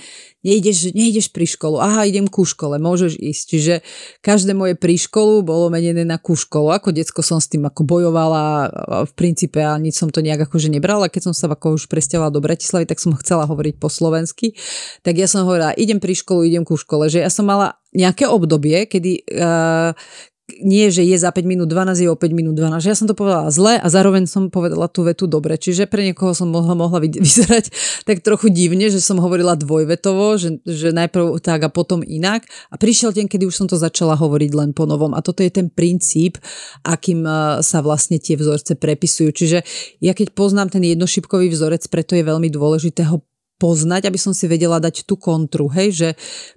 [0.46, 3.44] Nejdeš, nejdeš pri školu, aha, idem ku škole, môžeš ísť.
[3.50, 3.74] Čiže
[4.22, 6.70] každé moje pri školu bolo menené na ku školu.
[6.70, 8.70] Ako decko som s tým ako bojovala
[9.10, 11.10] v princípe a nič som to nejak akože nebrala.
[11.10, 14.54] Keď som sa ako už presťahovala do Bratislavy, tak som chcela hovoriť po slovensky.
[15.02, 17.10] Tak ja som hovorila, idem pri školu, idem ku škole.
[17.10, 19.98] Že ja som mala nejaké obdobie, kedy, uh,
[20.46, 22.86] nie, že je za 5 minút 12, je o 5 minút 12.
[22.86, 25.58] Ja som to povedala zle a zároveň som povedala tú vetu dobre.
[25.58, 27.74] Čiže pre niekoho som mohla, mohla vyzerať
[28.06, 32.46] tak trochu divne, že som hovorila dvojvetovo, že, že najprv tak a potom inak.
[32.70, 35.18] A prišiel deň, kedy už som to začala hovoriť len po novom.
[35.18, 36.38] A toto je ten princíp,
[36.86, 39.34] akým e, sa vlastne tie vzorce prepisujú.
[39.34, 39.66] Čiže
[39.98, 43.26] ja keď poznám ten jednošipkový vzorec, preto je veľmi dôležité ho
[43.56, 46.10] poznať, aby som si vedela dať tú kontru, hej, že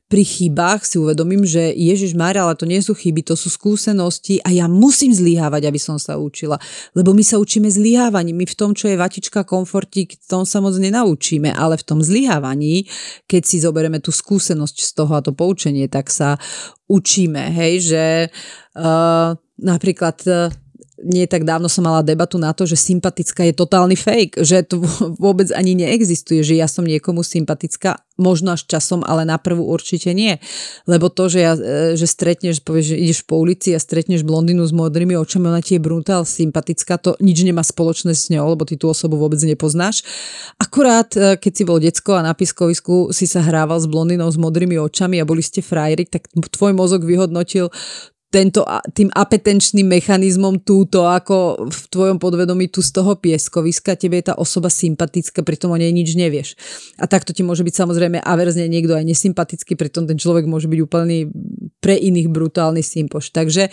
[0.09, 4.43] pri chybách si uvedomím, že Ježiš Mária, ale to nie sú chyby, to sú skúsenosti
[4.43, 6.59] a ja musím zlyhávať, aby som sa učila.
[6.97, 10.75] Lebo my sa učíme zlyhávaním, my v tom, čo je vatička, komfortík, tom sa moc
[10.75, 12.89] nenaučíme, ale v tom zlyhávaní,
[13.31, 16.35] keď si zoberieme tú skúsenosť z toho a to poučenie, tak sa
[16.89, 18.05] učíme, hej, že
[18.75, 20.51] uh, napríklad uh,
[21.05, 24.83] nie tak dávno som mala debatu na to, že sympatická je totálny fake, že to
[25.23, 30.11] vôbec ani neexistuje, že ja som niekomu sympatická, možno až časom, ale na prvú určite
[30.11, 30.43] nie.
[30.91, 34.67] Lebo to, že, ja, e, že stretneš, povieš, že ideš po ulici a stretneš blondinu
[34.67, 38.67] s modrými očami, ona ti je brutál sympatická, to nič nemá spoločné s ňou, lebo
[38.67, 40.03] ty tú osobu vôbec nepoznáš.
[40.59, 44.37] Akurát, e, keď si bol decko a na piskovisku si sa hrával s blondinou s
[44.37, 47.71] modrými očami a boli ste frajeri, tak tvoj mozog vyhodnotil
[48.29, 48.61] tento,
[48.93, 54.35] tým apetenčným mechanizmom túto, ako v tvojom podvedomí tu z toho pieskoviska, tebe je tá
[54.37, 56.53] osoba sympatická, pritom o nej nič nevieš.
[57.01, 60.81] A takto ti môže byť samozrejme averzne niekto aj nesympatický, pritom ten človek môže byť
[60.85, 61.33] úplný
[61.81, 63.33] pre iných brutálny sympoš.
[63.33, 63.73] Takže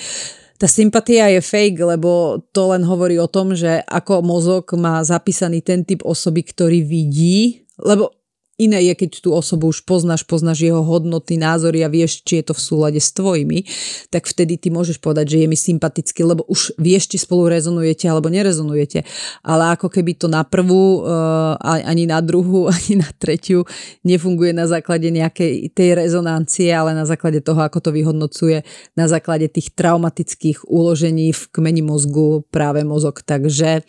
[0.56, 5.60] tá sympatia je fake, lebo to len hovorí o tom, že ako mozog má zapísaný
[5.60, 8.16] ten typ osoby, ktorý vidí, lebo
[8.56, 12.48] Iné je, keď tú osobu už poznáš, poznáš jeho hodnoty, názory a vieš, či je
[12.48, 13.68] to v súlade s tvojimi,
[14.08, 18.08] tak vtedy ty môžeš povedať, že je mi sympatický, lebo už vieš, či spolu rezonujete
[18.08, 19.04] alebo nerezonujete.
[19.44, 23.68] Ale ako keby to na prvú, uh, ani na druhú, ani na tretiu
[24.08, 28.64] nefunguje na základe nejakej tej rezonancie, ale na základe toho, ako to vyhodnocuje,
[28.96, 33.20] na základe tých traumatických uložení v kmeni mozgu práve mozog.
[33.20, 33.84] Takže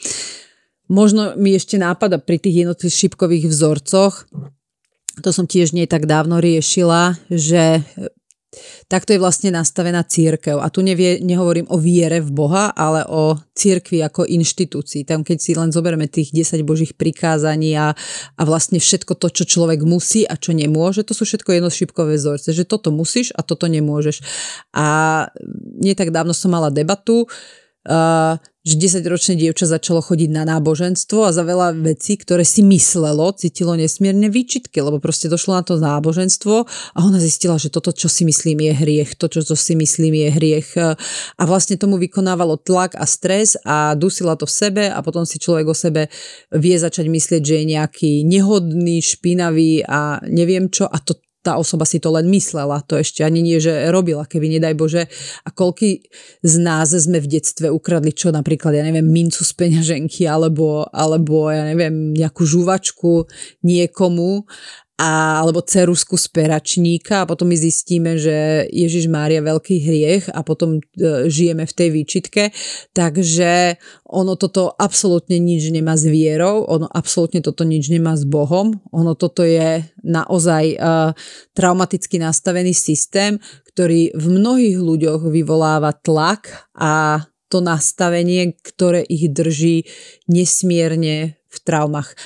[0.86, 4.30] Možno mi ešte nápada pri tých jednotlivých šipkových vzorcoch,
[5.22, 7.80] to som tiež nie tak dávno riešila, že
[8.88, 10.60] takto je vlastne nastavená církev.
[10.60, 15.04] A tu nevie, nehovorím o viere v Boha, ale o církvi ako inštitúcii.
[15.04, 17.92] Tam keď si len zoberieme tých 10 božích prikázaní a,
[18.36, 22.52] a vlastne všetko to, čo človek musí a čo nemôže, to sú všetko jednošipkové vzorce,
[22.52, 24.22] že toto musíš a toto nemôžeš.
[24.72, 24.86] A
[25.76, 27.26] nie tak dávno som mala debatu,
[27.88, 28.36] uh,
[28.66, 33.78] že 10-ročné dievča začalo chodiť na náboženstvo a za veľa vecí, ktoré si myslelo, cítilo
[33.78, 38.26] nesmierne výčitky, lebo proste došlo na to náboženstvo a ona zistila, že toto, čo si
[38.26, 40.68] myslím, je hriech, to, čo, si myslím, je hriech.
[41.38, 45.38] A vlastne tomu vykonávalo tlak a stres a dusila to v sebe a potom si
[45.38, 46.10] človek o sebe
[46.50, 51.14] vie začať myslieť, že je nejaký nehodný, špinavý a neviem čo a to
[51.46, 55.02] tá osoba si to len myslela, to ešte ani nie, že robila, keby nedaj Bože.
[55.46, 56.02] A koľky
[56.42, 61.46] z nás sme v detstve ukradli čo napríklad, ja neviem, mincu z peňaženky alebo, alebo
[61.54, 63.30] ja neviem, nejakú žuvačku
[63.62, 64.42] niekomu
[64.96, 70.40] a, alebo cerusku z peračníka a potom my zistíme, že Ježiš Mária veľký hriech a
[70.40, 72.42] potom e, žijeme v tej výčitke.
[72.96, 73.76] Takže
[74.08, 79.12] ono toto absolútne nič nemá s vierou, ono absolútne toto nič nemá s Bohom, ono
[79.12, 80.76] toto je naozaj e,
[81.52, 83.36] traumaticky nastavený systém,
[83.76, 87.20] ktorý v mnohých ľuďoch vyvoláva tlak a
[87.52, 89.84] to nastavenie, ktoré ich drží
[90.26, 92.16] nesmierne v traumach.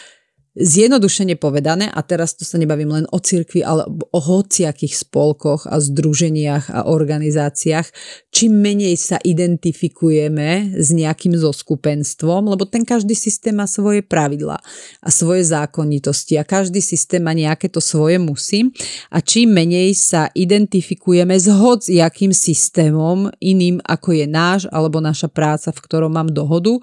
[0.51, 5.79] Zjednodušene povedané, a teraz to sa nebavím len o cirkvi, ale o hociakých spolkoch a
[5.79, 7.87] združeniach a organizáciách,
[8.35, 14.59] čím menej sa identifikujeme s nejakým zoskupenstvom, lebo ten každý systém má svoje pravidlá
[14.99, 18.75] a svoje zákonitosti a každý systém má nejaké to svoje musí
[19.15, 25.71] a čím menej sa identifikujeme s hociakým systémom iným ako je náš alebo naša práca,
[25.71, 26.75] v ktorom mám dohodu,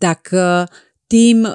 [0.00, 0.32] tak
[1.10, 1.52] tým e,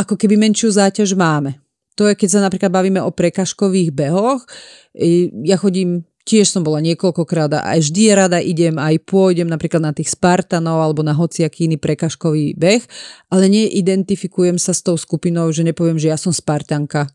[0.00, 1.60] ako keby menšiu záťaž máme.
[1.94, 4.42] To je, keď sa napríklad bavíme o prekažkových behoch.
[5.46, 9.92] Ja chodím, tiež som bola niekoľkokrát a aj vždy rada idem, aj pôjdem napríklad na
[9.94, 12.82] tých Spartanov alebo na hociaký iný prekažkový beh,
[13.30, 17.12] ale neidentifikujem sa s tou skupinou, že nepoviem, že ja som Spartanka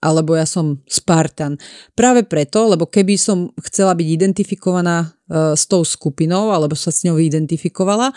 [0.00, 1.60] alebo ja som Spartan.
[1.92, 5.06] Práve preto, lebo keby som chcela byť identifikovaná e,
[5.52, 8.08] s tou skupinou alebo sa s ňou identifikovala,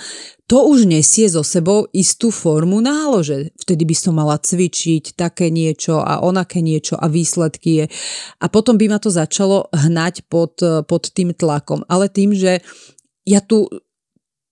[0.48, 3.52] to už nesie so sebou istú formu nálože.
[3.60, 7.86] Vtedy by som mala cvičiť také niečo a onaké niečo a výsledky je.
[8.40, 11.84] A potom by ma to začalo hnať pod, e, pod tým tlakom.
[11.92, 12.64] Ale tým, že
[13.28, 13.68] ja tu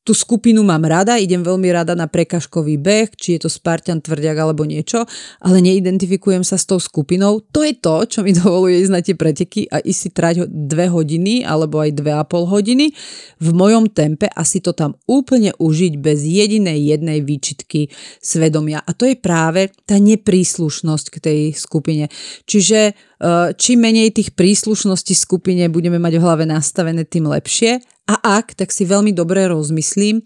[0.01, 4.33] tú skupinu mám rada, idem veľmi rada na prekažkový beh, či je to Spartan, tvrdiak
[4.33, 5.05] alebo niečo,
[5.45, 7.45] ale neidentifikujem sa s tou skupinou.
[7.53, 10.89] To je to, čo mi dovoluje ísť na tie preteky a ísť si trať dve
[10.89, 12.89] hodiny alebo aj dve a pol hodiny
[13.37, 18.81] v mojom tempe a si to tam úplne užiť bez jedinej jednej výčitky svedomia.
[18.81, 22.09] A to je práve tá nepríslušnosť k tej skupine.
[22.49, 28.41] Čiže eh, čím menej tých príslušností skupine budeme mať v hlave nastavené, tým lepšie a
[28.43, 30.23] ak, tak si veľmi dobre rozmyslím, e,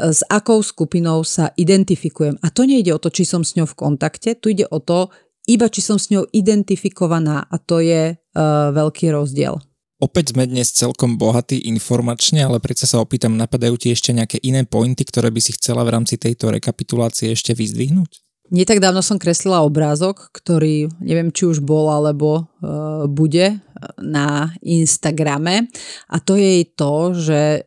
[0.00, 2.40] s akou skupinou sa identifikujem.
[2.40, 5.12] A to nejde o to, či som s ňou v kontakte, tu ide o to,
[5.48, 9.56] iba či som s ňou identifikovaná a to je uh, veľký rozdiel.
[9.98, 14.62] Opäť sme dnes celkom bohatí informačne, ale predsa sa opýtam, napadajú ti ešte nejaké iné
[14.62, 18.22] pointy, ktoré by si chcela v rámci tejto rekapitulácie ešte vyzdvihnúť?
[18.48, 23.58] Nie tak dávno som kreslila obrázok, ktorý neviem, či už bol alebo uh, bude
[24.02, 25.70] na Instagrame.
[26.10, 27.60] A to je to, že e,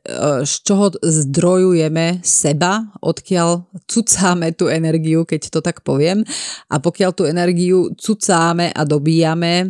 [0.46, 6.24] z čoho zdrojujeme seba, odkiaľ cucáme tú energiu, keď to tak poviem.
[6.72, 9.68] A pokiaľ tú energiu cucáme a dobíjame e,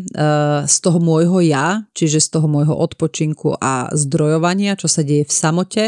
[0.65, 5.33] z toho môjho ja, čiže z toho môjho odpočinku a zdrojovania, čo sa deje v
[5.33, 5.83] samote,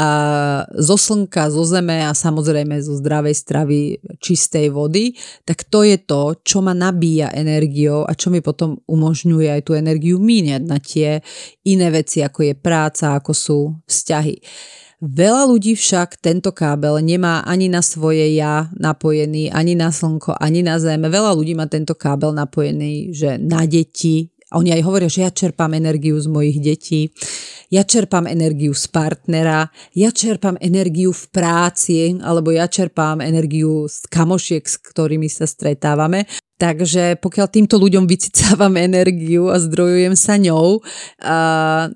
[0.00, 0.08] a
[0.78, 3.80] zo slnka, zo zeme a samozrejme zo zdravej stravy,
[4.22, 5.12] čistej vody,
[5.44, 9.76] tak to je to, čo ma nabíja energiou a čo mi potom umožňuje aj tú
[9.80, 11.24] energiu míňať na tie
[11.64, 14.36] iné veci, ako je práca, ako sú vzťahy.
[15.00, 20.60] Veľa ľudí však tento kábel nemá ani na svoje ja napojený, ani na slnko, ani
[20.60, 21.00] na zem.
[21.00, 24.28] Veľa ľudí má tento kábel napojený, že na deti.
[24.52, 27.08] Oni aj hovoria, že ja čerpám energiu z mojich detí,
[27.70, 34.10] ja čerpám energiu z partnera, ja čerpám energiu v práci, alebo ja čerpám energiu z
[34.10, 36.26] kamošiek, s ktorými sa stretávame.
[36.60, 40.82] Takže pokiaľ týmto ľuďom vycicávam energiu a zdrojujem sa ňou,
[41.24, 41.38] a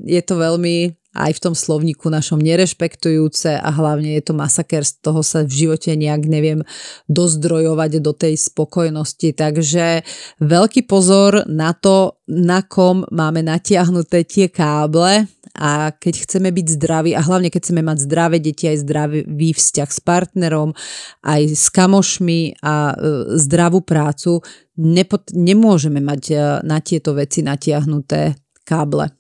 [0.00, 4.98] je to veľmi aj v tom slovníku našom nerešpektujúce a hlavne je to masaker, z
[4.98, 6.66] toho sa v živote nejak neviem
[7.06, 9.30] dozdrojovať do tej spokojnosti.
[9.30, 10.02] Takže
[10.42, 17.10] veľký pozor na to, na kom máme natiahnuté tie káble a keď chceme byť zdraví
[17.14, 20.74] a hlavne keď chceme mať zdravé deti aj zdravý vzťah s partnerom,
[21.22, 22.94] aj s kamošmi a e,
[23.38, 24.42] zdravú prácu,
[24.78, 28.34] nepot- nemôžeme mať e, na tieto veci natiahnuté
[28.66, 29.14] káble.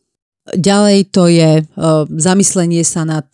[0.50, 1.64] Ďalej to je e,
[2.18, 3.30] zamyslenie sa nad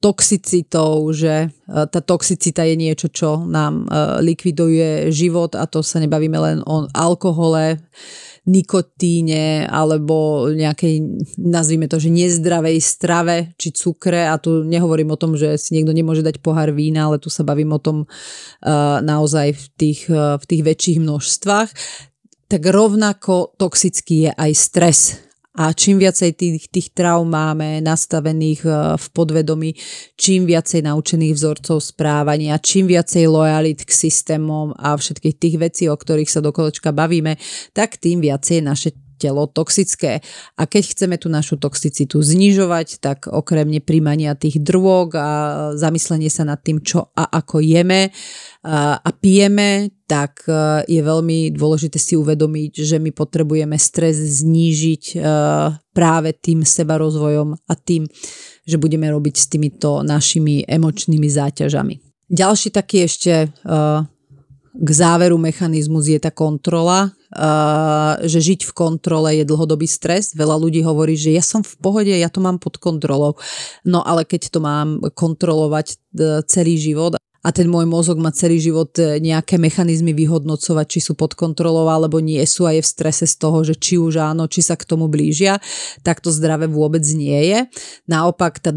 [0.00, 3.84] toxicitou, že tá toxicita je niečo, čo nám
[4.24, 7.76] likviduje život a to sa nebavíme len o alkohole,
[8.48, 11.04] nikotíne alebo nejakej,
[11.36, 14.24] nazvime to, že nezdravej strave či cukre.
[14.24, 17.44] A tu nehovorím o tom, že si niekto nemôže dať pohár vína, ale tu sa
[17.44, 21.68] bavím o tom uh, naozaj v tých, v tých väčších množstvách,
[22.50, 24.98] tak rovnako toxický je aj stres
[25.60, 29.76] a čím viacej tých, tých traum máme nastavených e, v podvedomí,
[30.16, 36.00] čím viacej naučených vzorcov správania, čím viacej lojalit k systémom a všetkých tých vecí, o
[36.00, 37.36] ktorých sa do kolečka bavíme,
[37.76, 40.24] tak tým viacej naše telo toxické.
[40.56, 45.28] A keď chceme tú našu toxicitu znižovať, tak okrem nepríjmania tých drôg a
[45.76, 48.08] zamyslenie sa nad tým, čo a ako jeme
[48.64, 55.18] a pijeme, tak e, je veľmi dôležité si uvedomiť, že my potrebujeme stres znížiť e,
[55.96, 58.04] práve tým sebarozvojom a tým,
[58.68, 61.94] že budeme robiť s týmito našimi emočnými záťažami.
[62.28, 63.48] Ďalší taký ešte e,
[64.70, 67.08] k záveru mechanizmus je tá kontrola,
[68.26, 70.34] že žiť v kontrole je dlhodobý stres.
[70.34, 73.38] Veľa ľudí hovorí, že ja som v pohode, ja to mám pod kontrolou.
[73.86, 75.96] No ale keď to mám kontrolovať e,
[76.50, 81.14] celý život a ten môj mozog má celý život e, nejaké mechanizmy vyhodnocovať, či sú
[81.14, 84.50] pod kontrolou alebo nie sú a je v strese z toho, že či už áno,
[84.50, 85.62] či sa k tomu blížia,
[86.02, 87.58] tak to zdravé vôbec nie je.
[88.10, 88.74] Naopak tá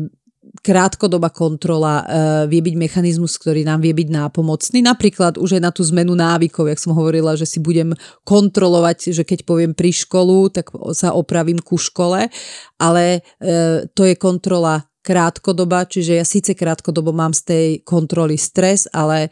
[0.62, 2.06] krátkodobá kontrola uh,
[2.46, 4.86] vie byť mechanizmus, ktorý nám vie byť nápomocný.
[4.86, 9.26] Napríklad už aj na tú zmenu návykov, jak som hovorila, že si budem kontrolovať, že
[9.26, 12.30] keď poviem pri školu, tak sa opravím ku škole,
[12.78, 13.04] ale
[13.42, 19.28] uh, to je kontrola krátkodoba, čiže ja síce krátkodobo mám z tej kontroly stres, ale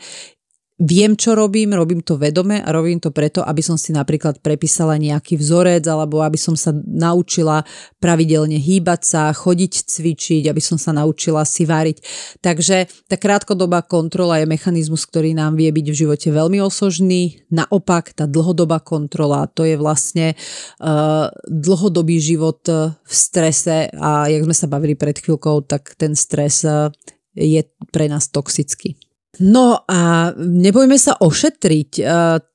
[0.82, 4.98] viem, čo robím, robím to vedome a robím to preto, aby som si napríklad prepísala
[4.98, 7.62] nejaký vzorec alebo aby som sa naučila
[8.02, 12.02] pravidelne hýbať sa, chodiť cvičiť, aby som sa naučila si variť.
[12.42, 17.46] Takže tá krátkodobá kontrola je mechanizmus, ktorý nám vie byť v živote veľmi osožný.
[17.54, 24.56] Naopak, tá dlhodobá kontrola, to je vlastne uh, dlhodobý život v strese a jak sme
[24.58, 26.90] sa bavili pred chvíľkou, tak ten stres uh,
[27.38, 27.62] je
[27.94, 28.98] pre nás toxický.
[29.42, 31.92] No a nebojme sa ošetriť.
[31.98, 32.04] E,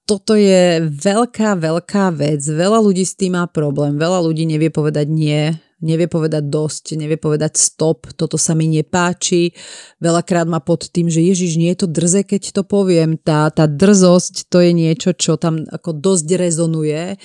[0.06, 2.46] toto je veľká, veľká vec.
[2.46, 3.98] Veľa ľudí s tým má problém.
[3.98, 5.50] Veľa ľudí nevie povedať nie,
[5.82, 9.50] nevie povedať dosť, nevie povedať stop, toto sa mi nepáči.
[9.98, 13.18] Veľakrát má pod tým, že Ježiš, nie je to drze, keď to poviem.
[13.18, 17.18] Tá, tá drzosť, to je niečo, čo tam ako dosť rezonuje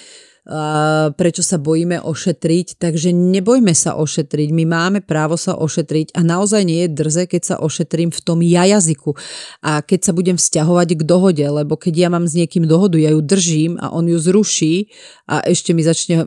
[1.14, 6.66] prečo sa bojíme ošetriť, takže nebojme sa ošetriť, my máme právo sa ošetriť a naozaj
[6.66, 9.14] nie je drze, keď sa ošetrím v tom ja jazyku
[9.62, 13.14] a keď sa budem vzťahovať k dohode, lebo keď ja mám s niekým dohodu, ja
[13.14, 14.90] ju držím a on ju zruší
[15.30, 16.26] a ešte mi začne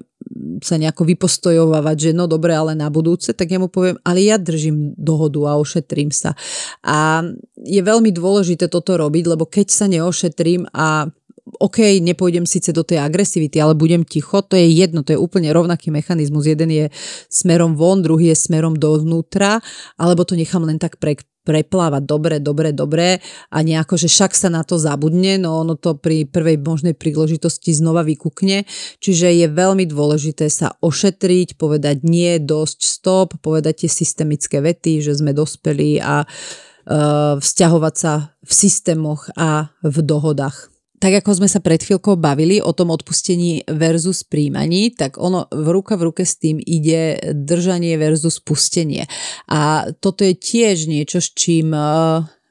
[0.65, 4.41] sa nejako vypostojovať, že no dobre, ale na budúce, tak ja mu poviem, ale ja
[4.41, 6.33] držím dohodu a ošetrím sa.
[6.81, 7.27] A
[7.61, 11.13] je veľmi dôležité toto robiť, lebo keď sa neošetrím a
[11.45, 15.53] OK, nepôjdem síce do tej agresivity, ale budem ticho, to je jedno, to je úplne
[15.53, 16.49] rovnaký mechanizmus.
[16.49, 16.87] Jeden je
[17.29, 19.61] smerom von, druhý je smerom dovnútra,
[20.01, 22.03] alebo to nechám len tak pre, preplávať.
[22.09, 23.21] Dobre, dobre, dobre.
[23.53, 27.77] A nejako, že však sa na to zabudne, no ono to pri prvej možnej príležitosti
[27.77, 28.65] znova vykúkne,
[29.05, 35.21] čiže je veľmi dôležité sa ošetriť, povedať nie, dosť, stop, povedať tie systemické vety, že
[35.21, 41.59] sme dospeli a uh, vzťahovať sa v systémoch a v dohodách tak ako sme sa
[41.59, 46.39] pred chvíľkou bavili o tom odpustení versus príjmaní, tak ono v ruka v ruke s
[46.39, 49.05] tým ide držanie versus pustenie.
[49.51, 51.81] A toto je tiež niečo, s čím e,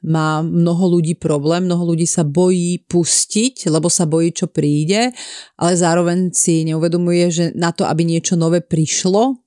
[0.04, 5.16] má mnoho ľudí problém, mnoho ľudí sa bojí pustiť, lebo sa bojí, čo príde,
[5.56, 9.40] ale zároveň si neuvedomuje, že na to, aby niečo nové prišlo,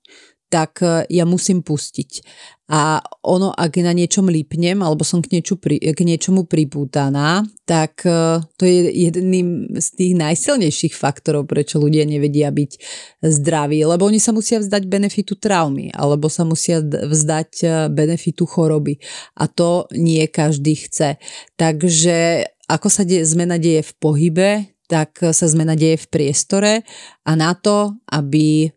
[0.49, 2.25] tak e, ja musím pustiť.
[2.67, 8.03] A ono, ak na niečom lípnem, alebo som k, niečo pri, k niečomu pripútaná, tak
[8.03, 12.71] e, to je jedným z tých najsilnejších faktorov, prečo ľudia nevedia byť
[13.23, 13.79] zdraví.
[13.87, 18.99] Lebo oni sa musia vzdať benefitu traumy, alebo sa musia vzdať e, benefitu choroby.
[19.39, 21.23] A to nie každý chce.
[21.55, 24.49] Takže ako sa de- zmena deje v pohybe,
[24.87, 26.73] tak sa zmena deje v priestore
[27.27, 28.69] a na to, aby e,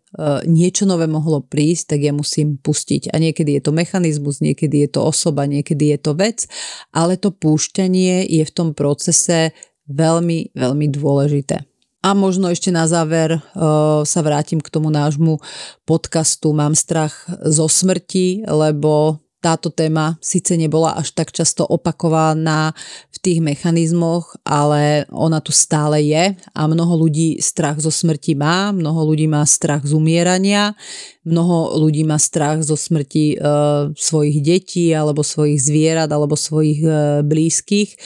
[0.50, 3.14] niečo nové mohlo prísť, tak ja musím pustiť.
[3.14, 6.50] A niekedy je to mechanizmus, niekedy je to osoba, niekedy je to vec,
[6.90, 9.54] ale to púšťanie je v tom procese
[9.86, 11.70] veľmi, veľmi dôležité.
[12.00, 15.36] A možno ešte na záver uh, sa vrátim k tomu nášmu
[15.84, 22.76] podcastu Mám strach zo smrti, lebo táto téma síce nebola až tak často opakovaná
[23.08, 28.70] v tých mechanizmoch, ale ona tu stále je a mnoho ľudí strach zo smrti má,
[28.70, 30.76] mnoho ľudí má strach z umierania,
[31.24, 33.48] mnoho ľudí má strach zo smrti e,
[33.96, 36.92] svojich detí alebo svojich zvierat alebo svojich e,
[37.24, 37.96] blízkych.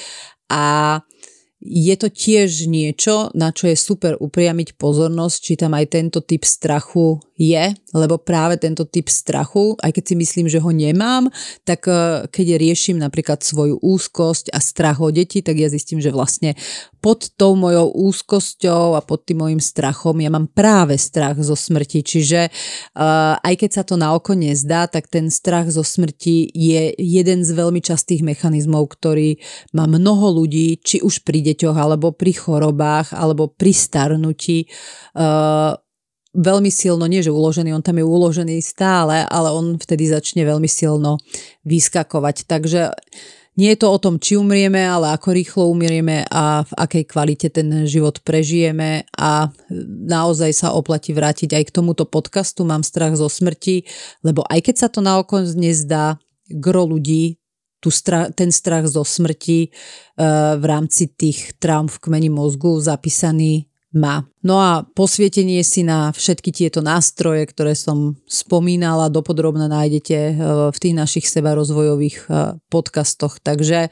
[0.50, 0.98] A
[1.64, 6.44] je to tiež niečo, na čo je super upriamiť pozornosť, či tam aj tento typ
[6.44, 11.32] strachu je, lebo práve tento typ strachu, aj keď si myslím, že ho nemám,
[11.64, 16.12] tak e, keď riešim napríklad svoju úzkosť a strach o deti, tak ja zistím, že
[16.12, 16.52] vlastne
[17.04, 22.00] pod tou mojou úzkosťou a pod tým mojim strachom ja mám práve strach zo smrti.
[22.00, 26.96] Čiže uh, aj keď sa to na oko nezdá, tak ten strach zo smrti je
[26.96, 29.36] jeden z veľmi častých mechanizmov, ktorý
[29.76, 34.64] má mnoho ľudí, či už pri deťoch, alebo pri chorobách, alebo pri starnutí.
[35.12, 35.76] Uh,
[36.32, 40.66] veľmi silno, nie že uložený, on tam je uložený stále, ale on vtedy začne veľmi
[40.72, 41.20] silno
[41.68, 42.48] vyskakovať.
[42.48, 42.80] Takže
[43.54, 47.48] nie je to o tom, či umrieme, ale ako rýchlo umrieme a v akej kvalite
[47.54, 49.50] ten život prežijeme a
[50.10, 53.86] naozaj sa oplatí vrátiť aj k tomuto podcastu Mám strach zo smrti,
[54.26, 56.18] lebo aj keď sa to na oko nezdá,
[56.50, 57.38] gro ľudí
[57.78, 63.68] tu stra- ten strach zo smrti uh, v rámci tých traum v kmeni mozgu zapísaný
[63.94, 64.26] má.
[64.42, 70.32] No a posvietenie si na všetky tieto nástroje, ktoré som spomínala, dopodrobne nájdete e,
[70.74, 73.38] v tých našich sebarozvojových e, podcastoch.
[73.40, 73.88] Takže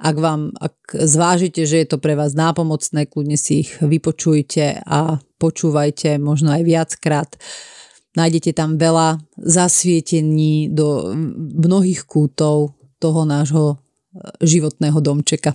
[0.00, 5.20] ak vám, ak zvážite, že je to pre vás nápomocné, kľudne si ich vypočujte a
[5.36, 7.30] počúvajte možno aj viackrát.
[8.16, 11.12] Nájdete tam veľa zasvietení do
[11.60, 13.76] mnohých kútov toho nášho e,
[14.42, 15.52] životného domčeka.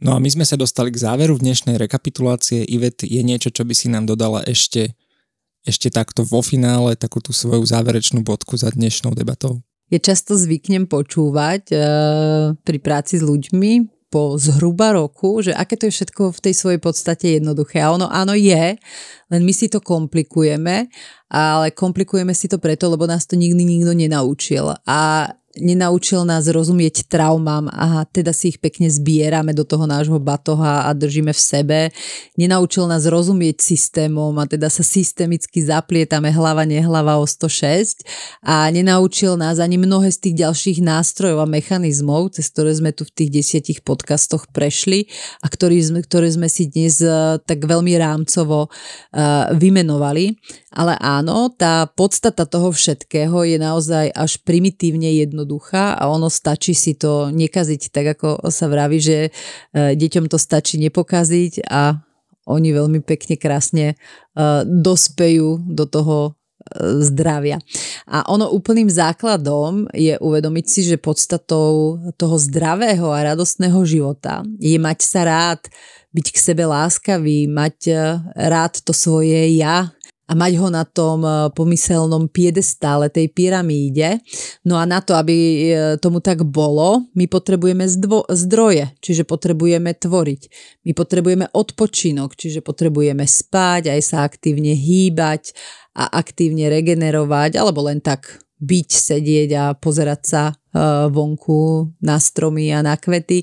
[0.00, 2.64] No a my sme sa dostali k záveru dnešnej rekapitulácie.
[2.64, 4.96] Ivet, je niečo, čo by si nám dodala ešte,
[5.60, 9.60] ešte takto vo finále, takú tú svoju záverečnú bodku za dnešnou debatou?
[9.92, 11.76] Ja často zvyknem počúvať e,
[12.56, 16.80] pri práci s ľuďmi po zhruba roku, že aké to je všetko v tej svojej
[16.80, 17.84] podstate jednoduché.
[17.84, 18.80] A ono áno je,
[19.28, 20.88] len my si to komplikujeme,
[21.28, 24.72] ale komplikujeme si to preto, lebo nás to nikdy nikto nenaučil.
[24.88, 30.86] A nenaučil nás rozumieť traumám a teda si ich pekne zbierame do toho nášho batoha
[30.86, 31.78] a držíme v sebe.
[32.38, 38.06] Nenaučil nás rozumieť systémom a teda sa systemicky zaplietame hlava nehlava o 106
[38.46, 43.02] a nenaučil nás ani mnohé z tých ďalších nástrojov a mechanizmov, cez ktoré sme tu
[43.02, 45.10] v tých desiatich podcastoch prešli
[45.42, 50.38] a ktorý sme, ktoré sme si dnes uh, tak veľmi rámcovo uh, vymenovali.
[50.70, 55.40] Ale áno, tá podstata toho všetkého je naozaj až primitívne jednoduchá
[55.96, 59.30] a ono stačí si to nekaziť, tak ako sa vraví, že e,
[59.96, 61.98] deťom to stačí nepokaziť a
[62.46, 63.94] oni veľmi pekne, krásne e,
[64.62, 66.30] dospejú do toho e,
[67.02, 67.58] zdravia.
[68.06, 74.76] A ono úplným základom je uvedomiť si, že podstatou toho zdravého a radostného života je
[74.76, 75.66] mať sa rád,
[76.10, 77.94] byť k sebe láskavý, mať
[78.34, 79.94] rád to svoje ja,
[80.30, 84.22] a mať ho na tom e, pomyselnom piedestále tej pyramíde.
[84.62, 85.62] No a na to, aby e,
[85.98, 90.42] tomu tak bolo, my potrebujeme zdvo- zdroje, čiže potrebujeme tvoriť.
[90.86, 95.50] My potrebujeme odpočinok, čiže potrebujeme spať, aj sa aktívne hýbať
[95.98, 100.54] a aktívne regenerovať, alebo len tak byť, sedieť a pozerať sa e,
[101.10, 103.42] vonku na stromy a na kvety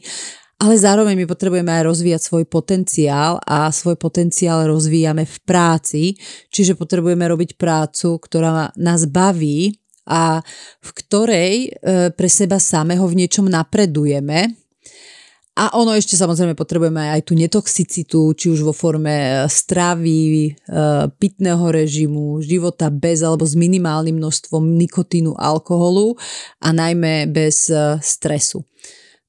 [0.58, 6.03] ale zároveň my potrebujeme aj rozvíjať svoj potenciál a svoj potenciál rozvíjame v práci,
[6.50, 9.77] čiže potrebujeme robiť prácu, ktorá nás baví
[10.10, 10.42] a
[10.82, 11.69] v ktorej e,
[12.10, 14.50] pre seba samého v niečom napredujeme.
[15.58, 20.52] A ono ešte samozrejme potrebujeme aj tú netoxicitu, či už vo forme e, stravy, e,
[21.22, 26.18] pitného režimu, života bez alebo s minimálnym množstvom nikotínu, alkoholu
[26.66, 27.69] a najmä bez
[28.02, 28.66] stresu.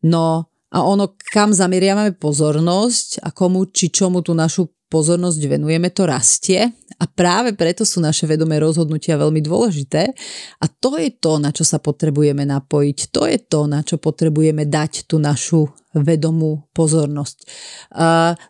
[0.09, 6.09] No a ono, kam zameriavame pozornosť a komu či čomu tú našu pozornosť venujeme, to
[6.09, 6.65] rastie.
[6.99, 10.11] A práve preto sú naše vedomé rozhodnutia veľmi dôležité.
[10.59, 14.67] A to je to, na čo sa potrebujeme napojiť, to je to, na čo potrebujeme
[14.67, 15.71] dať tú našu
[16.03, 17.39] vedomú pozornosť.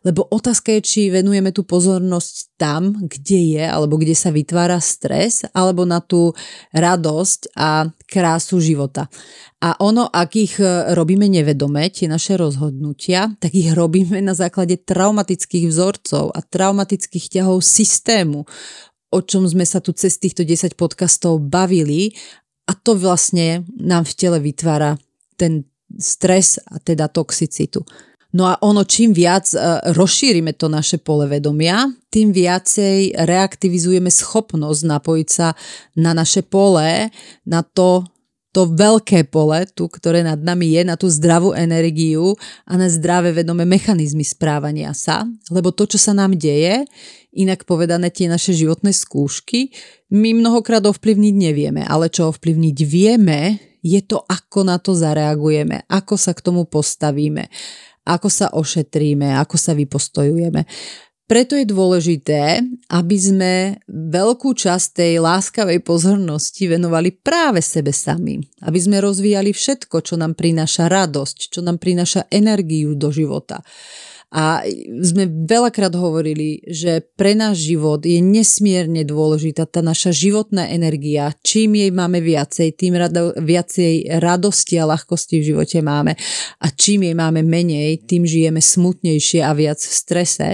[0.05, 5.47] Lebo otázka je, či venujeme tú pozornosť tam, kde je, alebo kde sa vytvára stres,
[5.55, 6.35] alebo na tú
[6.75, 9.07] radosť a krásu života.
[9.59, 14.79] A ono, ak ich e, robíme nevedome, tie naše rozhodnutia, tak ich robíme na základe
[14.79, 18.47] traumatických vzorcov a traumatických ťahov systému,
[19.11, 22.15] o čom sme sa tu cez týchto 10 podcastov bavili
[22.71, 25.01] a to vlastne nám v tele vytvára
[25.35, 25.65] ten
[25.97, 27.81] stres a teda toxicitu.
[28.29, 29.57] No a ono, čím viac e,
[29.97, 35.57] rozšírime to naše pole vedomia, tým viacej reaktivizujeme schopnosť napojiť sa
[35.97, 37.09] na naše pole,
[37.49, 38.05] na to,
[38.53, 42.37] to veľké pole, tu, ktoré nad nami je, na tú zdravú energiu
[42.69, 45.25] a na zdravé vedomé mechanizmy správania sa.
[45.49, 46.85] Lebo to, čo sa nám deje,
[47.33, 49.73] inak povedané tie naše životné skúšky,
[50.13, 56.15] my mnohokrát ovplyvniť nevieme, ale čo ovplyvniť vieme, je to, ako na to zareagujeme, ako
[56.19, 57.49] sa k tomu postavíme,
[58.09, 60.65] ako sa ošetríme, ako sa vypostojujeme.
[61.29, 63.53] Preto je dôležité, aby sme
[63.85, 68.41] veľkú časť tej láskavej pozornosti venovali práve sebe sami.
[68.65, 73.61] Aby sme rozvíjali všetko, čo nám prináša radosť, čo nám prináša energiu do života.
[74.29, 74.61] A
[75.01, 81.33] sme veľakrát hovorili, že pre náš život je nesmierne dôležitá tá naša životná energia.
[81.41, 86.13] Čím jej máme viacej, tým rado, viacej radosti a ľahkosti v živote máme.
[86.61, 90.49] A čím jej máme menej, tým žijeme smutnejšie a viac v strese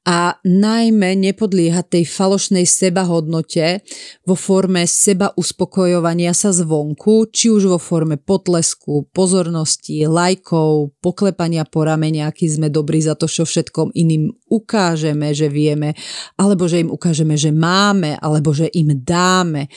[0.00, 3.84] a najmä nepodlieha tej falošnej sebahodnote
[4.24, 11.84] vo forme seba uspokojovania sa zvonku, či už vo forme potlesku, pozornosti, lajkov, poklepania po
[11.84, 15.92] ramene, aký sme dobrí za to, čo všetkom iným ukážeme, že vieme,
[16.40, 19.68] alebo že im ukážeme, že máme, alebo že im dáme.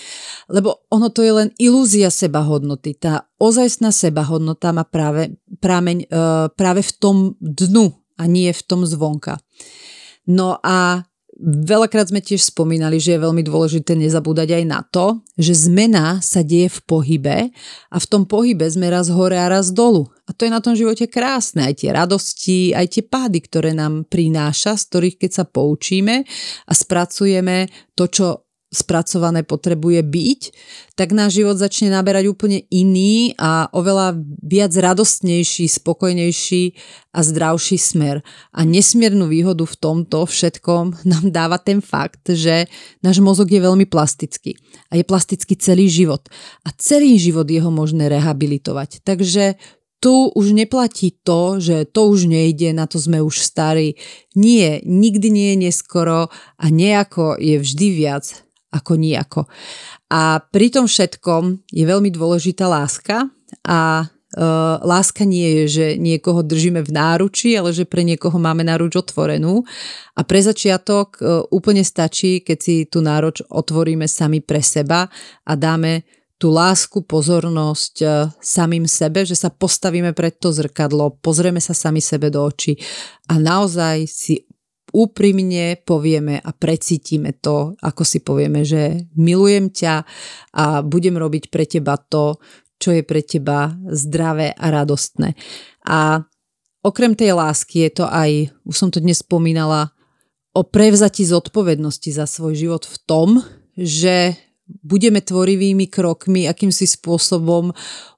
[0.48, 2.96] Lebo ono to je len ilúzia sebahodnoty.
[2.96, 6.18] Tá ozajstná sebahodnota má práve, prámeň, e,
[6.56, 9.36] práve v tom dnu a nie v tom zvonka.
[10.28, 11.04] No a
[11.44, 16.46] veľakrát sme tiež spomínali, že je veľmi dôležité nezabúdať aj na to, že zmena sa
[16.46, 17.38] deje v pohybe
[17.90, 20.08] a v tom pohybe sme raz hore a raz dolu.
[20.24, 24.08] A to je na tom živote krásne, aj tie radosti, aj tie pády, ktoré nám
[24.08, 26.24] prináša, z ktorých keď sa poučíme
[26.70, 28.26] a spracujeme to, čo
[28.74, 30.42] spracované potrebuje byť,
[30.98, 36.64] tak náš život začne naberať úplne iný a oveľa viac radostnejší, spokojnejší
[37.14, 38.26] a zdravší smer.
[38.50, 42.66] A nesmiernu výhodu v tomto všetkom nám dáva ten fakt, že
[43.06, 44.58] náš mozog je veľmi plastický.
[44.90, 46.26] A je plastický celý život.
[46.66, 49.06] A celý život je možné rehabilitovať.
[49.06, 49.56] Takže
[50.04, 53.96] tu už neplatí to, že to už nejde, na to sme už starí.
[54.36, 56.28] Nie, nikdy nie je neskoro
[56.60, 58.43] a nejako je vždy viac
[58.74, 59.42] ako nijako.
[60.10, 63.30] A pri tom všetkom je veľmi dôležitá láska
[63.62, 68.66] a Uh, láska nie je, že niekoho držíme v náruči, ale že pre niekoho máme
[68.66, 69.62] náruč otvorenú.
[70.18, 75.06] A pre začiatok uh, úplne stačí, keď si tú náruč otvoríme sami pre seba
[75.46, 76.02] a dáme
[76.42, 82.02] tú lásku, pozornosť uh, samým sebe, že sa postavíme pred to zrkadlo, pozrieme sa sami
[82.02, 82.74] sebe do očí
[83.30, 84.50] a naozaj si
[84.94, 89.94] úprimne povieme a precítime to, ako si povieme, že milujem ťa
[90.54, 92.38] a budem robiť pre teba to,
[92.78, 95.34] čo je pre teba zdravé a radostné.
[95.90, 96.22] A
[96.86, 99.90] okrem tej lásky je to aj, už som to dnes spomínala,
[100.54, 103.30] o prevzati zodpovednosti za svoj život v tom,
[103.74, 104.38] že
[104.86, 107.74] budeme tvorivými krokmi, akýmsi spôsobom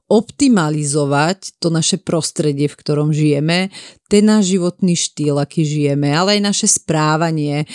[0.05, 3.73] optimalizovať to naše prostredie, v ktorom žijeme,
[4.05, 7.65] ten náš životný štýl, aký žijeme, ale aj naše správanie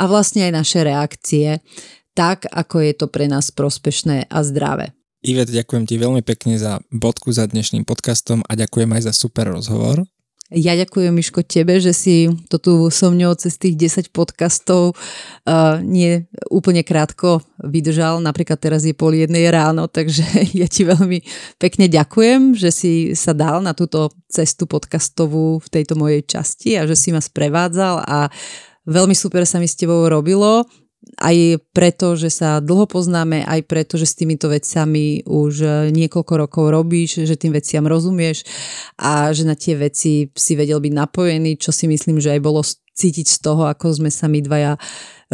[0.00, 1.60] a vlastne aj naše reakcie,
[2.16, 4.96] tak ako je to pre nás prospešné a zdravé.
[5.24, 9.48] Ivet, ďakujem ti veľmi pekne za bodku za dnešným podcastom a ďakujem aj za super
[9.48, 10.04] rozhovor.
[10.52, 15.80] Ja ďakujem, Miško, tebe, že si to tu so mňou cez tých 10 podcastov uh,
[15.80, 18.20] nie úplne krátko vydržal.
[18.20, 20.20] Napríklad teraz je pol jednej ráno, takže
[20.52, 21.24] ja ti veľmi
[21.56, 26.84] pekne ďakujem, že si sa dal na túto cestu podcastovú v tejto mojej časti a
[26.84, 28.28] že si ma sprevádzal a
[28.84, 30.68] veľmi super sa mi s tebou robilo
[31.18, 36.34] aj preto, že sa dlho poznáme, aj preto, že s týmito vecami už e, niekoľko
[36.34, 38.42] rokov robíš, že tým veciam rozumieš
[38.98, 42.60] a že na tie veci si vedel byť napojený, čo si myslím, že aj bolo
[42.94, 44.78] cítiť z toho, ako sme sa my dvaja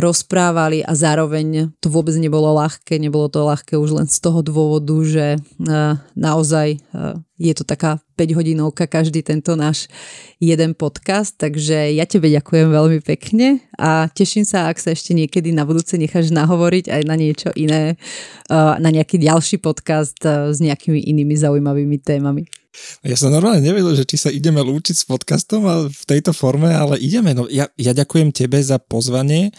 [0.00, 4.97] rozprávali a zároveň to vôbec nebolo ľahké, nebolo to ľahké už len z toho dôvodu,
[5.05, 9.92] že uh, naozaj uh, je to taká 5 hodinovka každý tento náš
[10.40, 15.52] jeden podcast, takže ja tebe ďakujem veľmi pekne a teším sa, ak sa ešte niekedy
[15.52, 18.00] na budúce necháš nahovoriť aj na niečo iné,
[18.48, 22.59] uh, na nejaký ďalší podcast s nejakými inými zaujímavými témami.
[23.02, 27.02] Ja som normálne nevedel, že či sa ideme lúčiť s podcastom v tejto forme, ale
[27.02, 27.34] ideme.
[27.34, 29.50] No, ja, ja ďakujem tebe za pozvanie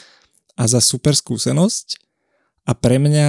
[0.56, 2.00] a za super skúsenosť
[2.68, 3.28] a pre mňa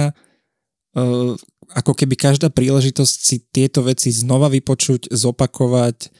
[0.95, 1.33] uh,
[1.73, 6.13] ako keby každá príležitosť si tieto veci znova vypočuť, zopakovať,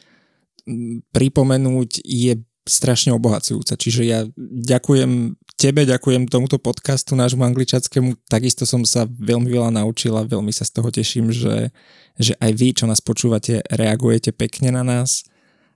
[1.11, 2.33] pripomenúť je
[2.64, 3.75] strašne obohacujúca.
[3.75, 8.27] Čiže ja ďakujem tebe, ďakujem tomuto podcastu nášmu angličackému.
[8.27, 11.72] Takisto som sa veľmi veľa naučila, veľmi sa z toho teším, že,
[12.19, 15.24] že aj vy, čo nás počúvate, reagujete pekne na nás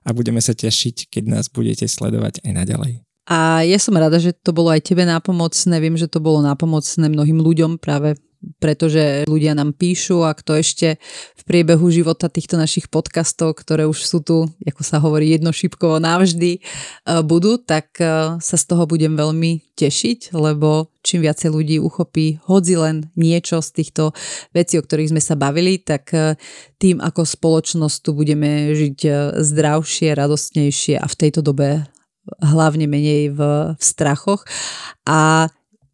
[0.04, 2.92] a budeme sa tešiť, keď nás budete sledovať aj naďalej.
[3.32, 5.80] A ja som rada, že to bolo aj tebe nápomocné.
[5.80, 8.20] Viem, že to bolo nápomocné mnohým ľuďom práve
[8.62, 11.02] pretože ľudia nám píšu a kto ešte
[11.34, 16.58] v priebehu života týchto našich podcastov, ktoré už sú tu, ako sa hovorí, jednošipkovo navždy
[16.58, 16.60] e,
[17.26, 22.78] budú, tak e, sa z toho budem veľmi tešiť, lebo čím viacej ľudí uchopí hodzi
[22.78, 24.14] len niečo z týchto
[24.54, 26.38] vecí, o ktorých sme sa bavili, tak e,
[26.78, 28.98] tým ako spoločnosť tu budeme žiť
[29.34, 31.90] zdravšie, radostnejšie a v tejto dobe
[32.38, 33.40] hlavne menej v,
[33.74, 34.44] v strachoch.
[35.08, 35.48] A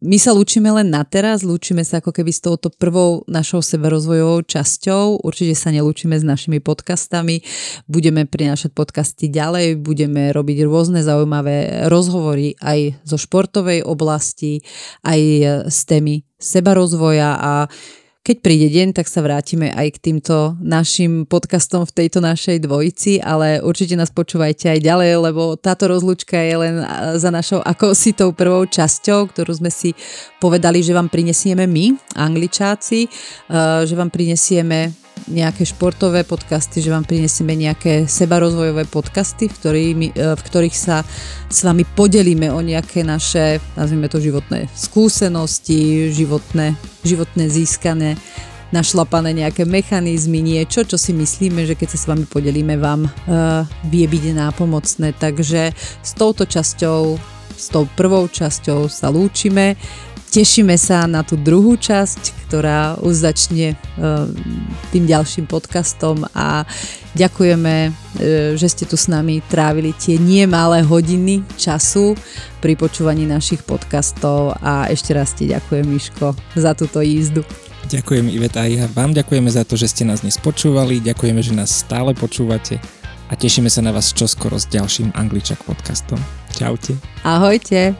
[0.05, 4.45] my sa lúčime len na teraz, lúčime sa ako keby s touto prvou našou seberozvojovou
[4.45, 5.25] časťou.
[5.25, 7.41] Určite sa nelúčime s našimi podcastami.
[7.89, 14.61] Budeme prinášať podcasty ďalej, budeme robiť rôzne zaujímavé rozhovory aj zo športovej oblasti,
[15.01, 15.19] aj
[15.73, 17.53] z témy sebarozvoja a
[18.25, 23.21] keď príde deň, tak sa vrátime aj k týmto našim podcastom v tejto našej dvojici,
[23.21, 26.81] ale určite nás počúvajte aj ďalej, lebo táto rozlúčka je len
[27.21, 29.93] za našou akousi tou prvou časťou, ktorú sme si
[30.41, 33.05] povedali, že vám prinesieme my, angličáci,
[33.85, 40.37] že vám prinesieme nejaké športové podcasty, že vám prinesieme nejaké sebarozvojové podcasty, v, ktorými, e,
[40.37, 41.01] v ktorých sa
[41.49, 48.21] s vami podelíme o nejaké naše, nazvime to životné skúsenosti, životné, životné získané
[48.73, 53.63] našlapané nejaké mechanizmy, niečo, čo si myslíme, že keď sa s vami podelíme, vám uh,
[53.87, 55.15] vie byť nápomocné.
[55.15, 57.15] Takže s touto časťou,
[57.55, 59.79] s tou prvou časťou sa lúčime.
[60.35, 63.75] Tešíme sa na tú druhú časť, ktorá už začne e,
[64.91, 66.67] tým ďalším podcastom a
[67.15, 67.89] ďakujeme, e,
[68.59, 72.19] že ste tu s nami trávili tie nie malé hodiny času
[72.59, 77.47] pri počúvaní našich podcastov a ešte raz ti ďakujem Miško za túto jízdu.
[77.87, 81.55] Ďakujem Iveta a ja vám ďakujeme za to, že ste nás dnes počúvali, ďakujeme, že
[81.55, 82.83] nás stále počúvate
[83.31, 86.19] a tešíme sa na vás čoskoro s ďalším Angličak podcastom.
[86.51, 86.99] Čaute.
[87.23, 87.95] Ahojte.